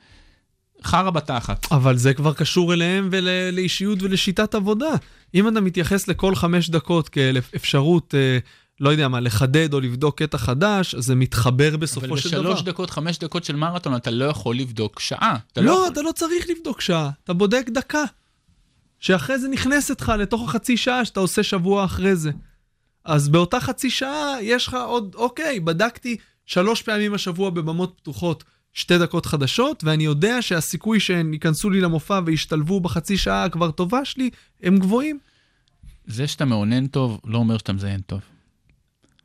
חרא 0.84 1.10
בתחת. 1.10 1.66
אבל 1.72 1.96
זה 1.96 2.14
כבר 2.14 2.34
קשור 2.34 2.72
אליהם 2.72 3.08
ולאישיות 3.12 4.02
ולשיטת 4.02 4.54
עבודה. 4.54 4.90
אם 5.34 5.48
אתה 5.48 5.60
מתייחס 5.60 6.08
לכל 6.08 6.34
חמש 6.34 6.70
דקות 6.70 7.08
כאל 7.08 7.38
אפשרות, 7.56 8.14
אה, 8.14 8.38
לא 8.80 8.90
יודע 8.90 9.08
מה, 9.08 9.20
לחדד 9.20 9.74
או 9.74 9.80
לבדוק 9.80 10.22
קטע 10.22 10.38
חדש, 10.38 10.94
זה 10.94 11.14
מתחבר 11.14 11.68
אבל 11.68 11.76
בסופו 11.76 12.16
של 12.16 12.30
דבר. 12.30 12.40
בשלוש 12.40 12.62
דקות, 12.62 12.90
חמש 12.90 13.18
דקות 13.18 13.44
של 13.44 13.56
מרתון, 13.56 13.96
אתה 13.96 14.10
לא 14.10 14.24
יכול 14.24 14.56
לבדוק 14.56 15.00
שעה. 15.00 15.36
אתה 15.52 15.60
לא 15.60 15.66
לא, 15.66 15.72
יכול... 15.72 15.88
אתה 15.92 16.02
לא 16.02 16.12
צריך 16.12 16.46
לבדוק 16.50 16.80
שעה, 16.80 17.10
אתה 17.24 17.32
בודק 17.32 17.66
דקה. 17.74 18.04
שאחרי 19.00 19.38
זה 19.38 19.48
נכנסת 19.48 20.00
לך 20.00 20.08
לתוך 20.08 20.48
החצי 20.48 20.76
שעה 20.76 21.04
שאתה 21.04 21.20
עושה 21.20 21.42
שבוע 21.42 21.84
אחרי 21.84 22.16
זה. 22.16 22.30
אז 23.04 23.28
באותה 23.28 23.60
חצי 23.60 23.90
שעה 23.90 24.36
יש 24.42 24.66
לך 24.66 24.74
עוד, 24.74 25.14
אוקיי, 25.14 25.60
בדקתי 25.60 26.16
שלוש 26.46 26.82
פעמים 26.82 27.14
השבוע 27.14 27.50
בבמות 27.50 27.94
פתוחות 27.96 28.44
שתי 28.72 28.98
דקות 28.98 29.26
חדשות, 29.26 29.84
ואני 29.84 30.04
יודע 30.04 30.42
שהסיכוי 30.42 31.00
שהן 31.00 31.32
ייכנסו 31.32 31.70
לי 31.70 31.80
למופע 31.80 32.20
וישתלבו 32.26 32.80
בחצי 32.80 33.16
שעה 33.16 33.44
הכבר 33.44 33.70
טובה 33.70 34.04
שלי, 34.04 34.30
הם 34.62 34.78
גבוהים. 34.78 35.18
זה 36.06 36.26
שאתה 36.26 36.44
מאונן 36.44 36.86
טוב, 36.86 37.20
לא 37.24 37.38
אומר 37.38 37.58
שאתה 37.58 37.72
מזיין 37.72 38.00
טוב. 38.00 38.20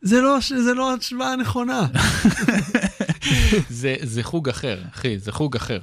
זה 0.02 0.22
לא, 0.22 0.38
זה 0.64 0.74
לא 0.74 0.94
השוואה 0.94 1.36
נכונה. 1.36 1.88
זה, 3.70 3.96
זה 4.02 4.24
חוג 4.24 4.50
אחר, 4.50 4.82
אחי, 4.94 5.20
זה 5.20 5.32
חוג 5.32 5.56
אחר. 5.56 5.80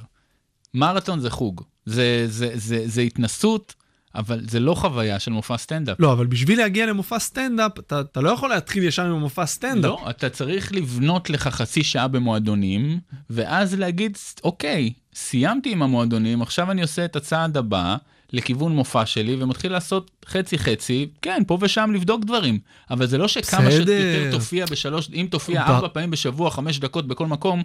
מרתון 0.73 1.19
זה 1.19 1.29
חוג. 1.29 1.61
זה, 1.85 2.25
זה, 2.27 2.51
זה, 2.55 2.83
זה 2.85 3.01
התנסות, 3.01 3.73
אבל 4.15 4.39
זה 4.49 4.59
לא 4.59 4.73
חוויה 4.73 5.19
של 5.19 5.31
מופע 5.31 5.57
סטנדאפ. 5.57 5.99
לא, 5.99 6.11
אבל 6.13 6.25
בשביל 6.25 6.57
להגיע 6.57 6.85
למופע 6.85 7.19
סטנדאפ, 7.19 7.79
אתה, 7.79 8.01
אתה 8.01 8.21
לא 8.21 8.29
יכול 8.29 8.49
להתחיל 8.49 8.83
ישר 8.83 9.05
עם 9.05 9.11
המופע 9.11 9.45
סטנדאפ. 9.45 9.91
לא, 9.91 10.09
אתה 10.09 10.29
צריך 10.29 10.73
לבנות 10.73 11.29
לך 11.29 11.47
חצי 11.47 11.83
שעה 11.83 12.07
במועדונים, 12.07 12.99
ואז 13.29 13.75
להגיד, 13.75 14.17
אוקיי, 14.43 14.93
סיימתי 15.15 15.71
עם 15.71 15.81
המועדונים, 15.81 16.41
עכשיו 16.41 16.71
אני 16.71 16.81
עושה 16.81 17.05
את 17.05 17.15
הצעד 17.15 17.57
הבא 17.57 17.95
לכיוון 18.33 18.71
מופע 18.71 19.05
שלי, 19.05 19.35
ומתחיל 19.39 19.71
לעשות 19.71 20.11
חצי-חצי, 20.25 21.09
כן, 21.21 21.43
פה 21.47 21.57
ושם 21.61 21.91
לבדוק 21.93 22.25
דברים, 22.25 22.59
אבל 22.91 23.07
זה 23.07 23.17
לא 23.17 23.27
שכמה. 23.27 23.71
שיותר 23.71 24.29
תופיע 24.31 24.65
בשלוש, 24.65 25.09
אם 25.13 25.27
תופיע 25.31 25.61
ארבע 25.61 25.87
פעמים 25.87 26.11
בשבוע, 26.11 26.51
חמש 26.51 26.79
דקות 26.79 27.07
בכל 27.07 27.27
מקום, 27.27 27.63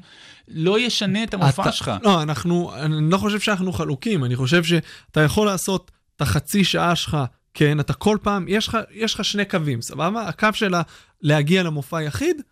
לא 0.49 0.81
ישנה 0.81 1.23
את 1.23 1.35
המופע 1.35 1.63
אתה, 1.63 1.73
שלך. 1.73 1.93
לא, 2.03 2.23
אנחנו, 2.23 2.73
אני 2.75 3.11
לא 3.11 3.19
חושב 3.19 3.41
שאנחנו 3.41 3.73
חלוקים, 3.73 4.25
אני 4.25 4.37
חושב 4.37 4.65
שאתה 4.65 5.21
יכול 5.21 5.47
לעשות 5.47 5.91
את 6.17 6.23
החצי 6.23 6.65
שעה 6.65 6.97
שלך, 6.97 7.17
כן, 7.55 7.81
אתה 7.81 7.93
כל 7.93 8.19
פעם, 8.23 8.45
יש 8.49 8.69
לך, 8.69 8.79
יש 8.91 9.15
לך 9.15 9.25
שני 9.25 9.45
קווים, 9.45 9.83
סבבה? 9.83 10.29
הקו 10.29 10.49
של 10.53 10.75
להגיע 11.23 11.63
למופע 11.63 12.03
יחיד, 12.03 12.43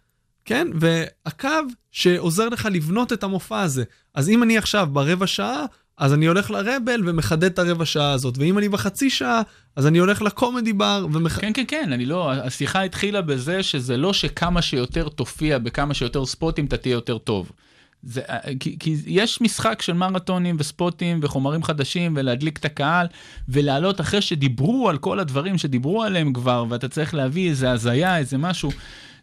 כן, 0.44 0.68
והקו 0.74 1.48
שעוזר 1.90 2.48
לך 2.48 2.68
לבנות 2.72 3.12
את 3.12 3.24
המופע 3.24 3.60
הזה. 3.60 3.84
אז 4.14 4.28
אם 4.28 4.42
אני 4.42 4.58
עכשיו 4.58 4.88
ברבע 4.92 5.26
שעה, 5.26 5.64
אז 5.98 6.14
אני 6.14 6.26
הולך 6.26 6.50
לרבל 6.50 7.02
ומחדד 7.06 7.44
את 7.44 7.58
הרבע 7.58 7.84
שעה 7.84 8.12
הזאת, 8.12 8.38
ואם 8.38 8.58
אני 8.58 8.68
בחצי 8.68 9.10
שעה, 9.10 9.42
אז 9.76 9.86
אני 9.86 9.98
הולך 9.98 10.22
לקומדי 10.22 10.72
בר 10.72 11.06
ומח... 11.12 11.40
כן, 11.40 11.52
כן, 11.54 11.64
כן, 11.68 11.92
אני 11.92 12.06
לא, 12.06 12.32
השיחה 12.32 12.82
התחילה 12.82 13.22
בזה 13.22 13.62
שזה 13.62 13.96
לא 13.96 14.12
שכמה 14.12 14.62
שיותר 14.62 15.08
תופיע 15.08 15.58
בכמה 15.58 15.94
שיותר 15.94 16.26
ספוטים 16.26 16.66
אתה 16.66 16.76
תהיה 16.76 16.92
יותר 16.92 17.18
טוב. 17.18 17.52
זה, 18.06 18.20
כי, 18.60 18.76
כי 18.78 18.96
יש 19.06 19.40
משחק 19.40 19.82
של 19.82 19.92
מרתונים 19.92 20.56
וספוטים 20.58 21.20
וחומרים 21.22 21.62
חדשים 21.62 22.14
ולהדליק 22.16 22.58
את 22.58 22.64
הקהל 22.64 23.06
ולעלות 23.48 24.00
אחרי 24.00 24.20
שדיברו 24.20 24.88
על 24.88 24.98
כל 24.98 25.20
הדברים 25.20 25.58
שדיברו 25.58 26.02
עליהם 26.02 26.32
כבר 26.32 26.64
ואתה 26.68 26.88
צריך 26.88 27.14
להביא 27.14 27.50
איזה 27.50 27.70
הזיה, 27.70 28.18
איזה 28.18 28.38
משהו, 28.38 28.70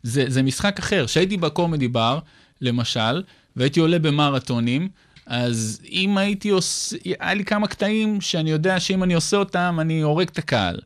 זה, 0.04 0.26
זה 0.28 0.44
משחק 0.44 0.80
אחר. 0.80 1.06
כשהייתי 1.06 1.38
בקומדי 1.38 1.88
בר, 1.88 2.20
למשל, 2.62 3.24
והייתי 3.56 3.80
עולה 3.80 4.00
במרתונים, 4.00 4.90
אז 5.26 5.82
אם 5.92 6.18
הייתי 6.18 6.50
עושה, 6.50 6.98
היה 7.20 7.34
לי 7.34 7.46
כמה 7.46 7.68
קטעים 7.68 8.22
שאני 8.22 8.52
יודע 8.52 8.80
שאם 8.80 9.04
אני 9.04 9.14
עושה 9.14 9.38
אותם 9.38 9.78
אני 9.82 10.02
הורג 10.02 10.28
את 10.28 10.38
הקהל. 10.38 10.80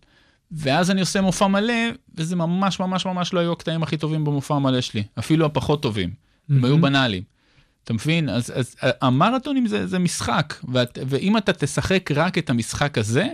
ואז 0.51 0.91
אני 0.91 1.01
עושה 1.01 1.21
מופע 1.21 1.47
מלא, 1.47 1.73
וזה 2.15 2.35
ממש 2.35 2.79
ממש 2.79 3.05
ממש 3.05 3.33
לא 3.33 3.39
היו 3.39 3.51
הקטעים 3.51 3.83
הכי 3.83 3.97
טובים 3.97 4.23
במופע 4.23 4.55
המלא 4.55 4.81
שלי, 4.81 5.03
אפילו 5.19 5.45
הפחות 5.45 5.81
טובים, 5.81 6.09
הם 6.49 6.65
היו 6.65 6.81
בנאליים. 6.81 7.34
אתה 7.85 7.93
מבין? 7.93 8.29
אז, 8.29 8.53
אז 8.55 8.75
המרתונים 9.01 9.67
זה, 9.67 9.87
זה 9.87 9.99
משחק, 9.99 10.53
ואת, 10.73 10.99
ואם 11.07 11.37
אתה 11.37 11.53
תשחק 11.53 12.09
רק 12.15 12.37
את 12.37 12.49
המשחק 12.49 12.97
הזה, 12.97 13.27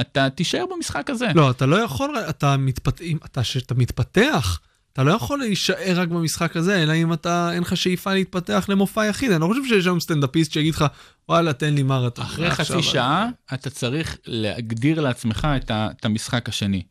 אתה 0.00 0.30
תישאר 0.30 0.64
במשחק 0.74 1.10
הזה. 1.10 1.26
לא, 1.34 1.50
אתה 1.50 1.66
לא 1.66 1.76
יכול, 1.76 2.18
אתה 2.18 2.56
מתפתח, 2.56 3.04
אתה, 3.24 3.44
שאתה 3.44 3.74
מתפתח, 3.74 4.60
אתה 4.92 5.02
לא 5.02 5.12
יכול 5.12 5.38
להישאר 5.38 5.94
רק 5.96 6.08
במשחק 6.08 6.56
הזה, 6.56 6.82
אלא 6.82 6.92
אם 6.92 7.12
אתה, 7.12 7.50
אין 7.52 7.62
לך 7.62 7.76
שאיפה 7.76 8.14
להתפתח 8.14 8.66
למופע 8.68 9.06
יחיד. 9.06 9.30
אני 9.30 9.40
לא 9.40 9.46
חושב 9.46 9.64
שיש 9.68 9.86
היום 9.86 10.00
סטנדאפיסט 10.00 10.52
שיגיד 10.52 10.74
לך, 10.74 10.84
וואלה, 11.28 11.52
תן 11.52 11.74
לי 11.74 11.82
מרתון. 11.82 12.24
אחרי 12.24 12.50
חצי 12.50 12.82
שעה, 12.82 13.28
אתה 13.54 13.70
צריך 13.70 14.16
להגדיר 14.26 15.00
לעצמך 15.00 15.48
את, 15.56 15.70
ה, 15.70 15.88
את 16.00 16.04
המשחק 16.04 16.48
השני. 16.48 16.82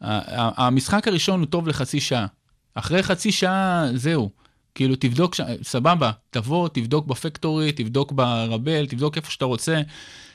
המשחק 0.00 1.08
הראשון 1.08 1.40
הוא 1.40 1.46
טוב 1.46 1.68
לחצי 1.68 2.00
שעה. 2.00 2.26
אחרי 2.74 3.02
חצי 3.02 3.32
שעה, 3.32 3.86
זהו. 3.94 4.30
כאילו, 4.74 4.96
תבדוק, 4.96 5.34
ש... 5.34 5.40
סבבה, 5.62 6.10
תבוא, 6.30 6.68
תבדוק 6.68 7.06
בפקטורי, 7.06 7.72
תבדוק 7.72 8.12
ברבל, 8.12 8.86
תבדוק 8.86 9.16
איפה 9.16 9.30
שאתה 9.30 9.44
רוצה, 9.44 9.80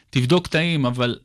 תבדוק 0.09 0.45
קטעים, 0.45 0.85
אבל 0.85 1.17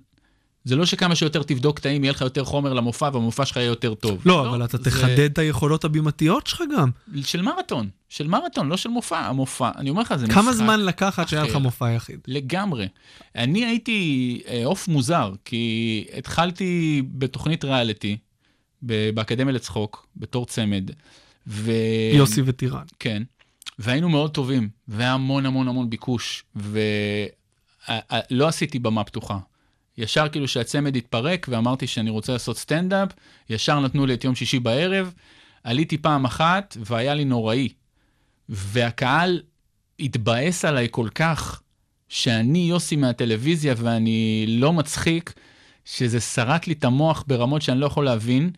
זה 0.64 0.76
לא 0.76 0.86
שכמה 0.86 1.14
שיותר 1.16 1.42
תבדוק 1.42 1.76
קטעים, 1.76 2.04
יהיה 2.04 2.12
לך 2.12 2.20
יותר 2.20 2.44
חומר 2.44 2.72
למופע, 2.72 3.10
והמופע 3.12 3.44
שלך 3.44 3.56
יהיה 3.56 3.66
יותר 3.66 3.94
טוב. 3.94 4.22
לא, 4.26 4.48
אבל 4.48 4.64
אתה 4.64 4.76
זה- 4.76 4.84
תחדד 4.84 5.20
את 5.20 5.38
היכולות 5.38 5.84
הבימתיות 5.84 6.46
שלך 6.46 6.62
גם. 6.76 6.90
של 7.24 7.42
מרתון, 7.42 7.88
של 8.08 8.26
מרתון, 8.28 8.68
לא 8.68 8.76
של 8.76 8.88
מופע. 8.88 9.18
המופע, 9.18 9.70
אני 9.76 9.90
אומר 9.90 10.02
לך, 10.02 10.14
זה 10.16 10.26
משחק. 10.26 10.40
כמה 10.40 10.52
זמן 10.52 10.80
לקח 10.80 11.18
עד 11.18 11.28
שהיה 11.28 11.42
לך. 11.44 11.56
מופע 11.56 11.90
יחיד? 11.92 12.18
לגמרי. 12.28 12.88
אני 13.36 13.64
הייתי 13.66 14.00
אה, 14.48 14.62
עוף 14.64 14.88
מוזר, 14.88 15.32
כי 15.44 16.04
התחלתי 16.18 17.02
בתוכנית 17.12 17.64
ריאליטי, 17.64 18.16
באקדמיה 18.82 19.52
לצחוק, 19.54 20.06
בתור 20.16 20.46
צמד. 20.46 20.90
ו... 21.46 21.72
יוסי 22.14 22.42
וטירן. 22.44 22.84
כן. 22.98 23.22
והיינו 23.78 24.08
מאוד 24.08 24.30
טובים, 24.30 24.68
והיה 24.88 25.12
המון 25.12 25.46
המון 25.46 25.68
המון 25.68 25.90
ביקוש, 25.90 26.44
ולא 26.56 28.48
עשיתי 28.48 28.78
במה 28.78 29.04
פתוחה. 29.04 29.38
ישר 29.98 30.28
כאילו 30.28 30.48
שהצמד 30.48 30.96
התפרק 30.96 31.46
ואמרתי 31.50 31.86
שאני 31.86 32.10
רוצה 32.10 32.32
לעשות 32.32 32.58
סטנדאפ, 32.58 33.08
ישר 33.50 33.80
נתנו 33.80 34.06
לי 34.06 34.14
את 34.14 34.24
יום 34.24 34.34
שישי 34.34 34.58
בערב, 34.58 35.12
עליתי 35.64 35.98
פעם 35.98 36.24
אחת 36.24 36.76
והיה 36.80 37.14
לי 37.14 37.24
נוראי. 37.24 37.68
והקהל 38.48 39.42
התבאס 40.00 40.64
עליי 40.64 40.88
כל 40.90 41.08
כך, 41.14 41.62
שאני 42.08 42.58
יוסי 42.58 42.96
מהטלוויזיה 42.96 43.74
ואני 43.76 44.44
לא 44.48 44.72
מצחיק, 44.72 45.32
שזה 45.84 46.20
שרט 46.20 46.66
לי 46.66 46.72
את 46.72 46.84
המוח 46.84 47.24
ברמות 47.26 47.62
שאני 47.62 47.80
לא 47.80 47.86
יכול 47.86 48.04
להבין, 48.04 48.50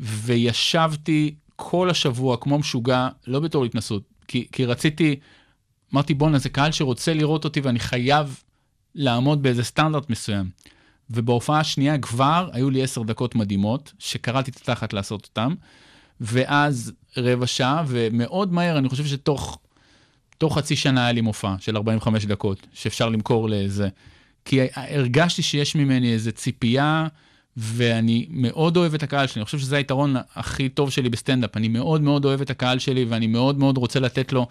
וישבתי 0.00 1.34
כל 1.56 1.90
השבוע 1.90 2.36
כמו 2.36 2.58
משוגע, 2.58 3.08
לא 3.26 3.40
בתור 3.40 3.64
התנסות, 3.64 4.02
כי, 4.28 4.46
כי 4.52 4.64
רציתי, 4.64 5.16
אמרתי 5.94 6.14
בואנה 6.14 6.38
זה 6.38 6.48
קהל 6.48 6.72
שרוצה 6.72 7.14
לראות 7.14 7.44
אותי 7.44 7.60
ואני 7.60 7.78
חייב 7.78 8.40
לעמוד 8.94 9.42
באיזה 9.42 9.64
סטנדרט 9.64 10.10
מסוים. 10.10 10.50
ובהופעה 11.10 11.60
השנייה 11.60 11.98
כבר 11.98 12.48
היו 12.52 12.70
לי 12.70 12.82
עשר 12.82 13.02
דקות 13.02 13.34
מדהימות, 13.34 13.92
שקראתי 13.98 14.50
את 14.50 14.56
התחת 14.56 14.92
לעשות 14.92 15.24
אותם, 15.24 15.54
ואז 16.20 16.92
רבע 17.16 17.46
שעה, 17.46 17.84
ומאוד 17.86 18.52
מהר, 18.52 18.78
אני 18.78 18.88
חושב 18.88 19.06
שתוך 19.06 19.58
תוך 20.38 20.58
חצי 20.58 20.76
שנה 20.76 21.02
היה 21.02 21.12
לי 21.12 21.20
מופע 21.20 21.54
של 21.58 21.76
45 21.76 22.26
דקות, 22.26 22.66
שאפשר 22.72 23.08
למכור 23.08 23.48
לזה. 23.48 23.88
כי 24.44 24.60
הרגשתי 24.74 25.42
שיש 25.42 25.74
ממני 25.74 26.12
איזו 26.12 26.32
ציפייה, 26.32 27.06
ואני 27.56 28.26
מאוד 28.30 28.76
אוהב 28.76 28.94
את 28.94 29.02
הקהל 29.02 29.26
שלי. 29.26 29.40
אני 29.40 29.44
חושב 29.44 29.58
שזה 29.58 29.76
היתרון 29.76 30.16
הכי 30.34 30.68
טוב 30.68 30.90
שלי 30.90 31.08
בסטנדאפ. 31.08 31.56
אני 31.56 31.68
מאוד 31.68 32.02
מאוד 32.02 32.24
אוהב 32.24 32.40
את 32.40 32.50
הקהל 32.50 32.78
שלי, 32.78 33.04
ואני 33.04 33.26
מאוד 33.26 33.58
מאוד 33.58 33.78
רוצה 33.78 34.00
לתת 34.00 34.32
לו 34.32 34.46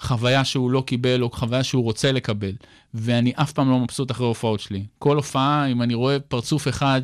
חוויה 0.00 0.44
שהוא 0.44 0.70
לא 0.70 0.82
קיבל, 0.86 1.22
או 1.22 1.30
חוויה 1.30 1.62
שהוא 1.62 1.84
רוצה 1.84 2.12
לקבל. 2.12 2.52
ואני 2.94 3.32
אף 3.36 3.52
פעם 3.52 3.70
לא 3.70 3.78
מבסוט 3.78 4.10
אחרי 4.10 4.26
הופעות 4.26 4.60
שלי. 4.60 4.84
כל 4.98 5.16
הופעה, 5.16 5.66
אם 5.66 5.82
אני 5.82 5.94
רואה 5.94 6.20
פרצוף 6.20 6.68
אחד, 6.68 7.02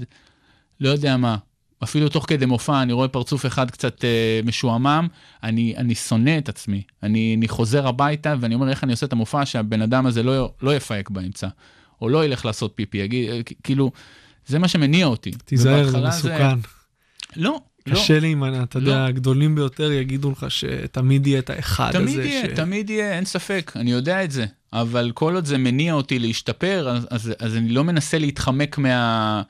לא 0.80 0.88
יודע 0.88 1.16
מה, 1.16 1.36
אפילו 1.82 2.08
תוך 2.08 2.24
כדי 2.28 2.46
מופע, 2.46 2.82
אני 2.82 2.92
רואה 2.92 3.08
פרצוף 3.08 3.46
אחד 3.46 3.70
קצת 3.70 4.04
אה, 4.04 4.40
משועמם, 4.44 5.08
אני, 5.42 5.76
אני 5.76 5.94
שונא 5.94 6.38
את 6.38 6.48
עצמי. 6.48 6.82
אני, 7.02 7.34
אני 7.38 7.48
חוזר 7.48 7.88
הביתה 7.88 8.34
ואני 8.40 8.54
אומר 8.54 8.70
איך 8.70 8.84
אני 8.84 8.92
עושה 8.92 9.06
את 9.06 9.12
המופע 9.12 9.46
שהבן 9.46 9.82
אדם 9.82 10.06
הזה 10.06 10.22
לא, 10.22 10.52
לא 10.62 10.76
יפהק 10.76 11.10
באמצע, 11.10 11.48
או 12.00 12.08
לא 12.08 12.24
ילך 12.24 12.44
לעשות 12.44 12.72
פיפי, 12.74 12.98
יגיד, 12.98 13.30
אה, 13.30 13.40
כאילו, 13.62 13.90
זה 14.48 14.58
מה 14.58 14.68
שמניע 14.68 15.06
אותי. 15.06 15.30
תיזהר, 15.30 15.88
זה 15.88 15.98
מסוכן. 16.00 16.58
לא, 17.36 17.60
לא. 17.86 17.94
קשה 17.94 18.20
להימנע, 18.20 18.62
אתה 18.62 18.78
יודע, 18.78 18.90
לא. 18.98 19.06
הגדולים 19.06 19.54
ביותר 19.54 19.92
יגידו 19.92 20.30
לך 20.30 20.46
שתמיד 20.48 21.26
יהיה 21.26 21.38
את 21.38 21.50
האחד 21.50 21.96
הזה. 21.96 22.04
תמיד 22.04 22.18
יהיה, 22.24 22.42
ש- 22.46 22.56
תמיד 22.56 22.90
יהיה, 22.90 23.12
אין 23.12 23.24
ספק, 23.24 23.72
אני 23.76 23.90
יודע 23.92 24.24
את 24.24 24.30
זה. 24.30 24.46
אבל 24.72 25.10
כל 25.14 25.34
עוד 25.34 25.44
זה 25.44 25.58
מניע 25.58 25.92
אותי 25.94 26.18
להשתפר, 26.18 26.88
אז, 26.88 27.06
אז, 27.10 27.32
אז 27.38 27.56
אני 27.56 27.68
לא 27.68 27.84
מנסה 27.84 28.18
להתחמק 28.18 28.78
מה... 28.78 29.42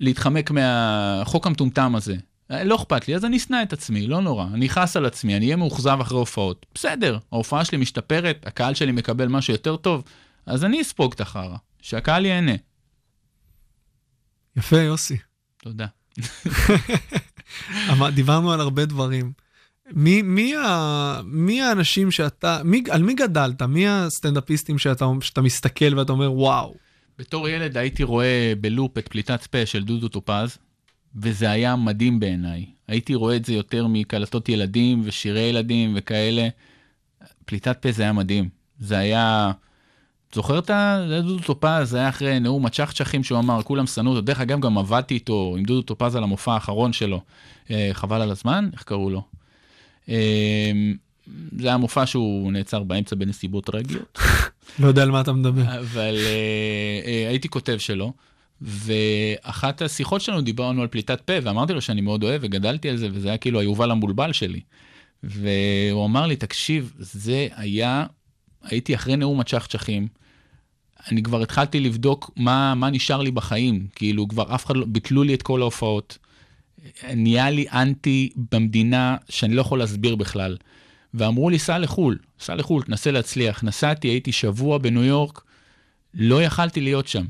להתחמק 0.00 0.50
מהחוק 0.50 1.46
המטומטם 1.46 1.94
הזה. 1.94 2.16
לא 2.64 2.76
אכפת 2.76 3.08
לי, 3.08 3.14
אז 3.14 3.24
אני 3.24 3.36
אשנא 3.36 3.62
את 3.62 3.72
עצמי, 3.72 4.06
לא 4.06 4.20
נורא. 4.20 4.46
אני 4.54 4.66
אכעס 4.66 4.96
על 4.96 5.06
עצמי, 5.06 5.36
אני 5.36 5.44
אהיה 5.44 5.56
מאוכזב 5.56 5.98
אחרי 6.00 6.18
הופעות. 6.18 6.66
בסדר, 6.74 7.18
ההופעה 7.32 7.64
שלי 7.64 7.78
משתפרת, 7.78 8.44
הקהל 8.46 8.74
שלי 8.74 8.92
מקבל 8.92 9.28
משהו 9.28 9.54
יותר 9.54 9.76
טוב, 9.76 10.02
אז 10.46 10.64
אני 10.64 10.80
אספוג 10.80 11.12
את 11.12 11.20
החרא, 11.20 11.56
שהקהל 11.82 12.26
ייהנה. 12.26 12.52
יפה, 14.60 14.80
יוסי. 14.80 15.16
תודה. 15.56 15.86
דיברנו 18.14 18.52
על 18.52 18.60
הרבה 18.60 18.84
דברים. 18.84 19.32
מי, 19.92 20.22
מי, 20.22 20.56
ה, 20.56 21.20
מי 21.24 21.62
האנשים 21.62 22.10
שאתה, 22.10 22.60
מי, 22.64 22.82
על 22.90 23.02
מי 23.02 23.14
גדלת? 23.14 23.62
מי 23.62 23.88
הסטנדאפיסטים 23.88 24.78
שאתה, 24.78 25.06
שאתה 25.20 25.40
מסתכל 25.40 25.98
ואתה 25.98 26.12
אומר, 26.12 26.32
וואו. 26.32 26.74
בתור 27.18 27.48
ילד 27.48 27.76
הייתי 27.76 28.02
רואה 28.02 28.52
בלופ 28.60 28.98
את 28.98 29.08
פליטת 29.08 29.46
פה 29.46 29.66
של 29.66 29.84
דודו 29.84 30.08
טופז, 30.08 30.58
וזה 31.16 31.50
היה 31.50 31.76
מדהים 31.76 32.20
בעיניי. 32.20 32.66
הייתי 32.88 33.14
רואה 33.14 33.36
את 33.36 33.44
זה 33.44 33.52
יותר 33.52 33.86
מקלטות 33.86 34.48
ילדים 34.48 35.02
ושירי 35.04 35.40
ילדים 35.40 35.92
וכאלה. 35.96 36.48
פליטת 37.44 37.78
פה 37.82 37.92
זה 37.92 38.02
היה 38.02 38.12
מדהים. 38.12 38.48
זה 38.78 38.98
היה... 38.98 39.52
זוכר 40.34 40.58
את 40.58 40.70
ה... 40.70 41.06
דודו 41.22 41.42
טופז, 41.42 41.90
זה 41.90 41.98
היה 41.98 42.08
אחרי 42.08 42.40
נאום 42.40 42.66
הצ'חצ'חים 42.66 43.24
שהוא 43.24 43.38
אמר, 43.38 43.62
כולם 43.62 43.86
שנאו 43.86 44.10
אותו. 44.10 44.20
דרך 44.20 44.40
אגב, 44.40 44.60
גם 44.60 44.78
עבדתי 44.78 45.14
איתו, 45.14 45.54
עם 45.58 45.64
דודו 45.64 45.82
טופז 45.82 46.16
על 46.16 46.22
המופע 46.22 46.52
האחרון 46.52 46.92
שלו. 46.92 47.20
אה, 47.70 47.90
חבל 47.92 48.22
על 48.22 48.30
הזמן? 48.30 48.68
איך 48.72 48.82
קראו 48.82 49.10
לו? 49.10 49.22
אה, 50.08 50.72
זה 51.58 51.68
היה 51.68 51.76
מופע 51.76 52.06
שהוא 52.06 52.52
נעצר 52.52 52.82
באמצע 52.82 53.16
בנסיבות 53.16 53.64
טרגיות. 53.64 54.18
לא 54.78 54.86
יודע 54.86 55.02
על 55.02 55.10
מה 55.10 55.20
אתה 55.20 55.32
מדבר. 55.32 55.80
אבל 55.80 56.16
uh, 56.16 57.28
הייתי 57.28 57.48
כותב 57.48 57.78
שלו, 57.78 58.12
ואחת 58.62 59.82
השיחות 59.82 60.20
שלנו 60.20 60.40
דיברנו 60.40 60.82
על 60.82 60.88
פליטת 60.88 61.20
פה, 61.20 61.32
ואמרתי 61.42 61.72
לו 61.72 61.80
שאני 61.80 62.00
מאוד 62.00 62.22
אוהב 62.22 62.40
וגדלתי 62.44 62.88
על 62.88 62.96
זה, 62.96 63.08
וזה 63.12 63.28
היה 63.28 63.38
כאילו 63.38 63.60
היובל 63.60 63.90
המבולבל 63.90 64.32
שלי. 64.32 64.60
והוא 65.22 66.06
אמר 66.06 66.26
לי, 66.26 66.36
תקשיב, 66.36 66.92
זה 66.98 67.48
היה, 67.56 68.06
הייתי 68.62 68.94
אחרי 68.94 69.16
נאום 69.16 69.40
הצ'חצ'חים, 69.40 70.08
אני 71.08 71.22
כבר 71.22 71.42
התחלתי 71.42 71.80
לבדוק 71.80 72.30
מה, 72.36 72.74
מה 72.74 72.90
נשאר 72.90 73.22
לי 73.22 73.30
בחיים, 73.30 73.86
כאילו 73.94 74.28
כבר 74.28 74.54
אף 74.54 74.66
אחד 74.66 74.76
לא, 74.76 74.86
ביטלו 74.88 75.22
לי 75.22 75.34
את 75.34 75.42
כל 75.42 75.62
ההופעות. 75.62 76.18
נהיה 77.14 77.50
לי 77.50 77.66
אנטי 77.72 78.30
במדינה 78.52 79.16
שאני 79.28 79.54
לא 79.54 79.60
יכול 79.60 79.78
להסביר 79.78 80.16
בכלל. 80.16 80.56
ואמרו 81.14 81.50
לי, 81.50 81.58
סע 81.58 81.78
לחו"ל, 81.78 82.18
סע 82.40 82.54
לחו"ל, 82.54 82.82
תנסה 82.82 83.10
להצליח. 83.10 83.64
נסעתי, 83.64 84.08
הייתי 84.08 84.32
שבוע 84.32 84.78
בניו 84.78 85.04
יורק, 85.04 85.42
לא 86.14 86.42
יכלתי 86.42 86.80
להיות 86.80 87.08
שם. 87.08 87.24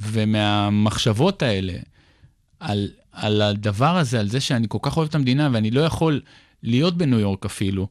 ומהמחשבות 0.00 1.42
האלה, 1.42 1.72
על, 2.60 2.90
על 3.12 3.42
הדבר 3.42 3.96
הזה, 3.96 4.20
על 4.20 4.28
זה 4.28 4.40
שאני 4.40 4.66
כל 4.68 4.78
כך 4.82 4.96
אוהב 4.96 5.08
את 5.08 5.14
המדינה 5.14 5.48
ואני 5.52 5.70
לא 5.70 5.80
יכול 5.80 6.20
להיות 6.62 6.96
בניו 6.96 7.18
יורק 7.18 7.44
אפילו, 7.44 7.88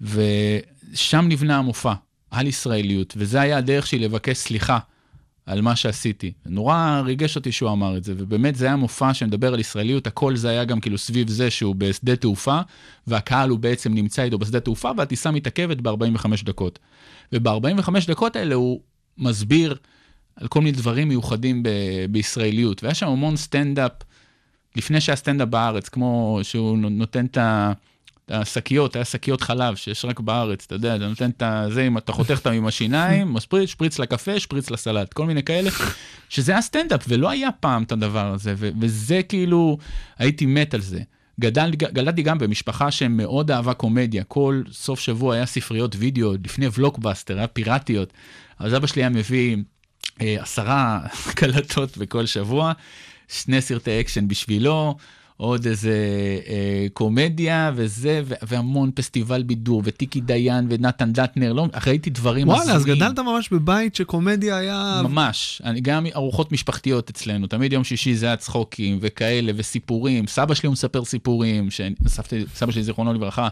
ושם 0.00 1.24
נבנה 1.28 1.58
המופע, 1.58 1.92
על 2.30 2.46
ישראליות, 2.46 3.14
וזה 3.16 3.40
היה 3.40 3.58
הדרך 3.58 3.86
שלי 3.86 3.98
לבקש 3.98 4.36
סליחה 4.36 4.78
על 5.46 5.60
מה 5.60 5.76
שעשיתי. 5.76 6.32
נורא 6.46 7.02
ריגש 7.04 7.36
אותי 7.36 7.52
שהוא 7.52 7.70
אמר 7.72 7.96
את 7.96 8.04
זה, 8.04 8.14
ובאמת 8.16 8.56
זה 8.56 8.66
היה 8.66 8.76
מופע 8.76 9.14
שמדבר 9.14 9.54
על 9.54 9.60
ישראליות, 9.60 10.06
הכל 10.06 10.36
זה 10.36 10.48
היה 10.48 10.64
גם 10.64 10.80
כאילו 10.80 10.98
סביב 10.98 11.28
זה 11.28 11.50
שהוא 11.50 11.74
בשדה 11.74 12.16
תעופה, 12.16 12.60
והקהל 13.06 13.50
הוא 13.50 13.58
בעצם 13.58 13.94
נמצא 13.94 14.22
איתו 14.22 14.38
בשדה 14.38 14.60
תעופה, 14.60 14.90
והטיסה 14.96 15.30
מתעכבת 15.30 15.76
ב-45 15.80 16.44
דקות. 16.44 16.78
וב-45 17.32 17.90
דקות 18.08 18.36
האלה 18.36 18.54
הוא 18.54 18.80
מסביר 19.18 19.76
על 20.36 20.48
כל 20.48 20.60
מיני 20.60 20.72
דברים 20.72 21.08
מיוחדים 21.08 21.62
ב- 21.62 22.06
בישראליות, 22.10 22.82
והיה 22.82 22.94
שם 22.94 23.08
המון 23.08 23.36
סטנדאפ, 23.36 23.92
לפני 24.76 25.00
שהיה 25.00 25.16
סטנדאפ 25.16 25.48
בארץ, 25.48 25.88
כמו 25.88 26.40
שהוא 26.42 26.78
נותן 26.78 27.26
את 27.26 27.36
ה... 27.36 27.72
השקיות, 28.30 28.96
היה 28.96 29.04
שקיות 29.04 29.40
חלב 29.40 29.76
שיש 29.76 30.04
רק 30.04 30.20
בארץ, 30.20 30.64
אתה 30.66 30.74
יודע, 30.74 30.96
אתה 30.96 31.08
נותן 31.08 31.30
את 31.30 31.42
זה, 31.72 31.86
אם 31.86 31.98
אתה 31.98 32.12
חותך 32.12 32.30
אותם 32.30 32.52
עם 32.52 32.66
השיניים, 32.66 33.32
משפריץ, 33.34 33.70
שפריץ 33.70 33.98
לקפה, 33.98 34.40
שפריץ 34.40 34.70
לסלט, 34.70 35.12
כל 35.12 35.26
מיני 35.26 35.42
כאלה, 35.42 35.70
שזה 36.28 36.52
היה 36.52 36.62
סטנדאפ, 36.62 37.04
ולא 37.08 37.30
היה 37.30 37.52
פעם 37.52 37.82
את 37.82 37.92
הדבר 37.92 38.26
הזה, 38.34 38.54
ו- 38.56 38.70
וזה 38.80 39.22
כאילו, 39.22 39.78
הייתי 40.18 40.46
מת 40.46 40.74
על 40.74 40.80
זה. 40.80 41.00
גדל, 41.40 41.70
גדלתי 41.70 42.22
גם 42.22 42.38
במשפחה 42.38 42.90
שמאוד 42.90 43.50
אהבה 43.50 43.74
קומדיה, 43.74 44.24
כל 44.24 44.62
סוף 44.72 45.00
שבוע 45.00 45.34
היה 45.34 45.46
ספריות 45.46 45.96
וידאו, 45.98 46.32
לפני 46.44 46.66
בלוקבאסטר, 46.74 47.38
היה 47.38 47.46
פיראטיות, 47.46 48.12
אז 48.58 48.74
אבא 48.74 48.86
שלי 48.86 49.02
היה 49.02 49.08
מביא 49.08 49.56
אה, 50.20 50.36
עשרה 50.40 51.00
קלטות 51.38 51.98
בכל 51.98 52.26
שבוע, 52.26 52.72
שני 53.28 53.60
סרטי 53.60 54.00
אקשן 54.00 54.28
בשבילו, 54.28 54.96
עוד 55.40 55.66
איזה 55.66 55.94
אה, 56.48 56.86
קומדיה 56.92 57.70
וזה, 57.74 58.20
ו- 58.24 58.34
והמון 58.42 58.90
פסטיבל 58.94 59.42
בידור, 59.42 59.82
וטיקי 59.84 60.20
דיין 60.20 60.66
ונתן 60.70 61.12
דטנר, 61.12 61.52
לא, 61.52 61.66
ראיתי 61.86 62.10
דברים 62.10 62.48
וואלה, 62.48 62.62
אז 62.62 62.68
הזויים. 62.82 62.96
גדלת 62.96 63.18
ממש 63.18 63.48
בבית 63.52 63.94
שקומדיה 63.94 64.56
היה... 64.56 65.00
ממש, 65.04 65.62
אני, 65.64 65.80
גם 65.80 66.06
ארוחות 66.14 66.52
משפחתיות 66.52 67.10
אצלנו, 67.10 67.46
תמיד 67.46 67.72
יום 67.72 67.84
שישי 67.84 68.14
זה 68.14 68.26
היה 68.26 68.36
צחוקים 68.36 68.98
וכאלה 69.00 69.52
וסיפורים, 69.56 70.26
סבא 70.26 70.54
שלי 70.54 70.66
הוא 70.66 70.72
מספר 70.72 71.04
סיפורים, 71.04 71.68
שסבתא, 71.70 72.36
סבא 72.54 72.72
שלי 72.72 72.82
זיכרונו 72.82 73.14
לברכה, 73.14 73.48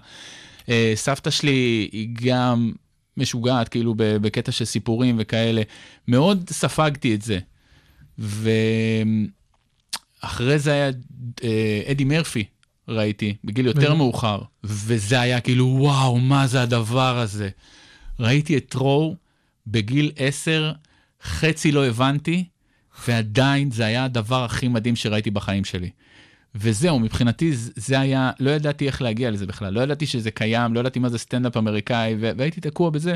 אה, 0.68 0.92
סבתא 0.94 1.30
שלי 1.30 1.88
היא 1.92 2.08
גם 2.24 2.72
משוגעת 3.16 3.68
כאילו 3.68 3.94
בקטע 3.96 4.52
של 4.52 4.64
סיפורים 4.64 5.16
וכאלה, 5.18 5.62
מאוד 6.08 6.50
ספגתי 6.50 7.14
את 7.14 7.22
זה. 7.22 7.38
ואחרי 10.26 10.58
זה 10.58 10.72
היה 10.72 10.90
אה, 11.44 11.80
אדי 11.90 12.04
מרפי, 12.04 12.44
ראיתי, 12.88 13.34
בגיל 13.44 13.66
יותר 13.66 13.78
בדיוק. 13.80 13.96
מאוחר, 13.96 14.40
וזה 14.64 15.20
היה 15.20 15.40
כאילו, 15.40 15.66
וואו, 15.66 16.18
מה 16.18 16.46
זה 16.46 16.62
הדבר 16.62 17.18
הזה? 17.18 17.48
ראיתי 18.20 18.56
את 18.56 18.74
רו 18.74 19.16
בגיל 19.66 20.10
10, 20.16 20.72
חצי 21.22 21.72
לא 21.72 21.86
הבנתי, 21.86 22.44
ועדיין 23.08 23.70
זה 23.70 23.84
היה 23.86 24.04
הדבר 24.04 24.44
הכי 24.44 24.68
מדהים 24.68 24.96
שראיתי 24.96 25.30
בחיים 25.30 25.64
שלי. 25.64 25.90
וזהו, 26.54 26.98
מבחינתי 26.98 27.52
זה- 27.54 28.00
היה, 28.00 28.30
לא 28.40 28.50
ידעתי 28.50 28.86
איך 28.86 29.02
להגיע 29.02 29.30
לזה 29.30 29.46
בכלל, 29.46 29.72
לא 29.72 29.80
ידעתי 29.80 30.06
שזה 30.06 30.30
קיים, 30.30 30.74
לא 30.74 30.80
ידעתי 30.80 30.98
מה 30.98 31.08
זה 31.08 31.18
סטנדאפ 31.18 31.56
אמריקאי, 31.56 32.14
ו- 32.20 32.30
והייתי 32.36 32.60
תקוע 32.60 32.90
בזה. 32.90 33.14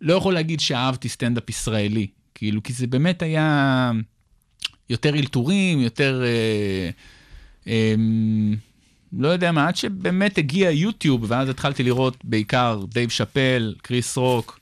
לא 0.00 0.14
יכול 0.14 0.34
להגיד 0.34 0.60
שאהבתי 0.60 1.08
סטנדאפ 1.08 1.50
ישראלי, 1.50 2.06
כאילו, 2.34 2.62
כי 2.62 2.72
זה 2.72 2.86
באמת 2.86 3.22
היה 3.22 3.90
יותר 4.90 5.14
אלתורים, 5.14 5.80
יותר... 5.80 6.22
אה, 6.24 6.90
אה, 7.72 7.94
לא 9.12 9.28
יודע 9.28 9.52
מה, 9.52 9.68
עד 9.68 9.76
שבאמת 9.76 10.38
הגיע 10.38 10.70
יוטיוב, 10.70 11.24
ואז 11.28 11.48
התחלתי 11.48 11.82
לראות 11.82 12.16
בעיקר 12.24 12.84
דייב 12.88 13.10
שאפל, 13.10 13.74
קריס 13.82 14.16
רוק, 14.16 14.60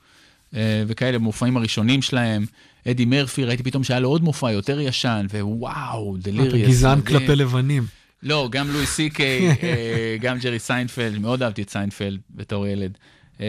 אה, 0.55 0.83
וכאלה, 0.87 1.17
מופעים 1.17 1.57
הראשונים 1.57 2.01
שלהם. 2.01 2.45
אדי 2.87 3.05
מרפי, 3.05 3.43
ראיתי 3.43 3.63
פתאום 3.63 3.83
שהיה 3.83 3.99
לו 3.99 4.09
עוד 4.09 4.23
מופע 4.23 4.51
יותר 4.51 4.79
ישן, 4.79 5.25
ווואו, 5.33 6.15
את 6.15 6.31
ה 6.31 6.34
Delirious. 6.34 6.69
גזען. 6.69 7.01
כלפי 7.01 7.35
לבנים. 7.35 7.85
לא, 8.23 8.47
גם 8.51 8.71
לואי 8.71 8.85
סי 8.85 9.09
קיי, 9.09 9.49
אה, 9.63 10.17
גם 10.21 10.37
ג'רי 10.37 10.59
סיינפלד, 10.59 11.17
מאוד 11.17 11.43
אהבתי 11.43 11.61
את 11.61 11.69
סיינפלד 11.69 12.19
בתור 12.35 12.67
ילד. 12.67 12.97
אה, 13.41 13.45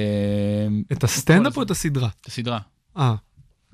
את 0.92 1.05
הסטנדאפ 1.05 1.56
או 1.56 1.62
את 1.62 1.70
הסדרה? 1.70 2.09
את 2.20 2.26
הסדרה. 2.26 2.59
אה, 2.96 3.14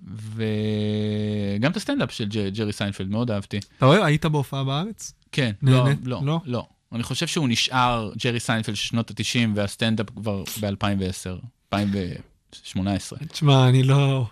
וגם 0.07 1.71
את 1.71 1.77
הסטנדאפ 1.77 2.13
של 2.13 2.29
ג'רי 2.55 2.73
סיינפלד, 2.73 3.11
מאוד 3.11 3.31
אהבתי. 3.31 3.59
אתה 3.79 3.87
רואה, 3.87 4.07
היית 4.07 4.27
בהופעה 4.27 4.65
בארץ? 4.65 5.13
כן, 5.33 5.53
לא? 5.63 5.85
לא, 6.05 6.21
לא? 6.25 6.41
לא. 6.45 6.67
אני 6.93 7.03
חושב 7.03 7.27
שהוא 7.27 7.49
נשאר 7.49 8.13
ג'רי 8.25 8.41
סיינפלד 8.41 8.77
של 8.77 8.89
שנות 8.89 9.11
ה-90 9.11 9.49
והסטנדאפ 9.55 10.11
כבר 10.11 10.43
ב-2010, 10.61 11.31
2018. 11.75 13.19
תשמע, 13.19 13.69
אני 13.69 13.83
לא... 13.83 14.27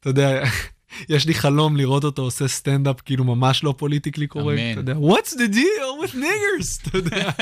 אתה 0.00 0.10
יודע, 0.10 0.44
יש 1.14 1.26
לי 1.26 1.34
חלום 1.34 1.76
לראות 1.76 2.04
אותו 2.04 2.22
עושה 2.22 2.48
סטנדאפ 2.48 3.00
כאילו 3.00 3.24
ממש 3.24 3.64
לא 3.64 3.74
politically 3.78 4.26
correct. 4.26 4.60
אתה 4.72 4.80
יודע, 4.80 4.94
What's 4.94 5.32
the 5.32 5.54
deal 5.54 6.04
with 6.04 6.14
niggers? 6.14 6.88
אתה 6.88 6.98
יודע. 6.98 7.30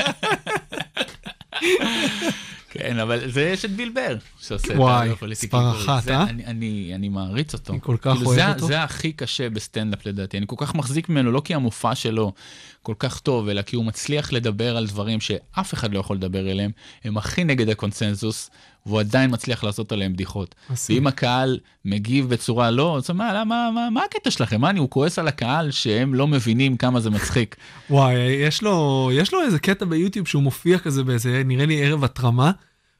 כן, 2.77 2.99
אבל 2.99 3.31
זה 3.31 3.41
יש 3.41 3.65
את 3.65 3.71
ביל 3.71 3.89
בר 3.95 4.15
שעושה 4.39 4.73
את 4.73 4.77
וואי, 4.79 5.09
מספר 5.29 5.71
קורקט. 5.71 5.83
אחת, 5.85 6.07
אה? 6.09 6.23
אני- 6.23 6.45
אני 6.45 6.91
אני 6.95 7.09
מעריץ 7.09 7.53
אותו. 7.53 7.73
אני 7.73 7.81
כל 7.83 7.97
כך 8.01 8.13
כאילו, 8.13 8.25
אוהב 8.25 8.35
זה- 8.39 8.47
אותו. 8.53 8.67
זה 8.67 8.83
הכי 8.83 9.11
קשה 9.13 9.49
בסטנדאפ 9.49 10.05
לדעתי. 10.05 10.37
אני 10.37 10.45
כל 10.49 10.55
כך 10.59 10.75
מחזיק 10.75 11.09
ממנו, 11.09 11.31
לא 11.31 11.41
כי 11.45 11.53
המופע 11.55 11.95
שלו 11.95 12.33
כל 12.81 12.93
כך 12.99 13.19
טוב, 13.19 13.49
אלא 13.49 13.61
כי 13.61 13.75
הוא 13.75 13.85
מצליח 13.85 14.33
לדבר 14.33 14.77
על 14.77 14.87
דברים 14.87 15.19
שאף 15.21 15.73
אחד 15.73 15.93
לא 15.93 15.99
יכול 15.99 16.15
לדבר 16.17 16.51
אליהם. 16.51 16.71
הם 17.03 17.17
הכי 17.17 17.43
נגד 17.43 17.69
הקונצנזוס, 17.69 18.49
והוא 18.85 18.99
עדיין 18.99 19.33
מצליח 19.33 19.63
לעשות 19.63 19.91
עליהם 19.91 20.13
בדיחות. 20.13 20.55
ואם 20.89 21.07
הקהל 21.07 21.59
מגיב 21.85 22.29
בצורה 22.29 22.71
לא, 22.71 22.97
אז 22.97 23.09
מה, 23.11 23.33
למה, 23.33 23.69
מה, 23.75 23.89
מה 23.89 24.03
הקטע 24.03 24.31
שלכם? 24.31 24.61
מה, 24.61 24.69
אני, 24.69 24.79
הוא 24.79 24.89
כועס 24.89 25.19
על 25.19 25.27
הקהל 25.27 25.71
שהם 25.71 26.13
לא 26.13 26.27
מבינים 26.27 26.77
כמה 26.77 26.99
זה 26.99 27.09
מצחיק. 27.09 27.55
וואי, 27.89 28.13
יש 28.15 28.61
לו, 28.61 29.09
יש 29.13 29.33
לו 29.33 29.41
איזה 29.41 29.59
קטע 29.59 29.85
ביוטיוב 29.85 30.27
שהוא 30.27 30.43
מופיע 30.43 30.79
כזה 30.79 31.03
באיזה, 31.03 31.41
נראה 31.45 31.65
לי 31.65 31.83
ערב 31.85 32.03
התרמה. 32.03 32.51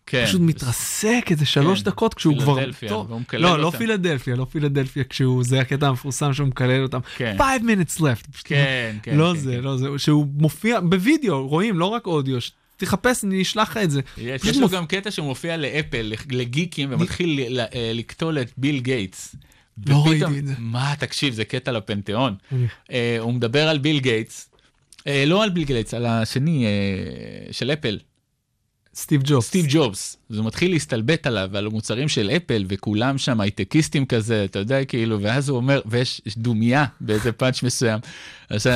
כן. 0.08 0.26
פשוט 0.26 0.42
מתרסק 0.42 1.28
איזה 1.32 1.46
שלוש 1.46 1.80
כן, 1.80 1.86
דקות 1.86 2.14
כשהוא 2.14 2.40
כבר... 2.40 2.56
פילדלפיה. 2.56 2.98
והוא 2.98 3.22
מקלל 3.22 3.42
לא, 3.42 3.60
לא 3.60 3.66
אותם. 3.66 3.78
פילדלפיה, 3.78 4.36
לא 4.36 4.46
פילדלפיה, 4.52 5.04
כשהוא, 5.04 5.44
זה 5.44 5.60
הקטע 5.60 5.88
המפורסם 5.88 6.34
שהוא 6.34 6.48
מקלל 6.48 6.84
אותם. 6.84 7.00
כן. 7.18 7.38
Five 7.40 7.62
minutes 7.62 8.00
left. 8.00 8.42
כן, 8.44 8.96
כן. 9.04 9.18
לא 9.18 9.32
כן, 9.34 9.40
זה, 9.40 9.56
כן. 9.56 9.64
לא 9.64 9.78
זה, 9.78 9.88
שהוא 9.98 10.28
מופיע 10.38 10.80
בווידאו, 10.80 11.48
רואים, 11.48 11.80
לא 11.80 11.86
רק 11.86 12.08
אודיו. 12.08 12.38
תחפש, 12.78 13.24
אני 13.24 13.42
אשלח 13.42 13.70
לך 13.72 13.78
את 13.78 13.92
זה. 13.92 14.02
יש, 14.18 14.42
יש 14.46 14.56
לו 14.58 14.62
מופיע- 14.62 14.78
גם 14.80 14.86
קטע 14.88 15.12
שהוא 15.12 15.28
מופיע 15.28 15.58
לאפל, 15.58 16.14
לגיקים, 16.32 16.94
ומתחיל 16.94 17.30
ל- 17.30 17.60
ל- 17.60 17.66
אה, 17.76 17.92
לקטול 17.94 18.42
את 18.42 18.52
ביל 18.58 18.80
גייטס. 18.80 19.36
לא 19.88 20.04
ראיתי 20.08 20.40
את 20.40 20.48
זה. 20.48 20.54
מה, 20.60 20.94
תקשיב, 21.00 21.34
זה 21.34 21.46
קטע 21.46 21.72
לפנתיאון. 21.72 22.36
אה, 22.92 23.18
הוא 23.20 23.34
מדבר 23.34 23.68
על 23.68 23.78
ביל 23.78 24.00
גייטס, 24.00 24.50
אה, 25.08 25.24
לא 25.28 25.44
על 25.44 25.50
ביל 25.50 25.64
גייטס, 25.64 25.94
על 25.94 26.06
השני 26.06 26.66
אה, 26.66 26.70
של 27.54 27.72
אפל, 27.72 28.00
סטיב 28.96 29.22
ג'ובס. 29.26 29.48
סטיב 29.48 29.66
ג'ובס. 29.70 30.18
הוא 30.36 30.46
מתחיל 30.46 30.72
להסתלבט 30.72 31.28
עליו, 31.28 31.50
על 31.58 31.66
המוצרים 31.66 32.08
של 32.10 32.30
אפל, 32.30 32.66
וכולם 32.68 33.18
שם 33.18 33.42
הייטקיסטים 33.42 34.06
כזה, 34.06 34.46
אתה 34.46 34.60
יודע, 34.60 34.86
כאילו, 34.86 35.22
ואז 35.22 35.50
הוא 35.50 35.58
אומר, 35.58 35.82
ויש 35.86 36.22
יש 36.26 36.38
דומייה 36.38 36.86
באיזה 37.02 37.32
פאנץ' 37.32 37.64
מסוים. 37.64 38.00
אז 38.50 38.68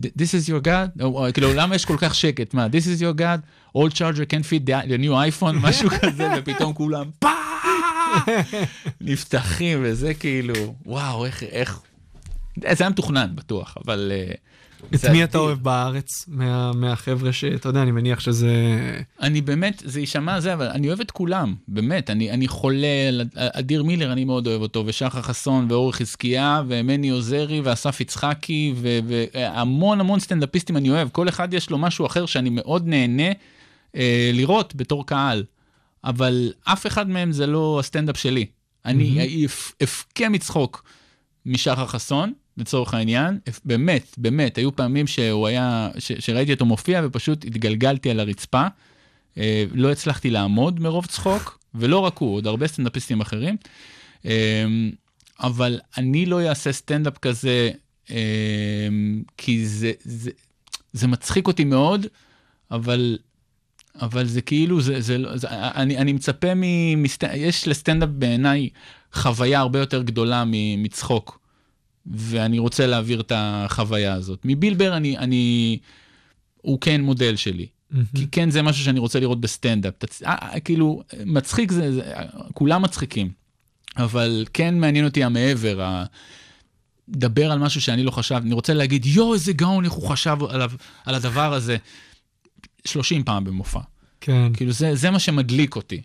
This 0.00 0.34
is 0.34 0.48
your 0.48 0.64
God? 0.64 1.02
או, 1.02 1.26
או, 1.26 1.32
כאילו, 1.32 1.54
למה 1.54 1.74
יש 1.74 1.84
כל 1.84 1.96
כך 1.98 2.14
שקט? 2.14 2.54
מה, 2.54 2.66
This 2.66 2.98
is 2.98 3.00
your 3.00 3.18
God? 3.18 3.40
Old 3.78 3.94
charger 3.94 4.26
can 4.30 4.42
fit 4.42 4.66
the, 4.66 4.98
new 4.98 5.40
iPhone? 5.40 5.52
משהו 5.68 5.90
כזה, 5.90 6.28
ופתאום 6.38 6.72
כולם! 6.72 7.10
נפתחים, 9.00 9.78
וזה 9.82 10.14
כאילו, 10.14 10.74
וואו, 10.86 11.26
איך, 11.26 11.42
איך... 11.42 11.80
זה 12.56 12.84
היה 12.84 12.90
מתוכנן, 12.90 13.30
בטוח, 13.34 13.76
אבל... 13.84 14.12
אה, 14.14 14.34
את 14.94 15.04
מי 15.04 15.24
אתה. 15.24 15.38
אוהב 15.38 15.58
בארץ, 15.62 16.24
מה- 16.28 16.72
מהחבר'ה 16.72 17.32
שאתה 17.32 17.68
יודע, 17.68 17.82
אני 17.82 17.90
מניח 17.90 18.20
שזה... 18.20 18.50
אני 19.22 19.40
באמת, 19.40 19.82
זה 19.86 20.00
יישמע 20.00 20.40
זה, 20.40 20.54
אבל 20.54 20.66
אני 20.66 20.88
אוהב 20.88 21.00
את 21.00 21.10
כולם, 21.10 21.54
באמת, 21.68 22.10
אני, 22.10 22.30
אני 22.30 22.48
חולה, 22.48 22.86
אדיר 23.34 23.82
מילר, 23.82 24.12
אני 24.12 24.24
מאוד 24.24 24.46
אוהב 24.46 24.62
אותו, 24.62 24.82
ושחר 24.86 25.22
חסון, 25.22 25.66
ואורי 25.70 25.92
חזקיה, 25.92 26.62
ומני 26.68 27.08
עוזרי, 27.08 27.60
ואסף 27.60 28.00
יצחקי, 28.00 28.72
ו- 28.76 28.98
והמון 29.06 30.00
המון 30.00 30.20
סטנדאפיסטים 30.20 30.76
אני 30.76 30.90
אוהב, 30.90 31.08
כל 31.08 31.28
אחד 31.28 31.54
יש 31.54 31.70
לו 31.70 31.78
משהו 31.78 32.06
אחר 32.06 32.26
שאני 32.26 32.50
מאוד 32.50 32.86
נהנה 32.86 33.32
אה, 33.96 34.30
לראות 34.32 34.74
בתור 34.76 35.06
קהל, 35.06 35.44
אבל 36.04 36.52
אף 36.64 36.86
אחד 36.86 37.08
מהם 37.10 37.32
זה 37.32 37.46
לא 37.46 37.76
הסטנדאפ 37.80 38.16
שלי. 38.16 38.46
אני 38.84 39.02
אפ- 39.46 39.72
אבכה 39.82 40.28
מצחוק 40.28 40.84
משחר 41.46 41.86
חסון, 41.86 42.32
לצורך 42.56 42.94
העניין, 42.94 43.38
באמת, 43.64 44.14
באמת, 44.18 44.58
היו 44.58 44.76
פעמים 44.76 45.06
שהוא 45.06 45.46
היה, 45.46 45.88
ש, 45.98 46.12
שראיתי 46.12 46.52
אותו 46.52 46.64
מופיע 46.64 47.00
ופשוט 47.04 47.44
התגלגלתי 47.44 48.10
על 48.10 48.20
הרצפה. 48.20 48.66
אה, 49.38 49.64
לא 49.72 49.92
הצלחתי 49.92 50.30
לעמוד 50.30 50.80
מרוב 50.80 51.06
צחוק, 51.06 51.58
ולא 51.74 51.98
רק 51.98 52.18
הוא, 52.18 52.34
עוד 52.34 52.46
הרבה 52.46 52.66
סטנדאפיסטים 52.66 53.20
אחרים. 53.20 53.56
אה, 54.26 54.66
אבל 55.40 55.80
אני 55.98 56.26
לא 56.26 56.48
אעשה 56.48 56.72
סטנדאפ 56.72 57.18
כזה, 57.18 57.70
אה, 58.10 58.88
כי 59.36 59.66
זה, 59.66 59.92
זה, 60.04 60.30
זה 60.92 61.06
מצחיק 61.06 61.46
אותי 61.46 61.64
מאוד, 61.64 62.06
אבל, 62.70 63.18
אבל 64.00 64.26
זה 64.26 64.40
כאילו, 64.40 64.80
זה, 64.80 65.00
זה, 65.00 65.18
לא- 65.18 65.36
זה, 65.36 65.48
אני, 65.50 65.98
אני 65.98 66.12
מצפה 66.12 66.54
מ... 66.54 66.62
מסט... 67.02 67.24
יש 67.34 67.68
לסטנדאפ 67.68 68.08
בעיניי 68.08 68.68
חוויה 69.12 69.60
הרבה 69.60 69.78
יותר 69.78 70.02
גדולה 70.02 70.44
מצחוק. 70.78 71.43
ואני 72.06 72.58
רוצה 72.58 72.86
להעביר 72.86 73.20
את 73.20 73.32
החוויה 73.34 74.12
הזאת. 74.12 74.40
מבילבר 74.44 74.96
אני, 74.96 75.18
אני, 75.18 75.78
הוא 76.62 76.78
כן 76.80 77.00
מודל 77.00 77.36
שלי. 77.36 77.66
כי 78.16 78.26
כן 78.32 78.50
זה 78.50 78.62
משהו 78.62 78.84
שאני 78.84 78.98
רוצה 79.00 79.20
לראות 79.20 79.40
בסטנדאפ. 79.40 79.94
תצ... 79.98 80.22
אה, 80.22 80.34
אה, 80.42 80.60
כאילו, 80.60 81.02
מצחיק 81.26 81.72
זה, 81.72 81.92
זה, 81.92 82.12
כולם 82.54 82.82
מצחיקים. 82.82 83.30
אבל 83.96 84.44
כן 84.52 84.80
מעניין 84.80 85.04
אותי 85.04 85.24
המעבר, 85.24 85.82
ה... 85.82 86.04
דבר 87.08 87.52
על 87.52 87.58
משהו 87.58 87.80
שאני 87.80 88.02
לא 88.02 88.10
חשבתי, 88.10 88.46
אני 88.46 88.54
רוצה 88.54 88.74
להגיד, 88.74 89.06
יואו, 89.06 89.34
איזה 89.34 89.52
גאון, 89.52 89.84
איך 89.84 89.92
הוא 89.92 90.08
חשב 90.08 90.36
עליו, 90.48 90.70
על 91.04 91.14
הדבר 91.14 91.54
הזה 91.54 91.76
30 92.84 93.24
פעם 93.24 93.44
במופע. 93.44 93.80
כן, 94.20 94.52
כאילו, 94.54 94.72
זה, 94.72 94.94
זה 94.94 95.10
מה 95.10 95.18
שמדליק 95.18 95.76
אותי. 95.76 96.02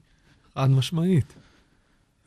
חד 0.56 0.70
משמעית. 0.70 1.34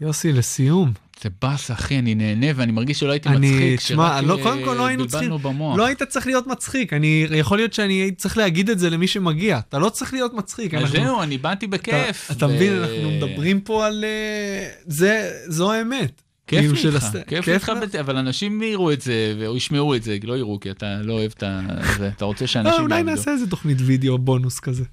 יוסי, 0.00 0.32
לסיום. 0.32 0.92
זה 1.22 1.28
באסה, 1.42 1.72
אחי, 1.74 1.98
אני 1.98 2.14
נהנה 2.14 2.46
ואני 2.56 2.72
מרגיש 2.72 2.98
שלא 2.98 3.10
הייתי 3.10 3.28
אני, 3.28 3.50
מצחיק, 3.50 3.78
תשמע, 3.80 4.18
שרק, 4.20 4.24
לא, 4.24 4.38
אה, 4.38 4.42
קודם 4.42 4.64
כל 4.64 4.74
לא 4.74 4.86
היינו 4.86 5.06
צריכים, 5.06 5.30
במוח. 5.42 5.76
לא 5.78 5.86
היית 5.86 6.02
צריך 6.02 6.26
להיות 6.26 6.46
מצחיק, 6.46 6.92
אני, 6.92 7.26
יכול 7.36 7.58
להיות 7.58 7.72
שאני 7.72 7.92
הייתי 7.94 8.16
צריך 8.16 8.38
להגיד 8.38 8.70
את 8.70 8.78
זה 8.78 8.90
למי 8.90 9.06
שמגיע, 9.06 9.58
אתה 9.68 9.78
לא 9.78 9.88
צריך 9.88 10.12
להיות 10.12 10.34
מצחיק. 10.34 10.74
אז 10.74 10.82
אנחנו- 10.82 10.96
זהו, 11.04 11.22
אני 11.22 11.38
באתי 11.38 11.66
בכיף. 11.66 12.26
אתה, 12.26 12.32
אתה 12.36 12.46
ו- 12.46 12.48
מבין, 12.54 12.72
אנחנו 12.72 13.10
מדברים 13.10 13.60
פה 13.60 13.86
על... 13.86 14.04
אה, 14.04 14.68
זה, 14.86 15.30
זו 15.48 15.72
האמת. 15.72 16.22
כיף 16.46 16.60
כאילו 16.60 16.74
לי 16.74 16.80
של 16.80 16.98
כיף 17.26 17.44
כיף 17.44 17.68
לך? 17.68 17.72
בזה, 17.82 18.00
אבל 18.00 18.16
אנשים 18.16 18.62
יראו 18.62 18.92
את 18.92 19.00
זה, 19.00 19.34
או 19.46 19.56
ישמעו 19.56 19.94
את 19.94 20.02
זה, 20.02 20.16
לא 20.22 20.38
יראו, 20.38 20.60
כי 20.60 20.70
אתה 20.70 20.96
לא 21.02 21.12
אוהב 21.12 21.32
את 21.36 21.42
ה... 21.42 21.60
אתה 22.16 22.24
רוצה 22.24 22.44
לא, 22.44 22.46
שאנשים 22.46 22.80
אולי 22.82 22.96
יעבדו. 22.96 23.10
נעשה 23.10 23.30
איזה 23.30 23.46
תוכנית 23.50 23.78
וידאו 23.80 24.18
בונוס 24.18 24.60
כזה. 24.60 24.84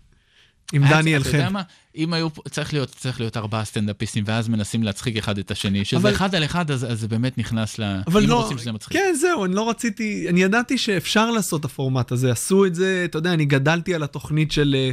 עם 0.73 0.87
דניאל 0.89 1.21
אתה 1.21 1.29
יודע 1.29 1.45
חן. 1.47 1.53
מה? 1.53 1.61
אם 1.95 2.13
היו, 2.13 2.27
צריך 2.49 2.73
להיות, 2.73 2.89
צריך 2.89 3.19
להיות 3.19 3.37
ארבעה 3.37 3.65
סטנדאפיסטים, 3.65 4.23
ואז 4.27 4.47
מנסים 4.49 4.83
להצחיק 4.83 5.17
אחד 5.17 5.37
את 5.37 5.51
השני, 5.51 5.85
שזה 5.85 5.97
אבל- 5.97 6.11
אחד 6.13 6.35
על 6.35 6.45
אחד, 6.45 6.71
אז 6.71 6.91
אז 6.91 6.99
זה 6.99 7.07
באמת 7.07 7.37
נכנס 7.37 7.79
ל... 7.79 7.83
אבל 8.07 8.23
אם 8.23 8.29
לא, 8.29 8.41
רוצים 8.43 8.57
שזה 8.57 8.71
מצחיק. 8.71 8.93
כן, 8.93 9.13
זהו, 9.19 9.45
אני 9.45 9.55
לא 9.55 9.69
רציתי, 9.69 10.25
אני 10.29 10.41
ידעתי 10.43 10.77
שאפשר 10.77 11.31
לעשות 11.31 11.59
את 11.59 11.65
הפורמט 11.65 12.11
הזה, 12.11 12.31
עשו 12.31 12.65
את 12.65 12.75
זה, 12.75 13.01
אתה 13.05 13.17
יודע, 13.17 13.33
אני 13.33 13.45
גדלתי 13.45 13.95
על 13.95 14.03
התוכנית 14.03 14.51
של 14.51 14.75
אה, 14.79 14.91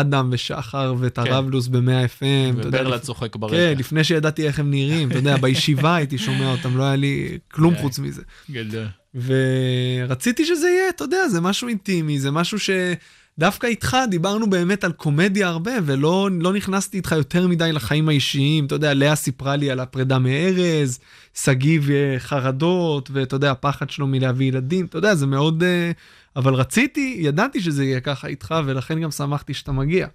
אדם 0.00 0.28
ושחר 0.32 0.94
ואת 0.98 1.18
כן. 1.18 1.32
הרבלוס 1.32 1.66
ב-100 1.68 1.78
FM. 2.18 2.22
וברלד 2.56 2.94
לפ- 2.94 3.02
צוחק 3.02 3.36
ברקע. 3.36 3.54
כן, 3.56 3.74
לפני 3.78 4.04
שידעתי 4.04 4.46
איך 4.46 4.58
הם 4.58 4.70
נראים, 4.70 5.10
אתה 5.10 5.18
יודע, 5.18 5.36
בישיבה 5.36 5.96
הייתי 5.96 6.18
שומע 6.18 6.50
אותם, 6.52 6.76
לא 6.76 6.82
היה 6.82 6.96
לי 6.96 7.38
כלום 7.52 7.74
כן. 7.74 7.80
חוץ 7.80 7.98
מזה. 7.98 8.22
גדול. 8.50 8.86
ורציתי 10.08 10.46
שזה 10.46 10.68
יהיה, 10.68 10.88
אתה 10.88 11.04
יודע, 11.04 11.28
זה 11.28 11.40
משהו 11.40 11.68
אינטימי, 11.68 12.20
זה 12.20 12.30
משהו 12.30 12.58
שדווקא 13.38 13.66
איתך 13.66 13.96
דיברנו 14.10 14.50
באמת 14.50 14.84
על 14.84 14.92
קומדיה 14.92 15.48
הרבה, 15.48 15.72
ולא 15.84 16.28
לא 16.40 16.52
נכנסתי 16.52 16.96
איתך 16.96 17.12
יותר 17.12 17.48
מדי 17.48 17.72
לחיים 17.72 18.08
האישיים. 18.08 18.66
אתה 18.66 18.74
יודע, 18.74 18.94
לאה 18.94 19.14
סיפרה 19.14 19.56
לי 19.56 19.70
על 19.70 19.80
הפרידה 19.80 20.18
מארז, 20.18 20.98
שגיב 21.34 21.90
אה, 21.90 22.14
חרדות, 22.18 23.10
ואתה 23.12 23.36
יודע, 23.36 23.50
הפחד 23.50 23.90
שלו 23.90 24.06
מלהביא 24.06 24.46
ילדים, 24.46 24.86
אתה 24.86 24.98
יודע, 24.98 25.14
זה 25.14 25.26
מאוד... 25.26 25.62
אה, 25.62 25.90
אבל 26.36 26.54
רציתי, 26.54 27.16
ידעתי 27.20 27.60
שזה 27.60 27.84
יהיה 27.84 28.00
ככה 28.00 28.28
איתך, 28.28 28.54
ולכן 28.66 29.00
גם 29.00 29.10
שמחתי 29.10 29.54
שאתה 29.54 29.72
מגיע. 29.72 30.06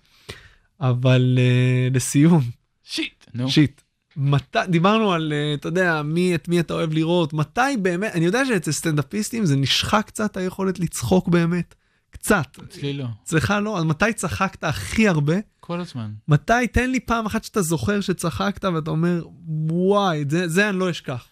אבל 0.81 1.39
אה, 1.41 1.87
לסיום, 1.93 2.41
שיט, 2.83 3.25
נו. 3.33 3.49
שיט. 3.49 3.81
מת... 4.17 4.55
דיברנו 4.67 5.13
על, 5.13 5.33
אה, 5.35 5.53
אתה 5.53 5.67
יודע, 5.67 6.01
מי, 6.01 6.35
את 6.35 6.47
מי 6.47 6.59
אתה 6.59 6.73
אוהב 6.73 6.93
לראות, 6.93 7.33
מתי 7.33 7.61
באמת, 7.81 8.15
אני 8.15 8.25
יודע 8.25 8.45
שאצל 8.45 8.71
סטנדאפיסטים 8.71 9.45
זה 9.45 9.55
נשחק 9.55 10.03
קצת 10.07 10.37
היכולת 10.37 10.79
לצחוק 10.79 11.27
באמת. 11.27 11.75
קצת. 12.13 12.59
אצלי 12.63 12.93
לא. 12.93 13.05
אצלך 13.23 13.53
לא, 13.61 13.77
אז 13.77 13.83
מתי 13.83 14.13
צחקת 14.13 14.63
הכי 14.63 15.07
הרבה? 15.07 15.35
כל 15.59 15.79
הזמן. 15.79 16.11
מתי, 16.27 16.67
תן 16.71 16.89
לי 16.89 16.99
פעם 16.99 17.25
אחת 17.25 17.43
שאתה 17.43 17.61
זוכר 17.61 18.01
שצחקת 18.01 18.65
ואתה 18.65 18.91
אומר, 18.91 19.23
וואי, 19.47 20.25
זה, 20.29 20.47
זה 20.47 20.69
אני 20.69 20.79
לא 20.79 20.89
אשכח. 20.89 21.25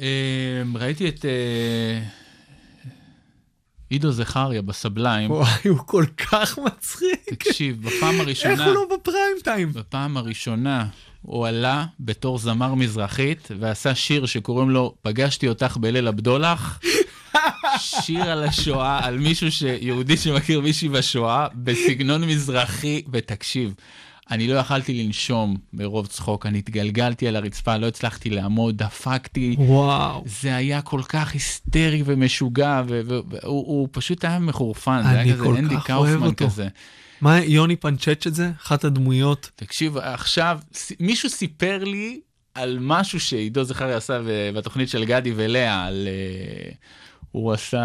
אה, 0.00 0.62
ראיתי 0.74 1.08
את 1.08 1.24
אה, 1.24 2.02
עידו 3.90 4.12
זכריה 4.12 4.62
בסבליים. 4.62 5.30
וואי, 5.30 5.68
הוא 5.68 5.78
כל 5.86 6.04
כך 6.16 6.58
מצחיק. 6.58 7.24
תקשיב, 7.28 7.82
בפעם 7.82 8.14
איך 8.14 8.20
הראשונה, 8.20 8.64
הוא 8.64 8.74
לא 8.74 8.86
בפריים 8.96 9.36
טיים? 9.44 9.72
בפעם 9.72 10.16
הראשונה 10.16 10.86
הוא 11.22 11.46
עלה 11.46 11.86
בתור 12.00 12.38
זמר 12.38 12.74
מזרחית 12.74 13.48
ועשה 13.58 13.94
שיר 13.94 14.26
שקוראים 14.26 14.70
לו 14.70 14.94
"פגשתי 15.02 15.48
אותך 15.48 15.76
בליל 15.80 16.08
הבדולח". 16.08 16.80
שיר 17.78 18.22
על 18.22 18.44
השואה, 18.44 19.06
על 19.06 19.18
מישהו 19.18 19.52
ש... 19.52 19.62
יהודי 19.62 20.16
שמכיר 20.16 20.60
מישהי 20.60 20.88
בשואה, 20.88 21.46
בסגנון 21.54 22.24
מזרחי, 22.24 23.02
ותקשיב, 23.12 23.74
אני 24.30 24.48
לא 24.48 24.58
יכלתי 24.58 25.04
לנשום 25.04 25.56
מרוב 25.72 26.06
צחוק, 26.06 26.46
אני 26.46 26.58
התגלגלתי 26.58 27.28
על 27.28 27.36
הרצפה, 27.36 27.76
לא 27.76 27.86
הצלחתי 27.86 28.30
לעמוד, 28.30 28.76
דפקתי. 28.76 29.56
וואו. 29.58 30.24
זה 30.26 30.56
היה 30.56 30.82
כל 30.82 31.00
כך 31.08 31.32
היסטרי 31.32 32.02
ומשוגע, 32.04 32.82
והוא 32.86 33.30
הוא 33.42 33.88
פשוט 33.92 34.24
היה 34.24 34.38
מחורפן, 34.38 35.02
זה 35.02 35.20
היה 35.20 35.34
כזה 35.34 35.48
אנדי 35.58 35.74
קאופמן. 35.84 36.34
כזה. 36.34 36.68
מה, 37.20 37.40
יוני 37.40 37.76
פנצ'ץ' 37.76 38.26
את 38.26 38.34
זה? 38.34 38.50
אחת 38.62 38.84
הדמויות. 38.84 39.50
תקשיב, 39.56 39.96
עכשיו, 39.96 40.58
מישהו 41.00 41.28
סיפר 41.28 41.84
לי 41.84 42.20
על 42.54 42.78
משהו 42.80 43.20
שעידו 43.20 43.64
זכריה 43.64 43.96
עשה 43.96 44.20
בתוכנית 44.54 44.88
של 44.88 45.04
גדי 45.04 45.32
ולאה, 45.36 45.84
על... 45.84 46.08
אה, 46.08 46.72
הוא 47.32 47.52
עשה... 47.52 47.84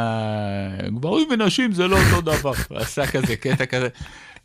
גברים 0.87 1.27
ונשים 1.31 1.71
זה 1.71 1.87
לא 1.87 1.97
אותו 2.03 2.21
דבר. 2.21 2.53
הוא 2.69 2.77
עשה 2.77 3.07
כזה 3.07 3.35
קטע 3.35 3.65
כזה. 3.65 3.87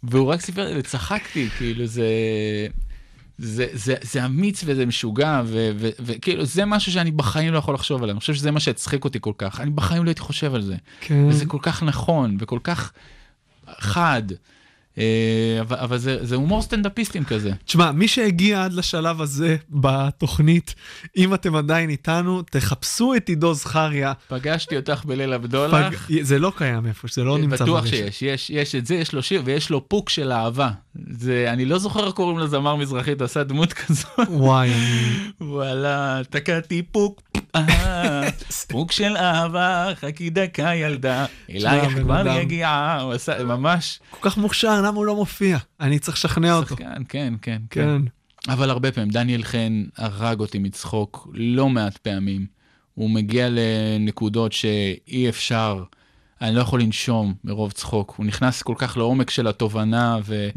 והוא 0.02 0.28
רק 0.28 0.40
סיפר 0.40 0.72
וצחקתי, 0.76 1.48
כאילו 1.56 1.86
זה... 1.86 2.06
זה, 3.38 3.66
זה, 3.72 3.94
זה 4.02 4.24
אמיץ 4.24 4.62
וזה 4.66 4.86
משוגע, 4.86 5.42
וכאילו 5.98 6.44
זה 6.44 6.64
משהו 6.64 6.92
שאני 6.92 7.10
בחיים 7.10 7.52
לא 7.52 7.58
יכול 7.58 7.74
לחשוב 7.74 8.02
עליו, 8.02 8.12
אני 8.12 8.20
חושב 8.20 8.34
שזה 8.34 8.50
מה 8.50 8.60
שהצחיק 8.60 9.04
אותי 9.04 9.18
כל 9.20 9.32
כך, 9.38 9.60
אני 9.60 9.70
בחיים 9.70 10.04
לא 10.04 10.08
הייתי 10.08 10.20
חושב 10.20 10.54
על 10.54 10.62
זה. 10.62 10.76
כן. 11.00 11.24
וזה 11.28 11.46
כל 11.46 11.58
כך 11.62 11.82
נכון, 11.82 12.36
וכל 12.40 12.58
כך 12.64 12.92
חד, 13.78 14.22
אבל, 15.60 15.77
אבל 15.77 15.98
זה, 15.98 16.27
זה 16.27 16.35
הומור 16.35 16.62
סטנדאפיסטים 16.62 17.24
כזה. 17.24 17.52
תשמע, 17.64 17.93
מי 17.93 18.09
שהגיע 18.09 18.64
עד 18.64 18.73
לשלב 18.73 19.20
הזה 19.20 19.56
בתוכנית, 19.70 20.74
אם 21.16 21.35
אתם 21.35 21.55
עדיין 21.55 21.90
איתנו, 21.90 22.43
תחפשו 22.43 23.14
את 23.14 23.28
עידו 23.28 23.55
זכריה. 23.55 24.12
פגשתי 24.28 24.77
אותך 24.77 25.05
בליל 25.05 25.32
הבדולח. 25.32 26.06
פג... 26.06 26.23
זה 26.23 26.39
לא 26.39 26.52
קיים 26.56 26.86
איפה, 26.86 27.09
זה 27.12 27.24
לא 27.24 27.39
נמצא 27.39 27.64
בטוח 27.64 27.81
ברשת. 27.81 27.90
שיש, 27.90 28.23
יש, 28.23 28.51
יש 28.51 28.74
את 28.74 28.86
זה, 28.86 28.94
יש 28.94 29.12
לו 29.12 29.23
שיר 29.23 29.43
ויש 29.44 29.70
לו 29.70 29.89
פוק 29.89 30.09
של 30.09 30.32
אהבה. 30.32 30.70
זה, 31.10 31.47
אני 31.52 31.64
לא 31.64 31.78
זוכר 31.78 32.06
איך 32.06 32.14
קוראים 32.14 32.39
לזמר 32.39 32.77
מזרחית, 32.77 33.20
הוא 33.20 33.24
עשה 33.24 33.44
דמות 33.44 33.73
כזאת. 33.73 34.28
וואי. 34.28 34.70
וואלה, 35.40 36.20
תקעתי 36.31 36.82
פוק, 36.82 37.23
פוק 38.69 38.93
של 38.93 39.16
אהבה, 39.16 39.89
חכי 39.94 40.31
דקה 40.31 40.74
ילדה, 40.74 41.27
אלייך 41.51 41.98
כבר. 41.98 42.27
יגיעה, 42.40 43.01
הוא 43.01 43.12
עשה, 43.12 43.44
ממש, 43.44 44.01
כל 44.10 44.31
כך 44.31 44.36
מוכשר, 44.36 44.82
למה 44.82 44.97
הוא 44.97 45.06
לא 45.06 45.16
מופיע? 45.16 45.59
אני 45.81 45.98
צריך 45.98 46.16
לשכנע 46.16 46.55
אותו. 46.55 46.69
שחקן, 46.69 47.02
כן, 47.09 47.35
כן, 47.43 47.62
כן. 47.70 48.01
אבל 48.48 48.70
הרבה 48.70 48.93
פעמים, 48.93 49.10
דניאל 49.10 49.43
חן 49.43 49.85
הרג 49.97 50.40
אותי 50.40 50.59
מצחוק 50.59 51.28
לא 51.35 51.69
מעט 51.69 51.97
פעמים. 51.97 52.47
הוא 52.94 53.10
מגיע 53.10 53.48
לנקודות 53.51 54.52
שאי 54.52 55.28
אפשר, 55.28 55.82
אני 56.43 56.55
לא 56.56 56.60
יכול 56.60 56.81
לנשום 56.81 57.35
מרוב 57.44 57.73
צחוק. 57.73 58.14
הוא 58.16 58.27
נכנס 58.27 58.62
כל 58.62 58.74
כך 58.78 58.97
לעומק 58.97 59.31
של 59.31 59.47
התובנה, 59.48 60.19
ו... 60.24 60.48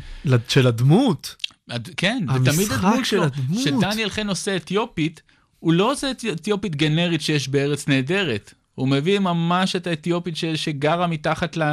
של 0.47 0.67
הדמות. 0.67 1.35
עד- 1.69 1.89
כן, 1.97 2.25
ותמיד 2.35 2.67
הדמות 2.71 3.05
של 3.05 3.23
הדמות. 3.23 3.63
שדניאל 3.63 4.09
חן 4.09 4.29
עושה 4.29 4.55
אתיופית, 4.55 5.21
הוא 5.59 5.73
לא 5.73 5.91
עושה 5.91 6.11
אתי- 6.11 6.31
אתיופית 6.31 6.75
גנרית 6.75 7.21
שיש 7.21 7.47
בארץ 7.49 7.87
נהדרת. 7.87 8.53
הוא 8.75 8.87
מביא 8.87 9.19
ממש 9.19 9.75
את 9.75 9.87
האתיופית 9.87 10.37
ש, 10.37 10.45
שגרה 10.45 11.07
מתחת 11.07 11.57
ל... 11.57 11.63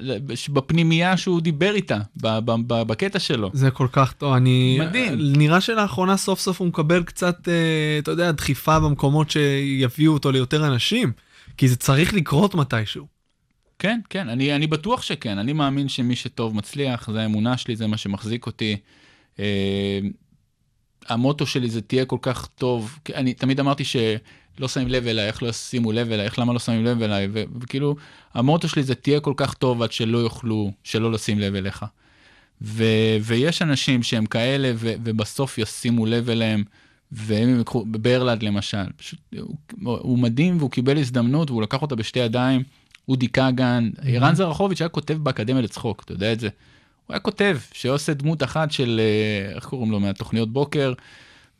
ל- 0.00 0.18
בפנימייה 0.48 1.16
שהוא 1.16 1.40
דיבר 1.40 1.74
איתה, 1.74 1.98
ב, 2.22 2.38
ב, 2.38 2.50
ב, 2.66 2.82
בקטע 2.82 3.18
שלו. 3.18 3.50
זה 3.52 3.70
כל 3.70 3.86
כך 3.92 4.12
טוב, 4.12 4.34
אני... 4.34 4.78
מדהים. 4.80 5.18
נראה 5.36 5.60
שלאחרונה 5.60 6.16
סוף 6.16 6.40
סוף 6.40 6.60
הוא 6.60 6.68
מקבל 6.68 7.02
קצת, 7.02 7.48
אה, 7.48 7.54
אתה 7.98 8.10
יודע, 8.10 8.30
דחיפה 8.32 8.80
במקומות 8.80 9.30
שיביאו 9.30 10.12
אותו 10.12 10.32
ליותר 10.32 10.66
אנשים. 10.66 11.12
כי 11.56 11.68
זה 11.68 11.76
צריך 11.76 12.14
לקרות 12.14 12.54
מתישהו. 12.54 13.13
כן, 13.84 14.00
כן, 14.10 14.28
אני, 14.28 14.54
אני 14.54 14.66
בטוח 14.66 15.02
שכן. 15.02 15.38
אני 15.38 15.52
מאמין 15.52 15.88
שמי 15.88 16.16
שטוב 16.16 16.56
מצליח, 16.56 17.10
זה 17.10 17.22
האמונה 17.22 17.56
שלי, 17.56 17.76
זה 17.76 17.86
מה 17.86 17.96
שמחזיק 17.96 18.46
אותי. 18.46 18.76
אה, 19.38 19.98
המוטו 21.08 21.46
שלי 21.46 21.70
זה 21.70 21.80
תהיה 21.80 22.04
כל 22.04 22.18
כך 22.22 22.46
טוב. 22.46 22.98
אני 23.14 23.34
תמיד 23.34 23.60
אמרתי 23.60 23.84
שלא 23.84 24.68
שמים 24.68 24.88
לב 24.88 25.06
אליי, 25.06 25.26
איך 25.26 25.42
לא 25.42 25.52
שימו 25.52 25.92
לב 25.92 26.12
אליי, 26.12 26.24
איך 26.24 26.38
למה 26.38 26.52
לא 26.52 26.58
שמים 26.58 26.84
לב 26.84 27.02
אליי, 27.02 27.28
ו- 27.32 27.42
וכאילו, 27.60 27.96
המוטו 28.34 28.68
שלי 28.68 28.82
זה 28.82 28.94
תהיה 28.94 29.20
כל 29.20 29.34
כך 29.36 29.54
טוב 29.54 29.82
עד 29.82 29.92
שלא 29.92 30.18
יוכלו, 30.18 30.72
שלא 30.84 31.12
לשים 31.12 31.38
לב 31.38 31.54
אליך. 31.54 31.84
ו- 32.62 33.16
ויש 33.22 33.62
אנשים 33.62 34.02
שהם 34.02 34.26
כאלה, 34.26 34.72
ו- 34.74 34.94
ובסוף 35.04 35.58
ישימו 35.58 36.06
לב 36.06 36.30
אליהם. 36.30 36.64
ואם 37.12 37.48
הם 37.48 37.60
יקחו, 37.60 37.84
ברלד 37.86 38.42
למשל, 38.42 38.84
פשוט, 38.96 39.18
הוא, 39.38 39.56
הוא 39.98 40.18
מדהים 40.18 40.58
והוא 40.58 40.70
קיבל 40.70 40.98
הזדמנות 40.98 41.50
והוא 41.50 41.62
לקח 41.62 41.82
אותה 41.82 41.96
בשתי 41.96 42.18
ידיים. 42.18 42.62
אודי 43.08 43.28
כגן, 43.28 43.90
ערן 44.02 44.34
זרחוביץ' 44.34 44.80
היה 44.80 44.88
כותב 44.88 45.14
באקדמיה 45.14 45.62
לצחוק, 45.62 46.02
אתה 46.04 46.12
יודע 46.12 46.32
את 46.32 46.40
זה. 46.40 46.48
הוא 47.06 47.14
היה 47.14 47.20
כותב 47.20 47.58
שעושה 47.72 48.14
דמות 48.14 48.42
אחת 48.42 48.72
של, 48.72 49.00
אה, 49.00 49.54
איך 49.54 49.64
קוראים 49.64 49.90
לו, 49.90 50.00
מהתוכניות 50.00 50.52
בוקר, 50.52 50.92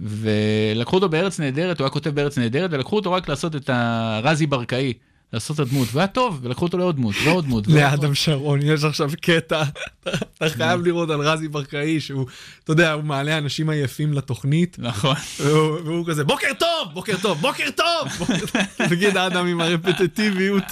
ולקחו 0.01 0.97
אותו 0.97 1.09
בארץ 1.09 1.41
נהדרת, 1.41 1.79
הוא 1.79 1.85
היה 1.85 1.91
כותב 1.91 2.11
בארץ 2.11 2.39
נהדרת, 2.39 2.71
ולקחו 2.73 2.97
אותו 2.97 3.12
רק 3.12 3.29
לעשות 3.29 3.57
את 3.57 3.71
הרזי 3.73 4.47
ברקאי, 4.47 4.93
לעשות 5.35 5.61
את 5.61 5.66
הדמות, 5.66 5.89
והיה 5.93 6.06
טוב, 6.06 6.39
ולקחו 6.43 6.65
אותו 6.65 6.78
לעוד 6.78 6.97
דמות, 6.97 7.15
ועוד 7.24 7.44
דמות. 7.44 7.66
לאדם 7.66 8.15
שרון 8.15 8.61
יש 8.62 8.85
עכשיו 8.85 9.11
קטע, 9.20 9.62
אתה 10.02 10.48
חייב 10.48 10.81
לראות 10.81 11.11
על 11.11 11.20
רזי 11.20 11.48
ברקאי 11.48 12.01
שהוא, 12.01 12.27
אתה 12.65 12.73
יודע, 12.73 12.93
הוא 12.93 13.05
מעלה 13.05 13.39
אנשים 13.39 13.70
עייפים 13.70 14.12
לתוכנית, 14.12 14.77
נכון. 14.78 15.16
והוא 15.40 16.06
כזה, 16.06 16.24
בוקר 16.24 16.48
טוב, 16.59 16.89
בוקר 16.93 17.16
טוב, 17.23 17.39
בוקר 17.40 17.70
טוב! 17.77 18.09
בוקר 18.19 18.47
טוב." 18.52 18.93
נגיד 18.93 19.16
האדם 19.16 19.47
עם 19.47 19.61
הרפטטיביות. 19.61 20.65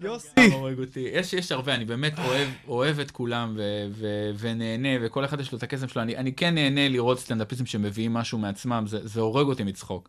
יוסי. 0.00 0.30
יש, 0.96 1.32
יש 1.32 1.52
הרבה, 1.52 1.74
אני 1.74 1.84
באמת 1.84 2.18
אוהב, 2.18 2.48
אוהב 2.68 3.00
את 3.00 3.10
כולם 3.10 3.54
ו, 3.56 3.62
ו, 3.90 4.30
ונהנה, 4.38 4.88
וכל 5.02 5.24
אחד 5.24 5.40
יש 5.40 5.52
לו 5.52 5.58
את 5.58 5.62
הקסם 5.62 5.88
שלו. 5.88 6.02
אני, 6.02 6.16
אני 6.16 6.32
כן 6.32 6.54
נהנה 6.54 6.88
לראות 6.88 7.18
סטנדאפיסטים 7.18 7.66
שמביאים 7.66 8.14
משהו 8.14 8.38
מעצמם, 8.38 8.84
זה, 8.86 8.98
זה 9.02 9.20
הורג 9.20 9.46
אותי 9.46 9.64
מצחוק. 9.64 10.08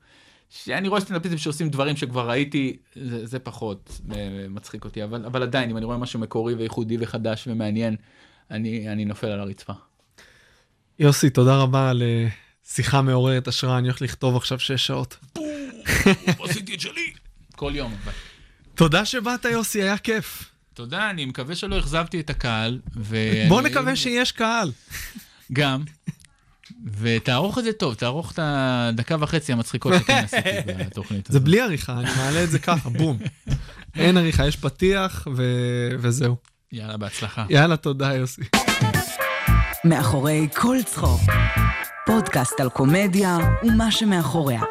שאני 0.52 0.88
רואה 0.88 1.02
סטנדאפיסטים 1.02 1.38
שעושים 1.38 1.70
דברים 1.70 1.98
שכבר 1.98 2.30
ראיתי, 2.30 2.78
זה, 2.96 3.26
זה 3.26 3.40
פחות 3.40 4.02
אה, 4.12 4.46
מצחיק 4.50 4.86
אותי, 4.86 5.04
אבל, 5.04 5.26
אבל 5.26 5.44
עדיין, 5.44 5.70
אם 5.70 5.78
אני 5.78 5.86
רואה 5.86 5.98
משהו 5.98 6.20
מקורי 6.20 6.54
וייחודי 6.54 6.98
וחדש 7.00 7.48
ומעניין, 7.48 7.96
אני, 8.52 8.90
אני 8.90 9.06
נופל 9.06 9.28
על 9.28 9.40
הרצפה. 9.40 9.74
יוסי, 11.00 11.30
תודה 11.30 11.58
רבה 11.58 11.90
על 11.90 12.02
אה, 12.02 12.28
שיחה 12.66 13.02
מעוררת 13.02 13.48
השראה, 13.48 13.78
אני 13.78 13.88
הולך 13.88 14.02
לכתוב 14.02 14.36
עכשיו 14.36 14.60
שש 14.60 14.88
שעות. 14.88 15.18
עשיתי 16.44 16.74
את 16.74 16.82
שלי. 16.82 17.14
כל 17.56 17.72
יום. 17.76 17.96
תודה 18.76 19.06
שבאת, 19.06 19.46
יוסי, 19.46 19.82
היה 19.82 19.98
כיף. 19.98 20.52
תודה, 20.74 21.10
אני 21.10 21.26
מקווה 21.26 21.56
שלא 21.56 21.80
אכזבתי 21.80 22.20
את 22.20 22.30
הקהל. 22.30 22.80
ו... 22.98 23.18
בוא 23.48 23.62
נקווה 23.62 23.96
שיש 23.96 24.32
קהל. 24.32 24.72
גם. 25.54 25.84
ותערוך 26.98 27.58
את 27.58 27.64
זה 27.64 27.74
טוב, 27.74 27.94
תערוך 27.94 28.32
את 28.32 28.40
הדקה 28.42 29.16
וחצי 29.20 29.54
המצחיקות 29.54 29.94
שכן 30.00 30.24
עשיתי 30.26 30.74
בתוכנית 30.80 31.28
זה 31.28 31.32
הזאת. 31.32 31.44
בלי 31.44 31.62
עריכה, 31.62 31.94
אני 31.94 32.10
מעלה 32.18 32.44
את 32.44 32.52
זה 32.52 32.60
ככה, 32.60 32.90
בום. 32.90 33.18
אין 33.96 34.18
עריכה, 34.18 34.48
יש 34.48 34.56
פתיח 34.56 35.28
ו- 35.36 35.90
וזהו. 36.00 36.36
יאללה, 36.72 36.98
בהצלחה. 36.98 37.46
יאללה, 37.50 37.78
תודה, 37.78 38.14
יוסי. 38.14 38.42
מאחורי 39.86 40.48
כל 40.56 40.78
צחוק. 40.86 41.22
פודקאסט 42.06 42.60
על 42.60 42.70
קומדיה 42.70 43.38
ומה 43.64 43.92
שמאחוריה. 43.92 44.62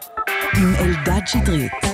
עם 0.56 0.74
אלדד 0.74 1.20
שטרית. 1.26 1.89